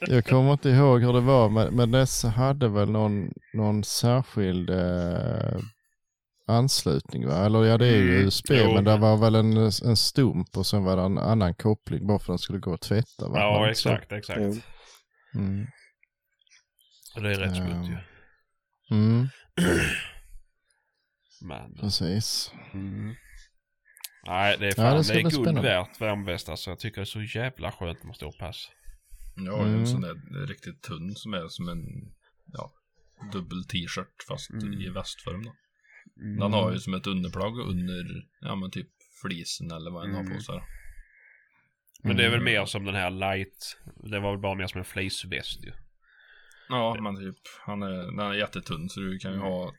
jag 0.00 0.26
kommer 0.26 0.52
inte 0.52 0.68
ihåg 0.68 1.02
hur 1.02 1.12
det 1.12 1.20
var, 1.20 1.48
men, 1.48 1.74
men 1.76 1.90
dessa 1.90 2.28
hade 2.28 2.68
väl 2.68 2.90
någon, 2.90 3.32
någon 3.54 3.84
särskild 3.84 4.70
eh, 4.70 5.58
anslutning 6.46 7.26
va? 7.26 7.46
Eller 7.46 7.64
ja, 7.64 7.78
det 7.78 7.86
är 7.86 7.96
ju 7.96 8.14
Mm, 8.14 8.26
USB, 8.26 8.50
jo. 8.50 8.74
men 8.74 8.84
det 8.84 8.96
var 8.96 9.16
väl 9.16 9.34
en, 9.34 9.56
en 9.56 9.96
stump 9.96 10.56
och 10.56 10.66
sen 10.66 10.84
var 10.84 10.96
det 10.96 11.02
en 11.02 11.18
annan 11.18 11.54
koppling 11.54 12.06
bara 12.06 12.18
för 12.18 12.24
att 12.24 12.26
den 12.26 12.38
skulle 12.38 12.58
gå 12.58 12.74
att 12.74 12.80
tvätta 12.80 13.28
va? 13.28 13.38
Ja, 13.38 13.70
exakt, 13.70 14.12
exakt. 14.12 14.38
Mm. 15.34 15.66
Och 17.16 17.22
det 17.22 17.30
är 17.30 17.38
rätt 17.38 17.56
smutt 17.56 17.88
ju. 17.88 17.96
Mm, 18.90 19.28
Men, 21.40 21.74
precis. 21.80 22.52
mm. 22.74 23.14
Nej, 24.26 24.56
det 24.58 24.66
är 24.66 24.68
Ja, 24.68 24.74
fan, 24.74 24.92
det 24.92 24.98
det, 24.98 25.04
ska 25.04 25.18
är 25.18 25.44
guld 25.44 25.58
värt 25.58 26.00
värmeväst 26.00 26.48
alltså. 26.48 26.70
Jag 26.70 26.78
tycker 26.78 26.96
det 26.96 27.02
är 27.02 27.04
så 27.04 27.22
jävla 27.22 27.72
skönt 27.72 28.04
med 28.04 28.16
ståpass. 28.16 28.70
Har 29.36 29.44
ju 29.64 29.68
Mm. 29.68 29.80
en 29.80 29.86
sån 29.86 30.00
där 30.00 30.46
riktigt 30.46 30.82
tunn 30.82 31.14
som 31.14 31.34
är 31.34 31.48
som 31.48 31.68
en 31.68 31.82
ja, 32.52 32.70
dubbel 33.32 33.64
t-shirt 33.64 34.14
fast 34.28 34.50
Mm. 34.50 34.72
i 34.80 34.88
västform 34.88 35.42
då. 35.44 35.52
Mm. 36.22 36.38
Den 36.38 36.52
har 36.52 36.72
ju 36.72 36.78
som 36.78 36.94
ett 36.94 37.06
underplagg 37.06 37.58
under, 37.58 38.04
ja 38.40 38.54
men 38.54 38.70
typ 38.70 38.88
flisen 39.22 39.70
eller 39.70 39.90
vad 39.90 40.04
den 40.06 40.14
har 40.14 40.22
Mm. 40.22 40.34
på 40.36 40.40
sig. 40.42 40.54
då. 40.54 40.62
Men 42.02 42.16
det 42.16 42.24
är 42.24 42.30
väl 42.30 42.40
Mm. 42.40 42.52
mer 42.52 42.64
som 42.64 42.84
den 42.84 42.94
här 42.94 43.10
light. 43.10 43.78
Det 44.10 44.20
var 44.20 44.30
väl 44.30 44.40
bara 44.40 44.54
mer 44.54 44.66
som 44.66 44.78
en 44.78 44.84
fleeceväst 44.84 45.64
ju. 45.64 45.72
Ja, 46.68 46.96
men 47.00 47.16
typ, 47.16 47.38
han 47.66 47.82
är, 47.82 47.90
den 47.90 48.18
är 48.18 48.34
jättetunn 48.34 48.88
så 48.88 49.00
du 49.00 49.18
kan 49.18 49.32
ju 49.32 49.38
ha 49.38 49.72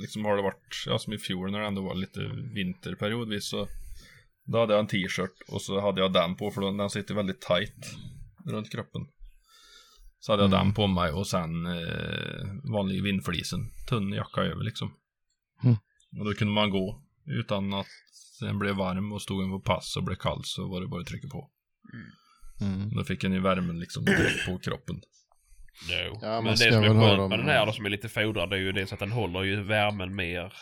Liksom 0.00 0.24
har 0.24 0.36
det 0.36 0.42
varit, 0.42 0.84
ja 0.86 0.98
som 0.98 1.12
i 1.12 1.18
fjol 1.18 1.50
när 1.50 1.60
det 1.60 1.66
ändå 1.66 1.82
var 1.82 1.94
lite 1.94 2.20
vinterperiodvis 2.54 3.48
så 3.48 3.68
Då 4.44 4.58
hade 4.58 4.72
jag 4.72 4.80
en 4.80 4.86
t-shirt 4.86 5.42
och 5.48 5.62
så 5.62 5.80
hade 5.80 6.00
jag 6.00 6.12
den 6.12 6.36
på 6.36 6.50
för 6.50 6.60
den, 6.60 6.76
den 6.76 6.90
sitter 6.90 7.14
väldigt 7.14 7.40
tight 7.40 7.96
runt 8.44 8.72
kroppen 8.72 9.02
Så 10.18 10.32
hade 10.32 10.42
jag 10.42 10.52
Mm. 10.52 10.64
den 10.66 10.74
på 10.74 10.86
mig 10.86 11.12
och 11.12 11.26
sen 11.26 11.66
eh, 11.66 12.46
vanlig 12.72 13.02
vindflisen, 13.02 13.60
tunn 13.88 14.12
jacka 14.12 14.40
över 14.40 14.64
liksom 14.64 14.94
Mm. 15.64 15.76
Och 16.18 16.24
då 16.24 16.34
kunde 16.34 16.54
man 16.54 16.70
gå 16.70 17.02
utan 17.26 17.74
att 17.74 17.86
den 18.40 18.58
blev 18.58 18.74
varm 18.76 19.12
och 19.12 19.22
stod 19.22 19.44
en 19.44 19.50
på 19.50 19.60
pass 19.60 19.96
och 19.96 20.04
blev 20.04 20.16
kall 20.16 20.40
så 20.44 20.68
var 20.68 20.80
det 20.80 20.86
bara 20.88 21.00
att 21.00 21.06
trycka 21.06 21.28
på 21.28 21.50
Mm. 22.60 22.90
Då 22.90 23.04
fick 23.04 23.24
en 23.24 23.32
ju 23.32 23.40
värmen 23.40 23.80
liksom 23.80 24.04
direkt 24.04 24.46
på 24.46 24.58
kroppen 24.58 25.00
No. 25.88 26.18
Ja, 26.22 26.40
Men 26.40 26.50
det 26.52 26.56
som 26.56 26.84
är 26.84 26.88
skönt 26.88 27.28
med 27.30 27.38
den 27.38 27.48
här 27.48 27.66
då, 27.66 27.72
som 27.72 27.84
är 27.86 27.90
lite 27.90 28.08
fodrad 28.08 28.52
är 28.52 28.56
ju 28.56 28.72
det 28.72 28.86
så 28.86 28.94
att 28.94 29.00
den 29.00 29.12
håller 29.12 29.42
ju 29.42 29.62
värmen 29.62 30.14
mer. 30.14 30.52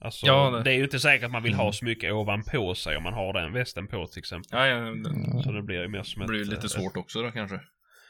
Alltså, 0.00 0.26
Ja, 0.26 0.50
det... 0.50 0.62
det- 0.62 0.70
är 0.70 0.74
ju 0.74 0.84
inte 0.84 1.00
säkert 1.00 1.24
att 1.24 1.30
man 1.30 1.42
vill 1.42 1.52
Mm. 1.52 1.64
ha 1.64 1.72
så 1.72 1.84
mycket 1.84 2.12
ovanpå 2.12 2.74
sig 2.74 2.96
om 2.96 3.02
man 3.02 3.12
har 3.14 3.32
den 3.32 3.52
västen 3.52 3.86
på 3.86 4.06
till 4.06 4.18
exempel. 4.18 4.48
Ja, 4.52 4.66
ja, 4.66 4.76
det 4.80 5.42
Så 5.42 5.52
det 5.52 5.62
blir 5.62 5.82
ju 5.82 5.88
mer 5.88 6.02
som 6.02 6.26
blir 6.26 6.40
ett... 6.42 6.46
lite 6.48 6.62
eh, 6.62 6.68
svårt 6.68 6.96
också 6.96 7.22
då 7.22 7.30
kanske 7.30 7.60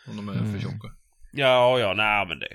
Om 0.09 0.17
de 0.17 0.29
är 0.29 0.33
Mm. 0.33 0.53
för 0.53 0.61
tjocka 0.61 0.89
Ja, 1.33 1.79
ja, 1.79 1.95
nej 1.97 2.27
men 2.29 2.39
det, 2.39 2.49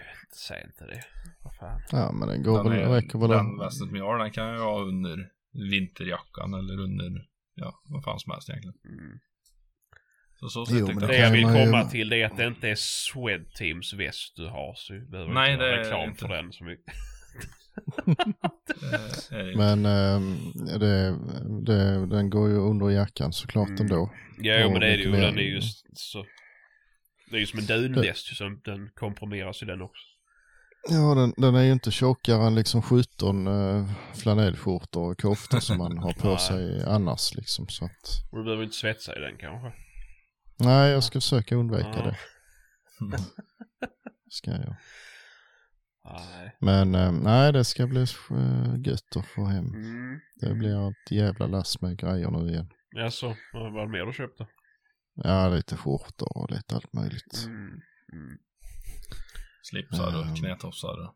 säg 0.47 0.63
inte 0.65 0.85
det. 0.85 1.01
Vad 1.43 1.55
fan. 1.55 1.81
Ja, 1.91 2.11
men 2.11 2.27
den 2.29 2.43
går 2.43 2.63
Den, 2.63 2.71
väl, 2.71 2.79
är, 2.81 2.89
räcker 2.89 3.19
väl 3.19 3.29
den 3.29 3.59
västen 3.59 3.87
som 3.87 3.95
jag 3.95 4.05
har 4.05 4.17
den 4.19 4.31
kan 4.31 4.47
jag 4.47 4.59
ha 4.63 4.79
under 4.81 5.17
vinterjackan 5.71 6.53
eller 6.53 6.79
under 6.79 7.25
Ja, 7.55 7.81
vad 7.85 8.03
fan 8.03 8.19
som 8.19 8.31
helst 8.31 8.49
egentligen 8.49 8.75
Mm. 8.85 9.19
Så 10.49 10.65
så 10.65 10.75
Jo, 10.77 10.87
men 10.87 10.97
Det 11.07 11.17
jag. 11.17 11.31
vill 11.31 11.41
man 11.41 11.57
ju- 11.59 11.65
komma 11.65 11.83
till 11.85 12.09
det 12.09 12.21
är 12.21 12.25
att 12.25 12.37
det 12.37 12.47
inte 12.47 12.69
är 12.69 12.75
Swedteams 12.75 13.93
väst 13.93 14.33
du 14.35 14.47
har 14.47 14.73
så 14.75 14.93
vi 14.93 14.99
behöver 14.99 15.33
Nej, 15.33 15.53
inte 15.53 15.63
ha 15.65 15.71
det 15.71 15.75
är 15.77 15.83
reklam 15.83 16.09
inte. 16.09 16.19
för 16.19 16.27
den 16.35 16.51
så 16.53 16.63
mycket. 16.63 16.93
Eh, 18.81 19.37
är 19.39 19.43
det- 19.43 19.57
Men 19.57 19.85
ehm, 19.85 20.37
det, 20.79 21.17
det, 21.65 22.05
den 22.05 22.29
går 22.29 22.49
ju 22.49 22.55
under 22.55 22.89
jackan 22.89 23.33
såklart 23.33 23.69
Mm. 23.69 23.81
ändå. 23.81 24.09
Ja, 24.37 24.65
Och 24.65 24.71
men 24.71 24.81
det 24.81 24.87
är 24.87 24.97
det 24.97 25.03
ju. 25.03 25.11
mer- 25.11 25.21
Den 25.21 25.37
är 25.37 25.41
ju 25.43 25.57
s- 25.57 25.83
så... 25.93 26.25
Det 27.29 27.35
är 27.35 27.39
ju 27.39 27.45
som 27.45 27.59
en 27.59 27.65
dunväst 27.65 28.35
så 28.37 28.43
den 28.65 28.89
komprimeras 28.95 29.63
ju 29.63 29.67
den 29.67 29.81
också. 29.81 30.03
Ja, 30.89 31.15
den, 31.15 31.33
den 31.37 31.55
är 31.55 31.63
ju 31.63 31.71
inte 31.71 31.91
tjockare 31.91 32.47
än 32.47 32.55
liksom 32.55 32.81
17 32.81 33.47
uh, 33.47 33.91
flanellskjortor 34.15 35.11
och 35.11 35.17
koftor 35.21 35.59
som 35.59 35.77
man 35.77 35.97
har 35.97 36.13
på 36.13 36.37
sig 36.47 36.83
annars 36.87 37.35
liksom. 37.35 37.67
Så 37.67 37.85
att, 37.85 37.91
Och 38.31 38.37
du 38.37 38.43
behöver 38.43 38.63
inte 38.63 38.75
svetsa 38.75 39.15
i 39.17 39.19
den 39.19 39.37
kanske. 39.37 39.71
Nej, 40.59 40.91
jag 40.91 41.03
ska 41.03 41.19
försöka 41.21 41.55
undvika 41.55 41.87
Ja. 41.95 42.03
det. 42.05 42.17
Ska 44.29 44.51
jag. 44.51 44.75
Nej. 46.05 46.57
Men 46.59 46.95
eh, 46.95 47.11
nej, 47.11 47.53
det 47.53 47.63
ska 47.65 47.87
bli 47.87 48.05
uh, 48.31 48.75
gött 48.85 49.15
att 49.15 49.25
få 49.27 49.45
hem. 49.45 49.65
Mm. 49.73 50.19
Det 50.41 50.53
blir 50.53 50.89
ett 50.89 51.11
jävla 51.11 51.47
lass 51.47 51.81
med 51.81 51.97
grejer 51.97 52.31
nu 52.31 52.49
igen. 52.49 52.69
Jaså, 52.95 53.35
vad 53.53 53.73
var 53.73 53.85
det 53.85 53.91
mer 53.91 54.05
du 54.05 54.13
köpte? 54.13 54.47
Ja, 55.15 55.49
lite 55.49 55.77
skjortor 55.77 56.37
och 56.37 56.51
lite 56.51 56.75
allt 56.75 56.93
möjligt. 56.93 57.43
Mm. 57.45 57.81
Mm. 58.13 58.37
Slipsar 59.63 60.17
och 60.19 60.25
Ehm. 60.25 60.35
knätofsar 60.35 61.07
och 61.07 61.15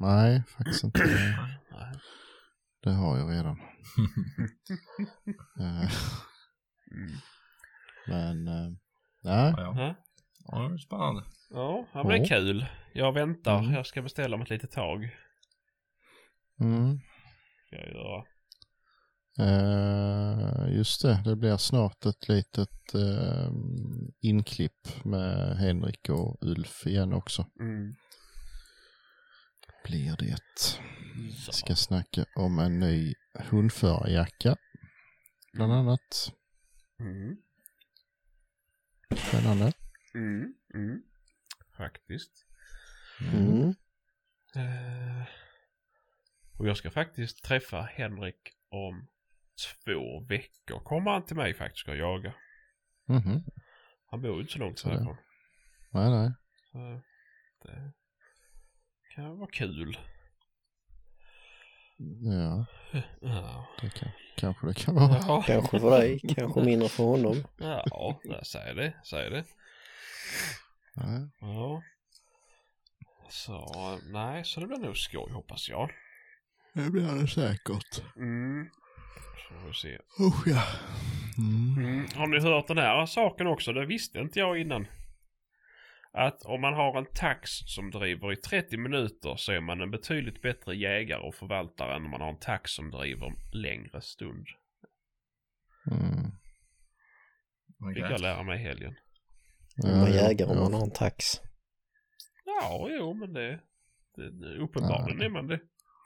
Nej, 0.00 0.42
faktiskt 0.48 0.84
inte. 0.84 1.04
Nej. 1.72 1.94
det 2.82 2.90
har 2.90 3.18
jag 3.18 3.30
redan. 3.30 3.58
Eh, 5.60 5.90
Mm. 6.90 7.10
Men 8.08 8.48
eh, 8.48 8.70
nej, 9.22 9.54
ja, 9.56 9.62
ja. 9.62 9.74
Ja. 9.76 9.94
ja, 10.48 10.68
det 10.68 10.74
är 10.74 10.78
spännande 10.78 11.22
Ja, 11.50 11.86
det 11.94 12.04
blir 12.04 12.18
Ja. 12.18 12.24
kul. 12.28 12.66
Jag 12.92 13.12
väntar. 13.12 13.58
Mm. 13.58 13.72
Jag 13.74 13.86
ska 13.86 14.02
beställa 14.02 14.36
om 14.36 14.42
ett 14.42 14.50
litet 14.50 14.70
tag. 14.72 15.10
mm. 16.60 16.98
Ska 17.66 17.76
jag 17.76 17.88
göra. 17.88 18.24
Eh, 19.38 20.76
just 20.76 21.02
det, 21.02 21.22
det 21.24 21.36
blir 21.36 21.56
snart 21.56 22.06
ett 22.06 22.28
litet 22.28 22.94
eh, 22.94 23.50
inklipp 24.20 25.04
med 25.04 25.56
Henrik 25.56 26.08
och 26.08 26.38
Ulf 26.40 26.86
igen 26.86 27.12
också. 27.12 27.46
Mm. 27.60 27.94
Blir 29.84 30.16
det. 30.18 30.38
Så. 31.44 31.52
Ska 31.52 31.74
snacka 31.74 32.24
om 32.36 32.58
en 32.58 32.78
ny 32.78 33.14
hundförarjacka. 33.50 34.56
Bland 35.52 35.72
annat. 35.72 36.32
Mm. 37.00 37.36
Spännande. 39.16 39.72
Mm. 40.14 40.54
Mm. 40.74 41.02
Faktiskt. 41.76 42.46
Mm. 43.32 43.68
Eh, 44.56 45.26
och 46.58 46.68
jag 46.68 46.76
ska 46.76 46.90
faktiskt 46.90 47.44
träffa 47.44 47.82
Henrik 47.82 48.50
om 48.68 49.06
två 49.66 50.20
veckor. 50.20 50.80
Kommer 50.80 51.10
han 51.10 51.24
till 51.24 51.36
mig 51.36 51.54
faktiskt 51.54 51.88
och 51.88 51.96
jaga. 51.96 52.34
Mhm. 53.06 53.44
Han 54.06 54.22
bor 54.22 54.34
ju 54.34 54.40
inte 54.40 54.52
så 54.52 54.58
långt 54.58 54.78
Så 54.78 54.88
härifrån. 54.88 55.16
Nej, 55.90 56.10
nej. 56.10 56.32
Så 56.72 57.02
det 57.62 57.92
kan 59.14 59.38
vara 59.38 59.50
kul. 59.50 59.98
Ja, 61.96 62.66
Ja, 63.20 63.66
det 63.80 63.90
kan, 63.94 64.08
kanske 64.36 64.66
det 64.66 64.74
kan 64.74 64.94
vara. 64.94 65.18
ja, 65.26 65.42
Kanske 65.46 65.80
för 65.80 65.90
dig, 65.90 66.20
kanske 66.36 66.60
mindre 66.64 66.88
för 66.88 67.04
honom. 67.04 67.44
ja 67.58 68.20
säg 68.42 68.74
det, 68.74 68.94
säg 69.04 69.30
det. 69.30 69.44
Nej. 70.96 71.28
Ja. 71.40 71.82
Så 73.30 73.68
nej, 74.12 74.44
så 74.44 74.60
det 74.60 74.66
blir 74.66 74.78
nog 74.78 74.96
skoj 74.96 75.32
hoppas 75.32 75.68
jag. 75.68 75.90
Det 76.74 76.90
blir 76.90 77.20
det 77.20 77.28
säkert. 77.28 78.02
Mm. 78.16 78.68
Så 79.48 79.54
får 79.60 79.68
vi 79.68 79.74
se. 79.74 79.98
Usch 80.24 80.46
ja. 80.48 80.62
Mm. 81.38 81.84
Mm. 81.84 82.06
Har 82.14 82.26
ni 82.26 82.40
hört 82.40 82.66
den 82.68 82.78
här 82.78 83.06
saken 83.06 83.46
också? 83.46 83.72
Det 83.72 83.86
visste 83.86 84.18
inte 84.18 84.38
jag 84.38 84.60
innan. 84.60 84.86
Att 86.16 86.42
om 86.42 86.60
man 86.60 86.74
har 86.74 86.98
en 86.98 87.06
tax 87.14 87.50
som 87.66 87.90
driver 87.90 88.32
i 88.32 88.36
30 88.36 88.76
minuter 88.76 89.36
så 89.36 89.52
är 89.52 89.60
man 89.60 89.80
en 89.80 89.90
betydligt 89.90 90.42
bättre 90.42 90.76
jägare 90.76 91.20
och 91.28 91.34
förvaltare 91.34 91.96
än 91.96 92.04
om 92.04 92.10
man 92.10 92.20
har 92.20 92.28
en 92.28 92.38
tax 92.38 92.70
som 92.72 92.90
driver 92.90 93.32
längre 93.52 94.00
stund. 94.00 94.46
Mm. 95.90 96.30
Fick 97.94 98.04
jag 98.04 98.20
lära 98.20 98.42
mig 98.42 98.60
i 98.60 98.62
helgen. 98.62 98.94
Man 99.82 99.90
ja, 100.00 100.08
jägar 100.08 100.46
om 100.46 100.56
ja. 100.56 100.62
man 100.62 100.74
har 100.74 100.82
en 100.82 100.90
tax. 100.90 101.24
Ja, 102.44 102.88
jo 102.90 103.14
men 103.14 103.32
det... 103.32 103.60
det, 104.16 104.56
uppenbarligen 104.58 105.22
är 105.22 105.28
man 105.28 105.46
det. 105.46 105.60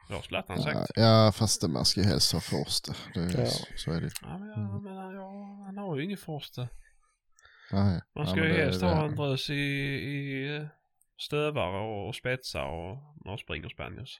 Det 0.09 0.15
har 0.15 0.23
Zlatan 0.23 0.63
sagt. 0.63 0.91
Ja, 0.95 1.03
ja, 1.03 1.33
fast 1.33 1.61
det- 1.61 1.69
man 1.69 1.85
ska 1.85 2.01
ju 2.01 2.07
helst 2.07 2.33
ha 2.33 2.41
första. 2.41 2.93
Det, 3.15 3.21
är- 3.21 3.41
Ja. 3.41 3.47
Så 3.77 3.93
är 3.93 4.01
det 4.01 4.11
Ja, 4.23 4.39
men, 4.39 4.49
ja, 4.49 4.81
men 4.81 5.15
ja, 5.15 5.63
han 5.67 5.77
har 5.79 5.97
ju 5.97 6.05
ingen 6.05 6.19
första. 6.19 6.69
Nej. 7.73 8.01
Man 8.17 8.27
ska 8.27 8.47
ju 8.47 8.53
helst 8.53 8.83
ha 8.83 9.05
en 9.05 9.17
drös 9.17 9.51
i, 9.51 9.55
i 9.55 10.57
eh, 10.57 10.67
stövare 11.21 11.81
och 12.09 12.15
spetsar 12.15 12.65
och 12.65 12.97
när 13.25 13.33
de 13.33 13.39
springer 13.39 13.69
spaniels. 13.69 14.19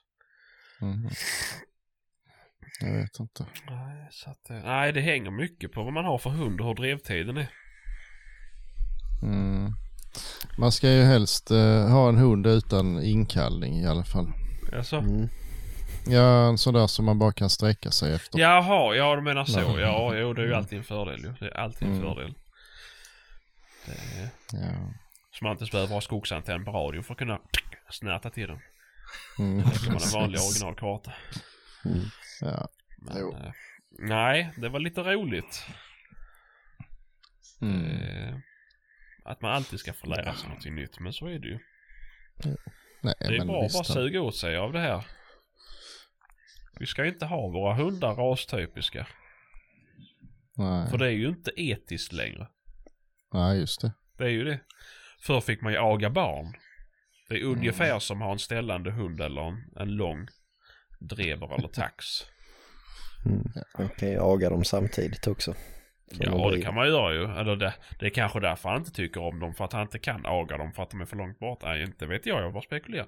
Mhm. 0.81 1.09
Jag 2.81 2.93
vet 2.93 3.19
inte. 3.19 3.45
Nej, 3.69 4.07
så 4.11 4.29
att, 4.29 4.49
nej, 4.49 4.93
det 4.93 5.01
hänger 5.01 5.31
mycket 5.31 5.71
på 5.71 5.83
vad 5.83 5.93
man 5.93 6.05
har 6.05 6.17
för 6.17 6.29
hund 6.29 6.61
och 6.61 6.67
hur 6.67 6.75
drevtiden 6.75 7.37
är. 7.37 7.49
Mm. 9.23 9.71
Man 10.57 10.71
ska 10.71 10.91
ju 10.91 11.03
helst 11.03 11.51
eh, 11.51 11.87
ha 11.89 12.09
en 12.09 12.17
hund 12.17 12.47
utan 12.47 13.03
inkallning 13.03 13.79
i 13.79 13.87
alla 13.87 14.03
fall. 14.03 14.27
Alltså, 14.77 14.95
Mm. 14.97 15.27
Ja, 16.07 16.47
en 16.47 16.57
sån 16.57 16.73
där 16.73 16.87
som 16.87 17.05
man 17.05 17.19
bara 17.19 17.31
kan 17.31 17.49
sträcka 17.49 17.91
sig 17.91 18.13
efter. 18.13 18.39
Jaha, 18.39 18.95
ja 18.95 19.15
du 19.15 19.21
menar 19.21 19.45
så. 19.45 19.59
Ja. 19.59 19.79
Ja, 19.79 20.15
jo 20.15 20.33
det 20.33 20.41
är 20.41 20.45
ju 20.45 20.53
alltid 20.53 20.77
en 20.77 20.83
fördel 20.83 21.19
ju. 21.19 21.33
Det 21.39 21.45
är 21.45 21.57
alltid 21.57 21.87
en 21.87 21.93
Mm. 21.93 22.05
fördel. 22.05 22.33
Det 23.85 24.31
Ja. 24.53 24.93
så 25.31 25.45
man 25.45 25.51
inte 25.51 25.61
ens 25.63 25.71
behöver 25.71 25.93
ha 25.93 26.01
skogsantenn 26.01 26.65
på 26.65 26.71
radion 26.71 27.03
för 27.03 27.13
att 27.13 27.17
kunna 27.17 27.39
snärta 27.89 28.29
till 28.29 28.47
den. 28.47 28.59
Mm. 29.39 29.57
Det 29.57 29.79
kan 29.85 29.93
man 29.93 30.01
en 30.03 30.11
vanlig 30.13 30.39
originalkarta. 30.41 31.13
Mm. 31.85 31.99
Ja. 32.41 32.69
Men, 32.97 33.33
eh, 33.33 33.51
nej, 33.99 34.51
det 34.57 34.69
var 34.69 34.79
lite 34.79 35.01
roligt. 35.01 35.65
Mm. 37.61 37.85
Eh, 37.85 38.35
att 39.25 39.41
man 39.41 39.51
alltid 39.51 39.79
ska 39.79 39.93
få 39.93 40.07
lära 40.07 40.33
sig 40.33 40.49
något 40.49 40.65
nytt, 40.65 40.99
men 40.99 41.13
så 41.13 41.27
är 41.27 41.39
det 41.39 41.47
ju. 41.47 41.59
Nej, 43.01 43.15
Det 43.19 43.35
är 43.35 43.45
bra 43.45 43.65
att 43.65 43.73
bara 43.73 43.83
suga 43.83 44.21
åt 44.21 44.35
sig 44.35 44.57
av 44.57 44.73
det 44.73 44.79
här. 44.79 45.05
Vi 46.79 46.85
ska 46.85 47.05
inte 47.05 47.25
ha 47.25 47.47
våra 47.47 47.73
hundar 47.73 48.15
rastypiska. 48.15 49.07
Nej. 50.57 50.89
För 50.89 50.97
det 50.97 51.05
är 51.05 51.11
ju 51.11 51.27
inte 51.27 51.51
etiskt 51.55 52.13
längre. 52.13 52.47
Nej, 53.33 53.59
just 53.59 53.81
det. 53.81 53.91
Det 54.17 54.23
är 54.23 54.29
ju 54.29 54.43
det. 54.43 54.59
Förr 55.21 55.41
fick 55.41 55.61
man 55.61 55.73
ju 55.73 55.79
aga 55.79 56.09
barn. 56.09 56.53
Det 57.29 57.35
är 57.35 57.39
Mm. 57.41 57.51
ungefär 57.57 57.99
som 57.99 58.21
att 58.21 58.25
ha 58.25 58.31
en 58.33 58.39
ställande 58.39 58.91
hund 58.91 59.21
eller 59.21 59.41
en, 59.41 59.63
en 59.75 59.89
lång 59.95 60.27
drever 60.99 61.55
eller 61.57 61.67
tax. 61.67 62.05
Mm. 63.25 63.43
Man 63.77 63.89
kan 63.89 64.09
ju 64.09 64.19
aga 64.19 64.49
dem 64.49 64.63
samtidigt 64.65 65.27
också. 65.27 65.53
Så 65.53 65.59
Ja, 66.23 66.31
de 66.31 66.41
det 66.41 66.55
blir- 66.55 66.63
kan 66.63 66.75
man 66.75 66.87
göra 66.87 67.13
ju. 67.13 67.23
Eller 67.23 67.55
det, 67.55 67.73
det 67.99 68.05
är 68.05 68.09
kanske 68.09 68.39
därför 68.39 68.69
han 68.69 68.77
inte 68.77 68.91
tycker 68.91 69.21
om 69.21 69.39
dem. 69.39 69.53
För 69.53 69.65
att 69.65 69.73
han 69.73 69.81
inte 69.81 69.99
kan 69.99 70.25
aga 70.25 70.57
dem 70.57 70.71
för 70.73 70.83
att 70.83 70.89
de 70.89 71.01
är 71.01 71.05
för 71.05 71.15
långt 71.17 71.39
bort. 71.39 71.59
Nej, 71.63 71.83
inte 71.83 72.05
vet 72.05 72.25
jag. 72.25 72.43
Jag 72.43 72.53
bara 72.53 72.63
spekulerar. 72.63 73.07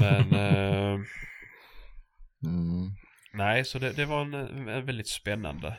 Men... 0.00 0.32
eh, 0.32 0.98
Mm. 2.44 2.90
nej, 3.32 3.64
så 3.64 3.78
det, 3.78 3.92
det 3.92 4.04
var 4.04 4.20
en, 4.20 4.34
en 4.68 4.86
väldigt 4.86 5.08
spännande. 5.08 5.76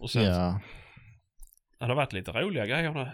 Och 0.00 0.10
sen 0.10 0.22
Ja. 0.24 0.60
har 1.80 1.88
det 1.88 1.94
varit 1.94 2.12
lite 2.12 2.30
roliga 2.32 2.66
grejer 2.66 2.92
nu. 2.92 3.10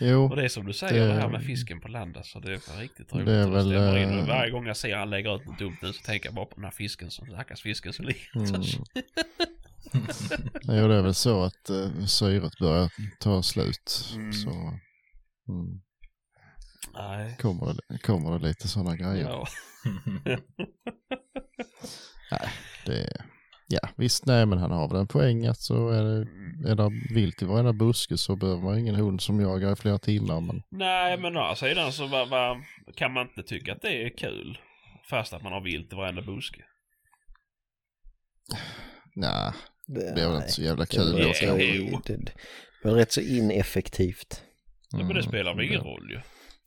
Jo, 0.00 0.24
Och 0.30 0.36
det 0.36 0.44
är 0.44 0.48
som 0.48 0.66
du 0.66 0.72
säger, 0.72 1.06
det, 1.08 1.14
Det- 1.14 1.20
här 1.20 1.28
med 1.28 1.44
fisken 1.44 1.80
på 1.80 1.88
land 1.88 2.16
alltså. 2.16 2.40
Det 2.40 2.52
är 2.52 2.78
riktigt 2.80 3.12
roligt. 3.12 3.26
Det 3.26 3.32
är 3.34 3.48
väl, 3.48 3.96
in. 3.98 4.18
eh, 4.18 4.26
Varje 4.26 4.50
gång 4.50 4.66
jag 4.66 4.76
ser 4.76 4.96
han 4.96 5.10
lägger 5.10 5.36
ut 5.36 5.46
något 5.46 5.58
dumt 5.58 5.76
nu 5.82 5.92
så 5.92 6.02
tänker 6.02 6.26
jag 6.26 6.34
bara 6.34 6.46
på 6.46 6.54
den 6.54 6.64
här 6.64 6.70
fisken 6.70 7.10
som, 7.10 7.26
stackars 7.26 7.62
fisken 7.62 7.92
som 7.92 8.04
ligger. 8.04 8.36
Mm. 8.36 8.62
jo, 10.62 10.88
det 10.88 10.94
är 10.94 11.02
väl 11.02 11.14
så 11.14 11.42
att 11.44 11.70
uh, 11.70 12.04
syret 12.04 12.58
börjar 12.58 12.90
ta 13.20 13.42
slut. 13.42 14.10
Mm. 14.14 14.32
Så 14.32 14.50
mm, 14.50 15.80
Nej. 16.94 17.36
kommer, 17.40 17.74
det, 17.88 17.98
kommer 17.98 18.38
det 18.38 18.46
lite 18.48 18.68
sådana 18.68 18.96
grejer. 18.96 19.24
Ja. 19.28 19.46
Det, 22.86 23.22
ja, 23.68 23.88
visst, 23.96 24.26
nej, 24.26 24.46
men 24.46 24.58
han 24.58 24.70
har 24.70 24.88
väl 24.88 25.00
en 25.00 25.06
poäng 25.06 25.46
att 25.46 25.60
så 25.60 25.88
är 25.88 26.02
det, 26.04 26.26
är 26.70 26.74
det 26.74 26.90
vilt 27.14 27.42
i 27.42 27.44
varenda 27.44 27.72
buske 27.72 28.18
så 28.18 28.36
behöver 28.36 28.62
man 28.62 28.78
ingen 28.78 28.94
hund 28.94 29.20
som 29.20 29.40
jagar 29.40 29.72
i 29.72 29.76
flera 29.76 29.98
timmar. 29.98 30.40
Men 30.40 30.62
Nej 30.70 31.18
men 31.18 31.36
å 31.36 31.40
andra 31.40 31.54
sidan 31.56 31.92
så 31.92 32.06
va, 32.06 32.24
va, 32.24 32.56
kan 32.96 33.12
man 33.12 33.26
inte 33.28 33.42
tycka 33.42 33.72
att 33.72 33.82
det 33.82 34.02
är 34.04 34.16
kul. 34.16 34.58
Fast 35.10 35.32
att 35.32 35.42
man 35.42 35.52
har 35.52 35.60
vilt 35.60 35.92
i 35.92 35.96
varenda 35.96 36.22
buske. 36.22 36.60
nej, 39.14 39.52
Det, 39.86 40.14
det 40.14 40.20
är 40.22 40.28
väl 40.28 40.36
inte 40.36 40.48
så 40.52 40.62
jävla 40.62 40.84
Det 40.90 40.96
är 40.96 41.22
kul. 41.24 41.34
ska, 41.34 41.46
rätt- 41.58 41.74
jo. 41.74 42.00
det, 42.04 42.16
det 42.16 42.32
är 42.88 42.88
väl 42.88 42.94
rätt 42.94 43.12
så 43.12 43.20
ineffektivt. 43.20 44.42
Ja, 44.90 44.98
men 44.98 45.06
det 45.08 45.12
Mm, 45.14 45.22
spelar 45.22 45.54
väl 45.54 45.64
ingen 45.64 45.82
det- 45.82 45.88
roll 45.88 46.10
ju. 46.10 46.20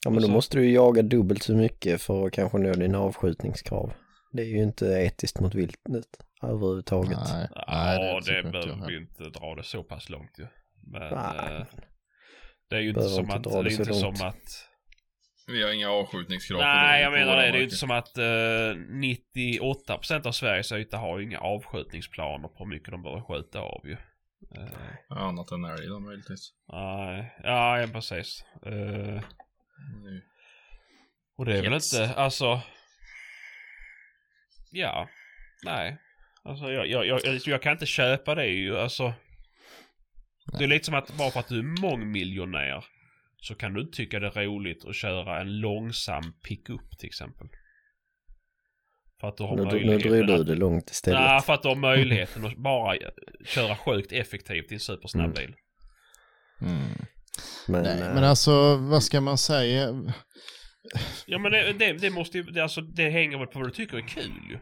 Ja 0.06 0.12
men 0.12 0.22
då 0.22 0.28
måste 0.28 0.58
du 0.58 0.66
ju 0.66 0.74
jaga 0.74 1.02
dubbelt 1.02 1.44
så 1.44 1.54
mycket 1.56 2.02
för 2.02 2.26
att 2.28 2.34
kanske 2.34 2.58
nå 2.58 2.74
dina 2.74 3.00
avskjutningskrav. 3.00 3.94
Det 4.32 4.42
är 4.42 4.46
ju 4.46 4.64
inte 4.64 4.86
etiskt 4.86 5.40
mot 5.40 5.56
viltet 5.56 6.08
överhuvudtaget. 6.44 7.18
Nej, 7.32 7.48
Ja, 7.56 7.64
nej, 7.68 8.00
det, 8.00 8.18
inte 8.18 8.32
jag 8.32 8.52
behöver 8.52 8.88
vi 8.88 8.98
inte 8.98 9.24
dra 9.24 9.56
det 9.56 9.64
så 9.64 9.84
pass 9.84 10.10
långt 10.10 10.40
ju. 10.40 10.48
Men 10.92 11.02
Nej, 11.14 11.56
eh, 11.58 11.66
det 12.70 12.76
är 12.76 12.80
ju 12.80 12.88
inte 12.90 13.00
behöver 13.00 13.16
som 13.16 13.24
inte 13.26 13.36
att, 13.36 13.44
det 13.44 13.50
det 13.64 13.70
är 13.76 13.80
inte 13.80 13.94
som 13.94 14.14
att 14.28 14.68
Vi 15.48 15.64
har 15.64 15.72
inga 15.72 15.90
avskjutningskrav 15.90 16.60
på 16.60 16.66
Nej, 16.66 17.02
jag 17.02 17.12
menar 17.12 17.36
det. 17.36 17.42
Det 17.42 17.48
är 17.48 17.54
ju 17.58 17.64
inte 17.64 17.76
som 17.76 17.92
att 17.92 18.18
eh, 18.18 18.22
98% 18.22 20.28
av 20.28 20.32
Sveriges 20.32 20.72
yta 20.72 20.98
har 20.98 21.20
ju 21.20 21.26
inga 21.26 21.40
avskjutningsplaner 21.40 22.48
på 22.48 22.58
hur 22.64 22.66
mycket 22.66 22.92
de 22.92 23.04
bör 23.04 23.22
skjuta 23.22 23.60
av 23.60 23.82
ju. 23.86 23.98
Eh, 24.56 24.68
Ja, 25.10 25.16
Annat 25.16 25.52
än 25.52 25.66
älg 25.66 25.88
då 25.88 26.00
möjligtvis. 26.00 26.54
Nej, 26.74 27.36
ja, 27.44 27.80
ja 27.82 27.88
precis. 27.88 28.46
Eh, 28.66 29.22
och 31.38 31.46
det 31.46 31.58
är 31.58 31.62
väl 31.62 31.74
Yes. 31.74 31.94
inte, 31.94 32.14
alltså. 32.16 32.62
Ja, 34.72 35.10
nej. 35.64 35.98
Alltså 36.44 36.72
jag, 36.72 36.88
jag, 36.88 37.06
jag, 37.06 37.20
jag 37.46 37.62
kan 37.62 37.72
inte 37.72 37.86
köpa 37.86 38.36
det 38.36 38.46
ju, 38.48 38.78
alltså. 38.78 39.14
Det 40.58 40.64
är 40.64 40.68
lite 40.68 40.86
som 40.86 40.96
att 40.96 41.18
bara 41.18 41.32
för 41.32 41.40
att 41.40 41.48
du 41.48 41.60
är 41.60 41.82
mångmiljonär 41.82 42.86
så 43.38 43.56
kan 43.56 43.74
du 43.74 43.86
tycka 43.86 44.20
det 44.20 44.28
är 44.28 44.46
roligt 44.46 44.86
att 44.86 44.96
köra 44.96 45.42
en 45.42 45.60
långsam 45.60 46.34
pickup 46.48 46.98
till 47.00 47.08
exempel. 47.08 47.48
För 49.22 49.28
att 49.28 49.38
du 49.38 49.44
har 49.44 49.56
Nu, 49.56 49.64
nu 49.64 49.70
möjligheten 49.70 50.28
drar 50.28 50.38
du 50.38 50.44
det 50.44 50.56
långt 50.56 50.90
istället. 50.90 51.20
Nej, 51.20 51.42
för 51.42 51.54
att 51.54 51.62
du 51.62 51.68
har 51.68 51.76
möjligheten 51.76 52.46
att 52.46 52.58
bara 52.58 52.98
köra 53.46 53.76
sjukt 53.76 54.12
effektivt 54.12 54.72
i 54.72 54.74
en 54.74 54.80
supersnabb 54.80 55.26
Mm. 55.26 55.34
bil. 55.34 55.56
Mm. 56.62 56.82
men, 57.68 57.84
Nej, 57.84 58.02
eh, 58.08 58.14
men 58.14 58.24
alltså 58.24 58.76
vad 58.78 59.04
ska 59.04 59.22
man 59.22 59.38
säga? 59.38 60.04
Ja 61.26 61.38
men 61.40 61.52
det, 61.52 61.74
det, 61.74 61.94
det 61.94 62.10
måste 62.10 62.38
ju, 62.38 62.44
det, 62.44 62.64
alltså 62.64 62.82
det 62.82 63.10
hänger 63.10 63.38
väl 63.38 63.48
på 63.48 63.60
vad 63.60 63.68
du 63.68 63.72
tycker 63.72 63.98
är 63.98 64.08
kul 64.08 64.32
ju. 64.50 64.60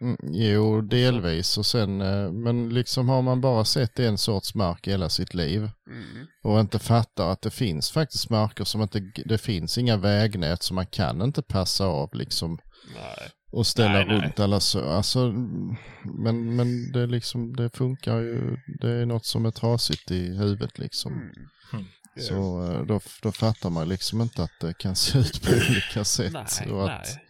Mm, 0.00 0.16
jo, 0.22 0.80
delvis 0.80 1.58
och 1.58 1.66
sen, 1.66 2.00
eh, 2.00 2.32
men 2.32 2.74
liksom 2.74 3.08
har 3.08 3.22
man 3.22 3.40
bara 3.40 3.64
sett 3.64 3.98
en 3.98 4.18
sorts 4.18 4.54
mark 4.54 4.88
hela 4.88 5.08
sitt 5.08 5.34
liv 5.34 5.70
Mm. 5.90 6.26
och 6.42 6.60
inte 6.60 6.78
fattar 6.78 7.28
att 7.32 7.42
det 7.42 7.50
finns 7.50 7.90
faktiskt 7.90 8.30
marker 8.30 8.64
som 8.64 8.82
inte, 8.82 9.00
det 9.24 9.38
finns 9.38 9.78
inga 9.78 9.96
vägnät 9.96 10.62
så 10.62 10.74
man 10.74 10.86
kan 10.86 11.22
inte 11.22 11.42
passa 11.42 11.86
av 11.86 12.10
liksom 12.14 12.58
Nej. 12.94 13.30
och 13.52 13.66
ställa 13.66 13.92
Nej, 13.92 14.06
nej. 14.06 14.20
runt 14.20 14.40
alla 14.40 14.60
så. 14.60 14.84
Alltså, 14.84 15.20
mm, 15.20 15.76
men, 16.24 16.56
men 16.56 16.92
det 16.92 17.06
liksom, 17.06 17.56
det 17.56 17.76
funkar 17.76 18.18
ju, 18.18 18.56
det 18.80 18.90
är 18.90 19.06
något 19.06 19.26
som 19.26 19.46
är 19.46 19.50
trasigt 19.50 20.10
i 20.10 20.36
huvudet 20.36 20.78
liksom. 20.78 21.12
Mm. 21.12 21.84
Så 22.20 22.64
eh, 22.72 22.82
då, 22.86 23.00
då 23.22 23.32
fattar 23.32 23.70
man 23.70 23.88
liksom 23.88 24.20
inte 24.20 24.42
att 24.42 24.60
det 24.60 24.78
kan 24.78 24.96
se 24.96 25.18
ut 25.18 25.42
på 25.42 25.50
olika 25.70 26.04
sätt. 26.04 26.32
Nej, 26.32 26.70
och 26.72 26.92
att 26.92 27.06
nej. 27.06 27.24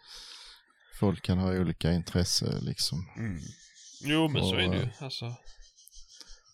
folk 1.01 1.23
kan 1.23 1.39
ha 1.39 1.53
olika 1.59 1.93
intresse 1.93 2.59
liksom. 2.61 2.99
Mm. 3.17 3.41
Jo 4.05 4.29
men 4.29 4.43
så 4.43 4.55
Och, 4.55 4.61
är 4.63 4.69
det 4.69 4.77
ju. 4.77 4.83
eh, 4.83 5.03
Alltså. 5.03 5.37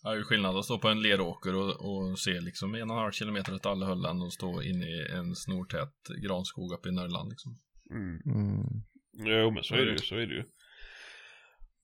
Det 0.03 0.09
är 0.09 0.15
ju 0.15 0.23
skillnad 0.23 0.57
att 0.57 0.65
stå 0.65 0.79
på 0.79 0.87
en 0.87 1.01
leråker 1.01 1.55
och, 1.55 1.69
och 2.09 2.19
se 2.19 2.39
liksom 2.41 2.75
en 2.75 2.89
och 2.89 2.95
en 2.95 3.01
halv 3.01 3.11
kilometer 3.11 3.53
åt 3.55 3.65
alla 3.65 3.85
höllen 3.85 4.21
och 4.21 4.33
stå 4.33 4.61
inne 4.61 4.85
i 4.85 5.07
en 5.11 5.35
snortät 5.35 5.93
granskog 6.23 6.73
uppe 6.73 6.89
i 6.89 6.91
Norrland 6.91 7.29
liksom. 7.29 7.57
Mm. 7.91 8.19
Mm. 8.25 8.83
Jo 9.13 9.51
men 9.51 9.63
så 9.63 9.75
är 9.75 9.85
det 9.85 9.91
ju, 9.91 9.97
så 9.97 10.15
är 10.15 10.27
det 10.27 10.33
ju. 10.35 10.43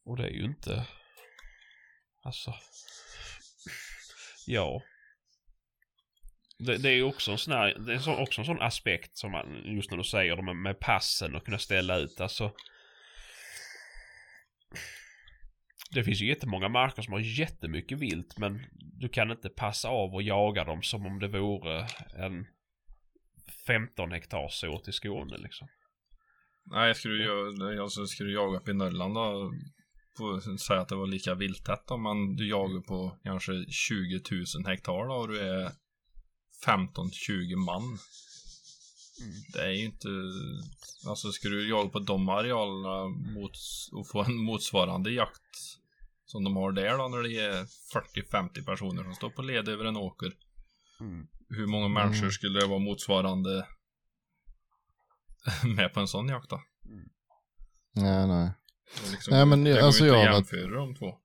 Och 0.06 0.18
det 0.18 0.24
är 0.24 0.32
ju 0.32 0.44
inte... 0.44 0.88
Alltså... 2.24 2.54
Ja. 4.48 4.82
Det, 6.58 6.78
det 6.78 6.90
är 6.90 6.94
ju 6.94 7.04
också 7.04 7.32
en 7.32 7.38
sån 7.38 7.54
här, 7.54 7.76
det 7.80 7.94
är 7.94 8.22
också 8.22 8.42
en 8.42 8.46
sån 8.46 8.62
aspekt 8.62 9.18
som 9.18 9.32
man, 9.32 9.62
just 9.66 9.92
när 9.92 9.98
du 9.98 10.04
säger 10.04 10.36
det 10.36 10.42
med, 10.42 10.56
med 10.56 10.80
passen 10.80 11.36
och 11.36 11.46
kunna 11.46 11.60
ställa 11.60 11.98
ut, 11.98 12.22
alltså. 12.22 12.52
Det 15.92 16.04
finns 16.04 16.22
ju 16.22 16.28
jättemånga 16.28 16.70
marker 16.70 17.02
som 17.02 17.14
har 17.14 17.20
jättemycket 17.20 18.00
vilt 18.00 18.38
men 18.38 18.66
du 19.00 19.10
kan 19.10 19.32
inte 19.32 19.50
passa 19.50 19.90
av 19.90 20.14
och 20.14 20.22
jaga 20.22 20.64
dem 20.64 20.84
som 20.84 21.06
om 21.06 21.20
det 21.20 21.28
vore 21.28 21.88
en 22.18 22.46
15 23.68 24.12
hektar 24.12 24.48
så 24.50 24.82
i 24.88 24.92
Skåne 24.92 25.38
liksom. 25.38 25.68
Nej, 26.72 26.88
jag 26.88 26.98
skulle 26.98 27.24
ju, 27.24 27.82
alltså, 27.82 28.06
ska 28.06 28.24
du 28.24 28.34
jaga 28.34 28.58
uppe 28.58 28.72
i 28.72 28.74
Norrland 28.74 29.16
då? 29.16 29.52
På, 30.18 30.42
säga 30.58 30.82
att 30.82 30.88
det 30.88 30.96
var 30.96 31.08
lika 31.08 31.36
vilttätt 31.36 31.92
om 31.92 32.02
man, 32.04 32.36
du 32.36 32.50
jagar 32.50 32.82
på 32.82 33.20
kanske 33.24 33.52
20 33.70 34.22
000 34.32 34.68
hektar 34.68 35.08
då 35.08 35.14
och 35.14 35.28
du 35.28 35.40
är 35.40 35.72
15-20 36.66 37.56
man. 37.66 37.98
Det 39.54 39.60
är 39.62 39.70
ju 39.72 39.86
inte, 39.86 40.08
alltså 41.08 41.32
ska 41.32 41.50
du 41.50 41.70
jaga 41.70 41.90
på 41.90 42.00
de 42.00 42.30
arealerna 42.30 43.04
mot, 43.08 43.52
och 43.92 44.08
få 44.08 44.24
en 44.24 44.36
motsvarande 44.38 45.12
jakt 45.12 45.56
som 46.26 46.44
de 46.44 46.56
har 46.56 46.72
där 46.72 46.98
då 46.98 47.08
när 47.08 47.24
det 47.24 47.40
är 47.40 47.64
40-50 48.64 48.66
personer 48.66 49.04
som 49.04 49.14
står 49.16 49.30
på 49.30 49.42
led 49.42 49.70
över 49.70 49.86
en 49.86 49.98
åker. 49.98 50.34
Mm. 51.00 51.28
Hur 51.50 51.68
många 51.68 51.88
människor 51.88 52.18
Mm. 52.20 52.32
skulle 52.32 52.60
det 52.60 52.68
vara 52.68 52.80
motsvarande 52.80 53.68
med 55.76 55.94
på 55.94 56.00
en 56.00 56.08
sån 56.08 56.28
jakt 56.30 56.50
då? 56.50 56.62
Nej, 57.96 58.28
nej. 58.28 58.52
Är 59.08 59.12
Liksom, 59.12 59.34
Nej, 59.34 59.46
men 59.46 59.64
det 59.64 59.82
alltså 59.86 60.04
inte 60.06 60.16
jag 60.18 60.26
har 60.28 60.34
jämföra 60.34 60.76
de 60.80 60.96
två. 60.96 61.18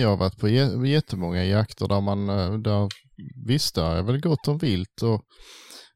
Jag 0.00 0.08
har 0.08 0.16
varit 0.16 0.38
på 0.38 0.48
jä- 0.48 0.86
jättemånga 0.86 1.44
jakter 1.44 1.88
där 1.88 2.00
man, 2.00 2.28
eh, 2.28 2.52
där, 2.58 2.88
visst 3.46 3.74
där 3.74 3.96
är 3.96 4.02
väl 4.02 4.20
gott 4.20 4.48
om 4.48 4.58
vilt 4.58 5.02
och 5.02 5.22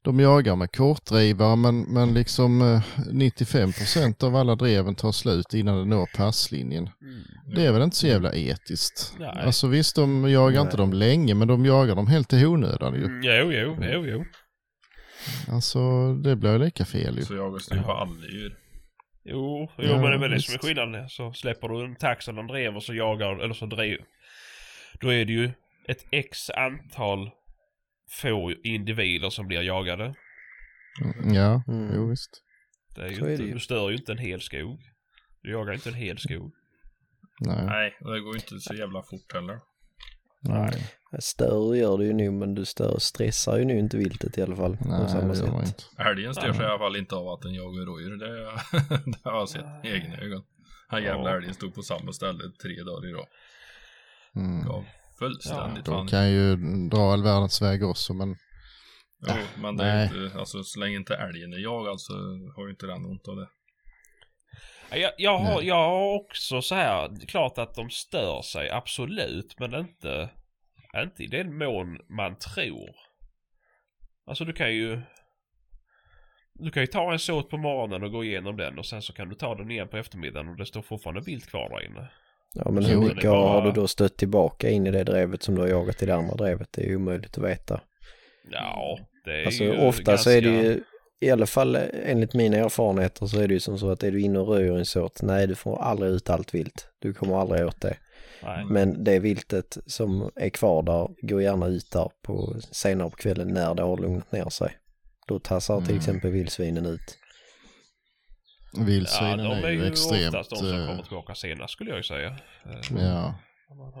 de 0.03 0.19
jagar 0.19 0.55
med 0.55 0.71
kortdrivare 0.71 1.55
men, 1.55 1.81
men 1.81 2.13
liksom 2.13 2.61
eh, 2.61 2.81
95% 3.11 4.23
av 4.23 4.35
alla 4.35 4.55
dreven 4.55 4.95
tar 4.95 5.11
slut 5.11 5.53
innan 5.53 5.77
det 5.77 5.85
når 5.85 6.17
passlinjen. 6.17 6.89
Det 7.55 7.65
är 7.65 7.71
väl 7.71 7.81
inte 7.81 7.95
så 7.95 8.07
jävla 8.07 8.33
etiskt. 8.33 9.15
Nej. 9.19 9.29
Alltså 9.45 9.67
visst, 9.67 9.95
de 9.95 10.29
jagar 10.31 10.61
inte 10.61 10.77
Nej. 10.77 10.85
dem 10.85 10.93
länge 10.93 11.33
men 11.33 11.47
de 11.47 11.65
jagar 11.65 11.95
dem 11.95 12.07
helt 12.07 12.33
i 12.33 12.45
onödan 12.45 12.93
ju. 12.93 13.05
Mm, 13.05 13.21
Jo, 13.23 13.51
jo, 13.51 13.77
jo, 13.81 14.05
jo. 14.05 14.25
Alltså 15.47 16.13
det 16.13 16.35
blir 16.35 16.59
lika 16.59 16.85
fel 16.85 17.17
ju. 17.17 17.25
Så 17.25 17.35
jagas 17.35 17.67
det 17.67 17.75
ju 17.75 17.81
på 17.83 17.91
alla 17.91 18.11
djur. 18.31 18.57
Jo, 19.25 19.69
jo 19.77 19.83
Ja, 19.83 20.01
men 20.01 20.01
det 20.09 20.15
är 20.15 20.19
väl 20.19 20.31
det 20.31 20.41
som 20.41 20.53
är 20.53 20.59
skillnaden. 20.59 21.09
Så 21.09 21.33
släpper 21.33 21.67
du 21.67 21.85
en 21.85 21.95
tax 21.95 22.27
eller 22.27 22.39
en 22.39 22.47
drev 22.47 22.75
och 22.75 22.83
så 22.83 22.93
jagar, 22.93 23.43
eller 23.43 23.53
så 23.53 23.65
driv. 23.65 23.97
Då 25.01 25.13
är 25.13 25.25
det 25.25 25.33
ju 25.33 25.51
ett 25.87 26.05
x 26.11 26.49
antal 26.49 27.29
få 28.21 28.51
individer 28.63 29.29
som 29.29 29.47
blir 29.47 29.61
jagade. 29.61 30.15
Mm, 31.03 31.33
Ja, 31.33 31.63
Mm. 31.67 31.91
jo 31.95 32.09
visst. 32.09 32.41
Det 32.95 33.01
är 33.01 33.07
ju 33.09 33.15
Så 33.15 33.25
är 33.25 33.29
inte, 33.31 33.43
det 33.43 33.47
ju. 33.47 33.53
Du 33.53 33.59
stör 33.59 33.89
ju 33.89 33.95
inte 33.95 34.11
en 34.11 34.17
hel 34.17 34.41
skog. 34.41 34.79
Du 35.41 35.51
jagar 35.51 35.73
inte 35.73 35.89
en 35.89 35.95
hel 35.95 36.17
skog. 36.17 36.53
Nej. 37.39 37.65
Nej, 37.65 37.97
och 38.01 38.13
det 38.13 38.19
går 38.19 38.33
ju 38.33 38.39
inte 38.39 38.59
så 38.59 38.73
jävla 38.73 39.03
fort 39.03 39.33
heller. 39.33 39.59
Nej, 40.41 40.71
Stör 41.19 41.75
gör 41.75 41.97
det 41.97 42.05
ju 42.05 42.13
nu 42.13 42.31
men 42.31 42.55
du 42.55 42.65
stör, 42.65 42.99
stressar 42.99 43.57
ju 43.57 43.65
nu 43.65 43.79
inte 43.79 43.97
viltet 43.97 44.37
i 44.37 44.41
alla 44.41 44.55
fall 44.55 44.77
på 44.77 44.87
nej 44.87 45.09
samma 45.09 45.33
det 45.33 45.39
gör 45.39 45.51
man 45.51 45.63
inte. 45.65 45.83
Älgen 45.97 46.33
stör 46.33 46.53
sig 46.53 46.61
i 46.61 46.65
alla 46.65 46.79
fall 46.79 46.95
inte 46.95 47.15
av 47.15 47.27
att 47.27 47.41
den 47.41 47.53
jagar 47.53 47.85
rådjur. 47.85 48.17
Det, 48.17 48.27
det 49.23 49.29
har 49.29 49.37
jag 49.39 49.49
sett 49.49 49.65
med 49.65 49.85
egna 49.85 50.17
ögon. 50.17 50.43
Han 50.87 51.03
jävla 51.03 51.29
Ja. 51.29 51.37
älgen 51.37 51.53
stod 51.53 51.75
på 51.75 51.81
samma 51.81 52.11
ställe 52.13 52.39
tre 52.63 52.83
dagar 52.83 53.09
i 53.09 53.13
rad. 53.13 53.27
Mm. 54.35 54.65
Gav 54.67 54.85
fullständigt 55.23 55.85
De 55.85 55.91
fan. 55.91 56.07
kan 56.07 56.31
ju 56.31 56.55
dra 56.89 57.13
all 57.13 57.23
världens 57.23 57.61
väg 57.61 57.83
också 57.83 58.13
men 58.13 58.35
Jo, 59.27 59.35
men 59.61 59.77
det 59.77 59.83
är 59.83 59.95
Nej. 60.09 60.25
inte, 60.25 60.39
alltså 60.39 60.63
så 60.63 60.79
länge 60.79 60.95
inte 60.95 61.15
älgen 61.15 61.53
är 61.53 61.57
jagad 61.57 62.01
så 62.01 62.13
har 62.55 62.65
ju 62.65 62.69
inte 62.71 62.85
den 62.85 63.05
ont 63.05 63.27
av 63.27 63.35
det. 63.35 63.49
Ja, 64.91 64.97
Jag, 64.97 65.11
jag, 65.17 65.37
har, 65.37 65.55
Nej. 65.55 65.67
jag 65.67 65.75
har 65.89 66.15
också 66.15 66.61
så 66.61 66.75
här, 66.75 67.21
är 67.21 67.25
klart 67.25 67.57
att 67.57 67.75
de 67.75 67.89
stör 67.89 68.41
sig, 68.41 68.69
absolut, 68.69 69.59
men 69.59 69.73
inte, 69.73 70.29
inte 70.97 71.23
i 71.23 71.27
den 71.27 71.57
mån 71.57 71.99
man 72.17 72.37
tror. 72.37 72.95
Alltså 74.25 74.45
du 74.45 74.53
kan 74.53 74.73
ju, 74.75 75.01
du 76.53 76.71
kan 76.71 76.83
ju 76.83 76.87
ta 76.87 77.11
en 77.13 77.19
såt 77.19 77.49
på 77.49 77.57
morgonen 77.57 78.03
och 78.03 78.11
gå 78.11 78.23
igenom 78.23 78.57
den 78.57 78.79
och 78.79 78.85
sen 78.85 79.01
så 79.01 79.13
kan 79.13 79.29
du 79.29 79.35
ta 79.35 79.55
den 79.55 79.71
igen 79.71 79.87
på 79.87 79.97
eftermiddagen 79.97 80.49
och 80.49 80.57
det 80.57 80.65
står 80.65 80.81
fortfarande 80.81 81.21
vilt 81.21 81.49
kvar 81.49 81.69
där 81.69 81.85
inne. 81.85 82.11
Ja 82.53 82.71
men 82.71 82.85
hur 82.85 82.97
mycket 83.01 83.29
bara- 83.29 83.49
har 83.49 83.61
du 83.61 83.71
då 83.71 83.87
stött 83.87 84.17
tillbaka 84.17 84.69
in 84.69 84.87
i 84.87 84.91
det 84.91 85.03
drevet 85.03 85.43
som 85.43 85.55
du 85.55 85.61
har 85.61 85.67
jagat 85.67 86.03
i 86.03 86.05
det 86.05 86.15
andra 86.15 86.35
drevet? 86.35 86.67
Det 86.71 86.81
är 86.81 86.85
ju 86.87 86.95
omöjligt 86.95 87.37
att 87.37 87.43
veta. 87.43 87.81
Ja, 88.51 88.99
det 89.25 89.31
är 89.41 89.45
Alltså 89.45 89.63
ju 89.63 89.87
ofta 89.87 90.17
så 90.17 90.29
är 90.29 90.41
det 90.41 90.49
ganska- 90.51 90.63
ju, 90.69 90.83
i 91.21 91.31
alla 91.31 91.45
fall 91.45 91.77
enligt 92.05 92.33
mina 92.33 92.57
erfarenheter 92.57 93.25
så 93.25 93.39
är 93.39 93.47
det 93.47 93.53
ju 93.53 93.59
som 93.59 93.79
så 93.79 93.89
att 93.91 94.03
är 94.03 94.11
du 94.11 94.21
inne 94.21 94.39
och 94.39 94.47
röjer 94.47 94.77
en 94.77 94.85
såt, 94.85 95.21
nej 95.21 95.47
du 95.47 95.55
får 95.55 95.81
aldrig 95.81 96.11
ut 96.11 96.29
allt 96.29 96.53
vilt. 96.53 96.87
Du 96.99 97.13
kommer 97.13 97.41
aldrig 97.41 97.65
åt 97.65 97.81
det. 97.81 97.97
Nej. 98.43 98.65
Men 98.65 99.03
det 99.03 99.19
viltet 99.19 99.77
som 99.85 100.31
är 100.35 100.49
kvar 100.49 100.83
där 100.83 101.27
går 101.27 101.41
gärna 101.41 101.67
ut 101.67 101.91
där 101.91 102.09
på 102.21 102.55
senare 102.71 103.09
på 103.09 103.15
kvällen 103.15 103.47
när 103.47 103.75
det 103.75 103.81
har 103.83 103.97
lugnat 103.97 104.31
ner 104.31 104.49
sig. 104.49 104.71
Då 105.27 105.39
tassar 105.39 105.77
till 105.77 105.85
Mm. 105.89 105.97
exempel 105.97 106.31
vildsvinen 106.31 106.85
ut. 106.85 107.17
Ja, 108.77 108.83
vildsvinen 108.83 109.37
de 109.37 109.63
är 109.67 109.69
ju 109.69 109.85
extremt... 109.85 110.27
oftast 110.35 110.49
de 110.49 110.55
som 110.55 110.79
eh, 110.79 110.87
kommer 110.87 111.03
tillbaka 111.03 111.35
senast 111.35 111.73
skulle 111.73 111.89
jag 111.89 111.97
ju 111.97 112.03
säga. 112.03 112.27
Eh, 112.65 112.97
Ja, 113.03 113.39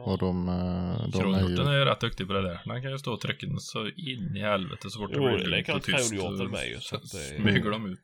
och 0.05 0.17
de, 0.17 0.49
eh, 0.49 1.09
de 1.09 1.33
är 1.33 1.49
ju... 1.49 1.55
är 1.55 1.79
ju 1.79 1.85
rätt 1.85 1.99
duktig 1.99 2.27
på 2.27 2.33
det 2.33 2.41
där. 2.41 2.61
Den 2.65 2.81
kan 2.81 2.91
ju 2.91 2.97
stå 2.97 3.13
och 3.13 3.21
trycka 3.21 3.45
in 3.45 3.59
så 3.59 3.87
in 3.87 4.35
i 4.37 4.39
helvete 4.41 4.89
så 4.89 4.99
fort 4.99 5.09
det 5.13 5.17
Jo, 5.17 5.23
blir 5.23 5.37
det 5.37 5.43
är 5.43 5.47
lugnt 5.47 5.57
likadant 5.57 5.83
och 5.83 5.93
tyst. 5.97 6.11
kronhjorten 6.13 6.45
och 6.45 6.51
med 6.51 6.67
ju, 6.69 6.79
så 6.79 6.95
det 6.97 7.03
är- 7.17 7.37
Smyger 7.41 7.69
de 7.71 7.85
ut. 7.85 7.99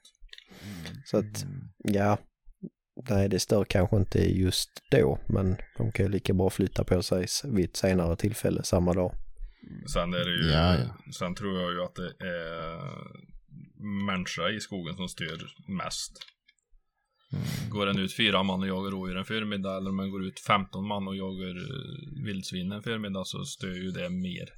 Så 1.06 1.18
att, 1.18 1.46
ja, 1.78 2.18
nej 3.10 3.30
det 3.30 3.40
stör 3.40 3.64
kanske 3.64 3.96
inte 3.98 4.20
just 4.20 4.70
då, 4.92 5.20
men 5.28 5.58
de 5.78 5.92
kan 5.92 6.06
ju 6.06 6.12
lika 6.12 6.34
bra 6.34 6.50
flytta 6.50 6.84
på 6.84 7.02
sig 7.04 7.26
vid 7.44 7.66
ett 7.66 7.76
senare 7.78 8.16
tillfälle 8.16 8.64
samma 8.64 8.94
dag. 8.94 9.16
Sen 9.94 10.14
är 10.14 10.26
det 10.26 10.32
ju, 10.46 10.52
Ja, 10.52 10.76
ja. 10.76 11.12
sen 11.20 11.36
tror 11.36 11.60
jag 11.62 11.72
ju 11.72 11.84
att 11.84 11.96
det 11.96 12.26
är 12.26 12.80
människa 14.06 14.50
i 14.50 14.60
skogen 14.60 14.96
som 14.96 15.08
stör 15.08 15.38
mest. 15.68 16.12
Mm. 17.34 17.70
Går 17.70 17.86
den 17.86 18.00
ut 18.00 18.16
fyra 18.18 18.44
man 18.44 18.62
och 18.62 18.68
jagar 18.68 18.92
rådjur 18.92 19.18
en 19.18 19.26
förmiddag 19.26 19.78
eller 19.78 19.90
om 19.90 19.96
man 19.96 20.12
går 20.12 20.26
ut 20.26 20.40
15 20.40 20.88
man 20.88 21.08
och 21.08 21.16
jagar 21.16 21.56
eh, 21.58 22.24
vildsvin 22.26 22.72
en 22.72 22.84
förmiddag 22.84 23.26
så 23.26 23.44
stör 23.46 23.76
ju 23.84 23.92
det 23.92 24.10
mer 24.10 24.50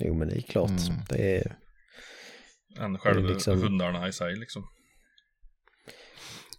Jo 0.00 0.14
men 0.14 0.28
det 0.28 0.36
är 0.36 0.40
klart, 0.42 0.70
Mm. 0.70 1.00
det 1.08 1.36
är, 1.36 1.56
än 2.84 2.98
själva 2.98 3.28
liksom- 3.28 3.62
hundarna 3.62 4.08
i 4.08 4.12
sig 4.12 4.36
liksom. 4.36 4.62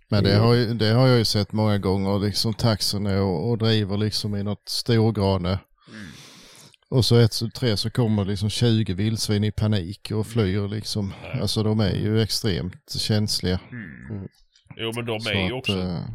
Men 0.10 0.24
det 0.24 0.36
har, 0.36 0.54
ju, 0.54 0.74
det 0.74 0.90
har 0.90 1.08
jag 1.08 1.18
ju 1.18 1.26
sett 1.26 1.52
många 1.52 1.78
gånger, 1.78 2.20
liksom 2.20 2.54
taxen 2.54 3.06
är 3.06 3.22
och, 3.22 3.50
och 3.50 3.58
driver 3.58 3.98
liksom 3.98 4.36
i 4.36 4.44
något 4.44 4.70
storgrane. 4.70 5.50
Mm. 5.50 6.08
Och 6.90 7.06
så 7.06 7.16
ett, 7.16 7.34
så 7.34 7.50
tre 7.50 7.78
så 7.78 7.90
kommer 7.90 8.26
liksom 8.26 8.50
20 8.50 8.94
vildsvin 8.94 9.44
i 9.44 9.52
panik 9.52 10.12
och 10.14 10.28
flyr 10.28 10.68
liksom. 10.68 11.14
Nej. 11.22 11.42
Alltså 11.42 11.64
de 11.64 11.80
är 11.80 11.96
ju 11.96 12.22
extremt 12.22 12.92
känsliga. 12.98 13.60
Mm. 13.72 14.28
Jo 14.82 14.92
men 14.96 15.06
de 15.06 15.20
Så 15.20 15.30
är 15.30 15.46
ju 15.48 15.52
också 15.52 15.78
eh, 15.80 16.06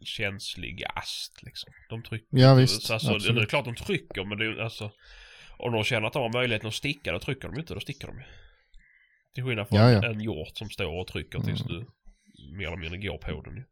känsligast 0.00 1.42
liksom. 1.42 1.72
De 1.88 2.02
trycker 2.02 2.26
Ja 2.38 2.54
visst, 2.54 2.82
Så 2.82 2.94
alltså, 2.94 3.18
det 3.18 3.40
är 3.42 3.46
klart 3.46 3.64
de 3.64 3.74
trycker 3.74 4.24
men 4.24 4.38
det 4.38 4.44
är 4.44 4.62
alltså 4.62 4.90
om 5.58 5.72
de 5.72 5.84
känner 5.84 6.06
att 6.06 6.12
de 6.12 6.22
har 6.22 6.32
möjligheten 6.32 6.68
att 6.68 6.74
sticka 6.74 7.12
då 7.12 7.18
trycker 7.18 7.48
de 7.48 7.58
inte, 7.60 7.74
då 7.74 7.80
sticker 7.80 8.06
de 8.06 8.16
ju. 8.18 8.24
Till 9.34 9.44
skillnad 9.44 9.68
från 9.68 9.78
Ja, 9.78 9.90
ja. 9.90 10.10
en 10.10 10.20
hjort 10.20 10.52
som 10.54 10.70
står 10.70 11.00
och 11.00 11.06
trycker 11.06 11.40
tills 11.40 11.60
Mm. 11.60 11.72
du 11.72 11.86
mer 12.56 12.66
eller 12.66 12.76
mindre 12.76 12.98
går 12.98 13.18
på 13.18 13.42
den 13.42 13.56
ju. 13.56 13.64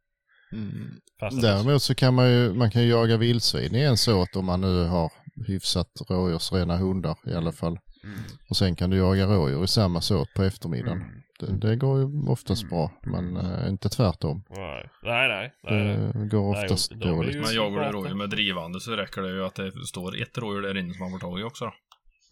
Mm. 0.52 1.00
Däremot 1.42 1.82
så 1.82 1.94
kan 1.94 2.14
man 2.14 2.30
ju, 2.30 2.52
man 2.54 2.70
kan 2.70 2.82
ju 2.82 2.88
jaga 2.88 3.16
vildsvin 3.16 3.74
i 3.74 3.80
en 3.80 3.96
såt 3.96 4.36
om 4.36 4.44
man 4.44 4.60
nu 4.60 4.84
har 4.84 5.12
hyfsat 5.46 5.88
rådjursrena 6.10 6.76
hundar 6.76 7.18
i 7.26 7.32
alla 7.32 7.52
fall. 7.52 7.78
Mm. 8.04 8.18
Och 8.50 8.56
sen 8.56 8.76
kan 8.76 8.90
du 8.90 8.96
jaga 8.96 9.26
rådjur 9.26 9.64
i 9.64 9.68
samma 9.68 10.00
såt 10.00 10.34
på 10.34 10.42
eftermiddagen. 10.42 11.02
Mm. 11.02 11.22
Det, 11.46 11.68
det 11.68 11.76
går 11.76 11.98
ju 12.00 12.28
oftast 12.28 12.68
bra, 12.68 12.92
men 13.02 13.36
eh, 13.36 13.68
inte 13.68 13.88
tvärtom. 13.88 14.44
Nej, 14.50 14.88
nej, 15.02 15.28
nej. 15.28 15.52
nej. 15.62 15.96
Det 16.14 16.28
går 16.28 16.52
Nej, 16.52 16.64
oftast 16.64 16.90
de 16.90 17.02
är 17.02 17.06
ju- 17.06 17.16
dåligt. 17.16 17.34
Men 17.36 17.54
jagar 17.54 17.86
du 17.86 17.98
rådjur 17.98 18.14
med 18.14 18.30
drivande 18.30 18.80
så 18.80 18.92
räcker 18.96 19.22
det 19.22 19.28
ju 19.30 19.44
att 19.44 19.54
det 19.54 19.72
står 19.86 20.22
ett 20.22 20.38
rådjur 20.38 20.62
där 20.62 20.76
inne 20.76 20.94
som 20.94 21.00
man 21.02 21.10
får 21.10 21.18
tag 21.28 21.40
i 21.40 21.42
också 21.42 21.64
då. 21.64 21.72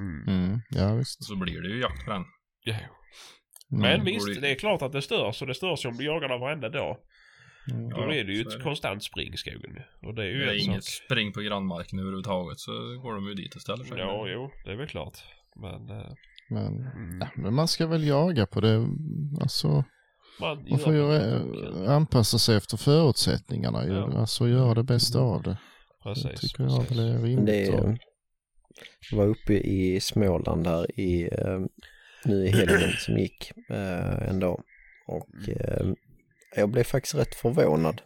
Mm. 0.05 0.29
Mm. 0.45 0.61
Ja 0.71 0.95
visst. 0.95 1.25
Så 1.25 1.37
blir 1.37 1.61
det 1.61 1.69
ju 1.69 1.81
jakt 1.81 2.05
på 2.05 2.11
den. 2.11 2.25
Ja. 2.65 2.75
Mm. 2.75 3.81
Men 3.83 4.05
visst, 4.05 4.27
Borde- 4.27 4.41
det 4.41 4.51
är 4.51 4.55
klart 4.55 4.83
att 4.83 4.93
det 4.93 5.03
störs 5.03 5.43
och 5.43 5.49
det 5.49 5.55
störs 5.55 5.85
ju 5.85 5.89
om 5.89 5.97
du 5.97 6.05
jagar 6.05 6.29
den 6.29 6.41
varenda 6.41 6.69
dag. 6.69 6.97
Mm. 7.73 7.89
Då 7.91 7.97
Ja, 8.01 8.15
är 8.15 8.25
det 8.25 8.33
ju 8.33 8.41
ett 8.41 8.51
det. 8.59 8.63
konstant 8.63 9.03
spring 9.05 9.33
i 9.35 9.37
skogen. 9.37 9.79
Och 10.03 10.15
det 10.15 10.23
är 10.23 10.27
ju 10.27 10.39
Det 10.39 10.45
är 10.45 10.55
en 10.55 10.61
inget 10.61 10.85
sak. 10.85 11.05
spring 11.07 11.33
på 11.33 11.41
grannmarken 11.41 11.99
överhuvudtaget 11.99 12.59
så 12.61 12.73
går 13.03 13.15
de 13.15 13.27
ju 13.29 13.35
dit 13.35 13.55
och 13.55 13.61
ställer 13.63 13.85
sig. 13.85 13.99
Ja, 13.99 14.29
jo, 14.29 14.51
det 14.65 14.71
är 14.73 14.77
väl 14.77 14.89
klart. 14.89 15.19
Men, 15.57 15.91
eh, 15.91 16.13
Men, 16.53 16.67
mm, 16.67 17.19
ja, 17.21 17.29
men 17.37 17.55
man 17.55 17.69
ska 17.69 17.87
väl 17.87 18.07
jaga 18.07 18.47
på 18.47 18.61
det. 18.61 18.89
Alltså, 19.41 19.85
man, 20.41 20.67
man 20.71 20.79
får 20.79 20.93
ju 20.95 21.13
eh, 21.17 21.91
anpassa 21.91 22.39
sig 22.39 22.57
efter 22.57 22.77
förutsättningarna. 22.77 23.85
Ju. 23.87 23.93
Ja. 23.93 24.13
Alltså 24.19 24.49
göra 24.49 24.75
det 24.75 24.83
bästa 24.83 25.19
av 25.19 25.43
det. 25.43 25.51
Det 25.51 25.59
Precis. 26.03 26.41
tycker 26.41 26.63
jag 26.65 26.79
precis. 26.89 26.99
är 26.99 27.19
rimligt. 27.19 27.47
Det 27.73 27.81
och- 27.81 27.99
var 29.13 29.27
uppe 29.27 29.53
i 29.55 30.01
Småland 30.01 30.67
här 30.67 31.01
i, 31.01 31.23
eh, 31.33 31.61
nu 32.25 32.47
i 32.47 32.51
helgen 32.51 32.91
som 32.99 33.19
gick 33.19 33.53
eh, 33.71 34.29
en 34.29 34.41
dag. 34.41 34.63
Och 35.07 35.49
eh, 35.49 35.87
jag 36.57 36.69
blev 36.71 36.85
faktiskt 36.85 37.15
rätt 37.15 37.35
förvånad. 37.35 38.01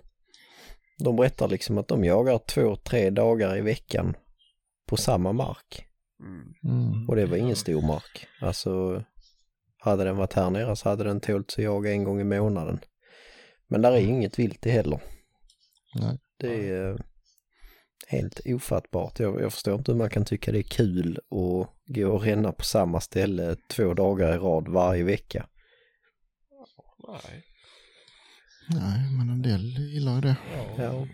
De 0.99 1.17
berättar 1.17 1.49
liksom 1.49 1.79
att 1.79 1.89
de 1.89 2.05
jagar 2.05 2.39
två, 2.39 2.77
tre 2.77 3.11
dagar 3.11 3.57
i 3.59 3.61
veckan 3.61 4.15
på 4.89 4.97
samma 4.97 5.33
mark. 5.33 5.87
Mm. 6.21 6.55
Mm. 6.65 7.09
Och 7.09 7.17
det 7.17 7.27
var 7.27 7.37
ingen 7.37 7.57
stor 7.57 7.83
mark. 7.83 8.27
Alltså, 8.41 9.05
hade 9.79 10.05
den 10.05 10.17
varit 10.17 10.33
här 10.33 10.51
nere 10.51 10.77
så 10.77 10.89
hade 10.89 11.05
den 11.05 11.21
tålt 11.21 11.55
att 11.59 11.65
jaga 11.65 11.93
en 11.93 12.05
gång 12.05 12.21
i 12.21 12.25
månaden. 12.25 12.81
Men 13.69 13.83
där 13.83 13.93
är 13.93 13.99
ju 13.99 14.07
inget 14.07 14.39
vilt 14.39 14.67
i 14.67 14.71
heller. 14.71 15.01
Nej. 15.95 16.19
Det 16.39 16.71
är 16.71 16.91
eh, 16.91 16.97
helt 18.09 18.41
ofattbart. 18.47 19.21
Jag, 19.21 19.41
jag 19.41 19.53
förstår 19.53 19.75
inte 19.75 19.93
hur 19.93 19.99
man 19.99 20.11
kan 20.11 20.25
tycka 20.25 20.53
det 20.53 20.59
är 20.59 20.63
kul 20.63 21.19
att 21.19 21.95
gå 21.95 22.09
och 22.09 22.23
ränna 22.23 22.53
på 22.53 22.65
samma 22.65 23.01
ställe 23.01 23.57
två 23.69 23.95
dagar 23.95 24.35
i 24.35 24.39
rad 24.39 24.69
varje 24.69 25.05
vecka. 25.05 25.49
Nej. 27.09 27.45
Nej, 28.69 29.11
men 29.19 29.31
en 29.31 29.43
del 29.43 29.61
gillar 29.63 30.21
det. 30.21 30.37
Ja. 30.53 30.83
Ja. 30.83 31.07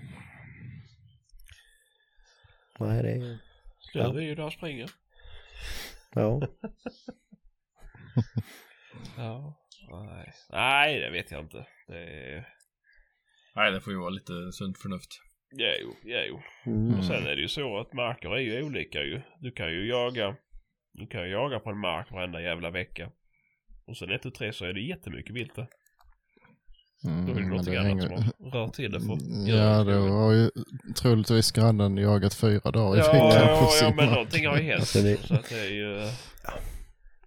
Nej, 2.78 3.02
det 3.02 3.12
är... 3.12 3.51
Du 3.92 4.00
är 4.00 4.20
ju 4.20 4.34
där 4.34 4.44
och 4.44 4.52
springer. 4.52 4.90
Ja. 6.14 6.40
Ja. 9.16 9.58
Nej. 9.90 10.32
Nej, 10.50 11.00
det 11.00 11.10
vet 11.10 11.30
jag 11.30 11.40
inte. 11.40 11.66
Det 11.88 11.98
är... 11.98 12.48
Nej, 13.54 13.72
det 13.72 13.80
får 13.80 13.92
ju 13.92 13.98
vara 13.98 14.10
lite 14.10 14.52
sunt 14.52 14.78
förnuft. 14.78 15.08
Ja, 15.50 15.74
jo, 15.80 15.94
ja, 16.04 16.24
jo. 16.28 16.42
Mm. 16.66 16.98
Och 16.98 17.04
sen 17.04 17.26
är 17.26 17.36
det 17.36 17.42
ju 17.42 17.48
så 17.48 17.78
att 17.78 17.92
marker 17.92 18.30
är 18.30 18.38
ju 18.38 18.62
olika 18.62 19.02
ju. 19.02 19.20
Du 19.40 19.50
kan 19.50 19.70
ju 19.70 19.88
jaga, 19.88 20.36
du 20.92 21.06
kan 21.06 21.22
ju 21.22 21.30
jaga 21.30 21.60
på 21.60 21.70
en 21.70 21.78
mark 21.78 22.10
varenda 22.10 22.42
jävla 22.42 22.70
vecka. 22.70 23.10
Och 23.86 23.96
sen 23.96 24.10
ett 24.10 24.26
och 24.26 24.34
tre 24.34 24.52
så 24.52 24.64
är 24.64 24.72
det 24.72 24.80
jättemycket 24.80 25.36
vilt 25.36 25.54
där. 25.54 25.68
Mm, 27.04 27.26
Då 27.26 27.32
är 27.32 27.34
det 27.34 27.40
men 27.40 27.48
någonting 27.48 27.74
det 27.74 27.80
annat 27.80 27.88
hänger- 28.10 28.32
som 28.40 28.50
rört 28.52 28.72
till 28.74 28.92
det 28.92 29.00
för 29.00 29.18
Ja, 29.56 29.84
då 29.84 29.92
har 30.08 30.32
ju 30.32 30.50
troligtvis 30.96 31.52
grannen 31.52 31.96
jagat 31.96 32.34
fyra 32.34 32.70
dagar 32.70 32.96
i 32.96 32.98
Ja, 32.98 33.12
veckan 33.12 33.48
ja, 33.48 33.56
på 33.58 33.64
ja, 33.64 33.68
sin 33.70 33.96
men 33.96 33.96
mark. 33.96 34.10
någonting 34.14 34.46
har 34.46 34.56
ju 34.56 34.62
hänt. 34.62 34.80
Alltså 34.80 34.98
det- 35.02 35.16
Så 35.26 35.34
att 35.34 35.48
det 35.48 35.58
är 35.60 35.70
ju... 35.72 36.00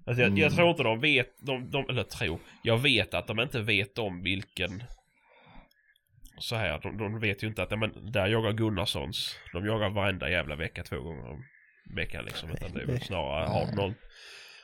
Alltså 0.08 0.22
jag, 0.24 0.30
jag 0.32 0.38
Mm. 0.40 0.50
tror 0.56 0.70
inte 0.70 0.84
de 0.84 1.00
vet, 1.00 1.28
de, 1.42 1.70
de, 1.72 1.90
eller 1.90 2.04
tror, 2.04 2.40
jag 2.64 2.78
vet 2.78 3.14
att 3.14 3.28
de 3.28 3.40
inte 3.40 3.62
vet 3.62 3.98
om 3.98 4.24
vilken 4.24 4.84
så 6.40 6.56
här, 6.56 6.80
de, 6.84 6.98
de 6.98 7.20
vet 7.20 7.44
ju 7.44 7.48
inte 7.48 7.64
att, 7.64 7.72
ja, 7.72 7.78
men 7.78 8.12
där 8.12 8.28
jagar 8.28 8.52
Gunnarssons, 8.52 9.36
de 9.54 9.66
jagar 9.66 9.90
varenda 9.90 10.30
jävla 10.30 10.56
vecka 10.56 10.84
två 10.84 10.96
gånger 11.02 11.30
om 11.30 11.44
veckan 11.96 12.26
liksom. 12.26 12.50
Utan 12.52 12.74
det 12.74 12.82
är 12.82 12.86
väl 12.86 13.02
snarare, 13.02 13.48
har 13.48 13.76
någon, 13.76 13.94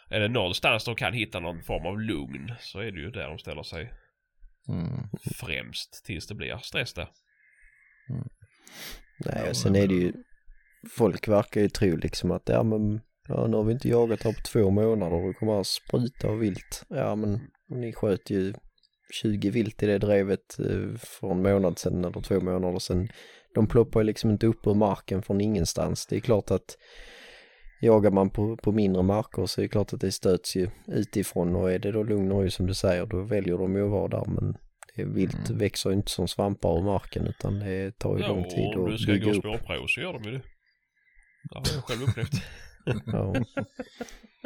är 0.10 0.20
det 0.20 0.28
någonstans 0.28 0.86
de 0.86 0.96
kan 0.96 1.14
hitta 1.14 1.40
någon 1.40 1.64
form 1.64 1.86
av 1.86 2.00
lugn 2.02 2.54
så 2.60 2.80
är 2.80 2.92
det 2.92 3.00
ju 3.00 3.12
där 3.12 3.28
de 3.28 3.38
ställer 3.40 3.64
sig 3.64 3.92
Mm. 4.72 5.08
främst 5.36 6.06
tills 6.06 6.28
det 6.28 6.36
blir 6.36 6.58
stress 6.58 6.94
där. 6.94 7.10
Nej, 9.26 9.50
och 9.50 9.58
sen 9.58 9.76
är 9.76 9.88
det 9.88 9.94
ju, 9.94 10.14
folk 10.98 11.28
verkar 11.28 11.62
ju 11.62 11.70
tro 11.70 11.96
liksom 11.96 12.32
att 12.32 12.50
ja 12.50 12.64
men, 12.64 13.02
ja 13.28 13.48
nu 13.48 13.58
har 13.58 13.64
vi 13.64 13.74
inte 13.74 13.90
jagat 13.90 14.24
här 14.24 14.34
på 14.34 14.42
två 14.42 14.70
månader 14.70 15.16
och 15.16 15.28
det 15.28 15.34
kommer 15.34 15.60
att 15.60 15.68
spruta 15.68 16.28
och 16.28 16.44
vilt. 16.44 16.84
Ja 16.90 17.16
men 17.16 17.40
ni 17.70 17.94
sköt 17.94 18.30
ju 18.30 18.54
20 19.22 19.50
vilt 19.50 19.84
i 19.84 19.86
det 19.86 19.98
drevet 19.98 20.60
eh, 20.60 20.98
för 20.98 21.32
en 21.32 21.42
månad 21.42 21.80
sedan 21.80 22.06
eller 22.06 22.22
två 22.22 22.42
månader 22.42 22.80
sedan. 22.80 23.10
De 23.56 23.68
ploppar 23.68 24.00
ju 24.00 24.04
liksom 24.04 24.30
inte 24.30 24.48
upp 24.48 24.68
ur 24.68 24.74
marken 24.74 25.22
från 25.22 25.42
ingenstans. 25.42 26.06
Det 26.08 26.16
är 26.16 26.20
klart 26.20 26.52
att 26.52 26.78
jagar 27.82 28.12
man 28.12 28.30
på, 28.30 28.58
på 28.58 28.72
mindre 28.72 29.04
marker 29.04 29.46
så 29.46 29.62
är 29.62 29.64
det 29.64 29.70
klart 29.70 29.94
att 29.94 30.02
det 30.02 30.12
stöts 30.12 30.56
ju 30.56 30.70
utifrån 30.88 31.56
och 31.56 31.72
är 31.72 31.80
det 31.80 31.92
då 31.92 32.04
lugn 32.04 32.32
och 32.32 32.44
ro 32.44 32.50
som 32.50 32.68
du 32.68 32.74
säger 32.74 33.06
då 33.06 33.22
väljer 33.22 33.58
de 33.58 33.76
ju 33.76 33.84
att 33.86 33.92
vara 33.92 34.08
där 34.08 34.26
men 34.28 34.58
det 34.96 35.06
vilt 35.06 35.50
Mm. 35.50 35.58
växer 35.60 35.90
ju 35.90 35.96
inte 35.96 36.12
som 36.12 36.28
svampar 36.28 36.78
ur 36.80 36.84
marken 36.84 37.28
utan 37.28 37.60
det 37.60 37.98
tar 37.98 38.18
ju 38.18 38.22
Ja, 38.24 38.28
lång 38.28 38.44
tid 38.44 38.76
och 38.76 38.82
om 38.84 38.90
du 38.90 38.94
att 38.96 39.02
ska 39.02 39.12
bygga 39.12 39.26
gå 39.26 39.32
upp. 39.32 39.38
spårprov 39.44 39.88
så 39.88 40.02
gör 40.02 40.14
de 40.14 40.24
ju 40.24 40.32
det. 40.32 40.42
Det 41.50 41.56
har 41.58 41.64
jag 41.76 41.84
själv 41.84 42.04
upplevt. 42.10 42.32
Ja. 43.06 43.34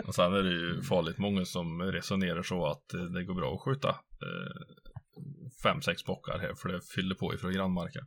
Och 0.08 0.16
sen 0.16 0.34
är 0.34 0.44
det 0.44 0.50
ju 0.52 0.82
farligt 0.82 1.18
många 1.18 1.46
som 1.46 1.82
resonerar 1.82 2.44
så 2.44 2.66
att 2.66 2.88
det 3.14 3.24
går 3.24 3.34
bra 3.36 3.54
att 3.54 3.62
skjuta 3.62 3.90
eh, 3.90 4.56
fem, 5.64 5.82
sex 5.82 6.06
bockar 6.06 6.40
här 6.40 6.54
för 6.62 6.70
det 6.70 6.80
fyller 6.96 7.16
på 7.16 7.34
ifrån 7.34 7.54
grannmarken. 7.54 8.04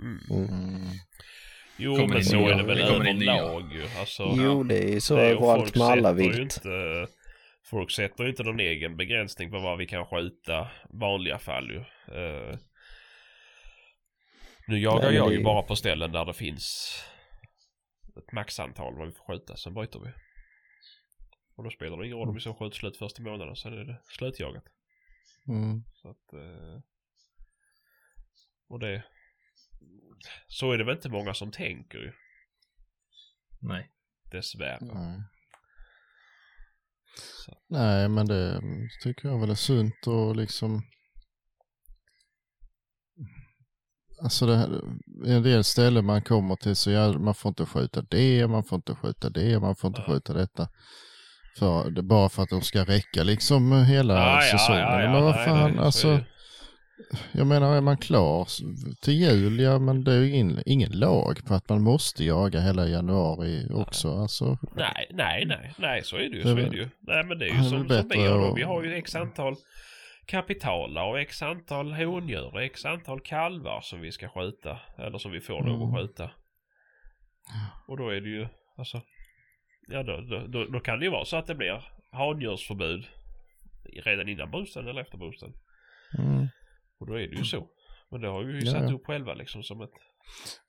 Mm. 0.00 0.18
Mm. 0.48 0.82
Jo, 1.78 1.96
Kommer 1.96 2.14
men 2.14 2.24
så 2.24 2.48
är 2.48 2.54
det 2.56 2.62
väl 2.62 2.80
överlag 2.80 3.72
ju. 3.72 3.82
Alltså, 3.98 4.34
Jo, 4.36 4.62
det 4.62 4.94
är 4.94 5.00
så 5.00 5.16
det 5.16 5.22
är- 5.22 5.36
och 5.36 5.42
överallt 5.42 5.62
folk 5.62 5.76
med 5.76 5.86
alla 5.86 6.10
ju 6.10 6.16
vilt. 6.16 6.38
Inte, 6.56 7.06
folk 7.64 7.90
sätter 7.90 8.24
ju 8.24 8.30
inte 8.30 8.42
någon 8.42 8.60
egen 8.60 8.96
begränsning 8.96 9.50
på 9.50 9.58
vad 9.58 9.78
vi 9.78 9.86
kan 9.86 10.06
skjuta 10.06 10.68
vanliga 10.90 11.38
fall 11.38 11.70
ju. 11.70 11.78
Eh, 12.16 12.58
nu 14.66 14.78
jagar 14.78 15.02
Nej, 15.08 15.16
jag 15.16 15.28
det- 15.30 15.34
ju 15.34 15.44
bara 15.44 15.62
på 15.62 15.76
ställen 15.76 16.12
där 16.12 16.24
det 16.24 16.34
finns 16.34 16.94
ett 18.16 18.32
maxantal 18.32 18.94
vad 18.98 19.06
vi 19.06 19.12
får 19.12 19.24
skjuta, 19.24 19.56
sen 19.56 19.74
byter 19.74 20.04
vi. 20.04 20.10
Och 21.56 21.64
då 21.64 21.70
spelar 21.70 21.96
det 21.98 22.04
ingen 22.06 22.18
roll 22.18 22.28
om 22.28 22.34
vi 22.34 22.40
så 22.40 22.54
skjuter 22.54 22.76
slut 22.76 22.96
första 22.96 23.22
månaden, 23.22 23.56
sen 23.56 23.72
är 23.72 23.84
det 23.84 24.00
slutjagat. 24.18 24.64
Mm. 25.48 25.82
Så 25.94 26.08
att, 26.10 26.32
eh, 26.32 26.80
och 28.68 28.78
det, 28.80 29.04
så 30.48 30.72
är 30.72 30.78
det 30.78 30.84
väl 30.84 30.94
inte 30.96 31.08
många 31.08 31.34
som 31.34 31.50
tänker 31.50 31.98
ju, 31.98 32.12
Nej. 33.60 33.90
dessvärre. 34.30 34.78
Nej. 34.80 35.22
Så. 37.44 37.52
Nej, 37.68 38.08
men 38.08 38.26
det 38.26 38.60
tycker 39.02 39.28
jag 39.28 39.40
väl 39.40 39.50
är 39.50 39.54
sunt 39.54 40.06
och 40.06 40.36
liksom 40.36 40.82
Alltså 44.22 44.46
det, 44.46 44.56
här- 44.56 44.80
en 45.26 45.42
del 45.42 45.64
ställen 45.64 46.04
man 46.04 46.22
kommer 46.22 46.56
till 46.56 46.76
så 46.76 46.90
ja, 46.90 47.12
man 47.18 47.34
får 47.34 47.48
inte 47.48 47.66
skjuta 47.66 48.02
det, 48.02 48.46
man 48.48 48.64
får 48.64 48.76
inte 48.76 48.94
skjuta 48.94 49.30
det, 49.30 49.60
man 49.60 49.76
får 49.76 49.88
inte 49.88 50.00
Ja. 50.06 50.12
skjuta 50.12 50.32
detta. 50.32 50.68
För, 51.58 51.90
det, 51.90 52.02
bara 52.02 52.28
för 52.28 52.42
att 52.42 52.48
de 52.48 52.62
ska 52.62 52.84
räcka 52.84 53.22
liksom 53.22 53.72
hela 53.84 54.14
Ja, 54.14 54.44
ja, 54.44 54.58
säsongen. 54.58 54.80
ja, 54.80 55.02
ja, 55.02 55.12
men 55.12 55.22
vad 55.22 55.34
fan, 55.44 55.70
nej, 55.70 55.84
alltså. 55.84 56.20
Jag 57.32 57.46
menar, 57.46 57.76
är 57.76 57.80
man 57.80 57.96
klar 57.96 58.48
till 59.00 59.14
jul, 59.14 59.60
ja 59.60 59.78
men 59.78 60.04
det 60.04 60.12
är 60.12 60.20
ju 60.20 60.30
ingen, 60.30 60.62
ingen 60.66 60.92
lag 60.92 61.44
på 61.46 61.54
att 61.54 61.68
man 61.68 61.82
måste 61.82 62.24
jaga 62.24 62.60
hela 62.60 62.86
januari 62.88 63.66
också. 63.74 64.08
Alltså, 64.10 64.58
Nej, 64.76 65.06
nej, 65.10 65.44
nej, 65.46 65.74
nej, 65.78 66.04
så 66.04 66.16
är 66.16 66.20
det 66.20 66.36
ju. 66.36 66.42
Det 66.42 66.42
Så 66.42 66.56
är 66.56 66.58
är 66.58 66.70
det 66.70 66.76
ju. 66.76 66.88
Nej, 67.00 67.24
men 67.24 67.38
det 67.38 67.44
är 67.44 67.48
ju 67.48 67.58
är 67.58 67.62
som, 67.62 67.86
väl 67.86 67.98
som 68.00 68.08
vi 68.08 68.26
har 68.26 68.38
då. 68.38 68.54
Vi 68.54 68.62
har 68.62 68.82
ju 68.84 68.94
x 68.94 69.14
antal 69.14 69.54
kapitaler 70.26 71.04
och 71.04 71.20
x 71.20 71.42
antal 71.42 71.92
hondjur 71.92 72.54
och 72.54 72.62
x 72.62 72.84
antal 72.84 73.20
kalvar 73.20 73.80
som 73.82 74.00
vi 74.00 74.12
ska 74.12 74.28
skjuta. 74.28 74.78
Eller 74.98 75.18
som 75.18 75.32
vi 75.32 75.40
får 75.40 75.62
lov 75.64 75.82
Mm. 75.82 75.82
att 75.94 76.00
skjuta. 76.00 76.30
Och 77.88 77.96
då 77.96 78.08
är 78.08 78.20
det 78.20 78.28
ju, 78.28 78.46
alltså. 78.76 79.02
Ja, 79.88 80.02
då, 80.02 80.20
då, 80.20 80.46
då, 80.46 80.64
då 80.64 80.80
kan 80.80 80.98
det 80.98 81.04
ju 81.04 81.10
vara 81.10 81.24
så 81.24 81.36
att 81.36 81.46
det 81.46 81.54
blir 81.54 81.84
handjursförbud 82.12 83.04
redan 84.04 84.28
innan 84.28 84.50
boosten 84.50 84.88
eller 84.88 85.00
efter 85.00 85.18
boosten. 85.18 85.52
mm. 86.18 86.48
Och 87.00 87.06
då 87.06 87.12
är 87.14 87.28
det 87.28 87.36
ju 87.36 87.44
så. 87.44 87.66
Men 88.10 88.20
det 88.20 88.28
har 88.28 88.44
vi 88.44 88.52
ju 88.52 88.60
Ja, 88.66 88.72
satt 88.72 88.90
ja. 88.90 88.94
upp 88.96 89.06
själva 89.06 89.34
liksom 89.34 89.62
som 89.62 89.80
ett... 89.80 89.90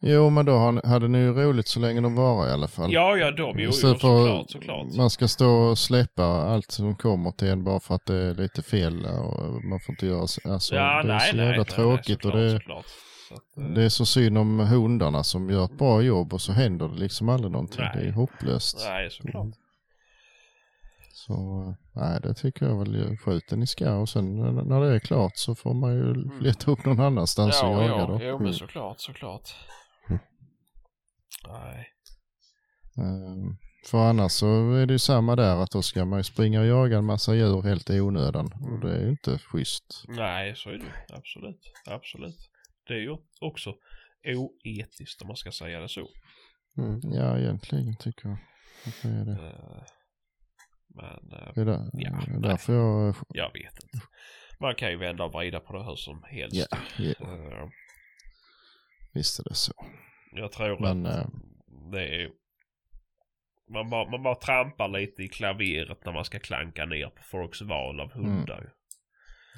Jo, 0.02 0.30
men 0.30 0.46
då 0.46 0.80
hade 0.84 1.08
ni 1.08 1.18
ju 1.18 1.34
roligt 1.34 1.68
så 1.68 1.80
länge 1.80 2.02
de 2.02 2.16
var 2.16 2.48
i 2.48 2.52
alla 2.52 2.68
fall. 2.68 2.94
Ja, 2.94 3.18
ja, 3.18 3.32
de, 3.32 3.60
jo, 3.60 3.72
för 3.72 3.94
såklart, 3.94 4.52
såklart. 4.52 4.96
man 4.98 5.10
ska 5.10 5.28
stå 5.28 5.50
och 5.50 5.78
släppa 5.78 6.24
allt 6.24 6.72
som 6.72 6.96
kommer 6.96 7.32
till 7.32 7.48
en 7.48 7.64
bara 7.64 7.80
för 7.80 7.96
att 7.96 8.06
det 8.06 8.16
är 8.16 8.34
lite 8.36 8.62
fel 8.62 9.06
och 9.06 9.64
man 9.64 9.80
får 9.80 9.94
inte 9.94 10.06
göra 10.06 10.28
så. 10.28 10.54
Alltså, 10.54 10.76
ja, 10.76 10.82
det 10.82 11.14
är 11.14 11.18
nej, 11.18 11.30
så 11.32 11.36
nej, 11.36 11.46
jävla 11.46 11.64
nej, 11.64 11.72
tråkigt 11.76 12.24
nej, 12.24 12.34
och 12.34 12.40
det, 12.40 12.52
såklart, 12.52 12.86
Så 13.30 13.34
att, 13.34 13.58
eh, 13.58 13.74
det 13.74 13.84
är 13.84 13.90
så 13.90 14.06
synd 14.06 14.38
om 14.38 14.60
hundarna 14.60 15.24
som 15.24 15.50
gör 15.50 15.66
ett 15.66 15.78
bra 15.78 16.02
jobb 16.02 16.34
och 16.34 16.42
så 16.42 16.52
händer 16.52 16.88
det 16.88 16.96
liksom 17.00 17.30
aldrig 17.30 17.52
någonting. 17.52 17.82
Nej. 17.82 17.92
Det 18.04 18.08
är 18.10 18.12
hopplöst. 18.12 18.86
Nej, 18.90 19.12
såklart. 19.12 19.48
Så 21.26 21.36
nej, 21.96 22.20
det 22.24 22.34
tycker 22.34 22.66
jag 22.66 22.80
väl. 22.80 23.18
Skjut 23.18 23.44
den 23.50 23.64
i 23.64 23.68
ska 23.68 23.96
och 23.96 24.10
sen 24.10 24.36
när- 24.66 24.82
det 24.82 24.96
är 24.96 25.00
klart 25.00 25.32
så 25.36 25.56
får 25.56 25.74
man 25.74 25.94
ju 25.94 26.14
leta 26.42 26.72
upp 26.72 26.86
någon 26.86 27.00
annanstans 27.00 27.62
och 27.64 27.68
Mm. 27.70 27.80
Ja, 27.82 27.88
jaga 27.88 28.02
ja, 28.02 28.08
då. 28.08 28.20
jo, 28.22 28.34
men 28.38 28.42
Mm. 28.42 28.54
såklart, 28.54 29.00
såklart. 29.00 29.50
Mm. 30.10 30.20
Nej. 31.48 31.88
Ehm, 32.98 33.58
För 33.86 33.98
annars 34.10 34.32
så 34.32 34.74
är 34.74 34.86
det 34.86 34.94
ju 34.94 35.00
samma 35.00 35.36
där 35.36 35.56
att 35.64 35.72
då 35.72 35.82
ska 35.82 36.06
man 36.06 36.20
ju 36.20 36.24
springa 36.24 36.60
och 36.62 36.66
jaga 36.66 36.98
en 36.98 37.06
massa 37.06 37.36
djur 37.36 37.62
helt 37.62 37.90
i 37.90 38.00
onödan. 38.02 38.46
Och 38.46 38.80
det 38.80 38.96
är 38.96 39.02
ju 39.04 39.10
inte 39.10 39.38
schysst. 39.40 40.04
Nej, 40.08 40.56
så 40.56 40.70
är 40.70 40.78
det. 40.78 41.16
Absolut. 41.16 41.60
Absolut. 41.90 42.38
Det 42.88 42.94
är 42.94 42.98
ju 43.00 43.18
också 43.42 43.74
oetiskt 44.26 45.22
om 45.22 45.28
man 45.28 45.38
ska 45.38 45.52
säga 45.52 45.80
det 45.80 45.90
så. 45.90 46.08
Mm. 46.78 47.00
Ja, 47.04 47.38
egentligen 47.40 47.96
tycker 47.96 48.28
jag. 48.30 48.38
att 48.86 49.02
det 49.02 49.10
är 49.10 49.26
det. 49.26 49.32
Eh, 49.48 49.84
Men 50.96 51.32
eh, 51.40 51.54
Det 51.56 51.62
är 51.62 51.66
där, 51.66 51.90
Ja, 51.94 52.10
det 52.28 52.34
är 52.34 52.40
därför 52.40 52.74
jag... 52.74 53.16
jag 53.30 53.54
vet 53.54 53.84
inte. 53.84 54.08
Man 54.60 54.76
kan 54.76 54.90
ju 54.92 54.98
vända 54.98 55.24
och 55.24 55.34
vrida 55.34 55.60
på 55.60 55.74
det 55.74 55.84
hur 55.84 55.96
som 55.96 56.24
helst. 56.24 56.68
Ja, 56.72 56.78
ja, 56.98 57.14
Eh, 57.22 57.70
visst 59.14 59.40
är 59.40 59.44
det 59.44 59.56
så. 59.56 59.74
Jag 60.32 60.52
tror 60.52 60.80
Men 60.80 61.06
att 61.06 61.16
eh, 61.26 61.30
det 61.92 62.24
är... 62.24 62.32
Man 63.74 63.90
bara, 63.90 64.10
man 64.12 64.24
bara 64.24 64.36
trampar 64.36 64.88
lite 64.88 65.24
i 65.24 65.28
klaveret 65.28 66.06
när 66.06 66.14
man 66.14 66.26
ska 66.26 66.40
klanka 66.40 66.86
ner 66.86 67.10
på 67.10 67.24
folks 67.24 67.62
val 67.62 68.00
av 68.00 68.12
hundar. 68.12 68.74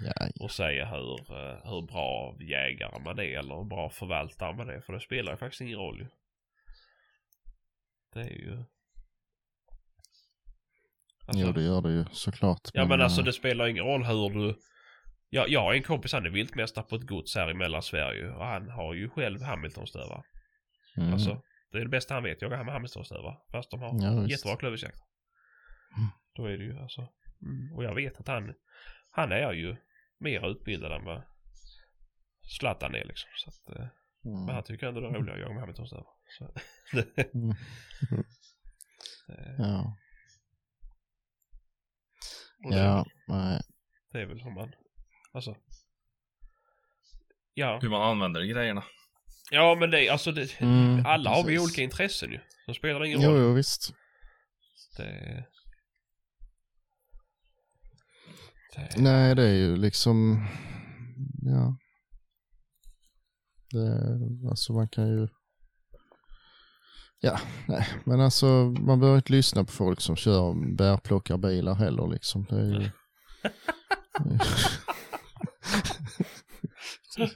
ja, 0.04 0.14
ja. 0.16 0.28
Och 0.40 0.52
säga 0.52 0.86
hur, 0.86 1.32
eh, 1.32 1.60
hur 1.64 1.88
bra 1.88 2.36
jägare 2.40 3.00
man 3.04 3.20
är 3.20 3.40
eller 3.40 3.56
hur 3.56 3.64
bra 3.70 3.90
förvaltare 3.90 4.56
man 4.56 4.70
är. 4.70 4.82
För 4.82 4.94
det 4.94 5.00
spelar 5.00 5.32
ju 5.32 5.38
faktiskt 5.38 5.62
ingen 5.62 5.78
roll. 5.78 6.08
Det 8.14 8.20
är 8.20 8.30
ju... 8.30 8.64
Alltså, 11.32 11.48
Jo, 11.48 11.52
det 11.54 11.64
gör 11.64 11.82
det 11.82 11.92
ju 11.92 12.06
såklart. 12.12 12.70
ja 12.74 12.86
men 12.86 13.02
alltså 13.02 13.22
eh, 13.22 13.26
det 13.26 13.34
spelar 13.34 13.68
ingen 13.68 13.84
roll 13.86 14.04
hur 14.04 14.30
du... 14.30 14.56
Ja, 15.30 15.46
jag 15.48 15.62
har 15.62 15.74
en 15.74 15.84
kompis, 15.84 16.14
han 16.14 16.26
är 16.26 16.30
viltmästare 16.30 16.86
på 16.86 16.96
ett 16.96 17.08
gods 17.08 17.36
här 17.36 17.52
i 17.52 17.54
Mellansverige 17.54 18.30
och 18.32 18.46
han 18.46 18.70
har 18.70 18.94
ju 18.94 19.10
själv 19.10 19.42
Hamiltonstövare. 19.42 20.24
mm, 20.98 21.14
Alltså, 21.14 21.42
det 21.72 21.78
är 21.78 21.82
det 21.82 21.90
bästa 21.90 22.14
han 22.14 22.24
vet, 22.24 22.42
jaga 22.42 22.64
med 22.64 22.74
Hamiltonstövare. 22.74 23.36
Fast 23.52 23.72
de 23.72 23.80
har 23.82 24.02
Ja, 24.02 24.28
jättebra 24.28 24.56
klövviltsjakt. 24.58 24.98
Mm. 25.98 26.10
Då 26.36 26.46
är 26.46 26.58
det 26.58 26.64
ju 26.64 26.80
alltså... 26.80 27.02
Mm. 27.42 27.74
Och 27.76 27.84
jag 27.84 27.96
vet 27.96 28.20
att 28.20 28.28
han, 28.28 28.54
han 29.12 29.32
är 29.32 29.54
ju 29.54 29.76
mer 30.20 30.50
utbildad 30.52 30.92
än 30.92 31.06
vad 31.06 31.22
Zlatan 32.60 32.96
är 32.96 33.06
liksom. 33.06 33.30
Så 33.36 33.50
att, 33.50 33.78
eh, 33.78 33.88
mm, 34.26 34.46
Men 34.46 34.56
han 34.56 34.64
tycker 34.64 34.88
ändå 34.88 35.02
det 35.02 35.08
är 35.08 35.12
roligare 35.12 35.34
att 35.36 35.42
jaga 35.42 35.54
med 35.54 35.62
Hamiltonstövare. 35.62 36.06
Så, 36.38 36.44
mm, 36.44 36.56
det, 39.28 39.56
ja, 39.58 39.78
och 39.78 39.86
det, 39.88 39.96
ja, 42.64 43.06
nej. 43.28 43.62
det 44.12 44.22
är 44.22 44.26
väl 44.26 44.40
som 44.40 44.54
man... 44.54 44.72
Alltså... 45.34 45.56
Ja. 47.54 47.80
Hur 47.82 47.90
man 47.90 48.02
använder 48.02 48.42
grejerna. 48.44 48.84
Ja 49.52 49.76
men 49.80 49.92
det, 49.92 50.10
alltså 50.10 50.32
det, 50.32 50.62
Mm, 50.62 51.06
alla 51.06 51.30
har 51.30 51.44
vi 51.44 51.56
precis. 51.56 51.62
olika 51.64 51.82
intressen 51.82 52.32
ju. 52.32 52.40
Så 52.66 52.74
spelar 52.74 53.00
det 53.00 53.08
ingen 53.08 53.22
Jo, 53.22 53.30
roll. 53.32 53.40
jo, 53.42 53.54
visst. 53.54 53.94
Det, 54.98 55.46
det, 58.76 58.90
Nej, 58.98 59.36
det 59.36 59.44
är 59.44 59.54
ju 59.54 59.76
liksom, 59.78 60.48
ja. 61.42 61.78
Det, 63.72 64.50
alltså 64.50 64.74
man 64.74 64.90
kan 64.90 65.08
ju, 65.08 65.28
ja, 67.22 67.40
nej, 67.68 67.88
men 68.04 68.22
alltså 68.22 68.46
man 68.80 69.00
behöver 69.00 69.18
inte 69.18 69.34
lyssna 69.34 69.64
på 69.64 69.72
folk 69.72 70.02
som 70.02 70.16
kör 70.16 70.76
bärplockarbilar 70.76 71.76
heller 71.76 72.08
liksom. 72.08 72.46
Det 72.50 72.56
är 72.56 72.66
ju, 72.66 72.90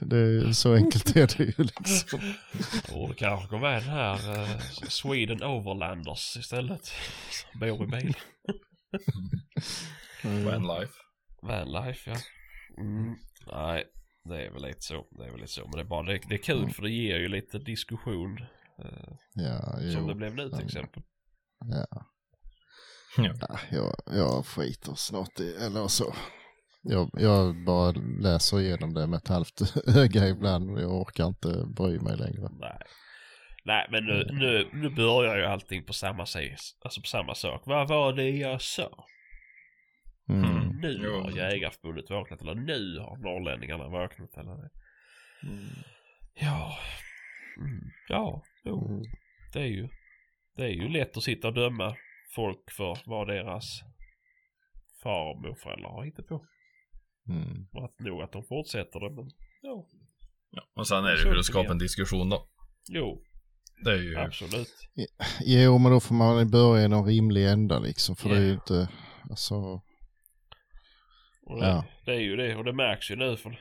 det 0.00 0.16
är, 0.16 0.52
så 0.52 0.74
enkelt 0.74 1.16
är 1.16 1.38
det 1.38 1.44
ju 1.44 1.54
liksom. 1.56 2.20
borde 2.92 3.14
kanske 3.14 3.48
gå 3.48 3.58
med 3.58 3.82
den 3.82 3.90
här 3.90 4.38
eh, 4.38 4.58
Sweden 4.88 5.42
Overlanders 5.42 6.36
istället. 6.36 6.92
Som 7.30 7.60
bor 7.60 7.84
i 7.84 7.86
bil. 7.86 8.16
Vanlife. 10.44 10.92
Vanlife 11.42 12.10
ja. 12.10 12.16
Mm. 12.82 13.16
Nej, 13.46 13.84
det 14.24 14.46
är 14.46 14.50
väl 14.50 14.62
lite 14.62 14.80
så. 14.82 15.06
Det 15.10 15.24
är 15.24 15.30
väl 15.30 15.40
lite 15.40 15.52
så. 15.52 15.62
Men 15.62 15.70
det 15.70 15.80
är 15.80 15.84
bara, 15.84 16.02
det, 16.02 16.20
det 16.28 16.34
är 16.34 16.42
kul 16.42 16.70
för 16.70 16.82
det 16.82 16.90
ger 16.90 17.18
ju 17.18 17.28
lite 17.28 17.58
diskussion. 17.58 18.38
Ja, 19.34 19.72
som 19.72 20.00
jo. 20.00 20.08
det 20.08 20.14
blev 20.14 20.34
nu 20.34 20.50
till 20.50 20.64
exempel. 20.64 21.02
Ja. 21.58 21.86
Ja. 23.16 23.32
Ja, 23.40 23.58
jag, 23.70 23.94
jag 24.06 24.46
skiter 24.46 24.94
snart 24.94 25.40
i, 25.40 25.54
eller 25.54 25.88
så. 25.88 26.14
Jag, 26.82 27.10
jag 27.12 27.64
bara 27.64 27.92
läser 28.20 28.60
igenom 28.60 28.94
det 28.94 29.06
med 29.06 29.16
ett 29.16 29.28
halvt 29.28 29.60
öga 29.96 30.28
ibland. 30.28 30.78
Jag 30.80 30.92
orkar 30.92 31.26
inte 31.26 31.64
bry 31.76 32.00
mig 32.00 32.16
längre. 32.16 32.48
Nej. 32.60 32.78
Nej 33.64 33.86
men 33.90 34.04
nu, 34.04 34.28
nu, 34.32 34.68
nu 34.72 34.90
börjar 34.90 35.36
ju 35.36 35.44
allting 35.44 35.84
på 35.84 35.92
samma, 35.92 36.26
sätt, 36.26 36.58
alltså 36.84 37.00
på 37.00 37.06
samma 37.06 37.34
sak. 37.34 37.62
Vad 37.66 37.88
var 37.88 38.12
det 38.12 38.30
jag 38.30 38.62
sa? 38.62 39.06
Mm. 40.28 40.68
Nu 40.80 41.00
Jo. 41.04 41.20
har 41.20 41.30
Jägarförbundet 41.30 42.10
vaknat 42.10 42.40
eller 42.40 42.54
nu 42.54 42.98
har 42.98 43.16
norrlänningarna 43.16 43.88
vaknat 43.88 44.36
eller 44.36 44.56
det. 44.56 44.70
Ja. 46.34 46.78
Mm. 47.58 47.90
Ja, 48.08 48.42
jo. 48.66 48.88
Mm. 48.88 49.02
Det 49.52 49.58
är 49.60 49.66
ju. 49.66 49.88
Det 50.56 50.62
är 50.64 50.68
ju 50.68 50.88
lätt 50.88 51.16
att 51.16 51.22
sitta 51.22 51.48
och 51.48 51.54
döma 51.54 51.96
folk 52.34 52.70
för 52.70 52.98
vad 53.06 53.26
deras 53.28 53.80
far 55.02 55.30
och 55.34 55.42
morföräldrar 55.42 55.90
har 55.90 56.04
hittat 56.04 56.26
på. 56.26 56.44
Mm. 57.28 57.66
Och 57.72 57.84
att 57.84 57.98
nog 57.98 58.22
att 58.22 58.32
de 58.32 58.44
fortsätter 58.44 59.00
det 59.00 59.10
men 59.10 59.30
ja. 59.62 59.86
Ja. 60.50 60.62
Och 60.74 60.88
sen 60.88 61.04
är 61.04 61.10
det 61.10 61.18
för 61.22 61.36
att 61.36 61.44
skapa 61.44 61.72
en 61.72 61.78
diskussion 61.78 62.28
då. 62.28 62.48
Jo, 62.88 63.22
Det 63.84 63.90
är 63.90 64.02
ju... 64.02 64.16
absolut. 64.18 64.88
Jo, 65.40 65.78
men 65.78 65.92
då 65.92 66.00
får 66.00 66.14
man 66.14 66.50
börja 66.50 66.84
i 66.84 66.88
någon 66.88 67.06
rimlig 67.06 67.46
ända 67.46 67.78
liksom. 67.78 68.16
För 68.16 68.28
det 68.28 68.36
är 68.36 68.40
ju 68.40 68.52
inte, 68.52 68.88
alltså, 69.30 69.54
Och 71.46 71.60
det, 71.60 71.66
Ja. 71.66 71.84
det 72.04 72.10
är 72.12 72.20
ju 72.20 72.36
det 72.36 72.56
och 72.56 72.64
det 72.64 72.72
märks 72.72 73.10
ju 73.10 73.16
nu 73.16 73.36
för 73.36 73.60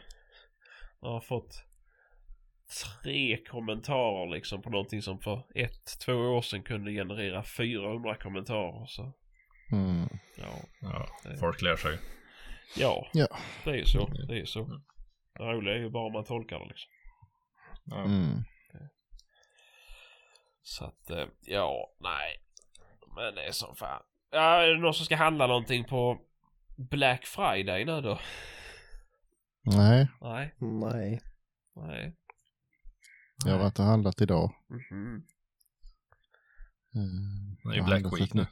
jag 1.02 1.10
har 1.10 1.22
fått 1.22 1.64
tre 3.04 3.38
kommentarer 3.38 4.28
liksom 4.32 4.62
på 4.62 4.70
någonting 4.70 5.02
som 5.02 5.20
för 5.20 5.44
ett, 5.56 6.00
två 6.06 6.14
år 6.14 6.42
sedan 6.42 6.64
kunde 6.64 6.92
generera 6.92 7.44
400 7.44 8.16
kommentarer. 8.16 8.86
Så 8.88 9.14
mm. 9.72 10.10
ja, 10.38 10.54
Ja, 10.82 11.08
Det- 11.24 11.38
folk 11.38 11.62
lär 11.62 11.76
sig. 11.76 11.98
ja, 12.78 13.08
Ja. 13.14 13.28
det 13.64 13.70
är 13.70 13.76
ju 13.76 13.86
så. 13.86 14.08
Det 14.08 14.34
är 14.34 14.38
ju 14.40 14.46
så. 14.46 14.82
Det 15.38 15.44
roliga 15.44 15.76
är 15.76 15.80
ju 15.80 15.90
bara 15.90 16.06
om 16.06 16.14
man 16.14 16.24
tolkar 16.26 16.60
det 16.60 16.66
liksom. 16.66 16.92
Ja. 17.86 18.04
Mm. 18.04 18.44
Så 20.62 20.86
att, 20.86 21.10
eh, 21.10 21.26
ja, 21.42 21.94
nej. 22.00 22.38
Men 23.16 23.36
det 23.36 23.44
är 23.48 23.52
som 23.52 23.76
fan. 23.76 24.02
Ja, 24.32 24.62
är 24.64 24.68
det 24.68 24.80
någon 24.80 24.94
som 24.94 25.06
ska 25.06 25.16
handla 25.16 25.48
någonting 25.48 25.84
på 25.84 26.22
Black 26.78 27.26
Friday 27.26 27.86
nu 27.86 28.02
då? 28.02 28.20
Nej, 29.64 30.08
Nej, 30.22 30.54
Nej. 30.60 31.22
nej. 31.76 32.16
Jag 33.46 33.52
har 33.52 33.60
varit 33.60 33.80
och 33.80 33.86
handlat 33.86 34.22
idag. 34.22 34.52
Mm. 34.92 35.22
Det 37.64 37.70
är 37.70 37.74
ju 37.76 37.84
Black 37.84 38.20
Week 38.20 38.34
nu. 38.34 38.46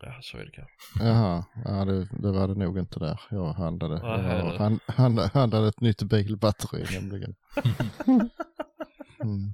Ja, 0.00 0.18
så 0.22 0.38
är 0.38 0.44
det 0.44 0.50
kanske. 0.50 0.74
Jaha, 1.00 1.44
ja, 1.64 1.84
det, 1.84 2.08
det 2.22 2.32
var 2.32 2.48
det 2.48 2.54
nog 2.54 2.78
inte 2.78 2.98
där 2.98 3.20
jag 3.30 3.52
handlade. 3.52 3.94
Jag 3.94 4.58
hand, 4.58 4.80
hand, 4.86 5.18
handlade 5.18 5.68
ett 5.68 5.80
nytt 5.80 6.02
bilbatteri 6.02 6.86
nämligen. 7.00 7.34
Mm. 9.20 9.52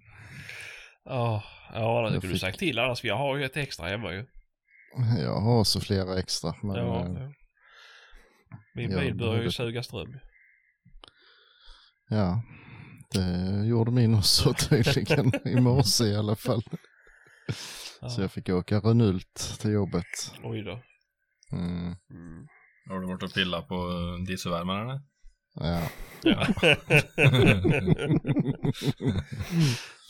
Ja, 1.05 1.45
ja 1.73 2.01
det 2.09 2.15
Jag 2.15 2.21
kunde 2.21 2.35
du 2.35 2.39
sagt 2.39 2.59
till 2.59 2.79
annars 2.79 3.05
jag 3.05 3.17
har 3.17 3.37
ju 3.37 3.45
ett 3.45 3.57
extra 3.57 3.89
hemma 3.89 4.13
ju. 4.13 4.27
Jag 5.19 5.41
har 5.41 5.65
så 5.65 5.81
flera 5.81 6.19
extra. 6.19 6.55
Men, 6.63 6.77
Ja, 6.77 7.07
eh, 7.07 7.13
ja. 7.13 7.33
Min 8.75 8.91
bil 8.91 9.15
börjar 9.15 9.43
ju 9.43 9.51
suga 9.51 9.83
ström. 9.83 10.19
Ja, 12.09 12.43
det 13.15 13.65
gjorde 13.67 13.91
min 13.91 14.15
också 14.15 14.55
tydligen 14.69 15.33
i 15.49 15.61
morse 15.61 16.05
i 16.05 16.17
alla 16.17 16.37
fall. 16.37 16.63
Ja. 18.01 18.09
Så 18.11 18.21
jag 18.21 18.33
fick 18.33 18.49
åka 18.49 18.79
Renult 18.81 19.59
till 19.61 19.71
jobbet. 19.71 20.05
Oj 20.43 20.63
då. 20.63 20.81
Mm, 21.53 21.97
Mm. 22.11 22.47
Har 22.89 23.01
du 23.01 23.07
varit 23.07 23.23
och 23.23 23.35
pillat 23.35 23.69
på 23.69 23.75
eh, 23.75 24.25
dieselvärmaren 24.27 24.89
eller? 24.89 25.01
ja. 25.55 25.89
Ja. 26.23 26.47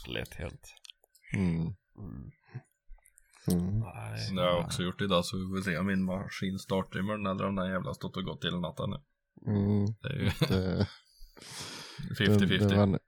Lätt 0.08 0.34
hänt. 0.34 0.74
Mm. 1.34 1.60
Mm. 1.60 2.30
Mm. 3.48 3.78
Nej. 3.80 4.18
Så 4.18 4.34
det 4.34 4.40
har 4.40 4.48
jag 4.48 4.64
också 4.64 4.82
gjort 4.82 5.00
idag 5.00 5.24
så 5.24 5.36
vi 5.36 5.44
får 5.44 5.62
se 5.70 5.78
om 5.78 5.86
min 5.86 6.04
maskin 6.04 6.58
startar 6.58 6.98
imorgon 7.00 7.26
eller 7.26 7.46
om 7.46 7.54
den 7.56 7.70
jävla 7.70 7.94
stått 7.94 8.16
och 8.16 8.24
gått 8.24 8.44
hela 8.44 8.58
natten 8.58 8.90
nu. 8.90 8.96
Mm, 9.52 9.86
Det 10.02 10.08
är 10.08 10.18
ju 10.18 10.30
det, 10.48 10.88
50-50. 12.18 12.68
det 12.68 12.76
var, 12.76 12.98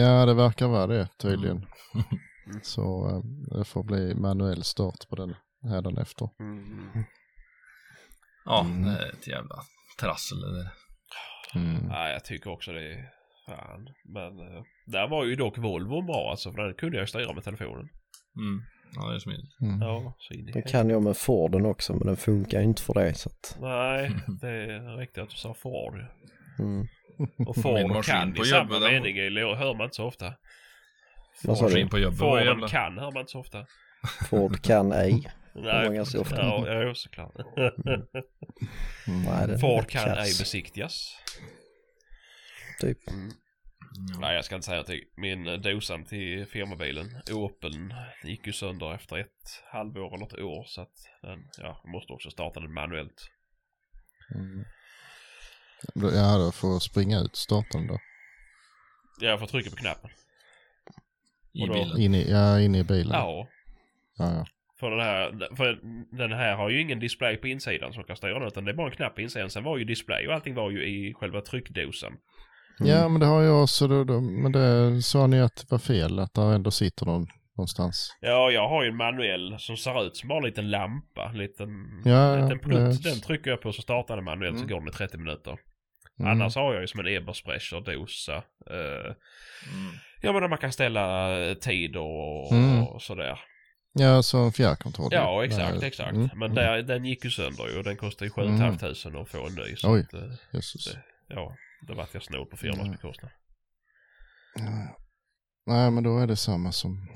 ja, 0.00 0.26
det 0.26 0.34
verkar 0.34 0.68
vara 0.68 0.86
det 0.86 1.08
tydligen. 1.18 1.56
Mm. 1.94 2.60
Så 2.62 3.08
eh, 3.08 3.20
det 3.58 3.64
får 3.64 3.84
bli 3.84 4.14
manuell 4.14 4.64
start 4.64 5.08
på 5.08 5.16
den 5.16 5.34
hädanefter. 5.62 6.28
Mm. 6.40 7.04
Ja, 8.44 8.60
Mm. 8.64 8.82
det 8.84 8.90
är 8.98 9.12
ett 9.12 9.26
jävla 9.26 9.54
trassel 10.00 10.40
det 10.40 10.58
där. 10.58 10.70
Mm. 11.54 11.86
Nej, 11.88 12.12
jag 12.12 12.24
tycker 12.24 12.50
också 12.50 12.72
det 12.72 12.92
är 12.92 13.08
fan. 13.46 13.88
Men 14.04 14.40
uh, 14.40 14.62
där 14.86 15.08
var 15.08 15.24
ju 15.24 15.36
dock 15.36 15.58
Volvo 15.58 16.02
bra 16.02 16.30
alltså 16.30 16.52
för 16.52 16.62
den 16.62 16.74
kunde 16.74 16.98
jag 16.98 17.08
styra 17.08 17.34
med 17.34 17.44
telefonen. 17.44 17.88
Mm. 18.36 18.62
Ja, 18.94 19.08
det 19.08 19.14
är 19.14 19.18
smidigt. 19.18 19.60
Mm. 19.62 19.80
Ja, 19.82 20.14
så 20.18 20.34
in 20.34 20.48
i 20.48 20.52
Det 20.52 20.62
kan 20.62 20.90
jag 20.90 21.02
med 21.02 21.16
Forden 21.16 21.66
också 21.66 21.92
men 21.92 22.06
den 22.06 22.16
funkar 22.16 22.58
ju 22.58 22.64
inte 22.64 22.82
för 22.82 22.94
det 22.94 23.14
så 23.14 23.28
att... 23.28 23.56
Nej, 23.60 24.10
det 24.40 24.48
är 24.48 24.96
riktigt 24.96 25.22
att 25.22 25.30
du 25.30 25.36
sa 25.36 25.54
Ford. 25.54 25.94
Mm. 26.58 26.86
Och 27.46 27.56
Ford 27.56 28.04
kan 28.04 28.34
på 28.34 28.42
i 28.42 28.46
samma 28.46 28.78
mening 28.78 29.16
hör 29.56 29.74
man 29.74 29.84
inte 29.84 29.96
så 29.96 30.04
ofta. 30.06 30.34
Du? 31.84 31.88
på 31.88 31.98
jobbet 31.98 32.18
Forden 32.18 32.46
jävla... 32.46 32.68
kan 32.68 32.98
hör 32.98 33.10
man 33.12 33.20
inte 33.20 33.32
så 33.32 33.40
ofta. 33.40 33.66
Ford 34.30 34.62
kan 34.62 34.92
ej. 34.92 35.22
Nej, 35.54 35.88
var 35.88 35.94
ganska 35.94 36.20
ofta. 36.20 36.36
Ja, 36.36 36.68
ja 36.68 36.94
såklart. 36.94 37.34
Nej, 39.06 39.46
den 39.48 39.58
Ford 39.58 39.80
är 39.80 39.88
kan 39.88 40.08
ej 40.08 40.16
kass, 40.16 40.38
besiktigas. 40.40 41.16
Typ. 42.80 42.98
Nej, 44.20 44.34
jag 44.34 44.44
ska 44.44 44.54
inte 44.54 44.66
säga 44.66 44.80
att 44.80 44.86
det- 44.86 45.04
min 45.16 45.46
eh, 45.48 45.54
dosan 45.54 46.04
till 46.04 46.46
firmabilen, 46.46 47.06
Opeln, 47.32 47.94
gick 48.24 48.46
ju 48.46 48.52
sönder 48.52 48.94
efter 48.94 49.18
ett 49.18 49.62
halvår 49.72 50.14
eller 50.14 50.26
ett 50.26 50.38
år. 50.38 50.64
Så 50.66 50.80
att 50.82 50.94
den, 51.22 51.38
ja, 51.58 51.80
jag 51.84 51.90
måste 51.92 52.12
också 52.12 52.30
starta 52.30 52.60
den 52.60 52.72
manuellt. 52.74 53.30
Mm. 54.34 54.64
Ja, 55.94 56.38
då 56.38 56.52
får 56.52 56.78
springa 56.78 57.20
ut 57.20 57.36
starten 57.36 57.86
då. 57.86 57.98
Jag 59.20 59.40
får 59.40 59.46
trycka 59.46 59.70
på 59.70 59.76
knappen. 59.76 60.10
I 61.52 61.66
bilen. 61.68 61.98
In 62.00 62.14
i, 62.14 62.30
ja, 62.30 62.60
in 62.60 62.74
i 62.74 62.84
bilen. 62.84 63.12
Ja, 63.12 63.46
Ja, 64.18 64.32
ja. 64.34 64.46
för 64.80 64.90
den 64.90 65.00
här, 65.00 65.56
för 65.56 65.78
den 66.16 66.32
här 66.32 66.56
har 66.56 66.70
ju 66.70 66.80
ingen 66.80 67.00
display 67.00 67.36
på 67.36 67.48
insidan 67.48 67.92
som 67.92 68.04
kan 68.04 68.16
styra 68.16 68.38
den 68.38 68.48
utan 68.48 68.64
det 68.64 68.70
är 68.70 68.74
bara 68.74 68.86
en 68.86 68.96
knapp 68.96 69.14
på 69.14 69.20
insidan. 69.20 69.50
Sen 69.50 69.64
var 69.64 69.78
ju 69.78 69.84
display 69.84 70.26
och 70.28 70.34
allting 70.34 70.54
var 70.54 70.70
ju 70.70 70.84
i 70.84 71.14
själva 71.14 71.40
tryckdosan. 71.40 72.12
ja, 72.78 73.08
men 73.08 73.20
det 73.20 73.26
har 73.26 73.42
jag 73.42 73.62
också. 73.62 73.88
Då, 73.88 74.04
då, 74.04 74.20
men 74.20 74.52
det 74.52 75.02
sa 75.02 75.26
ni 75.26 75.40
att 75.40 75.56
det 75.56 75.70
var 75.70 75.78
fel, 75.78 76.18
att 76.18 76.34
det 76.34 76.42
ändå 76.42 76.70
sitter 76.70 77.06
någon 77.06 77.26
någonstans. 77.56 78.16
Ja, 78.20 78.50
jag 78.50 78.68
har 78.68 78.82
ju 78.82 78.88
en 78.88 78.96
manuell 78.96 79.56
som 79.58 79.76
ser 79.76 80.06
ut 80.06 80.16
som 80.16 80.28
bara 80.28 80.38
en 80.38 80.44
liten 80.44 80.70
lampa. 80.70 81.24
En 81.28 81.38
liten, 81.38 81.68
Ja, 82.04 82.36
liten 82.36 82.58
plutt. 82.58 83.04
ja. 83.04 83.10
Den 83.10 83.20
trycker 83.20 83.50
jag 83.50 83.60
på 83.60 83.72
så 83.72 83.82
startar 83.82 84.16
den 84.16 84.24
manuellt 84.24 84.58
så 84.58 84.64
Mm. 84.64 84.74
går 84.74 84.80
den 84.80 84.88
i 84.88 84.92
30 84.92 85.18
minuter. 85.18 85.58
Mm. 86.20 86.32
Annars 86.32 86.54
har 86.56 86.72
jag 86.72 86.80
ju 86.82 86.86
som 86.88 87.00
en 87.00 87.06
Ebersprecher 87.06 87.80
dosa. 87.80 88.36
Eh, 88.70 89.14
Mm. 89.72 89.92
ja 90.22 90.32
men 90.32 90.50
man 90.50 90.58
kan 90.58 90.72
ställa 90.72 91.38
eh, 91.40 91.54
tid 91.54 91.96
och, 91.96 92.52
Mm. 92.52 92.82
och 92.82 93.02
sådär. 93.02 93.38
Ja, 93.92 94.22
så 94.22 94.38
en 94.38 94.52
fjärrkontroll. 94.52 95.08
Ja 95.12 95.44
exakt, 95.44 95.82
exakt. 95.82 96.12
mm, 96.12 96.28
Men 96.34 96.42
mm. 96.50 96.54
där, 96.54 96.82
den 96.82 97.04
gick 97.04 97.24
ju 97.24 97.30
sönder 97.30 97.68
ju 97.68 97.78
och 97.78 97.84
den 97.84 97.96
kostar 97.96 98.26
ju 98.26 98.30
7 98.30 98.42
Mm. 98.42 98.58
500 98.78 99.20
att 99.20 99.28
få 99.28 99.46
en 99.46 99.54
ny. 99.54 99.76
Så 99.76 99.92
Oj. 99.94 100.00
att, 100.00 100.14
eh, 100.14 100.30
Jesus. 100.52 100.84
det, 100.92 101.02
ja, 101.28 101.56
då 101.88 101.94
vart 101.94 102.14
jag 102.14 102.22
snål 102.22 102.46
på 102.46 102.56
firmans 102.56 102.80
Mm. 102.80 102.92
bekostnad. 102.92 103.30
Ja. 104.54 104.96
Nej, 105.66 105.90
men 105.90 106.04
då 106.04 106.18
är 106.18 106.26
det 106.26 106.36
samma 106.36 106.72
som... 106.72 107.08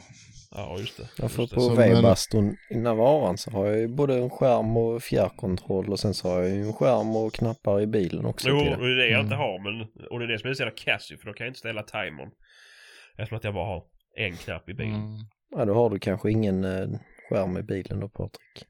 Ja 0.54 0.76
just 0.78 0.96
det. 0.96 1.08
Jag 1.22 1.30
får 1.30 1.42
Just 1.42 1.50
det. 1.50 1.54
på 1.56 1.60
Så, 1.60 1.74
men- 1.74 1.76
Weibastun 1.94 2.56
innan 2.70 2.96
varan 2.96 3.38
så 3.38 3.50
har 3.50 3.66
jag 3.66 3.78
ju 3.78 3.88
både 3.88 4.14
en 4.18 4.30
skärm 4.30 4.76
och 4.76 5.02
fjärrkontroll 5.02 5.90
och 5.92 6.00
sen 6.00 6.14
så 6.14 6.28
har 6.28 6.40
jag 6.40 6.50
ju 6.50 6.60
en 6.62 6.72
skärm 6.72 7.16
och 7.16 7.34
knappar 7.34 7.80
i 7.80 7.86
bilen 7.86 8.24
också 8.26 8.48
Jo, 8.48 8.58
till 8.58 8.72
och 8.72 8.78
det. 8.78 8.86
det 8.86 8.92
är 8.92 8.96
det 9.06 9.12
jag 9.12 9.20
inte 9.20 9.34
Mm. 9.34 9.46
har 9.46 9.58
men, 9.58 9.88
och 10.10 10.18
det 10.18 10.24
är 10.24 10.28
det 10.28 10.38
som 10.38 10.50
är 10.50 10.54
så 10.54 10.62
jävla 10.62 10.76
kass 10.76 11.12
ju, 11.12 11.18
för 11.18 11.26
då 11.26 11.32
kan 11.32 11.44
jag 11.44 11.50
inte 11.50 11.58
ställa 11.58 11.82
timern. 11.82 12.30
Eftersom 13.18 13.36
att 13.38 13.44
jag 13.44 13.54
bara 13.54 13.66
har 13.66 13.82
en 14.18 14.36
knapp 14.36 14.68
i 14.68 14.74
bilen. 14.74 14.94
Mm. 14.94 15.16
Ja, 15.56 15.64
då 15.64 15.74
har 15.74 15.90
du 15.90 15.98
kanske 15.98 16.30
ingen 16.30 16.64
eh, 16.64 16.86
skärm 17.30 17.56
i 17.58 17.62
bilen 17.62 18.00
då 18.00 18.08
Patrik. 18.08 18.64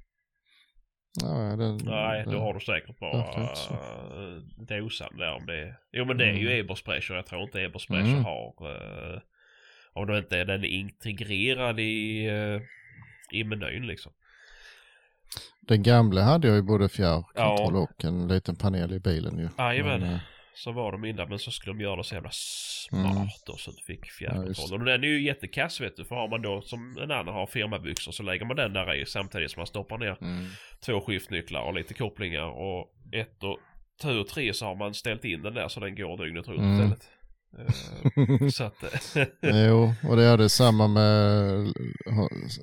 Ja, 1.22 1.28
det, 1.28 1.72
Nej, 1.84 2.24
det, 2.24 2.32
då 2.32 2.38
har 2.38 2.54
du 2.54 2.60
säkert 2.60 2.98
bara 2.98 3.26
inte 3.26 3.40
uh, 3.40 4.80
dosan 4.82 5.16
där 5.18 5.34
om 5.34 5.46
det 5.46 5.60
är. 5.60 5.74
Jo 5.92 6.04
men 6.04 6.18
det 6.18 6.24
är 6.24 6.32
ju 6.32 6.46
Mm. 6.52 6.60
Ebersprecher. 6.64 7.14
Jag 7.14 7.26
tror 7.26 7.42
inte 7.42 7.60
Ebersprecher 7.60 8.04
Mm. 8.12 8.24
har. 8.24 8.46
Uh, 8.70 9.20
om 9.94 10.06
det 10.06 10.18
inte 10.18 10.38
är 10.38 10.44
den 10.44 10.64
integrerad 10.64 11.80
i, 11.80 12.28
uh, 12.30 12.60
i 13.32 13.44
menyn 13.44 13.86
liksom. 13.86 14.12
Den 15.60 15.82
gamla 15.82 16.22
hade 16.22 16.48
jag 16.48 16.56
ju 16.56 16.62
både 16.62 16.88
fjärrkontroll 16.88 17.74
Ja. 17.74 17.80
och 17.80 18.04
en 18.04 18.28
liten 18.28 18.56
panel 18.56 18.92
i 18.92 19.00
bilen 19.00 19.38
ju. 19.38 19.48
Jajamän. 19.58 20.02
Eh, 20.02 20.18
Så 20.56 20.72
var 20.72 20.92
de 20.92 21.04
innan 21.04 21.28
men 21.28 21.38
så 21.38 21.50
skulle 21.50 21.72
de 21.76 21.80
göra 21.82 21.96
det 21.96 22.04
så 22.04 22.14
jävla 22.14 22.30
smart 22.32 23.16
Mm. 23.16 23.26
då 23.46 23.56
så 23.56 23.70
du 23.70 23.82
fick 23.86 24.00
Ja, 24.06 24.10
fjärrkontroll. 24.18 24.80
och 24.80 24.84
den 24.86 25.04
är 25.04 25.08
ju 25.08 25.22
jättekass 25.22 25.80
vet 25.80 25.96
du. 25.96 26.04
För 26.04 26.14
har 26.14 26.28
man 26.28 26.42
då 26.42 26.62
som 26.62 26.98
en 26.98 27.10
annan 27.10 27.34
har 27.34 27.46
firmabyxor 27.46 28.12
så 28.12 28.22
lägger 28.22 28.44
man 28.46 28.56
den 28.56 28.72
där 28.72 28.94
i 28.94 29.06
samtidigt 29.06 29.50
som 29.50 29.60
man 29.60 29.66
stoppar 29.66 29.98
ner 29.98 30.16
Mm. 30.20 30.44
två 30.86 31.00
skiftnycklar 31.00 31.60
och 31.62 31.74
lite 31.74 31.94
kopplingar 31.94 32.42
och 32.44 32.94
ett 33.12 33.42
och 33.42 33.58
tur 34.02 34.20
och 34.20 34.28
tre 34.28 34.54
så 34.54 34.66
har 34.66 34.74
man 34.76 34.94
ställt 34.94 35.24
in 35.24 35.42
den 35.42 35.54
där 35.54 35.68
så 35.68 35.80
den 35.80 35.94
går 35.96 36.24
dygnet 36.24 36.48
runt 36.48 36.58
Mm. 36.60 36.72
istället. 36.74 37.10
Eh, 37.58 38.48
så 38.48 38.64
att... 38.64 38.82
eh, 39.16 39.26
Jo, 39.66 39.94
och 40.08 40.16
det 40.16 40.24
är 40.24 40.38
det 40.38 40.48
samma 40.48 40.88
med 40.88 41.72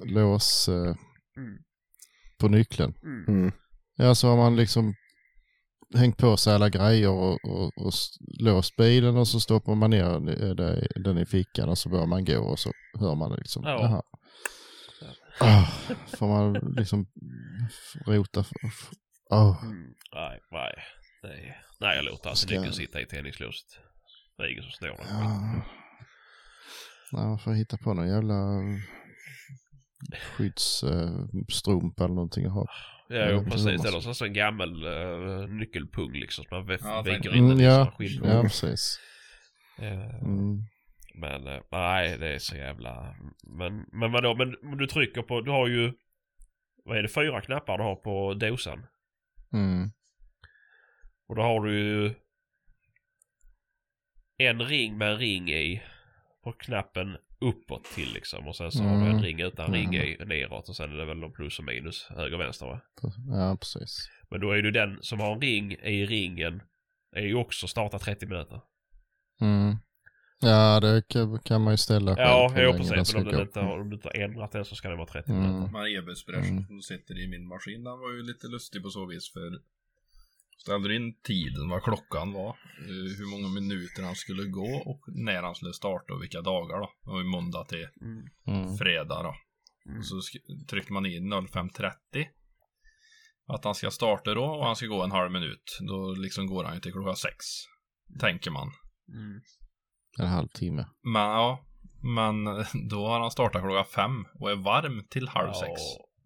lås 0.05 0.69
eh, 0.69 0.95
Mm. 1.37 1.57
på 2.39 2.47
nyckeln. 2.47 2.93
mm. 3.03 3.25
Mm. 3.27 3.51
Ja, 3.95 4.15
så 4.15 4.27
har 4.27 4.37
man 4.37 4.55
liksom 4.55 4.93
hängt 5.95 6.17
på 6.17 6.37
sig 6.37 6.53
alla 6.53 6.69
grejer 6.69 7.09
och, 7.09 7.45
och, 7.45 7.71
och 7.77 7.93
låst 8.39 8.75
bilen 8.75 9.17
och 9.17 9.27
så 9.27 9.39
stoppar 9.39 9.75
man 9.75 9.89
ner 9.89 10.19
det- 10.55 10.87
den 11.03 11.17
i 11.17 11.25
fickan 11.25 11.69
och 11.69 11.77
så 11.77 11.89
börjar 11.89 12.05
man 12.05 12.25
gå 12.25 12.39
och 12.39 12.59
så 12.59 12.71
hör 12.99 13.15
man 13.15 13.35
liksom, 13.37 13.63
Ja. 13.65 13.81
jaha. 13.81 14.01
Ah, 15.39 15.65
får 16.17 16.27
man 16.27 16.53
liksom 16.77 17.07
rota. 18.05 18.45
ah. 19.29 19.55
Mm. 19.63 19.93
Nej, 20.13 20.39
nej. 20.51 20.73
Nej, 21.23 21.57
nej 21.79 21.95
jag 21.95 22.05
låter 22.05 22.29
alltså 22.29 22.47
nyckeln 22.49 22.73
sitta 22.73 23.01
i 23.01 23.05
tennislåset. 23.05 23.67
Ingen 24.49 24.63
som 24.63 24.71
snår 24.71 24.87
den. 24.97 25.07
Ja. 25.09 25.61
Nej, 27.13 27.25
man 27.27 27.39
får 27.39 27.53
hitta 27.53 27.77
på 27.77 27.93
någon 27.93 28.07
jävla 28.09 28.61
skyddsstrumpa 30.71 32.03
eller 32.03 32.15
någonting 32.15 32.45
att 32.45 32.51
ha. 32.53 32.65
Ja, 33.09 33.15
Ja, 33.15 33.29
jo, 33.31 33.39
det 33.43 33.49
precis. 33.51 33.85
Eller 33.85 33.99
så, 33.99 34.13
så 34.13 34.25
en 34.25 34.33
gammal 34.33 34.85
uh, 34.87 35.47
nyckelpung 35.49 36.11
liksom. 36.13 36.45
Som 36.45 36.57
man 36.65 36.77
Ja, 36.81 37.01
vägger 37.01 37.15
faktiskt. 37.17 37.35
in 37.35 37.43
den 37.43 37.51
Mm, 37.51 37.59
i 37.61 37.65
ja, 37.65 37.71
sådana 37.71 37.91
skinnpung. 37.91 38.29
ja, 38.29 38.41
precis. 38.41 38.99
Eh, 39.79 40.21
Mm. 40.23 40.57
Men 41.15 41.47
eh, 41.47 41.61
nej, 41.71 42.17
det 42.17 42.27
är 42.27 42.39
så 42.39 42.55
jävla... 42.55 43.15
Men, 43.57 43.85
men 43.91 44.11
vadå, 44.11 44.35
men 44.35 44.77
du 44.77 44.87
trycker 44.87 45.21
på, 45.21 45.41
du 45.41 45.51
har 45.51 45.67
ju... 45.67 45.93
Vad 46.85 46.97
är 46.97 47.01
det, 47.01 47.09
fyra 47.09 47.41
knappar 47.41 47.77
du 47.77 47.83
har 47.83 47.95
på 47.95 48.33
dosan? 48.33 48.85
Mm. 49.53 49.89
Och 51.29 51.35
då 51.35 51.41
har 51.41 51.59
du 51.65 51.79
ju... 51.79 52.13
En 54.49 54.61
ring 54.61 54.97
med 54.97 55.11
en 55.11 55.17
ring 55.17 55.49
i. 55.51 55.81
På 56.43 56.51
knappen 56.51 57.17
uppåt 57.41 57.83
till 57.83 58.13
liksom. 58.13 58.47
Och 58.47 58.55
sen 58.55 58.71
så 58.71 58.83
har 58.83 58.95
du 58.97 59.03
en 59.05 59.09
Mm. 59.11 59.21
ring 59.23 59.41
utan 59.41 59.73
ring 59.73 59.95
i 59.95 60.17
neråt. 60.25 60.69
Och 60.69 60.75
sen 60.75 60.91
är 60.93 60.97
det 60.97 61.05
väl 61.05 61.19
de 61.19 61.33
plus 61.33 61.59
och 61.59 61.65
minus, 61.65 62.07
höger 62.09 62.33
och 62.33 62.39
vänster 62.41 62.65
va? 62.65 62.81
Ja, 63.27 63.57
precis. 63.59 64.09
Men 64.29 64.41
då 64.41 64.51
är 64.51 64.61
det 64.61 64.71
den 64.71 64.97
som 65.01 65.19
har 65.19 65.33
en 65.35 65.41
ring 65.41 65.71
i 65.71 66.05
ringen. 66.05 66.61
Är 67.15 67.21
ju 67.21 67.35
också 67.35 67.67
starta 67.67 67.99
30 67.99 68.25
minuter. 68.25 68.61
Mm. 69.41 69.75
Ja, 70.41 70.79
det 70.79 71.03
kan, 71.43 71.61
man 71.61 71.73
ju 71.73 71.77
ställa. 71.77 72.15
Ja, 72.17 72.51
den 72.55 72.77
precis. 72.77 73.13
Men 73.13 73.27
om, 73.27 73.33
gå. 73.33 73.41
inte 73.41 73.59
har, 73.59 73.79
om 73.79 73.89
du 73.89 73.95
inte 73.95 74.07
har 74.07 74.21
ändrat 74.21 74.51
den 74.51 74.65
så 74.65 74.75
ska 74.75 74.87
den 74.89 74.97
vara 74.97 75.07
30 75.07 75.31
Mm. 75.31 75.43
minuter. 75.43 75.71
Men 75.73 75.81
EB-espresson 75.87 76.49
Mm. 76.51 76.65
som 76.67 76.81
sitter 76.81 77.19
i 77.23 77.27
min 77.27 77.47
maskin, 77.47 77.83
den 77.83 77.99
var 77.99 78.11
ju 78.13 78.23
lite 78.23 78.47
lustig 78.47 78.83
på 78.83 78.89
så 78.89 79.05
vis 79.05 79.33
för 79.33 79.51
ställde 80.63 80.87
du 80.89 80.95
in 80.95 81.13
tiden, 81.23 81.69
vad 81.69 81.83
klockan 81.83 82.33
var, 82.33 82.49
eh, 82.49 83.17
hur 83.17 83.31
många 83.31 83.53
minuter 83.53 84.03
han 84.03 84.15
skulle 84.15 84.43
gå 84.43 84.71
och 84.85 85.01
när 85.07 85.43
han 85.43 85.55
skulle 85.55 85.73
starta 85.73 86.13
och 86.13 86.21
vilka 86.23 86.41
dagar 86.41 86.79
då. 86.79 86.89
Det 87.03 87.09
var 87.11 87.19
ju 87.19 87.27
måndag 87.27 87.63
till 87.63 87.87
Mm. 88.01 88.23
Mm. 88.47 88.77
fredag 88.77 89.23
då. 89.23 89.33
Mm. 89.91 90.03
Så 90.03 90.15
tryckte 90.69 90.93
man 90.93 91.05
in 91.05 91.33
05.30 91.33 92.27
att 93.47 93.63
han 93.65 93.75
ska 93.75 93.91
starta 93.91 94.33
då 94.33 94.43
och 94.45 94.65
han 94.65 94.75
ska 94.75 94.85
gå 94.85 95.03
en 95.03 95.11
halv 95.11 95.31
minut. 95.31 95.77
Då 95.87 96.11
liksom 96.11 96.47
går 96.47 96.63
han 96.63 96.73
ju 96.75 96.79
till 96.79 96.91
klockan 96.91 97.15
sex. 97.15 97.35
Tänker 98.19 98.51
man. 98.51 98.71
Mm. 99.13 99.41
En 100.19 100.27
halvtimme. 100.27 100.85
Men 101.03 101.21
ja, 101.21 101.65
men 102.17 102.45
då 102.89 103.07
har 103.07 103.19
han 103.19 103.31
startat 103.31 103.61
klockan 103.61 103.85
fem 103.85 104.25
och 104.39 104.51
är 104.51 104.55
varm 104.55 105.07
till 105.09 105.27
halv 105.27 105.53
sex. 105.53 105.81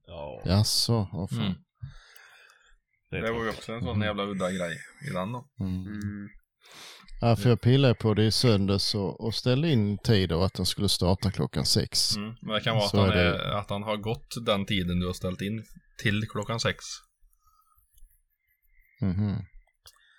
Ja. 0.08 0.42
Jaså, 0.46 1.08
vad 1.14 1.30
fan. 1.30 1.40
Mm. 1.40 1.54
Det, 3.22 3.28
är 3.28 3.32
Det 3.32 3.38
var 3.38 3.44
ju 3.44 3.50
också 3.50 3.72
en 3.74 3.80
sån 3.82 3.90
Mm. 3.96 4.02
jävla 4.08 4.24
udda 4.24 4.52
grej 4.52 4.78
i 5.10 5.14
den 5.14 5.32
då. 5.32 5.48
Mm. 5.60 5.74
Mm. 5.86 6.30
Ja, 7.22 7.36
för 7.36 7.50
jag 7.50 7.62
pillade 7.62 7.96
på 7.96 8.14
det 8.14 8.24
i 8.26 8.32
söndags 8.32 8.96
och, 8.96 9.26
och 9.26 9.34
ställde 9.36 9.72
in 9.72 9.98
tid 9.98 10.32
och 10.32 10.46
att 10.46 10.54
den 10.54 10.66
skulle 10.66 10.90
starta 10.90 11.32
klockan 11.32 11.66
sex. 11.66 12.16
Mm. 12.16 12.36
Men 12.42 12.56
det 12.56 12.62
kan 12.62 12.76
vara 12.76 12.86
att 12.86 12.92
han, 12.92 13.10
är 13.10 13.16
är, 13.16 13.32
det. 13.32 13.58
att 13.60 13.70
han 13.70 13.84
har 13.84 13.98
gått 13.98 14.28
den 14.46 14.66
tiden 14.66 15.00
du 15.00 15.06
har 15.06 15.14
ställt 15.14 15.42
in 15.42 15.64
till 16.04 16.28
klockan 16.30 16.60
sex. 16.60 16.78
Mhm. 19.02 19.36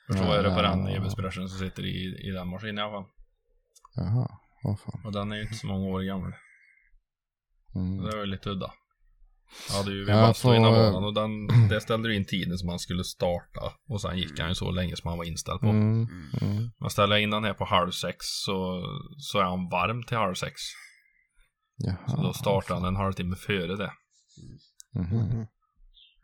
För 0.06 0.14
så 0.14 0.32
är 0.32 0.43
det 0.43 0.55
på 0.55 0.62
den 0.62 0.86
Ja. 0.86 0.90
EB-espression 0.97 1.48
som 1.48 1.59
sitter 1.59 1.85
i, 1.86 2.28
i 2.28 2.31
den 2.31 2.48
maskinen 2.48 2.78
i 2.78 2.82
alla 2.82 2.93
fall. 2.93 3.10
Jaha, 3.94 4.28
vad 4.62 4.81
fan. 4.81 5.02
Och 5.05 5.12
den 5.12 5.32
är 5.32 5.36
ju 5.36 5.43
inte 5.43 5.55
så 5.55 5.66
många 5.66 5.86
år 5.86 6.02
gammal. 6.02 6.32
Mm. 7.74 7.97
Det 8.05 8.16
var 8.16 8.24
ju 8.24 8.27
lite 8.27 8.51
udda. 8.51 8.73
Jag 9.68 9.77
hade 9.77 9.90
ju 9.90 10.05
vid 10.05 10.14
Ja, 10.14 10.20
bastu 10.27 10.43
för- 10.48 10.55
innan 10.56 10.73
varan 10.73 11.05
och 11.05 11.14
den, 11.14 11.47
det 11.68 11.81
ställde 11.81 12.09
du 12.09 12.16
in 12.16 12.27
tiden 12.27 12.59
som 12.59 12.68
han 12.68 12.78
skulle 12.78 13.05
starta. 13.05 13.73
Och 13.89 14.01
sen 14.01 14.18
gick 14.18 14.39
han 14.40 14.48
ju 14.48 14.55
så 14.55 14.70
länge 14.70 14.97
som 14.97 15.09
han 15.09 15.18
var 15.18 15.24
inställd 15.24 15.60
på. 15.60 15.66
Mm. 15.66 15.93
Mm. 15.93 16.31
Mm. 16.40 16.70
Men 16.81 16.90
ställer 16.90 17.14
jag 17.16 17.23
in 17.23 17.31
den 17.31 17.44
här 17.44 17.55
på 17.55 17.64
halv 17.64 17.90
sex 17.90 18.16
så, 18.20 18.82
så 19.18 19.39
är 19.39 19.43
han 19.44 19.68
varm 19.68 20.02
till 20.02 20.16
halv 20.16 20.35
sex. 20.35 20.55
Jaha. 21.77 21.97
Så 22.09 22.16
då 22.23 22.32
startar 22.32 22.74
han 22.74 22.85
en 22.85 22.97
halvtimme 22.97 23.36
före 23.36 23.77
det. 23.77 23.93
Mhm. 24.94 25.47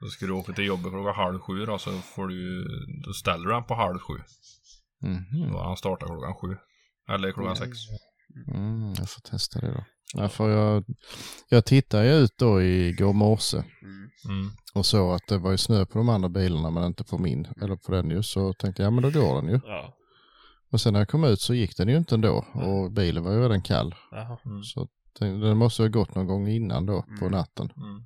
Då 0.01 0.07
ska 0.09 0.27
du 0.27 0.33
åka 0.33 0.53
till 0.53 0.65
jobbet 0.65 0.93
klockan 0.93 1.15
halv 1.15 1.39
sju 1.41 1.67
då, 1.67 1.79
så 1.79 1.91
får 1.93 2.29
du, 2.29 2.65
då 3.07 3.13
ställer 3.13 3.47
du 3.49 3.55
han 3.55 3.65
på 3.67 3.75
halv 3.75 3.99
sju. 3.99 4.15
Mhm. 5.03 5.55
Och 5.55 5.65
han 5.65 5.77
startar 5.77 6.07
klockan 6.07 6.35
sju. 6.35 6.57
Eller 7.15 7.33
klockan 7.33 7.57
sex. 7.57 7.79
Mm, 8.55 8.95
jag 8.99 9.11
får 9.11 9.21
testa 9.31 9.61
det 9.61 9.73
då. 9.73 9.85
Ja, 10.15 10.29
för 10.29 10.51
jag, 10.51 10.85
jag 11.49 11.65
tittade 11.65 12.05
ju 12.07 12.13
ut 12.13 12.39
då 12.39 12.63
igår 12.63 13.13
morse 13.13 13.57
Mm. 13.83 14.11
Mm. 14.29 14.51
och 14.75 14.87
såg 14.87 15.15
att 15.15 15.27
det 15.29 15.39
var 15.39 15.51
ju 15.51 15.57
snö 15.59 15.87
på 15.87 15.99
de 15.99 16.09
andra 16.09 16.29
bilarna 16.29 16.71
men 16.71 16.85
inte 16.85 17.05
på 17.05 17.19
min, 17.19 17.47
eller 17.63 17.77
på 17.77 17.93
den 17.93 18.11
ju. 18.11 18.23
Så 18.23 18.53
tänkte 18.53 18.83
jag, 18.83 18.87
ja 18.87 18.91
men 19.01 19.03
då 19.13 19.21
går 19.21 19.35
den 19.43 19.51
ju. 19.51 19.61
Ja. 19.67 19.95
Och 20.73 20.81
sen 20.81 20.93
när 20.93 21.01
jag 21.01 21.09
kom 21.09 21.25
ut 21.25 21.41
så 21.41 21.55
gick 21.55 21.77
den 21.77 21.89
ju 21.89 21.97
inte 21.97 22.15
ändå 22.15 22.45
och 22.55 22.93
bilen 22.93 23.25
var 23.25 23.33
ju 23.33 23.43
redan 23.43 23.63
kall. 23.63 23.95
Jaha. 24.11 24.39
Mm. 24.47 24.63
Så 24.63 24.89
tänkte, 25.19 25.47
den 25.47 25.57
måste 25.57 25.83
ha 25.83 25.89
gått 25.89 26.15
någon 26.15 26.27
gång 26.27 26.49
innan 26.49 26.87
då 26.87 27.03
på 27.03 27.25
Mm. 27.27 27.33
natten. 27.33 27.73
Mm. 27.77 28.03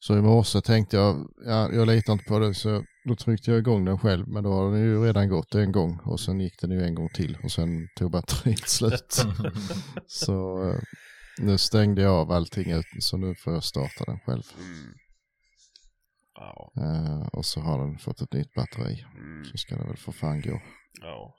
Så 0.00 0.16
i 0.18 0.20
morse 0.22 0.60
tänkte 0.60 0.96
jag, 0.96 1.28
ja, 1.46 1.72
jag 1.72 1.86
litar 1.86 2.12
inte 2.12 2.24
på 2.24 2.38
det 2.38 2.54
så 2.54 2.84
då 3.08 3.14
tryckte 3.16 3.50
jag 3.50 3.58
igång 3.58 3.84
den 3.84 3.98
själv 3.98 4.28
men 4.28 4.44
då 4.44 4.52
har 4.52 4.70
den 4.72 4.80
ju 4.80 5.04
redan 5.04 5.28
gått 5.28 5.54
en 5.54 5.72
gång 5.72 6.00
och 6.04 6.20
sen 6.20 6.40
gick 6.40 6.60
den 6.60 6.70
ju 6.70 6.82
en 6.84 6.94
gång 6.94 7.08
till 7.08 7.38
och 7.42 7.50
sen 7.52 7.88
tog 7.96 8.10
batteriet 8.10 8.68
slut. 8.68 9.24
så 10.06 10.68
eh, 10.70 10.78
nu 11.40 11.58
stängde 11.58 12.02
jag 12.02 12.14
av 12.14 12.32
allting 12.32 12.70
ut 12.70 12.86
så 13.00 13.16
nu 13.16 13.34
får 13.34 13.52
jag 13.52 13.64
starta 13.64 14.04
den 14.06 14.18
själv. 14.20 14.42
Mm. 14.58 14.94
Ja. 16.34 16.72
Eh, 16.76 17.26
och 17.28 17.44
så 17.46 17.60
har 17.60 17.78
den 17.78 17.98
fått 17.98 18.20
ett 18.20 18.32
nytt 18.32 18.54
batteri 18.54 19.04
Mm. 19.18 19.44
så 19.44 19.56
ska 19.58 19.76
det 19.76 19.84
väl 19.86 19.96
för 19.96 20.12
fan 20.12 20.40
gå. 20.40 20.60
Ja. 21.00 21.34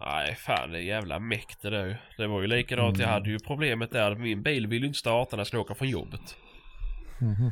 Nej, 0.00 0.34
fan 0.34 0.70
det 0.72 0.78
är 0.78 0.82
jävla 0.82 1.18
mäkt 1.18 1.62
det 1.62 1.70
där. 1.70 2.10
Det 2.16 2.26
var 2.26 2.40
ju 2.40 2.46
likadant, 2.46 2.98
jag 2.98 3.08
hade 3.08 3.30
ju 3.30 3.38
problemet 3.38 3.90
där. 3.90 4.14
Min 4.14 4.42
bil 4.42 4.66
vill 4.66 4.82
ju 4.82 4.86
inte 4.86 4.98
starta 4.98 5.36
när 5.36 5.40
jag 5.40 5.46
skulle 5.46 5.62
åka 5.62 5.74
från 5.74 5.88
jobbet. 5.88 6.36
Mhm. 7.20 7.50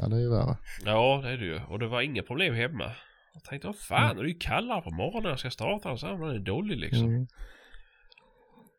Ja 0.00 0.08
det 0.08 0.16
är 0.16 0.20
ju 0.20 0.30
värre. 0.30 0.56
Ja, 0.84 1.20
det 1.22 1.30
är 1.30 1.36
det 1.36 1.44
ju. 1.44 1.60
Och 1.62 1.78
det 1.78 1.86
var 1.86 2.02
inga 2.02 2.22
problem 2.22 2.54
hemma. 2.54 2.92
Jag 3.34 3.44
tänkte, 3.44 3.66
vad 3.66 3.78
fan, 3.78 4.16
det 4.16 4.22
är 4.22 4.26
ju 4.26 4.38
kallare 4.38 4.82
på 4.82 4.90
morgonen 4.90 5.22
när 5.22 5.30
jag 5.30 5.38
ska 5.38 5.50
starta 5.50 5.88
den 5.88 5.98
så 5.98 6.06
här, 6.06 6.18
den 6.18 6.28
är 6.28 6.38
dålig 6.38 6.78
liksom. 6.78 7.08
Mm. 7.08 7.26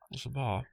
Och 0.09 0.19
så 0.19 0.29
bara, 0.29 0.65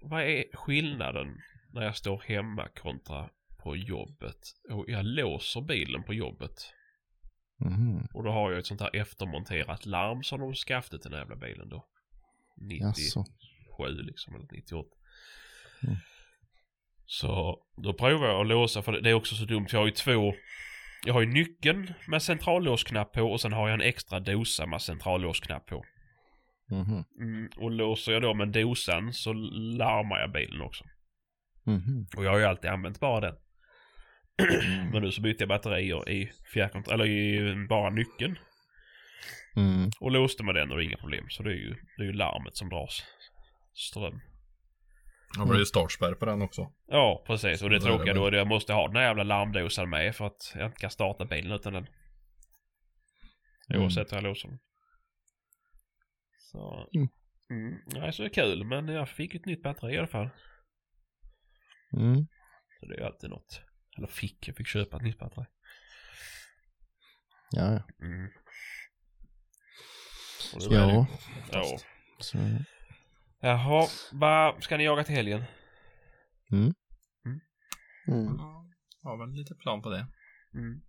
vad 0.00 0.22
är 0.22 0.44
skillnaden 0.56 1.40
när 1.72 1.82
jag 1.82 1.96
står 1.96 2.22
hemma 2.26 2.68
kontra 2.68 3.30
på 3.62 3.76
jobbet? 3.76 4.38
Och 4.70 4.84
jag 4.88 5.04
låser 5.04 5.60
bilen 5.60 6.02
på 6.02 6.14
jobbet. 6.14 6.72
Mhm. 7.60 8.08
Och 8.14 8.24
då 8.24 8.30
har 8.30 8.50
jag 8.50 8.58
ett 8.58 8.66
sånt 8.66 8.80
här 8.80 8.96
eftermonterat 8.96 9.86
larm 9.86 10.22
som 10.22 10.40
de 10.40 10.54
skaffade 10.54 11.02
till 11.02 11.10
den 11.10 11.20
jävla 11.20 11.36
bilen 11.36 11.68
då. 11.68 11.86
97 12.56 12.86
Jaså. 12.86 13.24
liksom, 14.02 14.34
eller 14.34 14.46
98. 14.52 14.88
Mm. 15.82 15.96
Så 17.10 17.58
då 17.76 17.92
provar 17.92 18.28
jag 18.28 18.40
att 18.40 18.46
låsa, 18.46 18.82
för 18.82 18.92
det 18.92 19.10
är 19.10 19.14
också 19.14 19.34
så 19.34 19.44
dumt. 19.44 19.66
Jag 19.72 19.78
har 19.78 19.86
ju 19.86 19.92
två, 19.92 20.34
jag 21.06 21.14
har 21.14 21.20
ju 21.20 21.26
nyckeln 21.26 21.94
med 22.06 22.22
centrallåsknapp 22.22 23.12
på 23.12 23.22
och 23.22 23.40
sen 23.40 23.52
har 23.52 23.68
jag 23.68 23.74
en 23.74 23.88
extra 23.88 24.20
dosa 24.20 24.66
med 24.66 24.82
centrallåsknapp 24.82 25.66
på. 25.66 25.84
Mhm. 26.70 27.04
Mm, 27.20 27.50
och 27.56 27.70
låser 27.70 28.12
jag 28.12 28.22
då 28.22 28.34
med 28.34 28.48
dosan 28.48 29.12
så 29.12 29.32
larmar 29.32 30.20
jag 30.20 30.32
bilen 30.32 30.60
också. 30.60 30.84
Mhm. 31.64 32.06
Och 32.16 32.24
jag 32.24 32.30
har 32.30 32.38
ju 32.38 32.44
alltid 32.44 32.70
använt 32.70 33.00
bara 33.00 33.20
den. 33.20 33.34
Men 34.92 35.02
nu 35.02 35.12
så 35.12 35.20
bytte 35.20 35.42
jag 35.42 35.48
batterier 35.48 36.08
i 36.08 36.30
fjärrkontroll, 36.52 36.94
eller 36.94 37.06
i 37.06 37.54
bara 37.68 37.90
nyckeln. 37.90 38.38
Mm. 39.56 39.90
Och 40.00 40.10
låste 40.10 40.44
med 40.44 40.54
den 40.54 40.70
och 40.70 40.76
det 40.76 40.82
är 40.82 40.86
inga 40.86 40.96
problem. 40.96 41.24
Så 41.28 41.42
det 41.42 41.50
är 41.50 41.54
ju, 41.54 41.74
det 41.96 42.02
är 42.02 42.06
ju 42.06 42.12
larmet 42.12 42.56
som 42.56 42.68
dras 42.68 43.02
ström. 43.74 44.20
Blir 45.36 45.58
det 45.58 45.66
startspärr 45.66 46.14
på 46.14 46.24
den 46.24 46.42
också. 46.42 46.72
Ja, 46.86 47.24
precis. 47.26 47.62
Och 47.62 47.70
det 47.70 47.76
är 47.76 47.80
tråkiga 47.80 48.14
då 48.14 48.26
är 48.26 48.32
att 48.32 48.38
jag 48.38 48.46
måste 48.46 48.72
ha 48.72 48.86
den 48.86 48.96
här 48.96 49.02
jävla 49.02 49.22
larmdosan 49.22 49.90
med 49.90 50.16
för 50.16 50.26
att 50.26 50.52
jag 50.54 50.66
inte 50.66 50.80
kan 50.80 50.90
starta 50.90 51.24
bilen 51.24 51.52
utan 51.52 51.72
den. 51.72 51.86
Mm. 53.70 53.82
Oavsett 53.82 54.12
hur 54.12 54.16
jag 54.16 54.24
låser 54.24 54.48
den. 54.48 54.58
Så. 56.38 56.88
Mm. 56.94 57.08
Mm. 57.50 57.78
Nej, 57.86 58.12
så 58.12 58.22
det 58.22 58.28
är 58.28 58.32
kul. 58.32 58.64
Men 58.64 58.88
jag 58.88 59.08
fick 59.08 59.34
ett 59.34 59.46
nytt 59.46 59.62
batteri 59.62 59.94
i 59.94 59.98
alla 59.98 60.06
fall. 60.06 60.30
Mm. 61.92 62.26
Så 62.80 62.86
det 62.86 62.94
är 62.94 62.98
ju 62.98 63.04
alltid 63.04 63.30
något. 63.30 63.60
Eller 63.96 64.08
fick, 64.08 64.48
jag 64.48 64.56
fick 64.56 64.66
köpa 64.66 64.96
ett 64.96 65.02
nytt 65.02 65.18
batteri. 65.18 65.44
Ja, 67.50 67.72
ja. 67.72 68.06
Mm. 68.06 68.30
Ja. 70.70 71.06
Ja. 71.52 71.78
Så. 72.18 72.38
Jaha, 73.40 73.86
vad 74.12 74.62
ska 74.62 74.76
ni 74.76 74.84
jaga 74.84 75.04
till 75.04 75.14
helgen? 75.14 75.44
Mm. 76.52 76.74
Mm. 77.26 77.40
Ja, 78.38 78.66
har 79.02 79.18
väl 79.18 79.36
lite 79.36 79.54
plan 79.54 79.82
på 79.82 79.90
det. 79.90 80.06
Mm. 80.54 80.80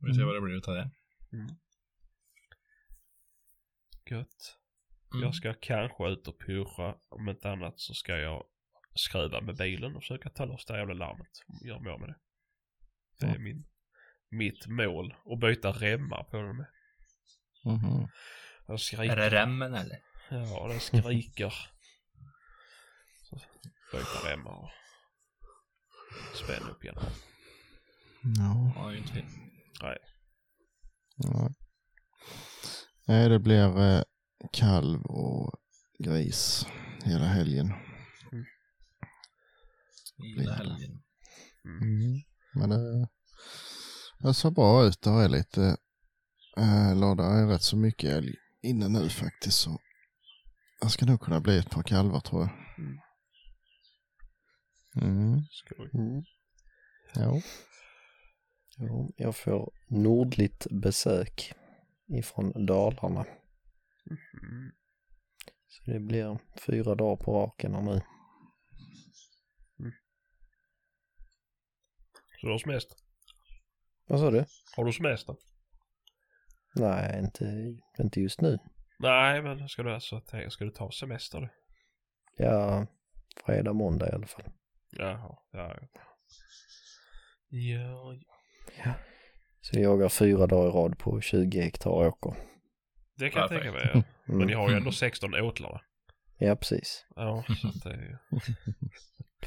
Vi 0.00 0.14
ser 0.14 0.24
vad 0.24 0.34
det 0.34 0.40
blir 0.40 0.54
utav 0.56 0.74
det. 0.74 0.90
Gött. 4.10 4.56
Mm. 5.14 5.22
Jag 5.24 5.34
ska 5.34 5.54
kanske 5.60 6.08
ut 6.08 6.28
och 6.28 6.38
pyrra. 6.38 6.94
Om 7.08 7.28
inte 7.28 7.50
annat 7.50 7.80
så 7.80 7.94
ska 7.94 8.16
jag 8.16 8.44
skruva 8.94 9.40
med 9.40 9.56
bilen 9.56 9.96
och 9.96 10.02
försöka 10.02 10.30
ta 10.30 10.44
loss 10.44 10.64
det 10.66 10.72
här 10.72 10.80
jävla 10.80 10.94
larmet. 10.94 11.28
Gör 11.64 11.80
mig 11.80 11.92
av 11.92 12.00
med 12.00 12.08
det. 12.08 12.16
Det 13.20 13.26
är 13.26 13.34
Ja. 13.34 13.38
min, 13.40 13.64
mitt 14.30 14.66
mål. 14.66 15.14
Och 15.24 15.38
byta 15.38 15.72
remmar 15.72 16.24
på 16.24 16.36
den 16.36 16.56
med. 16.56 16.66
Jag 18.66 18.80
skriker. 18.80 19.12
Är 19.12 19.16
det 19.16 19.30
remmen 19.30 19.74
eller? 19.74 19.98
Ja, 20.30 20.68
den 20.68 20.80
skriker. 21.02 21.54
Så 23.22 23.40
byta 23.92 24.32
remmar 24.32 24.52
och 24.52 24.70
spänna 26.36 26.70
upp 26.70 26.84
igen. 26.84 26.96
Ja. 28.36 28.72
Ja, 28.76 28.94
inte 28.94 29.12
fel. 29.12 29.24
Nej. 29.82 29.98
Ja. 31.16 31.50
Nej, 33.06 33.28
det 33.28 33.38
blir 33.38 33.80
eh, 33.80 34.02
kalv 34.52 35.02
och 35.02 35.54
gris 35.98 36.66
hela 37.04 37.24
helgen. 37.24 37.72
Hela 40.36 40.54
helgen. 40.54 41.02
Mm. 41.64 42.22
Men 42.54 42.70
det, 42.70 43.08
det 44.18 44.34
ser 44.34 44.50
bra 44.50 44.84
ut. 44.84 45.02
Det 45.02 45.10
är 45.10 45.28
lite, 45.28 45.76
äh, 46.56 46.96
låda 46.96 47.24
är 47.24 47.46
rätt 47.46 47.62
så 47.62 47.76
mycket 47.76 48.10
älg 48.10 48.34
inne 48.62 48.88
nu 48.88 49.08
faktiskt. 49.08 49.58
Så 49.58 49.80
det 50.80 50.88
ska 50.88 51.06
nog 51.06 51.20
kunna 51.20 51.40
bli 51.40 51.58
ett 51.58 51.70
par 51.70 51.82
kalvar 51.82 52.20
tror 52.20 52.42
jag. 52.42 52.50
Mm. 52.78 52.98
Mm. 55.02 55.40
Skoj. 55.50 55.90
Mm. 55.94 56.22
Ja. 57.14 57.40
Ja, 58.76 59.08
jag 59.16 59.36
får 59.36 59.72
nordligt 59.88 60.66
besök 60.70 61.52
ifrån 62.18 62.66
Dalarna. 62.66 63.24
Mm. 64.10 64.72
Så 65.66 65.90
det 65.90 66.00
blir 66.00 66.38
fyra 66.66 66.94
dagar 66.94 67.24
på 67.24 67.32
raken 67.32 67.74
här 67.74 67.82
nu. 67.82 68.00
Så 72.40 72.46
du 72.46 72.52
har 72.52 72.58
semester? 72.58 72.96
Vad 74.08 74.20
sa 74.20 74.30
du? 74.30 74.44
Har 74.76 74.84
du 74.84 74.92
semester? 74.92 75.36
Nej, 76.74 77.18
inte, 77.18 77.76
inte 77.98 78.20
just 78.20 78.40
nu. 78.40 78.58
Nej, 78.98 79.42
men 79.42 79.68
ska 79.68 79.82
du 79.82 79.94
alltså 79.94 80.20
ska 80.48 80.64
du 80.64 80.70
ta 80.70 80.90
semester? 80.90 81.50
Ja, 82.36 82.86
fredag, 83.46 83.72
måndag 83.72 84.08
i 84.08 84.12
alla 84.12 84.26
fall. 84.26 84.44
Jaha, 84.90 85.36
ja, 85.52 85.76
ja. 85.80 85.88
Ja, 87.48 88.14
Ja. 88.84 88.94
Så 89.60 89.76
jag 89.76 89.82
jagar 89.82 90.08
fyra 90.08 90.46
dagar 90.46 90.68
i 90.68 90.70
rad 90.72 90.98
på 90.98 91.20
20 91.20 91.60
hektar 91.60 91.90
åker. 91.90 92.34
det 93.16 93.30
kan 93.30 93.40
jag 93.40 93.48
tänka 93.48 93.72
mig. 93.72 93.90
Ja. 93.94 94.02
Men 94.24 94.34
Mm. 94.36 94.46
ni 94.46 94.52
har 94.52 94.70
ju 94.70 94.76
ändå 94.76 94.92
16 94.92 95.34
åtlar? 95.34 95.82
Ja, 96.38 96.56
precis. 96.56 97.06
Ja, 97.16 97.44
så 97.62 97.88
det 97.88 97.94
är 97.94 98.00
ju... 98.00 98.16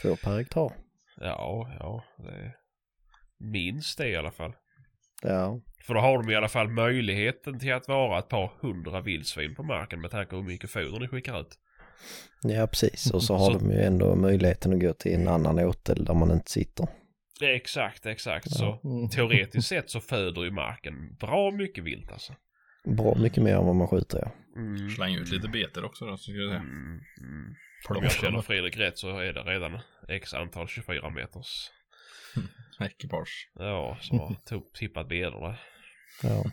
Två 0.01 0.15
per 0.15 0.37
hektar. 0.37 0.73
Ja, 1.17 1.75
ja, 1.79 2.03
det 2.17 2.29
är 2.31 2.55
minst 3.37 3.97
det 3.97 4.07
i 4.09 4.15
alla 4.15 4.31
fall. 4.31 4.53
Ja, 5.21 5.61
För 5.87 5.93
då 5.93 5.99
har 5.99 6.23
de 6.23 6.31
i 6.31 6.35
alla 6.35 6.47
fall 6.49 6.67
möjligheten 6.69 7.59
till 7.59 7.73
att 7.73 7.87
vara 7.87 8.19
ett 8.19 8.29
par 8.29 8.51
hundra 8.61 9.01
vildsvin 9.01 9.55
på 9.55 9.63
marken 9.63 10.01
med 10.01 10.11
tanke 10.11 10.29
på 10.29 10.35
hur 10.35 10.43
mycket 10.43 10.69
foder 10.71 10.99
ni 10.99 11.07
skickar 11.07 11.41
ut. 11.41 11.57
ja 12.43 12.67
precis. 12.67 13.11
Och 13.11 13.23
så 13.23 13.35
har 13.37 13.51
Så- 13.51 13.57
de 13.59 13.71
ju 13.71 13.81
ändå 13.81 14.15
möjligheten 14.15 14.73
att 14.73 14.79
gå 14.81 14.93
till 14.93 15.13
en 15.13 15.27
annan 15.27 15.59
åtel 15.59 16.05
där 16.05 16.13
man 16.13 16.31
inte 16.31 16.51
sitter. 16.51 16.87
Exakt, 17.41 18.05
exakt. 18.05 18.51
Så 18.51 18.79
Mm. 18.83 19.09
teoretiskt 19.09 19.67
sett 19.67 19.89
så 19.89 19.99
föder 20.11 20.43
ju 20.43 20.51
marken 20.51 21.15
bra 21.19 21.51
mycket 21.51 21.83
vilt 21.83 22.11
alltså. 22.11 22.33
Bra 22.85 23.15
mycket 23.15 23.43
mer 23.43 23.55
än 23.55 23.65
vad 23.65 23.75
man 23.75 23.87
skjuter 23.87 24.19
ja. 24.25 24.31
Mm. 24.61 24.89
Släng 24.89 25.15
ut 25.15 25.29
lite 25.31 25.47
beter 25.47 25.85
också 25.85 26.05
då, 26.05 26.17
så 26.17 26.23
ska 26.23 26.31
vi 26.33 26.49
se. 26.49 26.55
Mm, 26.55 26.67
mm. 27.21 27.55
Om 27.89 28.03
jag 28.03 28.11
känner 28.11 28.41
Fredrik 28.41 28.77
rätt 28.77 28.97
så 28.97 29.17
är 29.19 29.33
det 29.33 29.41
redan 29.41 29.79
x 30.09 30.33
antal 30.33 30.67
24 30.67 31.09
meters 31.09 31.69
ekipage. 32.83 33.49
Ja, 33.53 33.97
som 34.01 34.19
har 34.19 34.35
tippat 34.79 35.09
där. 35.09 35.59
Ja, 36.23 36.43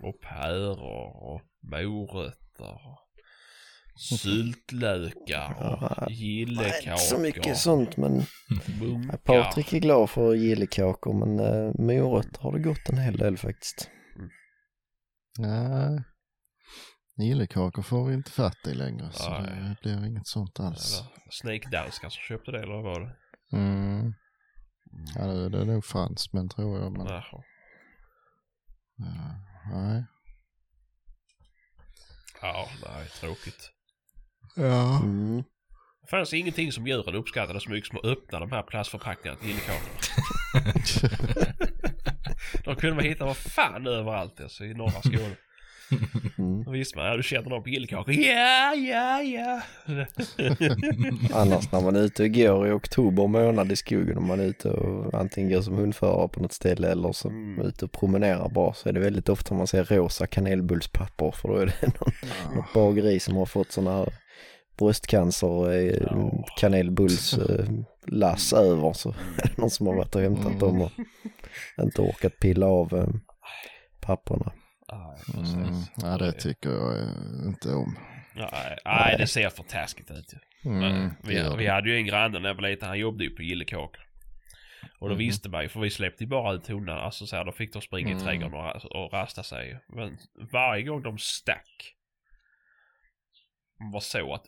Och 0.00 0.20
päror 0.20 1.16
och 1.32 1.40
morötter. 1.62 2.74
och 2.86 3.00
Syltlökar 3.96 5.56
Ja, 5.60 5.96
och 6.06 6.10
gillekakor. 6.10 6.92
Inte 6.92 6.96
så 6.96 7.18
mycket 7.18 7.56
sånt 7.56 7.96
men 7.96 8.22
Munkar. 8.80 9.16
Patrik 9.16 9.72
är 9.72 9.78
glad 9.78 10.10
för 10.10 10.34
gillekakor 10.34 11.12
men 11.12 11.40
uh, 11.40 11.72
morötter 11.78 12.40
har 12.42 12.52
det 12.52 12.58
gått 12.62 12.88
en 12.88 12.98
hel 12.98 13.16
del 13.16 13.36
faktiskt. 13.36 13.90
Nej. 15.38 16.02
Gillekakor 17.16 17.82
får 17.82 18.08
vi 18.08 18.14
inte 18.14 18.30
fatt 18.30 18.66
i 18.66 18.74
längre 18.74 19.10
så 19.12 19.30
Nej. 19.30 19.42
det 19.50 19.76
blir 19.82 20.06
inget 20.06 20.26
sånt 20.26 20.60
alls. 20.60 21.02
Snake-danskar 21.30 22.08
som 22.08 22.20
köpte 22.28 22.50
det 22.50 22.58
eller 22.62 22.74
vad 22.74 22.82
var 22.84 23.00
det? 23.00 23.16
Mm. 23.56 24.14
Ja, 25.16 25.26
det, 25.26 25.48
det 25.48 25.60
är 25.60 25.64
nog 25.64 25.84
fransmän 25.84 26.48
tror 26.48 26.78
jag 26.78 26.92
men 26.92 27.06
Jaha. 27.06 27.42
ja, 28.96 29.34
nej. 29.72 30.04
Ja, 32.40 32.68
nej, 32.86 33.08
tråkigt. 33.20 33.70
Ja. 34.56 35.00
Mm. 35.02 35.42
Det 36.02 36.08
fanns 36.10 36.32
ingenting 36.32 36.72
som 36.72 36.86
djuren 36.86 37.14
uppskattade 37.14 37.60
så 37.60 37.70
mycket 37.70 37.88
som 37.88 37.98
att 37.98 38.04
öppna 38.04 38.40
de 38.40 38.52
här 38.52 38.62
plastförpackningarna 38.62 39.40
till 39.40 39.48
gillekakorna. 39.48 39.98
De 42.64 42.76
kunde 42.76 42.96
man 42.96 43.04
hitta 43.04 43.24
vad 43.24 43.36
fan 43.36 43.86
överallt 43.86 44.40
alltså, 44.40 44.64
i 44.64 44.74
norra 44.74 45.02
Skåne. 45.02 45.36
Mm. 46.38 46.64
Då 46.64 46.70
visste 46.70 46.98
man, 46.98 47.06
ja 47.06 47.16
du 47.16 47.22
känner 47.22 47.50
någon 47.50 47.62
på 47.62 47.68
gillekakor. 47.68 48.14
Ja, 48.14 48.74
ja, 48.74 49.22
ja. 49.22 49.60
Annars 51.32 51.72
när 51.72 51.80
man 51.80 51.96
är 51.96 52.00
ute 52.00 52.22
och 52.22 52.30
går 52.34 52.68
i 52.68 52.70
oktober 52.70 53.26
månad 53.26 53.72
i 53.72 53.76
skogen 53.76 54.16
och 54.16 54.22
man 54.22 54.40
är 54.40 54.44
ute 54.44 54.70
och 54.70 55.14
antingen 55.14 55.50
går 55.50 55.60
som 55.62 55.74
hundförare 55.74 56.28
på 56.28 56.40
något 56.40 56.52
ställe 56.52 56.90
eller 56.90 57.12
som 57.12 57.30
Mm. 57.34 57.60
är 57.64 57.68
ute 57.68 57.84
och 57.84 57.92
promenerar 57.92 58.48
bara 58.48 58.72
så 58.74 58.88
är 58.88 58.92
det 58.92 59.00
väldigt 59.00 59.28
ofta 59.28 59.54
man 59.54 59.66
ser 59.66 59.84
rosa 59.84 60.26
kanelbullspapper 60.26 61.30
för 61.30 61.48
då 61.48 61.56
är 61.56 61.66
det 61.66 61.82
någon, 62.00 62.12
något 62.56 62.72
bageri 62.74 63.20
som 63.20 63.36
har 63.36 63.46
fått 63.46 63.72
sådana 63.72 63.96
här 63.96 64.08
bröstcancer 64.78 65.72
eh, 65.72 65.92
Ja. 66.10 66.44
kanelbulls 66.60 67.38
eh, 67.38 67.64
lass 68.06 68.52
över 68.52 68.92
så 68.92 69.08
är 69.08 69.42
det 69.42 69.58
någon 69.58 69.70
som 69.70 69.86
har 69.86 69.94
varit 69.94 70.14
och 70.14 70.22
hämtat 70.22 70.60
dem 70.60 70.80
och 70.82 70.90
inte 71.82 72.02
orkat 72.02 72.38
pilla 72.40 72.66
av 72.66 72.94
eh, 72.94 73.08
papperna. 74.00 74.52
Ja, 74.94 75.16
Mm. 75.34 75.82
Ja, 75.96 76.18
det 76.18 76.32
tycker 76.32 76.70
jag 76.70 76.98
eh, 77.02 77.08
inte 77.46 77.68
om. 77.74 77.98
Nej, 78.36 78.78
nej, 78.84 79.16
det 79.18 79.26
ser 79.26 79.50
för 79.50 79.62
taskigt 79.62 80.10
ut. 80.10 80.34
Mm, 80.64 81.10
vi, 81.22 81.54
vi 81.58 81.66
hade 81.66 81.90
ju 81.90 81.96
en 81.96 82.06
granne 82.06 82.38
när 82.38 82.48
jag 82.48 82.54
var 82.54 82.62
liten, 82.62 82.88
han 82.88 82.98
jobbade 82.98 83.24
ju 83.24 83.30
på 83.30 83.42
gillekakor. 83.42 84.00
Och 84.98 85.08
då 85.08 85.14
Mhm. 85.14 85.18
visste 85.18 85.48
man 85.48 85.62
ju, 85.62 85.68
för 85.68 85.80
vi 85.80 85.90
släppte 85.90 86.24
ju 86.24 86.28
bara 86.30 86.52
ut 86.54 86.66
hundarna, 86.68 87.00
alltså 87.00 87.26
så 87.26 87.36
här, 87.36 87.44
då 87.44 87.52
fick 87.52 87.72
de 87.72 87.82
springa 87.82 88.08
Mm. 88.08 88.18
i 88.20 88.24
trädgården 88.24 88.54
och, 88.54 88.84
och 89.04 89.12
rasta 89.12 89.42
sig. 89.42 89.80
Men 89.88 90.18
varje 90.52 90.82
gång 90.82 91.02
de 91.02 91.18
stack, 91.18 91.94
var 93.92 94.00
så 94.00 94.34
att 94.34 94.44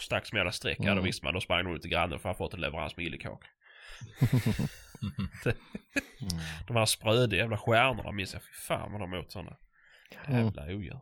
stack 0.00 0.26
som 0.26 0.36
jävla 0.36 0.52
streck, 0.52 0.76
ja 0.80 0.84
då 0.84 0.92
Mm. 0.92 1.04
visste 1.04 1.24
man, 1.24 1.34
då 1.34 1.40
sprang 1.40 1.64
de 1.64 1.74
ut 1.74 1.82
till 1.82 1.90
grannen 1.90 2.18
för 2.18 2.30
att 2.30 2.38
ha 2.38 2.44
fått 2.46 2.54
en 2.54 2.60
leverans 2.60 2.96
med 2.96 3.04
gillekakor. 3.04 3.46
Mm. 5.02 5.28
De 6.66 6.76
här 6.76 6.86
spröda 6.86 7.36
jävla 7.36 7.56
stjärnorna 7.58 8.12
minns 8.12 8.32
jag, 8.32 8.42
fy 8.42 8.52
fan 8.68 8.92
vad 8.92 9.00
de 9.00 9.14
åt 9.14 9.32
sådana. 9.32 9.56
Mm. 10.26 10.44
Jävla 10.44 10.62
odjur. 10.62 11.00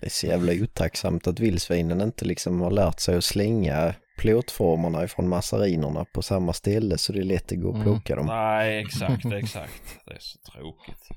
Det 0.00 0.06
är 0.06 0.10
så 0.10 0.26
jävla 0.26 0.52
otacksamt 0.52 1.26
att 1.26 1.40
vildsvinen 1.40 2.00
inte 2.00 2.24
liksom 2.24 2.60
har 2.60 2.70
lärt 2.70 3.00
sig 3.00 3.16
att 3.16 3.24
slänga 3.24 3.94
plåtformarna 4.18 5.04
ifrån 5.04 5.28
massarinerna 5.28 6.04
på 6.04 6.22
samma 6.22 6.52
ställe 6.52 6.98
så 6.98 7.12
det 7.12 7.18
är 7.18 7.24
lätt 7.24 7.52
att 7.52 7.60
gå 7.60 7.68
och 7.68 7.74
Mm. 7.74 7.84
plocka 7.84 8.16
dem. 8.16 8.26
Nej, 8.26 8.78
exakt, 8.86 9.24
exakt. 9.24 9.98
Det 10.06 10.12
är 10.14 10.18
så 10.20 10.38
tråkigt. 10.52 11.08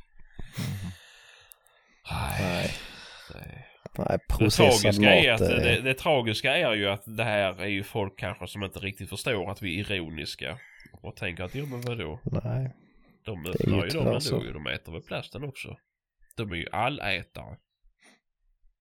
Nej, 2.12 2.42
Nej, 2.50 2.72
det... 3.30 3.40
nej 3.98 4.20
Det 4.40 4.50
tragiska, 4.50 5.16
är 5.16 5.32
att, 5.32 5.40
det, 5.40 5.82
det 5.82 5.94
tragiska 5.94 6.58
är 6.58 6.74
ju 6.74 6.90
att 6.90 7.04
det 7.06 7.24
här 7.24 7.62
är 7.62 7.68
ju 7.68 7.84
folk 7.84 8.20
kanske 8.20 8.48
som 8.48 8.64
inte 8.64 8.80
riktigt 8.80 9.10
förstår 9.10 9.52
att 9.52 9.62
vi 9.62 9.80
är 9.80 9.92
ironiska. 9.92 10.58
Och 11.02 11.16
tänker 11.16 11.44
att, 11.44 11.56
jo 11.56 11.66
men 11.66 11.82
vadå? 11.82 12.20
Nej, 12.24 12.76
De 13.26 13.46
ju 13.46 13.52
öppnar 13.52 13.86
ju 13.86 13.90
dem 13.90 14.08
ändå 14.08 14.46
ju, 14.46 14.54
de 14.54 14.68
äter 14.68 14.92
väl 14.92 15.02
plasten 15.02 15.44
också. 15.44 15.78
De 16.36 16.52
är 16.52 16.56
ju 16.56 16.70
allätare. 16.72 17.58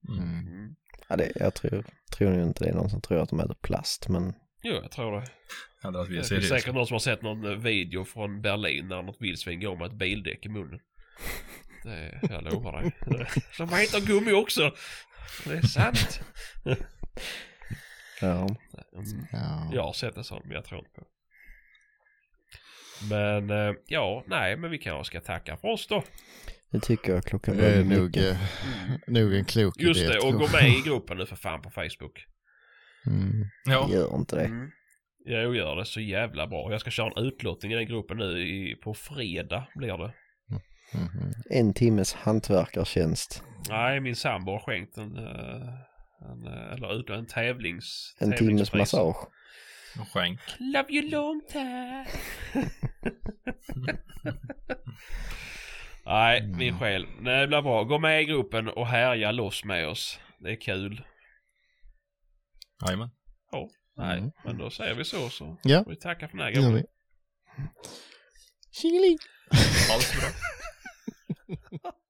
Mm. 0.08 0.38
Mm. 0.48 0.74
ja, 1.08 1.16
det, 1.16 1.32
jag 1.34 1.54
tror, 1.54 1.84
tror 2.16 2.30
nog 2.30 2.46
inte 2.46 2.64
det 2.64 2.70
är 2.70 2.74
någon 2.74 2.90
som 2.90 3.00
tror 3.00 3.18
att 3.18 3.28
de 3.28 3.40
äter 3.40 3.56
plast 3.62 4.08
men 4.08 4.34
Jo, 4.62 4.74
jag 4.74 4.90
tror 4.90 5.20
det. 5.20 5.26
Vi 6.08 6.18
är 6.18 6.28
Det 6.28 6.36
är 6.36 6.40
säkert 6.40 6.74
någon 6.74 6.86
som 6.86 6.94
har 6.94 6.98
sett 6.98 7.22
någon 7.22 7.44
eh, 7.44 7.58
video 7.58 8.04
från 8.04 8.42
Berlin 8.42 8.88
när 8.88 9.02
något 9.02 9.16
vildsvin 9.20 9.60
går 9.60 9.76
med 9.76 9.86
ett 9.86 9.98
bildäck 9.98 10.46
i 10.46 10.48
munnen. 10.48 10.80
Det 11.84 11.90
är, 11.90 12.20
jag 12.30 12.44
lovar 12.44 12.82
dig. 12.82 12.92
De 13.58 13.64
äter 13.64 14.06
gummi 14.06 14.32
också. 14.32 14.74
Det 15.44 15.52
är 15.52 15.62
sant. 15.62 16.20
ja, 18.20 18.56
Mm. 18.96 19.26
Ja. 19.32 19.70
Jag 19.72 19.82
har 19.82 19.92
sett 19.92 20.16
en 20.16 20.24
sån 20.24 20.42
men 20.44 20.52
jag 20.52 20.64
tror 20.64 20.78
inte 20.80 20.90
på. 20.90 21.06
Men 23.10 23.50
eh, 23.50 23.74
ja, 23.86 24.24
nej 24.26 24.56
men 24.56 24.70
vi 24.70 24.78
kanske 24.78 25.04
ska 25.04 25.20
tacka 25.20 25.56
för 25.56 25.68
oss 25.68 25.86
då. 25.86 26.02
det 26.70 26.80
tycker 26.80 27.14
jag 27.14 27.24
klockan 27.24 27.56
börjar 27.56 27.84
nog, 27.84 28.02
mycket. 28.04 28.24
eh, 28.24 28.38
nog 29.06 29.34
en 29.34 29.44
klok 29.44 29.74
Just 29.78 30.00
idé. 30.00 30.12
det, 30.12 30.18
och 30.18 30.32
gå 30.32 30.48
med 30.52 30.68
i 30.68 30.82
gruppen 30.86 31.16
nu 31.16 31.26
för 31.26 31.36
fan 31.36 31.62
på 31.62 31.70
Facebook. 31.70 32.24
Mm. 33.06 33.44
Ja, 33.64 33.88
Gör 33.92 34.16
inte 34.16 34.36
det. 34.36 34.44
Mm. 34.44 34.70
Jag 35.26 35.56
gör 35.56 35.76
det 35.76 35.84
så 35.84 36.00
jävla 36.00 36.46
bra. 36.46 36.72
Jag 36.72 36.80
ska 36.80 36.90
köra 36.90 37.12
en 37.16 37.24
utlottning 37.26 37.72
i 37.72 37.74
den 37.74 37.86
gruppen 37.86 38.16
nu 38.16 38.38
i, 38.40 38.74
på 38.76 38.94
fredag 38.94 39.66
blir 39.74 39.98
det. 39.98 40.12
Mhm. 40.94 41.32
En 41.50 41.74
timmes 41.74 42.14
hantverkartjänst. 42.14 43.42
Nej, 43.68 44.00
min 44.00 44.16
sambo 44.16 44.52
har 44.52 44.58
skänkt 44.58 44.96
en, 44.96 45.16
eh, 45.16 45.68
en 46.30 46.46
eh, 46.46 46.72
eller 46.72 47.12
en 47.14 47.26
tävlings... 47.26 48.16
En 48.20 48.36
timmes 48.36 48.72
massage. 48.72 49.16
Och 50.00 50.08
skänk. 50.12 50.40
Love 50.58 50.92
you 50.92 51.10
long 51.10 51.42
time. 51.52 52.06
Nej, 56.06 56.42
min 56.46 56.78
själ. 56.78 57.06
Nej, 57.20 57.40
det 57.40 57.46
blir 57.46 57.62
bra. 57.62 57.84
Gå 57.84 57.98
med 57.98 58.22
i 58.22 58.24
gruppen 58.24 58.68
och 58.68 58.86
härja 58.86 59.32
loss 59.32 59.64
med 59.64 59.88
oss. 59.88 60.20
Det 60.38 60.50
är 60.50 60.60
kul. 60.60 61.04
Jajamän. 62.86 63.10
Ja, 63.52 63.68
nej, 63.96 64.18
Mm. 64.18 64.30
men 64.44 64.58
då 64.58 64.70
säger 64.70 64.94
vi 64.94 65.04
så 65.04 65.28
så 65.30 65.56
Ja. 65.62 65.84
vi 65.88 65.96
tacka 65.96 66.28
för 66.28 66.36
den 66.36 66.46
här 66.46 66.52
Det 66.54 66.60
gången. 66.60 66.86
Tjingeling! 68.70 69.18
Allt 69.92 70.14
bra. 70.20 70.28